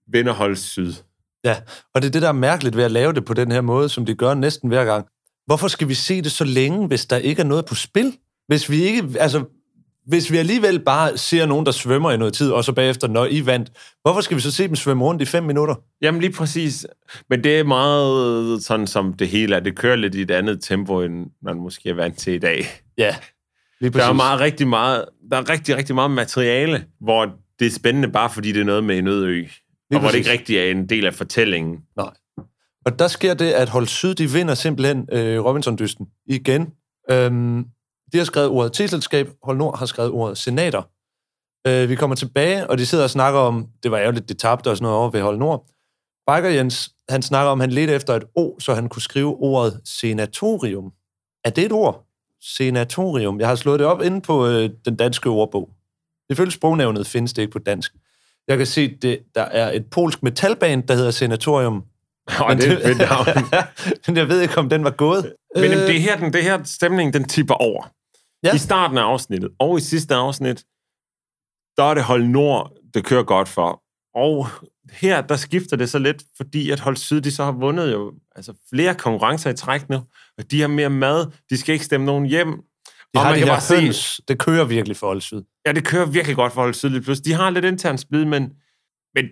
vinder 0.07 0.33
hold 0.33 0.55
syd. 0.55 0.93
Ja, 1.43 1.55
og 1.93 2.01
det 2.01 2.07
er 2.07 2.11
det, 2.11 2.21
der 2.21 2.27
er 2.27 2.33
mærkeligt 2.33 2.77
ved 2.77 2.83
at 2.83 2.91
lave 2.91 3.13
det 3.13 3.25
på 3.25 3.33
den 3.33 3.51
her 3.51 3.61
måde, 3.61 3.89
som 3.89 4.05
de 4.05 4.15
gør 4.15 4.33
næsten 4.33 4.69
hver 4.69 4.85
gang. 4.85 5.05
Hvorfor 5.45 5.67
skal 5.67 5.87
vi 5.87 5.93
se 5.93 6.21
det 6.21 6.31
så 6.31 6.43
længe, 6.43 6.87
hvis 6.87 7.05
der 7.05 7.17
ikke 7.17 7.41
er 7.41 7.45
noget 7.45 7.65
på 7.65 7.75
spil? 7.75 8.17
Hvis 8.47 8.69
vi 8.69 8.83
ikke, 8.83 9.03
altså, 9.19 9.43
hvis 10.07 10.31
vi 10.31 10.37
alligevel 10.37 10.79
bare 10.79 11.17
ser 11.17 11.45
nogen, 11.45 11.65
der 11.65 11.71
svømmer 11.71 12.11
i 12.11 12.17
noget 12.17 12.33
tid, 12.33 12.51
og 12.51 12.63
så 12.63 12.73
bagefter, 12.73 13.07
når 13.07 13.25
I 13.25 13.45
vandt, 13.45 13.71
hvorfor 14.01 14.21
skal 14.21 14.37
vi 14.37 14.41
så 14.41 14.51
se 14.51 14.67
dem 14.67 14.75
svømme 14.75 15.03
rundt 15.03 15.21
i 15.21 15.25
fem 15.25 15.43
minutter? 15.43 15.75
Jamen 16.01 16.21
lige 16.21 16.33
præcis. 16.33 16.87
Men 17.29 17.43
det 17.43 17.59
er 17.59 17.63
meget 17.63 18.63
sådan, 18.63 18.87
som 18.87 19.13
det 19.13 19.27
hele 19.27 19.55
er. 19.55 19.59
Det 19.59 19.75
kører 19.77 19.95
lidt 19.95 20.15
i 20.15 20.21
et 20.21 20.31
andet 20.31 20.63
tempo, 20.63 21.01
end 21.01 21.25
man 21.43 21.57
måske 21.57 21.89
er 21.89 21.93
vant 21.93 22.17
til 22.17 22.33
i 22.33 22.37
dag. 22.39 22.65
Ja, 22.97 23.15
lige 23.81 23.89
Der 23.91 23.99
er 23.99 24.07
præcis. 24.07 24.17
meget, 24.17 24.39
rigtig 24.39 24.67
meget, 24.67 25.05
der 25.31 25.37
er 25.37 25.49
rigtig, 25.49 25.77
rigtig 25.77 25.95
meget 25.95 26.11
materiale, 26.11 26.85
hvor 27.01 27.31
det 27.59 27.67
er 27.67 27.71
spændende 27.71 28.07
bare 28.07 28.29
fordi 28.29 28.51
det 28.51 28.61
er 28.61 28.65
noget 28.65 28.83
med 28.83 28.97
en 28.97 29.07
ø. 29.07 29.11
Og 29.93 29.99
hvor 29.99 30.09
det 30.09 30.15
ikke 30.17 30.27
præcis. 30.27 30.31
rigtig 30.39 30.57
er 30.57 30.71
en 30.71 30.89
del 30.89 31.05
af 31.05 31.13
fortællingen. 31.13 31.77
Nej. 31.97 32.09
Og 32.85 32.99
der 32.99 33.07
sker 33.07 33.33
det, 33.33 33.51
at 33.51 33.69
Hold 33.69 33.87
Syd, 33.87 34.13
de 34.13 34.31
vinder 34.31 34.53
simpelthen 34.53 35.07
øh, 35.11 35.45
Robinson-dysten 35.45 36.07
igen. 36.27 36.67
Øhm, 37.11 37.65
de 38.11 38.17
har 38.17 38.25
skrevet 38.25 38.49
ordet 38.49 38.73
tilselskab, 38.73 39.29
Hold 39.43 39.57
Nord 39.57 39.77
har 39.77 39.85
skrevet 39.85 40.11
ordet 40.11 40.37
senater. 40.37 40.81
Øh, 41.67 41.89
vi 41.89 41.95
kommer 41.95 42.15
tilbage, 42.15 42.69
og 42.69 42.77
de 42.77 42.85
sidder 42.85 43.03
og 43.03 43.09
snakker 43.09 43.39
om, 43.39 43.67
det 43.83 43.91
var 43.91 43.97
ærgerligt, 43.97 44.29
de 44.29 44.33
tabte 44.33 44.69
og 44.69 44.77
sådan 44.77 44.83
noget 44.83 44.97
over 44.97 45.09
ved 45.09 45.21
Hold 45.21 45.37
Nord. 45.37 45.65
Biker 46.27 46.49
Jens, 46.49 46.91
han 47.09 47.21
snakker 47.21 47.51
om, 47.51 47.61
at 47.61 47.63
han 47.63 47.71
ledte 47.71 47.93
efter 47.93 48.13
et 48.13 48.23
O, 48.35 48.59
så 48.59 48.73
han 48.73 48.89
kunne 48.89 49.01
skrive 49.01 49.35
ordet 49.35 49.81
senatorium. 49.85 50.91
Er 51.45 51.49
det 51.49 51.65
et 51.65 51.71
ord? 51.71 52.07
Senatorium. 52.41 53.39
Jeg 53.39 53.47
har 53.47 53.55
slået 53.55 53.79
det 53.79 53.87
op 53.87 54.01
inde 54.01 54.21
på 54.21 54.47
øh, 54.47 54.69
den 54.85 54.95
danske 54.95 55.29
ordbog. 55.29 55.69
Ifølge 56.29 56.51
sprognævnet 56.51 57.07
findes 57.07 57.33
det 57.33 57.41
ikke 57.41 57.51
på 57.51 57.59
dansk. 57.59 57.93
Jeg 58.47 58.57
kan 58.57 58.67
se, 58.67 58.95
det, 59.01 59.19
der 59.35 59.41
er 59.41 59.71
et 59.71 59.85
polsk 59.85 60.23
metalband, 60.23 60.83
der 60.87 60.95
hedder 60.95 61.11
Senatorium. 61.11 61.83
Og 62.39 62.55
det 62.55 62.71
er 62.71 62.87
fedt 62.87 62.97
navn. 62.97 63.25
Men 64.07 64.17
jeg 64.17 64.29
ved 64.29 64.41
ikke, 64.41 64.57
om 64.57 64.69
den 64.69 64.83
var 64.83 64.89
gået. 64.89 65.33
Men 65.55 65.71
øh, 65.71 65.77
det 65.77 66.01
her, 66.01 66.17
den, 66.17 66.33
det 66.33 66.43
her 66.43 66.63
stemning, 66.63 67.13
den 67.13 67.23
tipper 67.27 67.53
over. 67.53 67.91
Ja. 68.43 68.55
I 68.55 68.57
starten 68.57 68.97
af 68.97 69.01
afsnittet, 69.01 69.49
og 69.59 69.77
i 69.77 69.81
sidste 69.81 70.15
afsnit, 70.15 70.63
der 71.77 71.83
er 71.83 71.93
det 71.93 72.03
Hold 72.03 72.23
Nord, 72.23 72.71
det 72.93 73.05
kører 73.05 73.23
godt 73.23 73.47
for. 73.47 73.83
Og 74.15 74.47
her, 74.91 75.21
der 75.21 75.35
skifter 75.35 75.75
det 75.75 75.89
så 75.89 75.99
lidt, 75.99 76.23
fordi 76.37 76.71
at 76.71 76.79
Hold 76.79 76.95
Syd, 76.97 77.21
de 77.21 77.31
så 77.31 77.43
har 77.43 77.51
vundet 77.51 77.91
jo 77.91 78.13
altså 78.35 78.53
flere 78.69 78.95
konkurrencer 78.95 79.49
i 79.49 79.55
træk 79.55 79.89
nu, 79.89 79.95
og 80.37 80.51
de 80.51 80.61
har 80.61 80.67
mere 80.67 80.89
mad, 80.89 81.31
de 81.49 81.57
skal 81.57 81.73
ikke 81.73 81.85
stemme 81.85 82.05
nogen 82.05 82.25
hjem. 82.25 82.47
De 82.47 82.61
og 83.15 83.21
har 83.21 83.29
man 83.29 83.33
det 83.33 83.43
kan 83.45 83.51
bare 83.51 83.61
se, 83.61 83.81
høns. 83.81 84.21
Det 84.27 84.39
kører 84.39 84.65
virkelig 84.65 84.97
for 84.97 85.07
Hold 85.07 85.21
Syd. 85.21 85.43
ja, 85.65 85.71
det 85.71 85.85
kører 85.85 86.05
virkelig 86.05 86.35
godt 86.35 86.53
for 86.53 86.61
Hold 86.61 86.73
Syd 86.73 86.89
lige 86.89 87.01
pludselig. 87.01 87.25
De 87.25 87.33
har 87.33 87.49
lidt 87.49 87.65
intern 87.65 87.97
splid, 87.97 88.25
men, 88.25 88.43
men 89.15 89.25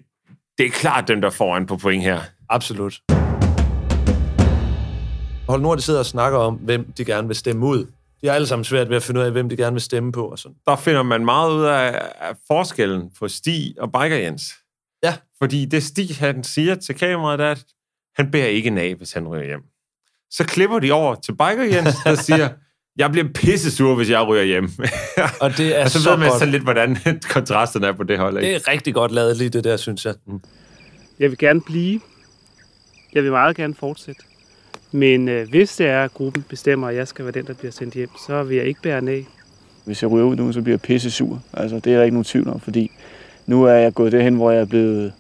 det 0.58 0.66
er 0.66 0.70
klart 0.70 1.08
dem, 1.08 1.22
der 1.22 1.28
er 1.28 1.32
foran 1.32 1.66
på 1.66 1.78
point 1.78 2.04
her. 2.04 2.22
Absolut. 2.50 3.02
Hold 5.50 5.62
Nord, 5.62 5.78
de 5.78 5.84
sidder 5.84 6.00
og 6.00 6.06
snakker 6.06 6.40
om, 6.40 6.56
hvem 6.56 6.92
de 6.92 7.06
gerne 7.06 7.28
vil 7.28 7.36
stemme 7.36 7.66
ud. 7.66 7.86
De 8.22 8.28
har 8.28 8.34
alle 8.34 8.48
sammen 8.48 8.64
svært 8.66 8.90
ved 8.90 8.96
at 8.98 9.04
finde 9.04 9.20
ud 9.20 9.26
af, 9.26 9.32
hvem 9.32 9.50
de 9.50 9.58
gerne 9.58 9.74
vil 9.74 9.82
stemme 9.82 10.12
på. 10.12 10.28
Og 10.28 10.40
sådan. 10.40 10.56
der 10.68 10.76
finder 10.76 11.04
man 11.04 11.26
meget 11.26 11.52
ud 11.54 11.64
af, 11.64 12.02
af 12.20 12.36
forskellen 12.48 13.10
på 13.20 13.28
Stig 13.28 13.76
og 13.80 13.92
Biker 13.92 14.16
Jens. 14.16 14.44
Ja. 15.04 15.14
Fordi 15.38 15.66
det 15.66 15.84
Stig, 15.84 16.16
han 16.16 16.44
siger 16.44 16.76
til 16.76 16.96
kameraet, 16.96 17.40
det 17.40 17.46
er, 17.48 17.52
at 17.52 17.64
han 18.16 18.32
bærer 18.32 18.48
ikke 18.48 18.68
en 18.68 18.78
af, 18.78 18.96
hvis 18.96 19.14
han 19.14 19.28
ryger 19.28 19.46
hjem. 19.46 19.62
Så 20.32 20.44
klipper 20.44 20.80
de 20.80 20.92
over 20.92 21.16
til 21.16 21.32
Biker 21.32 21.64
Jens, 21.76 21.96
der 22.04 22.16
siger, 22.28 22.50
jeg 22.98 23.12
bliver 23.12 23.28
pissesur, 23.36 23.96
hvis 23.96 24.10
jeg 24.10 24.28
ryger 24.28 24.44
hjem. 24.44 24.70
Og 25.42 25.58
det 25.58 25.80
er 25.80 25.84
og 25.84 25.90
så, 25.90 26.02
så 26.04 26.10
ved 26.10 26.18
man 26.18 26.30
godt. 26.30 26.40
så 26.40 26.46
lidt, 26.46 26.64
hvordan 26.64 26.98
kontrasten 27.34 27.84
er 27.84 27.92
på 27.92 28.04
det 28.04 28.18
hold. 28.20 28.36
Det 28.36 28.44
Ikke? 28.44 28.56
er 28.56 28.68
rigtig 28.68 28.94
godt 28.94 29.12
lavet 29.12 29.38
lige 29.38 29.50
det 29.50 29.64
der, 29.64 29.78
synes 29.78 30.06
jeg. 30.06 30.16
Mm. 30.26 30.42
Jeg 31.20 31.30
vil 31.30 31.38
gerne 31.38 31.62
blive. 31.62 32.00
Jeg 33.14 33.24
vil 33.24 33.32
meget 33.32 33.56
gerne 33.56 33.76
fortsætte. 33.76 34.22
Men 34.92 35.28
øh, 35.28 35.50
hvis 35.50 35.76
det 35.76 35.88
er, 35.88 36.04
at 36.04 36.14
gruppen 36.14 36.46
bestemmer, 36.50 36.88
at 36.88 36.96
jeg 36.96 37.08
skal 37.08 37.26
være 37.26 37.32
den, 37.32 37.48
der 37.48 37.54
bliver 37.54 37.72
sendt 37.72 37.94
hjem, 37.94 38.10
så 38.28 38.44
vil 38.44 38.58
jeg 38.58 38.66
ikke 38.66 38.82
bære 38.82 39.02
ned. 39.02 39.24
Hvis 39.86 40.02
jeg 40.02 40.12
ryger 40.12 40.26
ud 40.26 40.36
nu, 40.36 40.52
så 40.52 40.62
bliver 40.62 40.74
jeg 40.74 40.82
pisse 40.82 41.12
sur. 41.12 41.42
Altså, 41.54 41.80
det 41.80 41.94
er 41.94 41.98
der 41.98 42.04
ikke 42.04 42.16
nogen 42.16 42.24
tvivl 42.24 42.48
om, 42.48 42.60
fordi 42.60 42.92
nu 43.48 43.64
er 43.64 43.74
jeg 43.74 43.94
gået 43.94 44.12
derhen, 44.12 44.36
hvor 44.36 44.52
jeg 44.52 44.62
er 44.62 44.66
blevet 44.66 45.14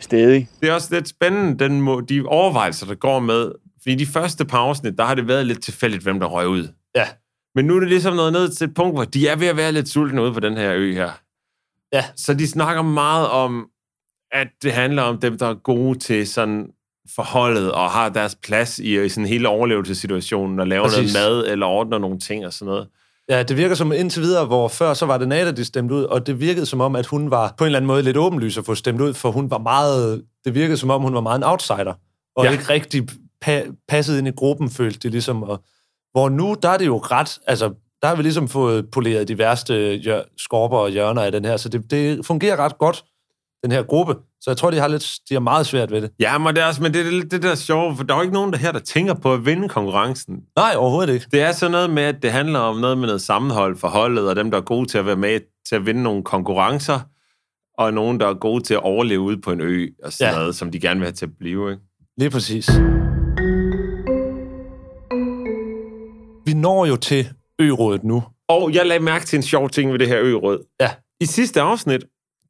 stedig. 0.00 0.48
Det 0.60 0.68
er 0.68 0.72
også 0.72 0.94
lidt 0.94 1.08
spændende, 1.08 1.64
den 1.64 1.80
må, 1.80 2.00
de 2.00 2.22
overvejelser, 2.26 2.86
der 2.86 2.94
går 2.94 3.20
med. 3.20 3.52
Fordi 3.82 3.94
de 3.94 4.06
første 4.06 4.46
afsnit, 4.52 4.98
der 4.98 5.04
har 5.04 5.14
det 5.14 5.28
været 5.28 5.46
lidt 5.46 5.62
tilfældigt, 5.62 6.02
hvem 6.02 6.20
der 6.20 6.26
røg 6.26 6.48
ud. 6.48 6.68
Ja. 6.94 7.04
Men 7.54 7.64
nu 7.64 7.76
er 7.76 7.80
det 7.80 7.88
ligesom 7.88 8.16
noget 8.16 8.32
ned 8.32 8.48
til 8.48 8.64
et 8.64 8.74
punkt, 8.74 8.96
hvor 8.96 9.04
de 9.04 9.28
er 9.28 9.36
ved 9.36 9.46
at 9.46 9.56
være 9.56 9.72
lidt 9.72 9.88
sultne 9.88 10.22
ude 10.22 10.32
på 10.32 10.40
den 10.40 10.56
her 10.56 10.74
ø 10.74 10.92
her. 10.92 11.10
Ja. 11.92 12.04
Så 12.16 12.34
de 12.34 12.48
snakker 12.48 12.82
meget 12.82 13.28
om, 13.28 13.68
at 14.32 14.48
det 14.62 14.72
handler 14.72 15.02
om 15.02 15.18
dem, 15.18 15.38
der 15.38 15.46
er 15.46 15.54
gode 15.54 15.98
til 15.98 16.28
sådan 16.28 16.70
forholdet 17.16 17.72
og 17.72 17.90
har 17.90 18.08
deres 18.08 18.36
plads 18.42 18.78
i, 18.78 19.04
i 19.04 19.08
sådan 19.08 19.26
hele 19.26 19.48
overlevelsessituationen 19.48 20.60
og 20.60 20.66
laver 20.66 20.84
Præcis. 20.88 21.14
noget 21.14 21.36
mad 21.44 21.52
eller 21.52 21.66
ordner 21.66 21.98
nogle 21.98 22.18
ting 22.18 22.46
og 22.46 22.52
sådan 22.52 22.66
noget. 22.70 22.88
Ja, 23.28 23.42
det 23.42 23.56
virker 23.56 23.74
som 23.74 23.92
indtil 23.92 24.22
videre, 24.22 24.46
hvor 24.46 24.68
før 24.68 24.94
så 24.94 25.06
var 25.06 25.18
det 25.18 25.28
Nada, 25.28 25.50
de 25.50 25.64
stemte 25.64 25.94
ud, 25.94 26.02
og 26.04 26.26
det 26.26 26.40
virkede 26.40 26.66
som 26.66 26.80
om, 26.80 26.96
at 26.96 27.06
hun 27.06 27.30
var 27.30 27.54
på 27.58 27.64
en 27.64 27.66
eller 27.66 27.78
anden 27.78 27.86
måde 27.86 28.02
lidt 28.02 28.16
åbenlys 28.16 28.58
at 28.58 28.64
få 28.64 28.74
stemt 28.74 29.00
ud, 29.00 29.14
for 29.14 29.30
hun 29.30 29.50
var 29.50 29.58
meget, 29.58 30.22
det 30.44 30.54
virkede 30.54 30.76
som 30.76 30.90
om, 30.90 31.02
hun 31.02 31.14
var 31.14 31.20
meget 31.20 31.38
en 31.38 31.44
outsider, 31.44 31.94
og 32.36 32.44
Ja. 32.44 32.50
ikke 32.50 32.64
rigtig 32.70 33.08
pa- 33.44 33.84
passet 33.88 34.18
ind 34.18 34.28
i 34.28 34.30
gruppen, 34.30 34.70
følte 34.70 34.98
det 34.98 35.10
ligesom. 35.10 35.42
Og, 35.42 35.62
hvor 36.12 36.28
nu, 36.28 36.56
der 36.62 36.68
er 36.68 36.78
det 36.78 36.86
jo 36.86 36.98
ret, 36.98 37.38
altså, 37.46 37.68
der 38.02 38.08
har 38.08 38.16
vi 38.16 38.22
ligesom 38.22 38.48
fået 38.48 38.90
poleret 38.90 39.28
de 39.28 39.38
værste 39.38 39.74
hjør- 39.96 40.24
skorper 40.38 40.76
og 40.78 40.90
hjørner 40.90 41.22
af 41.22 41.32
den 41.32 41.44
her, 41.44 41.56
så 41.56 41.68
det, 41.68 41.90
det 41.90 42.26
fungerer 42.26 42.56
ret 42.56 42.78
godt, 42.78 43.04
den 43.64 43.72
her 43.72 43.82
gruppe. 43.82 44.14
Så 44.40 44.50
jeg 44.50 44.56
tror, 44.56 44.70
de 44.70 44.76
har, 44.78 44.88
lidt, 44.88 45.12
de 45.28 45.34
har 45.34 45.40
meget 45.40 45.66
svært 45.66 45.90
ved 45.90 46.00
det. 46.02 46.10
Ja, 46.20 46.38
men 46.38 46.54
det 46.56 46.62
er, 46.62 46.66
også, 46.66 46.82
men 46.82 46.94
det 46.94 47.06
er 47.06 47.10
lidt 47.10 47.30
det 47.30 47.42
der 47.42 47.54
sjove, 47.54 47.96
for 47.96 48.04
der 48.04 48.14
er 48.14 48.18
jo 48.18 48.22
ikke 48.22 48.34
nogen 48.34 48.52
der 48.52 48.58
her, 48.58 48.72
der 48.72 48.78
tænker 48.78 49.14
på 49.14 49.32
at 49.34 49.46
vinde 49.46 49.68
konkurrencen. 49.68 50.34
Nej, 50.56 50.72
overhovedet 50.76 51.14
ikke. 51.14 51.26
Det 51.32 51.40
er 51.42 51.52
sådan 51.52 51.70
noget 51.72 51.90
med, 51.90 52.02
at 52.02 52.22
det 52.22 52.32
handler 52.32 52.58
om 52.58 52.76
noget 52.76 52.98
med 52.98 53.06
noget 53.06 53.22
sammenhold 53.22 53.76
for 53.76 53.88
holdet, 53.88 54.28
og 54.28 54.36
dem, 54.36 54.50
der 54.50 54.58
er 54.58 54.62
gode 54.62 54.88
til 54.88 54.98
at 54.98 55.06
være 55.06 55.16
med 55.16 55.40
til 55.68 55.76
at 55.76 55.86
vinde 55.86 56.02
nogle 56.02 56.22
konkurrencer, 56.24 57.00
og 57.78 57.94
nogen, 57.94 58.20
der 58.20 58.26
er 58.26 58.34
gode 58.34 58.62
til 58.64 58.74
at 58.74 58.80
overleve 58.82 59.20
ude 59.20 59.40
på 59.40 59.52
en 59.52 59.60
ø, 59.60 59.86
og 60.04 60.12
sådan 60.12 60.32
Ja. 60.34 60.38
noget, 60.38 60.54
som 60.54 60.70
de 60.70 60.80
gerne 60.80 61.00
vil 61.00 61.06
have 61.06 61.12
til 61.14 61.26
at 61.26 61.32
blive. 61.38 61.70
Ikke? 61.70 61.82
Lige 62.18 62.30
præcis. 62.30 62.68
Vi 66.46 66.54
når 66.54 66.86
jo 66.86 66.96
til 66.96 67.28
ø-rådet 67.58 68.04
nu. 68.04 68.22
Og 68.48 68.74
jeg 68.74 68.86
lagde 68.86 69.02
mærke 69.04 69.24
til 69.24 69.36
en 69.36 69.42
sjov 69.42 69.70
ting 69.70 69.92
ved 69.92 69.98
det 69.98 70.08
her 70.08 70.18
ø-råd. 70.20 70.64
Ja. 70.80 70.90
I 71.20 71.26
sidste 71.26 71.60
afsnit, 71.60 72.04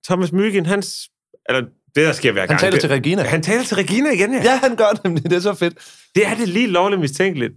Thomas 0.07 0.33
Myggen, 0.33 0.67
hans... 0.67 1.09
Eller 1.49 1.63
det, 1.95 2.07
der 2.07 2.13
sker 2.13 2.33
hver 2.33 2.41
Han 2.41 2.49
gang. 2.49 2.61
taler 2.61 2.71
det- 2.71 2.81
til 2.81 2.91
Regina. 2.91 3.23
Han 3.23 3.43
taler 3.43 3.63
til 3.65 3.77
Regina 3.77 4.11
igen, 4.11 4.33
ja. 4.33 4.43
Ja, 4.45 4.57
han 4.63 4.77
gør 4.77 5.01
nemlig. 5.05 5.25
Det 5.25 5.33
er 5.33 5.41
så 5.41 5.55
fedt. 5.55 5.75
Det 6.15 6.27
er 6.27 6.35
det 6.35 6.49
lige 6.49 6.67
lovligt 6.67 7.01
mistænkeligt. 7.01 7.53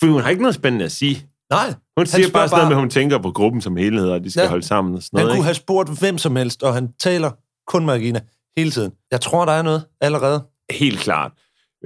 For 0.00 0.06
hun 0.06 0.20
har 0.22 0.30
ikke 0.30 0.42
noget 0.42 0.54
spændende 0.54 0.84
at 0.84 0.92
sige. 0.92 1.26
Nej. 1.50 1.66
Hun 1.66 1.74
Han 1.98 2.06
siger 2.06 2.30
bare 2.30 2.48
sådan 2.48 2.58
noget 2.58 2.68
med, 2.68 2.76
at 2.76 2.80
hun 2.80 2.90
tænker 2.90 3.18
på 3.18 3.30
gruppen 3.30 3.60
som 3.60 3.76
helhed, 3.76 4.08
og 4.10 4.24
de 4.24 4.30
skal 4.30 4.42
Ja. 4.42 4.48
holde 4.48 4.66
sammen 4.66 4.94
og 4.94 5.02
sådan 5.02 5.18
Han 5.18 5.24
noget. 5.24 5.32
kunne 5.32 5.38
ikke? 5.38 5.44
have 5.44 5.54
spurgt 5.54 5.98
hvem 6.00 6.18
som 6.18 6.36
helst, 6.36 6.62
og 6.62 6.74
han 6.74 6.88
taler 7.02 7.30
kun 7.66 7.84
med 7.86 7.94
Regina 7.94 8.20
hele 8.56 8.70
tiden. 8.70 8.92
Jeg 9.10 9.20
tror, 9.20 9.44
der 9.44 9.52
er 9.52 9.62
noget 9.62 9.84
allerede. 10.00 10.44
Helt 10.70 10.98
klart. 10.98 11.32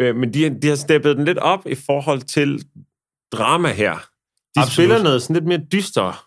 Øh, 0.01 0.17
Men 0.17 0.35
de, 0.35 0.59
de 0.63 0.69
har 0.69 0.77
steppet 0.77 1.17
den 1.17 1.25
lidt 1.25 1.39
op 1.39 1.67
i 1.67 1.75
forhold 1.75 2.23
til 2.23 2.65
drama 3.33 3.73
her. 3.73 3.93
De 3.95 4.01
Absolut. 4.57 4.73
Spiller 4.73 5.03
noget 5.03 5.23
sådan 5.23 5.35
lidt 5.35 5.47
mere 5.47 5.61
dyster, 5.73 6.25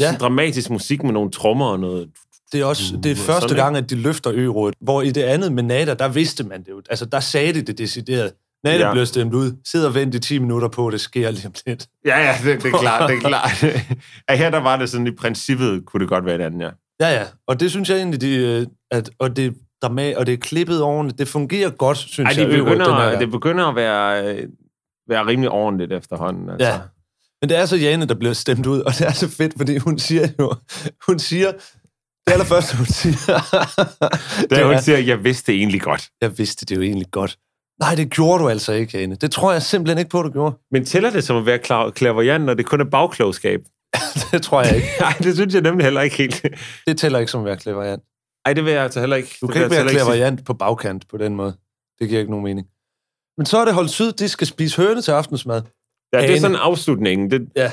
Ja. 0.00 0.10
ja. 0.10 0.16
dramatisk 0.16 0.70
musik 0.70 1.02
med 1.02 1.12
nogle 1.12 1.30
trommer 1.30 1.66
og 1.66 1.80
noget. 1.80 2.08
Det 2.52 2.60
er 2.60 2.64
også 2.64 2.82
det 3.02 3.12
er 3.12 3.14
Uh, 3.14 3.20
første 3.20 3.54
gang, 3.54 3.76
at 3.76 3.90
de 3.90 3.94
løfter 3.94 4.32
ø-rådet. 4.34 4.74
Hvor 4.80 5.02
i 5.02 5.10
det 5.10 5.22
andet 5.22 5.52
med 5.52 5.62
Nada, 5.62 5.94
der 5.94 6.08
vidste 6.08 6.44
man 6.44 6.60
det 6.60 6.68
jo. 6.68 6.82
Altså, 6.90 7.04
der 7.04 7.20
sagde 7.20 7.52
de 7.52 7.62
det 7.62 7.78
decideret. 7.78 8.32
Nada 8.64 8.86
ja. 8.86 8.92
Bliver 8.92 9.04
stemt 9.04 9.34
ud. 9.34 9.52
Sidder 9.64 9.88
og 9.88 9.94
venter 9.94 10.18
i 10.18 10.20
10 10.20 10.38
minutter 10.38 10.68
på, 10.68 10.86
at 10.86 10.92
det 10.92 11.00
sker 11.00 11.30
lige 11.30 11.46
om 11.46 11.52
lidt. 11.66 11.86
Ja, 12.06 12.18
ja, 12.18 12.36
det, 12.44 12.62
det 12.62 12.74
er 12.74 12.78
klart, 12.78 13.10
det 13.10 13.16
er 13.16 13.20
klart. 13.20 13.62
ja, 14.30 14.36
her 14.36 14.50
der 14.50 14.60
var 14.60 14.76
det 14.76 14.90
sådan, 14.90 15.06
i 15.06 15.10
princippet 15.10 15.86
kunne 15.86 16.00
det 16.00 16.08
godt 16.08 16.24
være 16.24 16.34
et 16.34 16.40
andet, 16.40 16.60
ja. 16.60 16.70
Ja, 17.00 17.20
ja. 17.20 17.24
Og 17.46 17.60
det 17.60 17.70
synes 17.70 17.90
jeg 17.90 17.96
egentlig, 17.96 18.20
de, 18.20 18.36
øh, 18.36 18.66
at, 18.90 19.10
og 19.18 19.36
det, 19.36 19.54
drama, 19.82 20.16
og 20.16 20.26
det 20.26 20.32
er 20.32 20.36
klippet 20.36 20.82
ordentligt. 20.82 21.18
Det 21.18 21.28
fungerer 21.28 21.70
godt, 21.70 21.98
synes 21.98 22.36
Ej, 22.36 22.42
jeg, 22.42 22.50
det 22.50 22.58
ø-rådet 22.58 22.80
den 22.80 22.86
her 22.86 22.94
begynder, 22.94 23.18
det 23.18 23.30
begynder 23.30 23.66
at 23.66 23.76
være, 23.76 24.34
øh, 24.34 24.48
være 25.08 25.26
rimelig 25.26 25.50
ordentligt 25.50 25.92
efterhånden. 25.92 26.50
Altså. 26.50 26.68
Ja. 26.68 26.78
Men 27.40 27.48
det 27.48 27.58
er 27.58 27.66
så 27.66 27.76
Jane, 27.76 28.06
der 28.06 28.14
bliver 28.14 28.32
stemt 28.32 28.66
ud, 28.66 28.80
og 28.80 28.92
det 28.92 29.06
er 29.06 29.12
så 29.12 29.28
fedt, 29.28 29.54
fordi 29.56 29.76
hun 29.76 29.98
siger 29.98 30.28
jo, 30.40 30.54
hun 31.06 31.18
siger, 31.18 31.52
det 32.28 32.32
allerførste, 32.32 32.76
hun 32.76 32.86
siger, 32.86 34.64
hun 34.64 34.74
er, 34.74 34.80
siger, 34.80 34.98
jeg 34.98 35.24
vidste 35.24 35.52
det 35.52 35.58
egentlig 35.58 35.80
godt. 35.82 36.08
jeg 36.20 36.38
vidste 36.38 36.66
det 36.66 36.76
jo 36.76 36.82
egentlig 36.82 37.10
godt. 37.10 37.38
Nej, 37.80 37.94
det 37.94 38.10
gjorde 38.10 38.42
du 38.42 38.48
altså 38.48 38.72
ikke, 38.72 38.98
Jane. 38.98 39.14
Det 39.14 39.30
tror 39.30 39.52
jeg 39.52 39.62
simpelthen 39.62 39.98
ikke 39.98 40.08
på, 40.10 40.22
du 40.22 40.30
gjorde. 40.30 40.56
Men 40.70 40.84
tæller 40.84 41.10
det 41.10 41.24
som 41.24 41.36
at 41.36 41.46
være 41.46 41.58
klar, 41.58 41.90
klaverjant, 41.90 42.44
når 42.44 42.54
det 42.54 42.66
kun 42.66 42.80
er 42.80 42.84
bagklogskab? 42.84 43.60
det 44.32 44.42
tror 44.42 44.62
jeg 44.62 44.76
ikke. 44.76 44.88
Nej, 45.00 45.12
det 45.18 45.34
synes 45.34 45.54
jeg 45.54 45.62
nemlig 45.62 45.84
heller 45.84 46.00
ikke 46.00 46.16
helt. 46.16 46.46
Det 46.86 46.98
tæller 46.98 47.18
ikke 47.18 47.32
som 47.32 47.40
at 47.40 47.44
være 47.46 47.56
klaverjant. 47.56 48.02
Nej, 48.46 48.52
det 48.52 48.64
vil 48.64 48.72
jeg 48.72 48.82
altså 48.82 49.00
heller 49.00 49.16
ikke. 49.16 49.36
Du 49.40 49.46
Det 49.46 49.52
kan 49.54 49.62
ikke 49.62 49.70
være 49.70 49.80
altså 49.80 49.94
heller 49.94 50.04
klaverjant 50.04 50.44
på 50.44 50.54
bagkant 50.54 51.08
på 51.08 51.16
den 51.16 51.36
måde. 51.36 51.56
Det 51.98 52.08
giver 52.08 52.20
ikke 52.20 52.30
nogen 52.30 52.44
mening. 52.44 52.66
Men 53.38 53.46
så 53.46 53.58
er 53.58 53.64
det 53.64 53.74
holdt 53.74 53.90
syd, 53.90 54.12
de 54.12 54.28
skal 54.28 54.46
spise 54.46 54.82
høne 54.82 55.02
til 55.02 55.10
aftensmad. 55.12 55.62
Ja, 56.12 56.22
det 56.22 56.34
er 56.36 56.40
sådan 56.40 56.56
afslutningen. 56.56 57.30
Det, 57.30 57.48
Ja. 57.56 57.72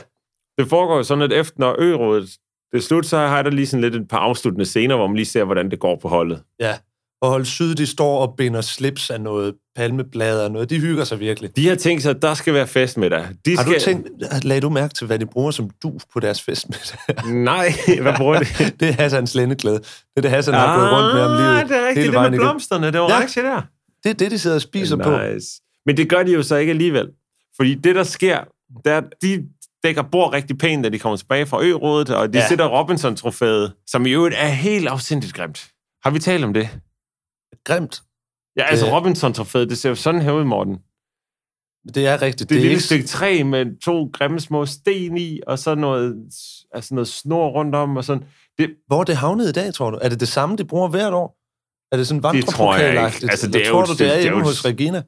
det 0.58 0.70
foregår 0.70 1.02
sådan, 1.02 1.22
at 1.22 1.34
efter 1.34 1.56
når 1.58 1.76
ørådet 1.80 2.30
er 2.78 2.82
slut, 2.82 3.06
så 3.06 3.18
har 3.18 3.42
der 3.42 3.50
lige 3.50 3.68
sådan 3.68 3.82
lidt 3.82 3.96
et 3.96 4.08
par 4.08 4.18
afsluttende 4.18 4.66
scener, 4.66 4.96
hvor 4.96 5.08
man 5.08 5.16
lige 5.16 5.26
ser, 5.26 5.44
hvordan 5.44 5.72
det 5.72 5.80
går 5.80 6.00
på 6.02 6.08
holdet. 6.08 6.42
Ja. 6.60 6.74
Og 7.22 7.30
hold 7.30 7.46
syd, 7.46 7.76
de 7.76 7.86
står 7.86 8.20
og 8.28 8.34
binder 8.38 8.62
slips 8.62 9.10
af 9.10 9.22
noget 9.22 9.54
palmeblad 9.76 10.42
og 10.46 10.52
noget. 10.52 10.70
De 10.70 10.80
hygger 10.80 11.04
sig 11.04 11.20
virkelig. 11.20 11.56
De 11.56 11.68
har 11.68 11.76
tænkt 11.76 12.04
sig, 12.04 12.10
at 12.10 12.22
der 12.22 12.34
skal 12.34 12.54
være 12.54 12.68
fest 12.68 12.98
med 12.98 13.10
dig. 13.10 13.28
De 13.46 13.56
Har 13.58 13.64
skal... 13.64 13.76
du 13.76 13.80
tænkt, 13.80 14.10
lagde 14.46 14.62
du 14.62 14.70
mærke 14.70 14.94
til, 14.94 15.08
hvad 15.08 15.20
de 15.20 15.26
bruger 15.26 15.52
som 15.52 15.70
du 15.84 16.00
på 16.14 16.20
deres 16.20 16.42
fest 16.42 16.70
med 16.70 16.78
Nej, 17.44 17.72
hvad 18.02 18.14
bruger 18.18 18.40
de? 18.40 18.46
det 18.80 18.90
er 18.90 18.92
Hassans 18.94 19.36
lændeklæde. 19.36 19.78
Det 19.78 19.86
er 20.18 20.22
det, 20.22 20.32
Hassan 20.32 20.54
har 20.54 20.80
gået 20.80 20.92
rundt 20.92 21.14
med 21.16 21.22
om 21.24 21.38
livet. 21.38 21.58
Ah, 21.62 21.70
det 21.70 21.78
er 21.78 21.88
rigtigt. 21.88 22.06
Det 22.06 22.14
med 22.14 22.22
igennem. 22.22 22.40
blomsterne, 22.40 22.92
det 22.92 23.00
var 23.02 23.10
Ja. 23.10 23.22
rigtigt 23.22 23.44
der. 23.44 23.62
Det 24.04 24.10
er 24.10 24.14
det, 24.14 24.32
de 24.32 24.40
sidder 24.40 24.56
og 24.56 24.62
spiser 24.62 24.96
på. 24.98 25.18
Nice. 25.34 25.48
Men 25.86 25.98
det 25.98 26.10
gør 26.10 26.24
de 26.24 26.32
jo 26.32 26.44
så 26.44 26.56
ikke 26.56 26.70
alligevel. 26.70 27.08
Fordi 27.58 27.74
det, 27.76 27.96
der 27.96 28.04
sker, 28.04 28.40
er, 28.86 28.98
at 28.98 29.04
de 29.22 29.44
dækker 29.86 30.02
bord 30.02 30.34
rigtig 30.34 30.58
pænt, 30.58 30.84
da 30.84 30.90
de 30.90 31.00
kommer 31.00 31.18
tilbage 31.18 31.46
fra 31.46 31.64
ørådet, 31.64 32.10
og 32.10 32.34
de 32.34 32.38
Ja. 32.40 32.48
sætter 32.48 32.66
Robinson-trofæet, 32.68 33.74
som 33.88 34.06
i 34.06 34.12
øvrigt 34.12 34.36
er 34.38 34.48
helt 34.48 34.88
afsindigt 34.88 35.34
grimt. 35.34 35.68
Har 36.04 36.10
vi 36.12 36.20
talt 36.20 36.44
om 36.44 36.54
det? 36.54 36.70
Grimt. 37.64 38.02
Ja, 38.58 38.64
altså 38.64 38.86
Det- 38.86 38.94
Robinson-trofæet, 38.94 39.70
det 39.70 39.78
ser 39.78 39.90
jo 39.90 39.96
sådan 39.96 40.22
her 40.22 40.32
ud, 40.32 40.44
Morten. 40.44 40.78
Det 41.96 42.08
er 42.08 42.22
rigtigt. 42.22 42.50
Det 42.50 42.56
er 42.56 42.60
et 42.60 42.66
er 42.66 42.70
lille 42.70 42.82
stykke 42.84 43.06
træ 43.08 43.44
med 43.44 43.80
to 43.82 44.10
grimme 44.14 44.40
små 44.40 44.66
sten 44.66 45.18
i, 45.18 45.40
og 45.48 45.60
så 45.60 45.76
noget, 45.76 46.16
altså 46.72 46.96
noget 46.96 47.08
snor 47.08 47.48
rundt 47.50 47.76
om, 47.76 47.98
og 47.98 48.04
sådan. 48.04 48.24
Det, 48.58 48.70
Hvor 48.88 49.00
er 49.00 49.04
det 49.04 49.16
havnet 49.18 49.50
i 49.50 49.52
dag, 49.52 49.74
tror 49.74 49.90
du? 49.92 50.00
Er 50.02 50.10
det 50.10 50.20
det 50.20 50.28
samme, 50.28 50.56
de 50.58 50.66
bruger 50.66 50.88
hvert 50.88 51.14
år? 51.14 51.38
Er 51.92 51.98
det 51.98 52.08
sådan 52.08 52.24
Det 52.24 52.46
tror 52.46 52.76
jeg 52.76 52.84
ikke. 52.90 52.96
vandrepokalagtigt? 52.96 53.32
Altså, 53.32 53.48
det 53.48 53.56
er 53.56 53.68
jo 53.68 53.72
tror 53.74 53.82
et 53.82 53.88
du, 53.88 53.94
det 53.94 54.02
er 54.02 54.06
det 54.08 54.18
er 54.18 54.22
hjemme 54.22 54.40
jo 54.40 54.46
hos 54.46 54.66
Regina? 54.66 55.04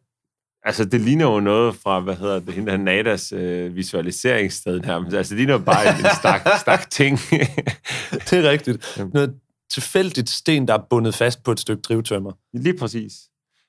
Altså, 0.68 0.86
det 0.86 1.01
ligner 1.01 1.26
jo 1.26 1.39
noget 1.39 1.76
fra, 1.76 1.99
hvad 1.99 2.15
hedder 2.15 2.39
det, 2.39 2.53
hende 2.53 2.72
der 2.72 2.78
Nadas 2.78 3.32
øh, 3.32 3.76
visualiseringssted 3.76 4.82
her. 4.86 5.15
Altså, 5.18 5.30
det 5.30 5.38
ligner 5.38 5.53
jo 5.53 5.59
bare 5.59 5.89
en 5.89 6.05
stak, 6.20 6.41
stak 6.61 6.89
ting. 6.89 7.18
Det 8.11 8.34
er 8.34 8.49
rigtigt. 8.49 8.99
Noget 9.13 9.34
tilfældigt 9.74 10.30
sten, 10.30 10.68
der 10.68 10.74
er 10.74 10.84
bundet 10.89 11.15
fast 11.15 11.43
på 11.43 11.51
et 11.51 11.59
stykke 11.59 11.82
drivtømmer. 11.82 12.32
Lige 12.53 12.78
præcis. 12.78 13.13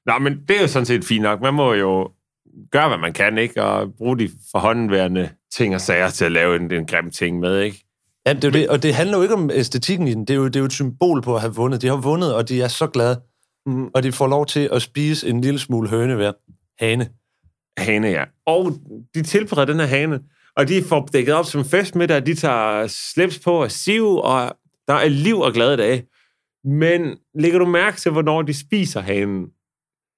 Nå, 0.07 0.19
men 0.19 0.39
det 0.49 0.57
er 0.57 0.61
jo 0.61 0.67
sådan 0.67 0.87
set 0.87 1.05
fint 1.05 1.23
nok. 1.23 1.41
Man 1.41 1.55
må 1.55 1.75
jo 1.75 2.11
gøre, 2.73 2.89
hvad 2.89 2.99
man 2.99 3.13
kan, 3.13 3.39
ikke? 3.39 3.65
Og 3.65 3.95
bruge 3.99 4.19
de 4.19 4.31
forhåndenværende 4.51 5.29
ting 5.53 5.75
og 5.75 5.81
sager 5.81 6.11
til 6.11 6.25
at 6.25 6.33
lave 6.33 6.57
en, 6.57 6.73
en 6.73 6.87
grim 6.87 7.11
ting 7.11 7.39
med, 7.39 7.61
ikke? 7.61 7.85
Ja, 8.27 8.33
det 8.33 8.45
er 8.45 8.51
det, 8.51 8.69
og 8.69 8.83
det 8.83 8.95
handler 8.95 9.17
jo 9.17 9.23
ikke 9.23 9.35
om 9.35 9.51
æstetikken 9.51 10.09
i 10.09 10.15
den. 10.15 10.25
Det 10.25 10.31
er, 10.31 10.39
jo, 10.39 10.47
det 10.47 10.57
er 10.57 10.61
jo 10.61 10.67
et 10.67 10.73
symbol 10.73 11.23
på 11.23 11.35
at 11.35 11.41
have 11.41 11.55
vundet. 11.55 11.83
De 11.83 11.87
har 11.87 11.97
vundet, 11.97 12.35
og 12.35 12.49
de 12.49 12.63
er 12.63 12.69
så 12.69 12.87
glade. 12.87 13.21
Mm. 13.67 13.91
Og 13.95 14.03
de 14.03 14.13
får 14.13 14.27
lov 14.27 14.47
til 14.47 14.69
at 14.73 14.83
spise 14.83 15.29
en 15.29 15.41
lille 15.41 15.59
smule 15.59 15.89
høne 15.89 16.15
hver. 16.15 16.33
Hane. 16.81 17.09
Hane, 17.79 18.09
ja. 18.09 18.25
Og 18.47 18.73
de 19.15 19.23
tilbereder 19.23 19.73
den 19.73 19.81
her 19.81 19.87
hane, 19.87 20.21
og 20.57 20.69
de 20.69 20.83
får 20.83 21.09
dækket 21.13 21.35
op 21.35 21.45
som 21.45 21.65
festmiddag, 21.65 22.27
de 22.27 22.35
tager 22.35 22.87
slips 22.87 23.39
på 23.39 23.63
og 23.63 23.71
siv, 23.71 24.07
og 24.07 24.57
der 24.89 24.95
er 24.95 25.09
liv 25.09 25.39
og 25.41 25.53
glade 25.53 25.77
dage. 25.77 26.07
Men 26.65 27.19
lægger 27.35 27.59
du 27.59 27.67
mærke 27.67 27.97
til, 27.97 28.13
hvornår 28.13 28.43
de 28.43 28.55
spiser 28.55 29.01
hanen? 29.01 29.47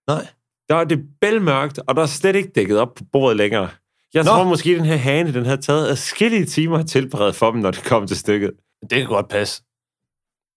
Nej. 0.09 0.27
Der 0.69 0.77
er 0.77 0.85
det 0.85 1.01
bælmørkt, 1.21 1.79
og 1.87 1.97
der 1.97 2.03
er 2.03 2.07
slet 2.07 2.37
ikke 2.37 2.51
dækket 2.55 2.79
op 2.79 2.95
på 2.95 3.05
bordet 3.13 3.37
længere. 3.37 3.69
Jeg 4.15 4.25
Nå. 4.25 4.31
tror 4.31 4.45
måske, 4.45 4.77
den 4.77 4.85
her 4.85 4.97
hane, 4.97 5.35
den 5.35 5.47
har 5.47 5.57
taget 5.57 5.89
adskillige 5.89 6.45
timer 6.45 6.79
at 6.79 6.87
tilberede 6.87 7.33
for 7.33 7.51
dem, 7.51 7.61
når 7.61 7.71
det 7.71 7.85
kommer 7.85 8.07
til 8.07 8.17
stykket. 8.17 8.51
Det 8.83 8.99
kan 8.99 9.07
godt 9.07 9.29
passe. 9.29 9.63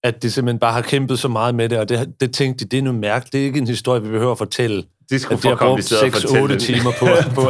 At 0.03 0.23
de 0.23 0.31
simpelthen 0.31 0.59
bare 0.59 0.73
har 0.73 0.81
kæmpet 0.81 1.19
så 1.19 1.27
meget 1.27 1.55
med 1.55 1.69
det, 1.69 1.79
og 1.79 1.89
det, 1.89 2.13
det 2.19 2.33
tænkte 2.33 2.65
de, 2.65 2.69
det 2.69 2.77
er 2.77 2.83
nu 2.83 2.91
mærkeligt. 2.91 3.33
Det 3.33 3.41
er 3.41 3.45
ikke 3.45 3.59
en 3.59 3.67
historie, 3.67 4.01
vi 4.01 4.09
behøver 4.09 4.31
at 4.31 4.37
fortælle. 4.37 4.83
Det 5.09 5.21
skulle 5.21 5.37
at 5.37 5.43
de 5.43 5.47
har 5.47 5.55
for 5.55 5.65
brugt 5.65 5.69
kompliceret 5.69 6.03
at 6.03 6.13
fortælle 6.13 6.45
6-8 6.45 6.51
den. 6.51 6.59
timer 6.59 6.91
på, 6.99 7.05
på, 7.35 7.41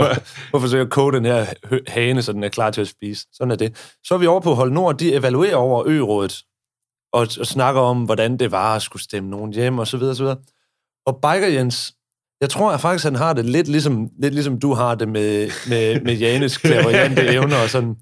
på 0.51 0.57
at 0.57 0.61
forsøge 0.61 0.81
at 0.81 0.89
koge 0.89 1.13
den 1.13 1.25
her 1.25 1.45
hane, 1.87 2.21
så 2.21 2.33
den 2.33 2.43
er 2.43 2.49
klar 2.49 2.71
til 2.71 2.81
at 2.81 2.87
spise. 2.87 3.25
Sådan 3.33 3.51
er 3.51 3.55
det. 3.55 3.95
Så 4.03 4.13
er 4.13 4.17
vi 4.17 4.27
over 4.27 4.41
på 4.41 4.53
Hold 4.53 4.71
Nord, 4.71 4.97
de 4.97 5.13
evaluerer 5.13 5.55
over 5.55 5.83
ørådet, 5.87 6.43
og, 7.13 7.27
og 7.39 7.45
snakker 7.45 7.81
om, 7.81 8.03
hvordan 8.03 8.37
det 8.37 8.51
var 8.51 8.75
at 8.75 8.81
skulle 8.81 9.03
stemme 9.03 9.29
nogen 9.29 9.53
hjem, 9.53 9.79
og 9.79 9.87
så 9.87 9.97
videre, 9.97 10.11
og 10.11 10.17
så 10.17 10.23
videre. 10.23 10.37
Og 11.05 11.15
Biker 11.15 11.47
Jens, 11.47 11.93
jeg 12.41 12.49
tror 12.49 12.71
at 12.71 12.81
faktisk, 12.81 13.03
han 13.03 13.15
har 13.15 13.33
det 13.33 13.45
lidt 13.45 13.67
ligesom, 13.67 14.09
lidt 14.21 14.33
ligesom 14.33 14.59
du 14.59 14.73
har 14.73 14.95
det 14.95 15.07
med, 15.07 15.51
med, 15.69 16.01
med 16.01 16.15
Janes 16.15 16.57
klaverjante 16.57 17.27
evner 17.35 17.57
og 17.57 17.69
sådan. 17.69 17.95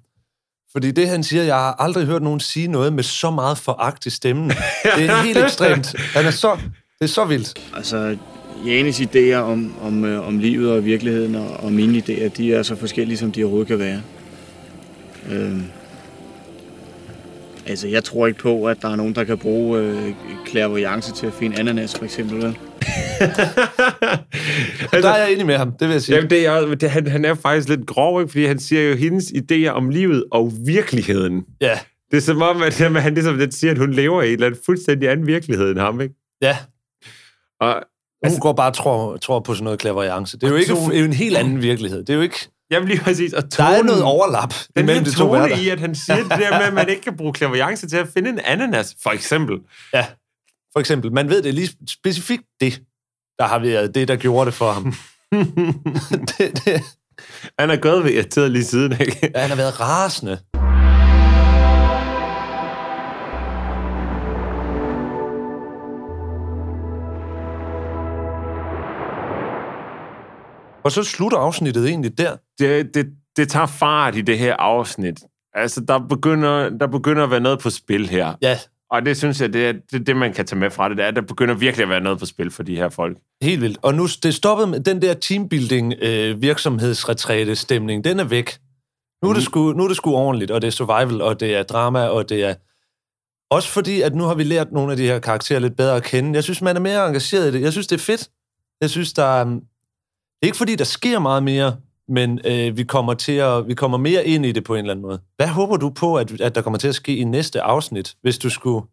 Fordi 0.72 0.92
det, 0.92 1.10
han 1.10 1.24
siger, 1.24 1.44
jeg 1.44 1.56
har 1.56 1.74
aldrig 1.80 2.06
hørt 2.06 2.22
nogen 2.22 2.40
sige 2.40 2.68
noget 2.68 2.94
med 2.94 3.04
så 3.04 3.32
meget 3.32 3.58
foragt 3.58 4.06
i 4.06 4.10
stemmen. 4.10 4.50
Det 4.98 5.06
er 5.06 5.24
helt 5.24 5.38
ekstremt. 5.38 5.96
Han 6.00 6.26
er 6.26 6.32
så, 6.32 6.56
det 7.00 7.06
er 7.06 7.06
så 7.06 7.26
vildt. 7.26 7.72
Altså, 7.76 8.18
Janes 8.66 9.00
idéer 9.00 9.36
om, 9.36 9.74
om, 9.82 10.06
øh, 10.06 10.28
om 10.28 10.38
livet 10.38 10.72
og 10.72 10.86
virkeligheden 10.86 11.36
og, 11.36 11.50
og 11.50 11.72
mine 11.72 11.98
idéer, 11.98 12.28
de 12.28 12.54
er 12.54 12.64
så 12.64 12.76
forskellige, 12.76 13.18
som 13.18 13.32
de 13.32 13.44
overhovedet 13.44 13.68
kan 13.68 13.80
være. 13.80 14.02
Øh, 15.32 15.60
altså, 17.66 17.88
jeg 17.88 18.04
tror 18.04 18.28
ikke 18.28 18.40
på, 18.40 18.66
at 18.66 18.82
der 18.82 18.90
er 18.90 18.96
nogen, 18.96 19.16
der 19.16 19.24
kan 19.24 19.38
bruge 19.38 19.80
øh, 19.80 20.14
clairvoyance 20.48 21.14
til 21.14 21.28
at 21.28 21.34
finde 21.34 21.60
ananas, 21.60 21.96
for 21.96 22.04
eksempel. 22.06 22.38
Vel? 22.38 22.44
Der 24.92 25.10
er 25.10 25.18
jeg 25.18 25.34
enig 25.34 25.46
med 25.46 25.58
ham, 25.58 25.72
det 25.72 25.88
vil 25.88 25.94
jeg 25.94 26.02
sige. 26.02 26.16
Jamen, 26.16 26.30
det 26.30 26.46
er, 26.46 26.76
det, 26.76 26.90
han, 26.90 27.08
han 27.08 27.26
er 27.26 27.34
faktisk 27.34 27.70
lidt 27.70 27.88
grov, 27.88 28.22
ikke? 28.22 28.32
fordi 28.32 28.46
han 28.46 28.60
siger 28.60 28.90
jo 28.90 28.96
hendes 28.96 29.26
idéer 29.26 29.70
om 29.70 29.90
livet 29.90 30.24
og 30.32 30.52
virkeligheden. 30.66 31.44
Ja, 31.62 31.80
Det 32.12 32.18
er 32.18 32.22
som 32.22 32.42
om, 32.42 32.62
at 32.62 32.74
han 32.80 33.14
ligesom 33.14 33.38
lidt 33.38 33.54
siger, 33.54 33.72
at 33.72 33.78
hun 33.78 33.94
lever 33.94 34.22
i 34.22 34.28
en 34.28 34.34
eller 34.34 34.46
anden 34.46 34.62
fuldstændig 34.66 35.10
anden 35.10 35.28
virkelighed 35.28 35.72
end 35.72 35.80
ham, 35.80 36.02
ikke? 36.02 36.16
ja. 36.42 36.58
Og, 37.60 37.84
Hun 38.24 38.28
altså, 38.28 38.40
går 38.42 38.54
bare 38.54 38.68
og 38.70 38.74
tror, 38.74 39.18
tror 39.18 39.40
på 39.40 39.54
sådan 39.54 39.64
noget 39.64 39.80
klaverjance. 39.80 40.38
Det 40.38 40.44
er 40.44 40.50
jo 40.52 40.56
ikke 40.56 40.74
det 40.76 40.94
er 40.96 41.00
jo 41.00 41.06
en 41.06 41.14
helt 41.14 41.38
anden 41.38 41.62
virkelighed. 41.62 42.00
Det 42.00 42.10
er 42.10 42.14
jo 42.16 42.22
ikke... 42.22 42.50
jamen 42.72 42.90
lige 42.90 43.00
præcis. 43.02 43.34
Og 43.34 43.44
Der 43.58 43.64
er 43.64 43.78
tonen- 43.78 43.86
noget 43.86 44.04
overlap 44.04 44.54
Den 44.76 44.84
imellem 44.86 45.04
de 45.04 45.12
to 45.12 45.30
værter. 45.32 45.58
i, 45.58 45.70
at 45.70 45.80
han 45.80 45.96
siger 45.96 46.16
det 46.18 46.30
der 46.30 46.58
med, 46.58 46.68
at 46.68 46.74
man 46.74 46.90
ikke 46.90 47.02
kan 47.02 47.18
bruge 47.18 47.34
klaverjance 47.34 47.88
til 47.90 47.98
at 47.98 48.08
finde 48.14 48.30
en 48.30 48.40
ananas, 48.40 48.96
for 49.04 49.10
eksempel. 49.10 49.58
Ja, 49.94 50.06
for 50.74 50.80
eksempel. 50.80 51.14
Man 51.14 51.30
ved 51.30 51.42
det 51.42 51.54
lige 51.54 51.70
specifikt 51.90 52.44
det, 52.62 52.82
der 53.40 53.48
har 53.48 53.60
været 53.60 53.96
det, 53.96 54.08
der 54.08 54.16
gjorde 54.16 54.46
det 54.46 54.54
for 54.54 54.72
ham. 54.72 54.94
det, 56.38 56.66
det, 56.66 56.82
Han 57.60 57.70
er 57.70 57.76
gået 57.76 58.04
ved 58.04 58.12
irriteret 58.12 58.52
lige 58.52 58.64
siden, 58.66 58.92
ikke? 58.92 59.32
ja, 59.36 59.40
han 59.42 59.50
har 59.50 59.58
været 59.58 59.80
rasende. 59.80 60.40
Og 70.84 70.92
så 70.92 71.04
slutter 71.04 71.38
afsnittet 71.38 71.88
egentlig 71.88 72.18
der. 72.18 72.36
Det, 72.60 72.94
det, 72.96 73.08
det 73.38 73.50
tager 73.50 73.66
fart 73.66 74.16
i 74.16 74.22
det 74.22 74.38
her 74.38 74.56
afsnit. 74.56 75.20
Altså, 75.54 75.82
der 75.82 76.00
begynder, 76.00 76.70
der 76.70 76.88
begynder 76.88 77.24
at 77.24 77.32
være 77.32 77.40
noget 77.40 77.60
på 77.60 77.70
spil 77.70 78.10
her. 78.10 78.34
Ja, 78.42 78.60
Og 78.92 79.06
det 79.06 79.18
synes 79.18 79.42
jeg, 79.42 79.54
det 79.54 79.66
er 79.68 79.74
det, 79.92 80.08
det 80.08 80.16
man 80.16 80.34
kan 80.34 80.46
tage 80.46 80.60
med 80.60 80.72
fra 80.72 80.90
det, 80.90 80.98
det 80.98 81.04
er, 81.04 81.08
at 81.08 81.16
der 81.16 81.22
begynder 81.22 81.54
virkelig 81.56 81.84
at 81.84 81.90
være 81.90 82.02
noget 82.02 82.20
på 82.20 82.26
spil 82.26 82.52
for 82.52 82.64
de 82.64 82.76
her 82.76 82.90
folk. 82.90 83.18
helt 83.42 83.62
vildt. 83.62 83.78
Og 83.82 83.96
nu 83.96 84.08
det 84.24 84.34
stoppet 84.36 84.70
med 84.70 84.80
den 84.80 85.02
der 85.02 85.14
teambuilding 85.14 85.94
øh, 86.02 86.42
virksomhedsretræte 86.42 87.56
stemning. 87.56 88.04
Den 88.04 88.20
er 88.20 88.24
væk. 88.24 88.58
Nu 89.24 89.30
er, 89.30 89.34
det 89.34 89.44
sgu, 89.44 89.74
nu 89.74 89.84
er 89.84 89.88
det 89.88 89.98
sgu 89.98 90.12
ordentligt, 90.16 90.52
og 90.52 90.62
det 90.62 90.68
er 90.68 90.72
survival, 90.72 91.22
og 91.22 91.40
det 91.40 91.56
er 91.56 91.64
drama, 91.64 92.08
og 92.08 92.30
det 92.30 92.44
er... 92.44 92.54
Også 93.52 93.70
fordi, 93.70 94.02
at 94.02 94.16
nu 94.16 94.24
har 94.24 94.36
vi 94.36 94.44
lært 94.44 94.72
nogle 94.72 94.92
af 94.92 94.98
de 94.98 95.06
her 95.06 95.20
karakterer 95.20 95.60
lidt 95.60 95.78
bedre 95.78 95.96
at 95.96 96.04
kende. 96.04 96.34
Jeg 96.34 96.44
synes, 96.44 96.62
man 96.62 96.76
er 96.76 96.80
mere 96.80 97.08
engageret 97.08 97.48
i 97.48 97.52
det. 97.52 97.62
Jeg 97.62 97.72
synes, 97.72 97.88
det 97.88 97.96
er 97.96 98.04
fedt. 98.04 98.30
Jeg 98.82 98.90
synes, 98.90 99.14
der 99.14 99.24
er... 99.24 99.60
Det 100.42 100.46
er 100.46 100.50
ikke 100.50 100.58
fordi, 100.58 100.76
der 100.76 100.84
sker 100.84 101.20
meget 101.20 101.44
mere, 101.44 101.76
men 102.08 102.40
øh, 102.46 102.78
vi, 102.78 102.84
kommer 102.84 103.14
til 103.14 103.32
at, 103.32 103.68
vi 103.68 103.74
kommer 103.74 103.98
mere 103.98 104.26
ind 104.26 104.46
i 104.46 104.52
det 104.52 104.64
på 104.64 104.74
en 104.76 104.80
eller 104.80 104.92
anden 104.94 105.02
måde. 105.02 105.20
Hvad 105.36 105.48
håber 105.48 105.78
du 105.78 105.90
på, 105.90 106.16
at, 106.16 106.42
at 106.42 106.56
der 106.56 106.62
kommer 106.62 106.78
til 106.80 106.88
at 106.88 106.96
ske 106.96 107.16
i 107.16 107.24
næste 107.24 107.62
afsnit, 107.62 108.16
hvis 108.22 108.38
du 108.38 108.50
skulle... 108.50 108.86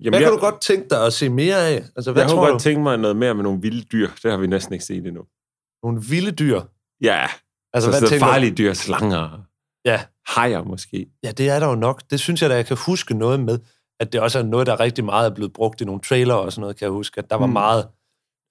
Jamen, 0.00 0.10
Hvad 0.12 0.20
jeg, 0.20 0.26
kan 0.30 0.38
du 0.38 0.44
godt 0.44 0.60
tænke 0.60 0.86
dig 0.90 1.06
at 1.06 1.12
se 1.12 1.28
mere 1.28 1.56
af? 1.68 1.82
Altså, 1.96 2.12
hvad 2.12 2.22
jeg 2.22 2.30
tror 2.30 2.38
kunne 2.42 2.50
godt 2.50 2.62
tænke 2.62 2.82
mig 2.82 2.98
noget 2.98 3.16
mere 3.16 3.34
med 3.34 3.42
nogle 3.42 3.60
vilde 3.62 3.82
dyr. 3.92 4.08
Det 4.22 4.30
har 4.30 4.38
vi 4.38 4.46
næsten 4.46 4.72
ikke 4.72 4.84
set 4.84 5.06
endnu. 5.06 5.22
Nogle 5.82 6.02
vilde 6.02 6.30
dyr. 6.32 6.60
Ja, 7.02 7.22
Altså, 7.22 7.30
altså, 7.74 7.90
hvad 7.90 8.00
så 8.00 8.08
tænker 8.08 8.26
du? 8.26 8.32
farlige 8.32 8.54
dyr, 8.54 8.72
slanger, 8.72 9.40
Ja, 9.84 10.00
hajer 10.28 10.62
måske. 10.64 11.06
Ja, 11.24 11.30
det 11.30 11.48
er 11.48 11.58
der 11.58 11.66
jo 11.68 11.74
nok. 11.74 12.02
Det 12.10 12.20
synes 12.20 12.42
jeg 12.42 12.50
da, 12.50 12.54
jeg 12.54 12.66
kan 12.66 12.76
huske 12.86 13.14
noget 13.18 13.40
med, 13.40 13.58
at 14.00 14.12
det 14.12 14.20
også 14.20 14.38
er 14.38 14.42
noget, 14.42 14.66
der 14.66 14.80
rigtig 14.80 15.04
meget 15.04 15.30
er 15.30 15.34
blevet 15.34 15.52
brugt 15.52 15.80
i 15.80 15.84
nogle 15.84 16.00
trailer 16.00 16.34
og 16.34 16.52
sådan 16.52 16.60
noget, 16.60 16.76
kan 16.76 16.84
jeg 16.86 16.92
huske, 16.92 17.18
at 17.18 17.30
der 17.30 17.36
var 17.36 17.46
Mm. 17.46 17.52
meget 17.52 17.86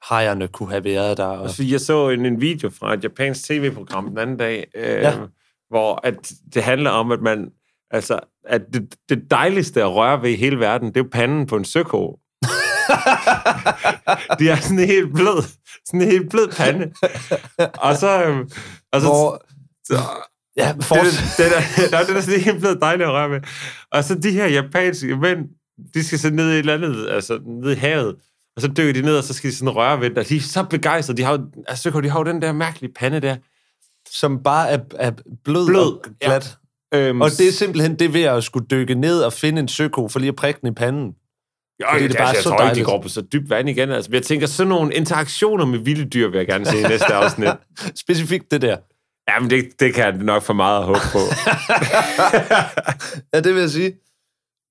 hejerne 0.09 0.47
kunne 0.47 0.69
have 0.69 0.83
været 0.83 1.17
der. 1.17 1.25
Og... 1.25 1.41
Og... 1.41 1.71
Jeg 1.71 1.81
så 1.81 2.09
en, 2.09 2.25
en 2.25 2.41
video 2.41 2.69
fra 2.69 2.93
et 2.93 3.03
japansk 3.03 3.43
tv-program 3.47 4.07
den 4.09 4.17
anden 4.17 4.37
dag, 4.37 4.67
øh, 4.75 4.83
Ja. 4.83 5.13
hvor 5.69 5.99
at 6.03 6.31
det 6.53 6.63
handler 6.63 6.89
om, 6.89 7.11
at 7.11 7.21
man 7.21 7.49
altså, 7.91 8.19
at 8.45 8.61
det, 8.73 8.95
det 9.09 9.31
dejligste 9.31 9.81
at 9.83 9.95
røre 9.95 10.21
ved 10.21 10.29
i 10.29 10.35
hele 10.35 10.59
verden, 10.59 10.87
det 10.87 10.97
er 10.97 11.03
jo 11.03 11.09
panden 11.11 11.47
på 11.47 11.55
en 11.55 11.65
søko. 11.65 12.19
de 14.39 14.49
er 14.49 14.55
sådan 14.55 14.79
en 14.79 14.87
helt 14.87 15.13
blød, 15.13 15.43
sådan 15.85 16.01
en 16.01 16.07
helt 16.07 16.29
blød 16.29 16.47
pande. 16.47 16.91
Og 17.77 17.95
så, 17.97 18.23
øhm, 18.23 18.49
og 18.91 19.01
så, 19.01 19.07
Hvor, 19.07 19.41
så 19.83 19.95
Ja, 20.57 20.73
det, 20.77 20.85
det, 20.89 20.89
det, 21.37 21.91
der, 21.91 21.97
der, 21.97 22.05
det 22.05 22.15
er 22.15 22.21
sådan 22.21 22.39
helt 22.39 22.59
blevet 22.59 22.81
dejligt 22.81 23.07
at 23.07 23.13
røre 23.13 23.29
med. 23.29 23.41
Og 23.91 24.03
så 24.03 24.15
de 24.15 24.31
her 24.31 24.47
japanske 24.47 25.15
mænd, 25.17 25.39
de 25.93 26.03
skal 26.03 26.19
så 26.19 26.29
ned 26.29 26.49
i 26.49 26.53
et 26.53 26.59
eller 26.59 26.73
andet, 26.73 27.09
altså 27.09 27.39
ned 27.45 27.71
i 27.71 27.75
havet, 27.75 28.15
og 28.55 28.61
så 28.61 28.67
dykker 28.67 28.93
de 28.93 29.01
ned, 29.01 29.17
og 29.17 29.23
så 29.23 29.33
skal 29.33 29.49
de 29.49 29.55
sådan 29.55 29.69
røre 29.75 30.01
ved 30.01 30.09
det, 30.09 30.17
og 30.17 30.29
de 30.29 30.35
er 30.37 30.41
så 30.41 30.63
begejstrede. 30.63 31.17
De 31.17 31.23
har, 31.23 31.31
jo- 31.31 31.63
altså, 31.67 32.01
de 32.01 32.09
har 32.09 32.19
jo 32.19 32.23
den 32.25 32.41
der 32.41 32.51
mærkelige 32.53 32.93
pande 32.93 33.19
der. 33.19 33.35
Som 34.09 34.43
bare 34.43 34.69
er, 34.69 34.77
er 34.95 35.11
blød, 35.43 35.67
Blød, 35.67 35.81
og 35.81 36.01
glat. 36.21 36.57
Ja. 36.93 36.99
Øhm, 36.99 37.21
Og 37.21 37.29
det 37.37 37.47
er 37.47 37.51
simpelthen 37.51 37.99
det 37.99 38.13
ved 38.13 38.23
at 38.23 38.43
skulle 38.43 38.67
dykke 38.71 38.95
ned 38.95 39.21
og 39.21 39.33
finde 39.33 39.59
en 39.59 39.67
søko, 39.67 40.07
for 40.07 40.19
lige 40.19 40.29
at 40.29 40.35
prikke 40.35 40.59
den 40.61 40.67
i 40.69 40.71
panden. 40.71 41.13
Ja, 41.79 41.91
Fordi 41.93 42.03
det, 42.03 42.09
det 42.09 42.09
det 42.11 42.17
bare 42.17 42.27
altså, 42.27 42.49
er 42.49 42.53
jeg 42.53 42.59
så 42.59 42.63
tror 42.63 42.69
ikke, 42.69 42.79
de 42.79 42.85
går 42.85 43.01
på 43.01 43.09
så 43.09 43.21
dybt 43.21 43.49
vand 43.49 43.69
igen. 43.69 43.91
Altså, 43.91 44.09
jeg 44.13 44.23
tænker, 44.23 44.47
sådan 44.47 44.69
nogle 44.69 44.93
interaktioner 44.93 45.65
med 45.65 45.79
vilde 45.79 46.05
dyr 46.09 46.27
vil 46.29 46.37
jeg 46.37 46.47
gerne 46.47 46.65
se 46.65 46.79
i 46.79 46.83
næste 46.83 47.13
afsnit. 47.13 47.49
Specifikt 48.03 48.51
det 48.51 48.61
der. 48.61 48.77
Jamen, 49.29 49.49
det, 49.49 49.65
det 49.79 49.93
kan 49.93 50.03
jeg 50.03 50.13
nok 50.13 50.43
for 50.43 50.53
meget 50.53 50.79
at 50.79 50.85
håbe 50.85 50.99
på. 51.11 51.19
Ja, 53.33 53.39
det 53.39 53.53
vil 53.53 53.59
jeg 53.61 53.69
sige. 53.69 53.93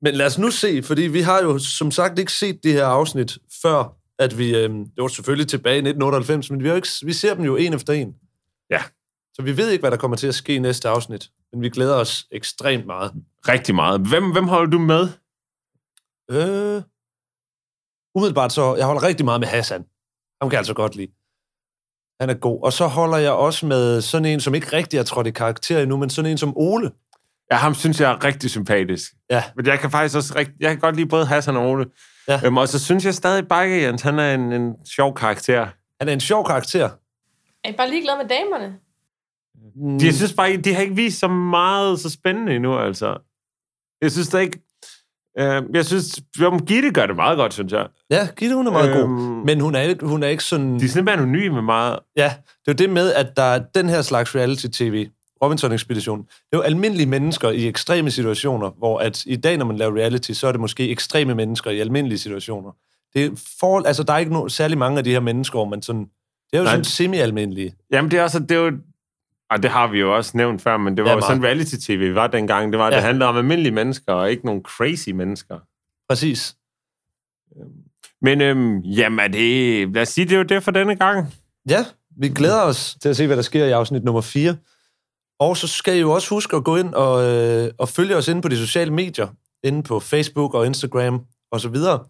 Men 0.03 0.15
lad 0.15 0.27
os 0.27 0.39
nu 0.39 0.51
se, 0.51 0.83
fordi 0.83 1.03
vi 1.03 1.21
har 1.21 1.43
jo 1.43 1.59
som 1.59 1.91
sagt 1.91 2.19
ikke 2.19 2.33
set 2.33 2.59
det 2.65 2.73
her 2.73 2.87
afsnit 2.87 3.39
før, 3.65 3.97
at 4.19 4.39
vi, 4.39 4.57
øhm, 4.57 4.85
det 4.85 5.03
var 5.03 5.09
selvfølgelig 5.09 5.49
tilbage 5.49 5.75
i 5.75 5.79
1998, 5.79 6.51
men 6.51 6.63
vi, 6.63 6.69
har 6.69 6.75
ikke, 6.75 6.89
vi 7.05 7.13
ser 7.13 7.35
dem 7.35 7.45
jo 7.45 7.57
en 7.57 7.75
efter 7.75 7.93
en. 7.93 8.15
Ja. 8.71 8.83
Så 9.35 9.43
vi 9.43 9.57
ved 9.57 9.71
ikke, 9.71 9.83
hvad 9.83 9.91
der 9.91 9.97
kommer 9.97 10.17
til 10.17 10.27
at 10.27 10.35
ske 10.35 10.55
i 10.55 10.59
næste 10.59 10.89
afsnit, 10.89 11.31
men 11.53 11.63
vi 11.63 11.69
glæder 11.69 11.95
os 11.95 12.27
ekstremt 12.31 12.87
meget. 12.87 13.13
Rigtig 13.49 13.75
meget. 13.75 14.01
Hvem, 14.01 14.33
hvem 14.33 14.49
holder 14.49 14.71
du 14.71 14.79
med? 14.79 15.09
Øh, 16.31 16.83
umiddelbart 18.15 18.53
så, 18.53 18.75
jeg 18.75 18.87
holder 18.87 19.03
rigtig 19.03 19.25
meget 19.25 19.41
med 19.41 19.49
Hassan. 19.49 19.85
Ham 20.41 20.51
kan 20.51 20.53
jeg 20.53 20.59
altså 20.59 20.75
godt 20.75 20.97
lide. 20.97 21.13
Han 22.21 22.31
er 22.31 22.35
god. 22.35 22.63
Og 22.63 22.73
så 22.73 22.87
holder 22.87 23.19
jeg 23.19 23.33
også 23.33 23.67
med 23.67 24.01
sådan 24.01 24.27
en, 24.27 24.41
som 24.41 24.55
ikke 24.55 24.73
rigtig 24.73 24.99
er 24.99 25.03
trådt 25.03 25.27
i 25.27 25.31
karakter 25.31 25.81
endnu, 25.81 25.97
men 25.97 26.11
sådan 26.11 26.31
en 26.31 26.39
som 26.39 26.57
Ole. 26.57 26.91
Ja, 27.53 27.57
ham 27.57 27.75
synes 27.75 28.01
jeg 28.01 28.11
er 28.13 28.25
rigtig 28.25 28.51
sympatisk. 28.51 29.13
Ja. 29.31 29.45
Men 29.57 29.67
jeg 29.67 29.81
kan 29.81 29.91
faktisk 29.91 30.17
også 30.17 30.35
rigtig, 30.37 30.55
jeg 30.61 30.71
kan 30.71 30.79
godt 30.79 30.97
lide 30.97 31.09
både 31.09 31.27
Hassan 31.27 31.57
og 31.57 31.71
Ole. 31.71 31.87
Ja. 32.29 32.41
Øhm, 32.45 32.57
og 32.57 32.69
så 32.69 32.79
synes 32.85 33.05
jeg 33.05 33.15
stadig, 33.15 33.49
Bakke 33.49 33.83
Jens, 33.83 34.03
han 34.03 34.19
er 34.19 34.35
en, 34.35 34.53
en 34.53 34.75
sjov 34.87 35.15
karakter. 35.15 35.67
Han 36.01 36.09
er 36.09 36.13
en 36.13 36.21
sjov 36.21 36.47
karakter. 36.47 36.91
Er 37.65 37.69
I 37.69 37.73
bare 37.73 37.91
ligeglade 37.91 38.19
med 38.19 38.29
damerne? 38.29 38.75
Mm. 39.77 39.99
De, 39.99 40.07
jeg 40.07 40.15
synes 40.15 40.33
bare, 40.33 40.57
de 40.57 40.75
har 40.75 40.83
ikke 40.83 40.95
vist 40.97 41.19
så 41.21 41.29
meget 41.29 42.01
så 42.01 42.11
spændende 42.11 42.55
endnu, 42.55 42.79
altså. 42.79 43.17
Jeg 44.03 44.13
synes 44.13 44.29
da 44.29 44.39
ikke... 44.39 44.61
Øh, 45.39 45.63
jeg 45.75 45.87
synes, 45.87 46.21
om 46.45 46.67
Gitte 46.67 46.91
gør 46.93 47.07
det 47.07 47.17
meget 47.17 47.37
godt, 47.37 47.55
synes 47.55 47.73
jeg. 47.73 47.87
Ja, 48.11 48.29
Gitte, 48.37 48.57
hun 48.57 48.67
er 48.67 48.71
meget 48.71 48.91
Øhm, 48.91 49.01
god. 49.01 49.45
Men 49.45 49.61
hun 49.61 49.75
er, 49.75 49.81
ikke, 49.81 50.07
hun 50.07 50.23
er 50.23 50.29
ikke 50.29 50.45
sådan... 50.45 50.79
De 50.81 50.85
er 50.85 50.95
lidt 50.95 51.09
anonyme 51.09 51.63
meget. 51.63 51.99
Ja, 52.17 52.35
det 52.47 52.69
er 52.69 52.73
jo 52.73 52.73
det 52.73 52.91
med, 52.91 53.13
at 53.13 53.37
der 53.37 53.43
er 53.43 53.59
den 53.75 53.89
her 53.89 54.03
slags 54.03 54.35
reality-tv, 54.35 55.09
Robinson-ekspedition. 55.45 56.19
Det 56.19 56.29
er 56.53 56.57
jo 56.57 56.61
almindelige 56.61 57.07
mennesker 57.07 57.51
i 57.51 57.69
ekstreme 57.69 58.11
situationer, 58.11 58.71
hvor 58.79 58.99
at 58.99 59.23
i 59.27 59.37
dag, 59.37 59.57
når 59.57 59.65
man 59.67 59.77
laver 59.77 59.97
reality, 59.97 60.33
så 60.33 60.47
er 60.47 60.53
det 60.53 60.61
måske 60.61 60.89
ekstreme 60.91 61.35
mennesker 61.35 61.71
i 61.71 61.81
almindelige 61.81 62.19
situationer. 62.19 62.71
Det 63.15 63.25
er 63.25 63.31
for, 63.61 63.87
altså, 63.87 64.03
der 64.03 64.13
er 64.13 64.19
ikke 64.19 64.33
no, 64.33 64.49
særlig 64.49 64.79
mange 64.79 64.99
af 64.99 65.05
de 65.05 65.11
her 65.11 65.21
mennesker, 65.21 65.59
hvor 65.59 65.65
man 65.65 65.83
sådan... 65.83 66.01
Det 66.01 66.09
er 66.53 66.59
jo 66.59 66.65
Nej. 66.65 66.73
sådan 66.73 66.85
semi-almindelige. 66.85 67.75
Jamen, 67.93 68.11
det 68.11 68.19
er 68.19 68.23
også... 68.23 68.39
Det 68.39 68.51
er 68.51 68.55
jo, 68.61 68.73
og 69.51 69.63
det 69.63 69.71
har 69.71 69.87
vi 69.87 70.01
jo 70.01 70.17
også 70.17 70.37
nævnt 70.37 70.63
før, 70.63 70.77
men 70.77 70.97
det 70.97 71.05
var 71.05 71.11
Ja, 71.11 71.15
jo 71.15 71.21
meget. 71.21 71.31
sådan 71.31 71.45
reality-tv 71.45 72.15
var 72.15 72.27
dengang. 72.27 72.73
Det 72.73 72.79
var, 72.79 72.89
ja. 72.91 72.95
Det 72.95 73.03
handlede 73.03 73.29
om 73.29 73.37
almindelige 73.37 73.73
mennesker, 73.73 74.13
og 74.13 74.31
ikke 74.31 74.47
nogle 74.47 74.61
crazy 74.63 75.09
mennesker. 75.09 75.59
Præcis. 76.09 76.57
Men 78.23 78.41
øhm, 78.41 78.79
jamen, 78.79 79.19
er 79.19 79.29
det, 79.29 79.95
lad 79.95 80.03
os 80.03 80.09
sige, 80.09 80.25
det 80.25 80.33
er 80.33 80.37
jo 80.39 80.43
det 80.43 80.63
for 80.63 80.71
denne 80.71 80.97
gang. 80.97 81.35
Ja, 81.69 81.85
vi 82.17 82.29
glæder 82.29 82.63
os 82.63 82.97
til 83.03 83.09
at 83.09 83.17
se, 83.17 83.27
hvad 83.27 83.37
der 83.37 83.43
sker 83.43 83.65
i 83.65 83.71
afsnit 83.71 84.05
nummer 84.05 84.21
4. 84.21 84.57
Og 85.41 85.57
så 85.57 85.69
skal 85.69 85.97
I 85.97 86.01
jo 86.01 86.13
også 86.13 86.29
huske 86.31 86.57
at 86.57 86.65
gå 86.65 86.77
ind 86.77 86.95
og, 86.95 87.23
øh, 87.23 87.71
og 87.79 87.89
følge 87.89 88.17
os 88.17 88.29
inde 88.29 88.43
på 88.43 88.49
de 88.49 88.57
sociale 88.57 88.91
medier, 88.91 89.29
inde 89.65 89.83
på 89.83 90.01
Facebook 90.01 90.55
og 90.55 90.67
Instagram 90.67 91.25
og 91.53 91.61
så 91.61 91.69
videre. 91.69 92.05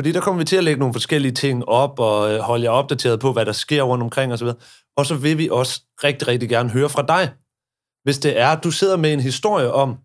Fordi 0.00 0.12
der 0.12 0.20
kommer 0.20 0.38
vi 0.38 0.44
til 0.44 0.56
at 0.56 0.64
lægge 0.64 0.78
nogle 0.78 0.94
forskellige 0.94 1.32
ting 1.32 1.68
op 1.68 1.98
og 1.98 2.32
øh, 2.32 2.40
holde 2.40 2.64
jer 2.64 2.70
opdateret 2.70 3.20
på, 3.20 3.32
hvad 3.32 3.46
der 3.46 3.52
sker 3.52 3.82
rundt 3.82 4.02
omkring 4.02 4.32
og 4.32 4.38
så 4.38 4.44
videre. 4.44 4.58
Og 4.96 5.06
så 5.06 5.14
vil 5.14 5.38
vi 5.38 5.48
også 5.48 5.82
rigtig, 6.04 6.28
rigtig 6.28 6.48
gerne 6.48 6.70
høre 6.70 6.88
fra 6.88 7.02
dig. 7.02 7.32
Hvis 8.04 8.18
det 8.18 8.40
er, 8.40 8.48
at 8.48 8.64
du 8.64 8.70
sidder 8.70 8.96
med 8.96 9.12
en 9.12 9.20
historie 9.20 9.72
om 9.72 9.96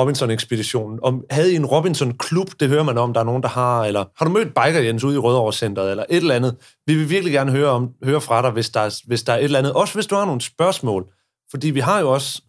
Robinson-ekspeditionen, 0.00 0.98
om 1.02 1.24
havde 1.30 1.52
I 1.52 1.56
en 1.56 1.66
Robinson-klub, 1.66 2.48
det 2.60 2.68
hører 2.68 2.82
man 2.82 2.98
om, 2.98 3.12
der 3.12 3.20
er 3.20 3.24
nogen, 3.24 3.42
der 3.42 3.48
har, 3.48 3.84
eller 3.84 4.04
har 4.16 4.26
du 4.26 4.32
mødt 4.32 4.54
Biker 4.54 4.80
Jens 4.80 5.04
ude 5.04 5.14
i 5.14 5.18
Rødovre 5.18 5.52
Centeret, 5.52 5.90
eller 5.90 6.04
et 6.10 6.16
eller 6.16 6.34
andet. 6.34 6.56
Vi 6.86 6.94
vil 6.94 7.10
virkelig 7.10 7.32
gerne 7.32 7.50
høre, 7.50 7.68
om, 7.68 7.90
høre 8.04 8.20
fra 8.20 8.42
dig, 8.42 8.50
hvis 8.50 8.70
der, 8.70 9.02
hvis 9.06 9.22
der 9.22 9.32
er 9.32 9.36
et 9.36 9.44
eller 9.44 9.58
andet. 9.58 9.72
Også 9.72 9.94
hvis 9.94 10.06
du 10.06 10.14
har 10.14 10.24
nogle 10.24 10.40
spørgsmål. 10.40 11.12
Fordi 11.50 11.70
vi 11.70 11.80
har 11.80 12.00
jo 12.00 12.12
også 12.12 12.42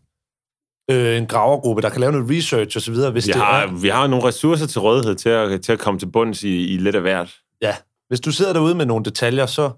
øh, 0.91 1.17
en 1.17 1.27
gravergruppe, 1.27 1.81
der 1.81 1.89
kan 1.89 2.01
lave 2.01 2.11
noget 2.11 2.29
research 2.31 2.77
og 2.77 2.81
så 2.81 2.91
videre, 2.91 3.11
hvis 3.11 3.27
Vi 3.27 3.31
det 3.33 3.41
har, 3.41 3.61
er. 3.61 3.71
vi 3.81 3.87
har 3.87 4.07
nogle 4.07 4.25
ressourcer 4.25 4.67
til 4.67 4.81
rådighed 4.81 5.15
til 5.15 5.29
at, 5.29 5.61
til 5.61 5.71
at 5.71 5.79
komme 5.79 5.99
til 5.99 6.05
bunds 6.05 6.43
i, 6.43 6.73
i 6.73 6.77
lidt 6.77 6.95
af 6.95 7.01
hvert. 7.01 7.35
Ja, 7.61 7.75
hvis 8.07 8.19
du 8.19 8.31
sidder 8.31 8.53
derude 8.53 8.75
med 8.75 8.85
nogle 8.85 9.05
detaljer, 9.05 9.45
så, 9.45 9.69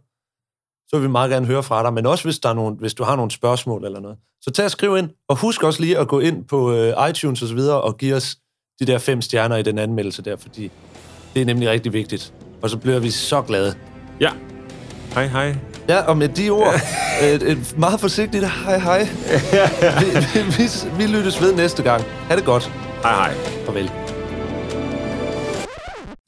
så 0.88 0.96
vil 0.98 1.04
vi 1.04 1.12
meget 1.12 1.32
gerne 1.32 1.46
høre 1.46 1.64
fra 1.64 1.84
dig. 1.84 1.94
Men 1.94 2.06
også 2.06 2.24
hvis, 2.24 2.40
der 2.40 2.50
er 2.50 2.54
nogle, 2.54 2.76
hvis 2.76 2.94
du 2.94 3.04
har 3.04 3.16
nogle 3.16 3.32
spørgsmål 3.32 3.86
eller 3.86 4.00
noget. 4.00 4.18
Så 4.42 4.52
tag 4.52 4.66
og 4.66 4.72
skriv 4.72 4.98
ind, 4.98 5.10
og 5.30 5.36
husk 5.40 5.64
også 5.64 5.82
lige 5.82 5.98
at 5.98 6.08
gå 6.08 6.20
ind 6.20 6.46
på 6.46 6.74
øh, 6.74 7.10
iTunes 7.10 7.42
og 7.42 7.48
så 7.48 7.56
videre, 7.56 7.82
og 7.82 7.98
give 7.98 8.16
os 8.16 8.38
de 8.80 8.86
der 8.86 8.98
fem 8.98 9.22
stjerner 9.22 9.56
i 9.56 9.64
den 9.64 9.78
anmeldelse 9.78 10.22
der, 10.22 10.36
fordi 10.36 10.72
det 11.34 11.42
er 11.42 11.46
nemlig 11.46 11.70
rigtig 11.70 11.94
vigtigt. 11.94 12.34
Og 12.62 12.70
så 12.70 12.78
bliver 12.78 13.00
vi 13.00 13.10
så 13.10 13.42
glade. 13.42 13.76
Ja. 14.20 14.32
Hej, 15.14 15.28
hej. 15.28 15.56
Ja, 15.90 16.02
og 16.02 16.18
med 16.18 16.30
de 16.30 16.50
ord, 16.50 16.74
et, 17.24 17.52
et 17.52 17.78
meget 17.78 18.00
forsigtigt 18.00 18.46
hej 18.64 18.78
hej. 18.80 19.00
Vi, 20.02 20.08
vi, 20.34 20.42
vi, 20.58 20.66
vi 20.98 21.18
lyttes 21.18 21.42
ved 21.42 21.56
næste 21.56 21.84
gang. 21.84 22.04
Ha' 22.04 22.36
det 22.36 22.46
godt. 22.46 22.64
Hej, 23.04 23.14
hej. 23.14 23.34
Farvel. 23.66 23.92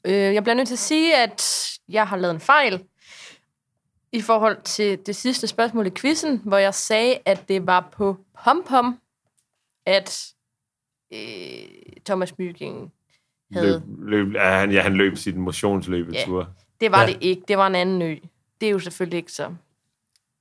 Øh, 0.04 0.34
jeg 0.34 0.42
bliver 0.42 0.54
nødt 0.54 0.68
til 0.68 0.74
at 0.74 0.78
sige, 0.78 1.16
at 1.16 1.42
jeg 1.88 2.06
har 2.06 2.16
lavet 2.16 2.34
en 2.34 2.40
fejl 2.40 2.82
i 4.12 4.20
forhold 4.20 4.62
til 4.62 4.98
det 5.06 5.16
sidste 5.16 5.46
spørgsmål 5.46 5.86
i 5.86 5.90
quizzen, 5.90 6.40
hvor 6.44 6.56
jeg 6.56 6.74
sagde, 6.74 7.18
at 7.24 7.48
det 7.48 7.66
var 7.66 7.88
på 7.92 8.16
pom-pom, 8.38 8.98
at 9.86 10.26
øh, 11.12 11.18
Thomas 12.06 12.38
Myking 12.38 12.92
havde... 13.52 13.82
Løb, 13.98 14.26
løb, 14.26 14.34
ja, 14.34 14.50
han, 14.58 14.72
ja, 14.72 14.80
han 14.82 14.94
løb 14.94 15.16
sit 15.16 15.36
motionsløbetur. 15.36 16.40
Ja. 16.40 16.46
Det 16.80 16.92
var 16.92 17.00
Ja. 17.00 17.06
ja. 17.06 17.12
det 17.12 17.18
ikke. 17.20 17.42
Det 17.48 17.58
var 17.58 17.66
en 17.66 17.74
anden 17.74 18.02
ø. 18.02 18.16
Det 18.62 18.68
er 18.68 18.72
jo 18.72 18.78
selvfølgelig 18.78 19.16
ikke 19.16 19.32
så. 19.32 19.54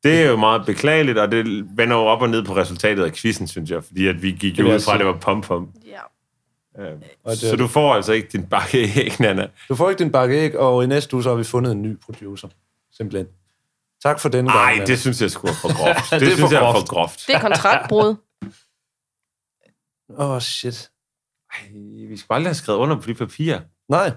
Det 0.04 0.22
er 0.24 0.30
jo 0.30 0.36
meget 0.38 0.66
beklageligt, 0.66 1.18
og 1.18 1.32
det 1.32 1.46
vender 1.78 1.96
jo 1.96 2.02
op 2.02 2.22
og 2.22 2.30
ned 2.30 2.44
på 2.46 2.56
resultatet 2.56 3.04
af 3.04 3.12
quizzen, 3.14 3.48
synes 3.48 3.70
jeg, 3.72 3.84
fordi 3.84 4.08
at 4.08 4.22
vi 4.22 4.32
gik 4.32 4.60
jo 4.60 4.74
ud 4.74 4.80
fra, 4.80 4.94
at 4.94 5.00
det 5.00 5.08
var 5.08 5.18
pom-pom. 5.18 5.74
Ja. 5.86 6.02
Øh, 6.84 7.00
det- 7.26 7.38
så 7.38 7.56
du 7.56 7.68
får 7.68 7.94
altså 7.96 8.12
ikke 8.14 8.28
din 8.32 8.46
bakke 8.48 8.78
æg, 8.78 9.20
Nana. 9.20 9.48
Du 9.70 9.76
får 9.76 9.90
ikke 9.90 10.04
din 10.04 10.12
bakke 10.12 10.36
æg, 10.36 10.58
og 10.60 10.84
i 10.84 10.88
næste 10.88 11.14
uge 11.14 11.24
så 11.24 11.30
har 11.30 11.36
vi 11.36 11.44
fundet 11.44 11.72
en 11.72 11.82
ny 11.82 12.00
producer. 12.00 12.48
Simpelthen. 12.92 13.28
Tak 14.04 14.20
for 14.20 14.30
den 14.30 14.46
gang. 14.46 14.58
Nej, 14.78 14.86
det 14.86 15.00
synes 15.00 15.22
jeg 15.22 15.32
skulle 15.32 15.54
for 15.62 15.78
groft. 15.78 16.10
det, 16.12 16.20
Det 16.22 16.28
er 16.28 16.32
synes 16.36 16.40
for 16.50 16.52
jeg 16.58 16.70
er 16.70 16.74
for 16.74 16.88
groft. 16.88 17.24
Det 17.28 17.36
er 17.36 17.40
kontraktbrud. 17.40 18.16
Åh, 20.18 20.30
oh, 20.30 20.42
shit. 20.42 20.92
Ej, 21.54 21.60
vi 22.10 22.18
skulle 22.18 22.36
aldrig 22.36 22.50
have 22.50 22.56
skrevet 22.56 22.80
under 22.80 22.96
på 23.02 23.08
de 23.08 23.14
papirer. 23.14 23.62
Nej, 23.90 24.12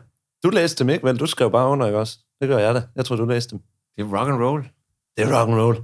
du 0.45 0.51
læste 0.51 0.85
dem 0.85 0.91
ikke, 0.91 1.05
vel? 1.07 1.17
Du 1.19 1.27
skrev 1.27 1.51
bare 1.51 1.69
under, 1.69 1.87
ikke 1.87 1.99
også? 1.99 2.19
Det 2.41 2.49
gør 2.49 2.59
jeg 2.59 2.75
da. 2.75 2.83
Jeg 2.97 3.05
tror, 3.05 3.17
du 3.17 3.25
læste 3.25 3.51
dem. 3.51 3.61
Det 3.97 4.03
er 4.03 4.11
rock 4.11 4.29
and 4.29 4.41
roll. 4.43 4.63
Det 5.17 5.25
er 5.27 5.33
rock 5.33 5.49
and 5.49 5.61
roll. 5.61 5.83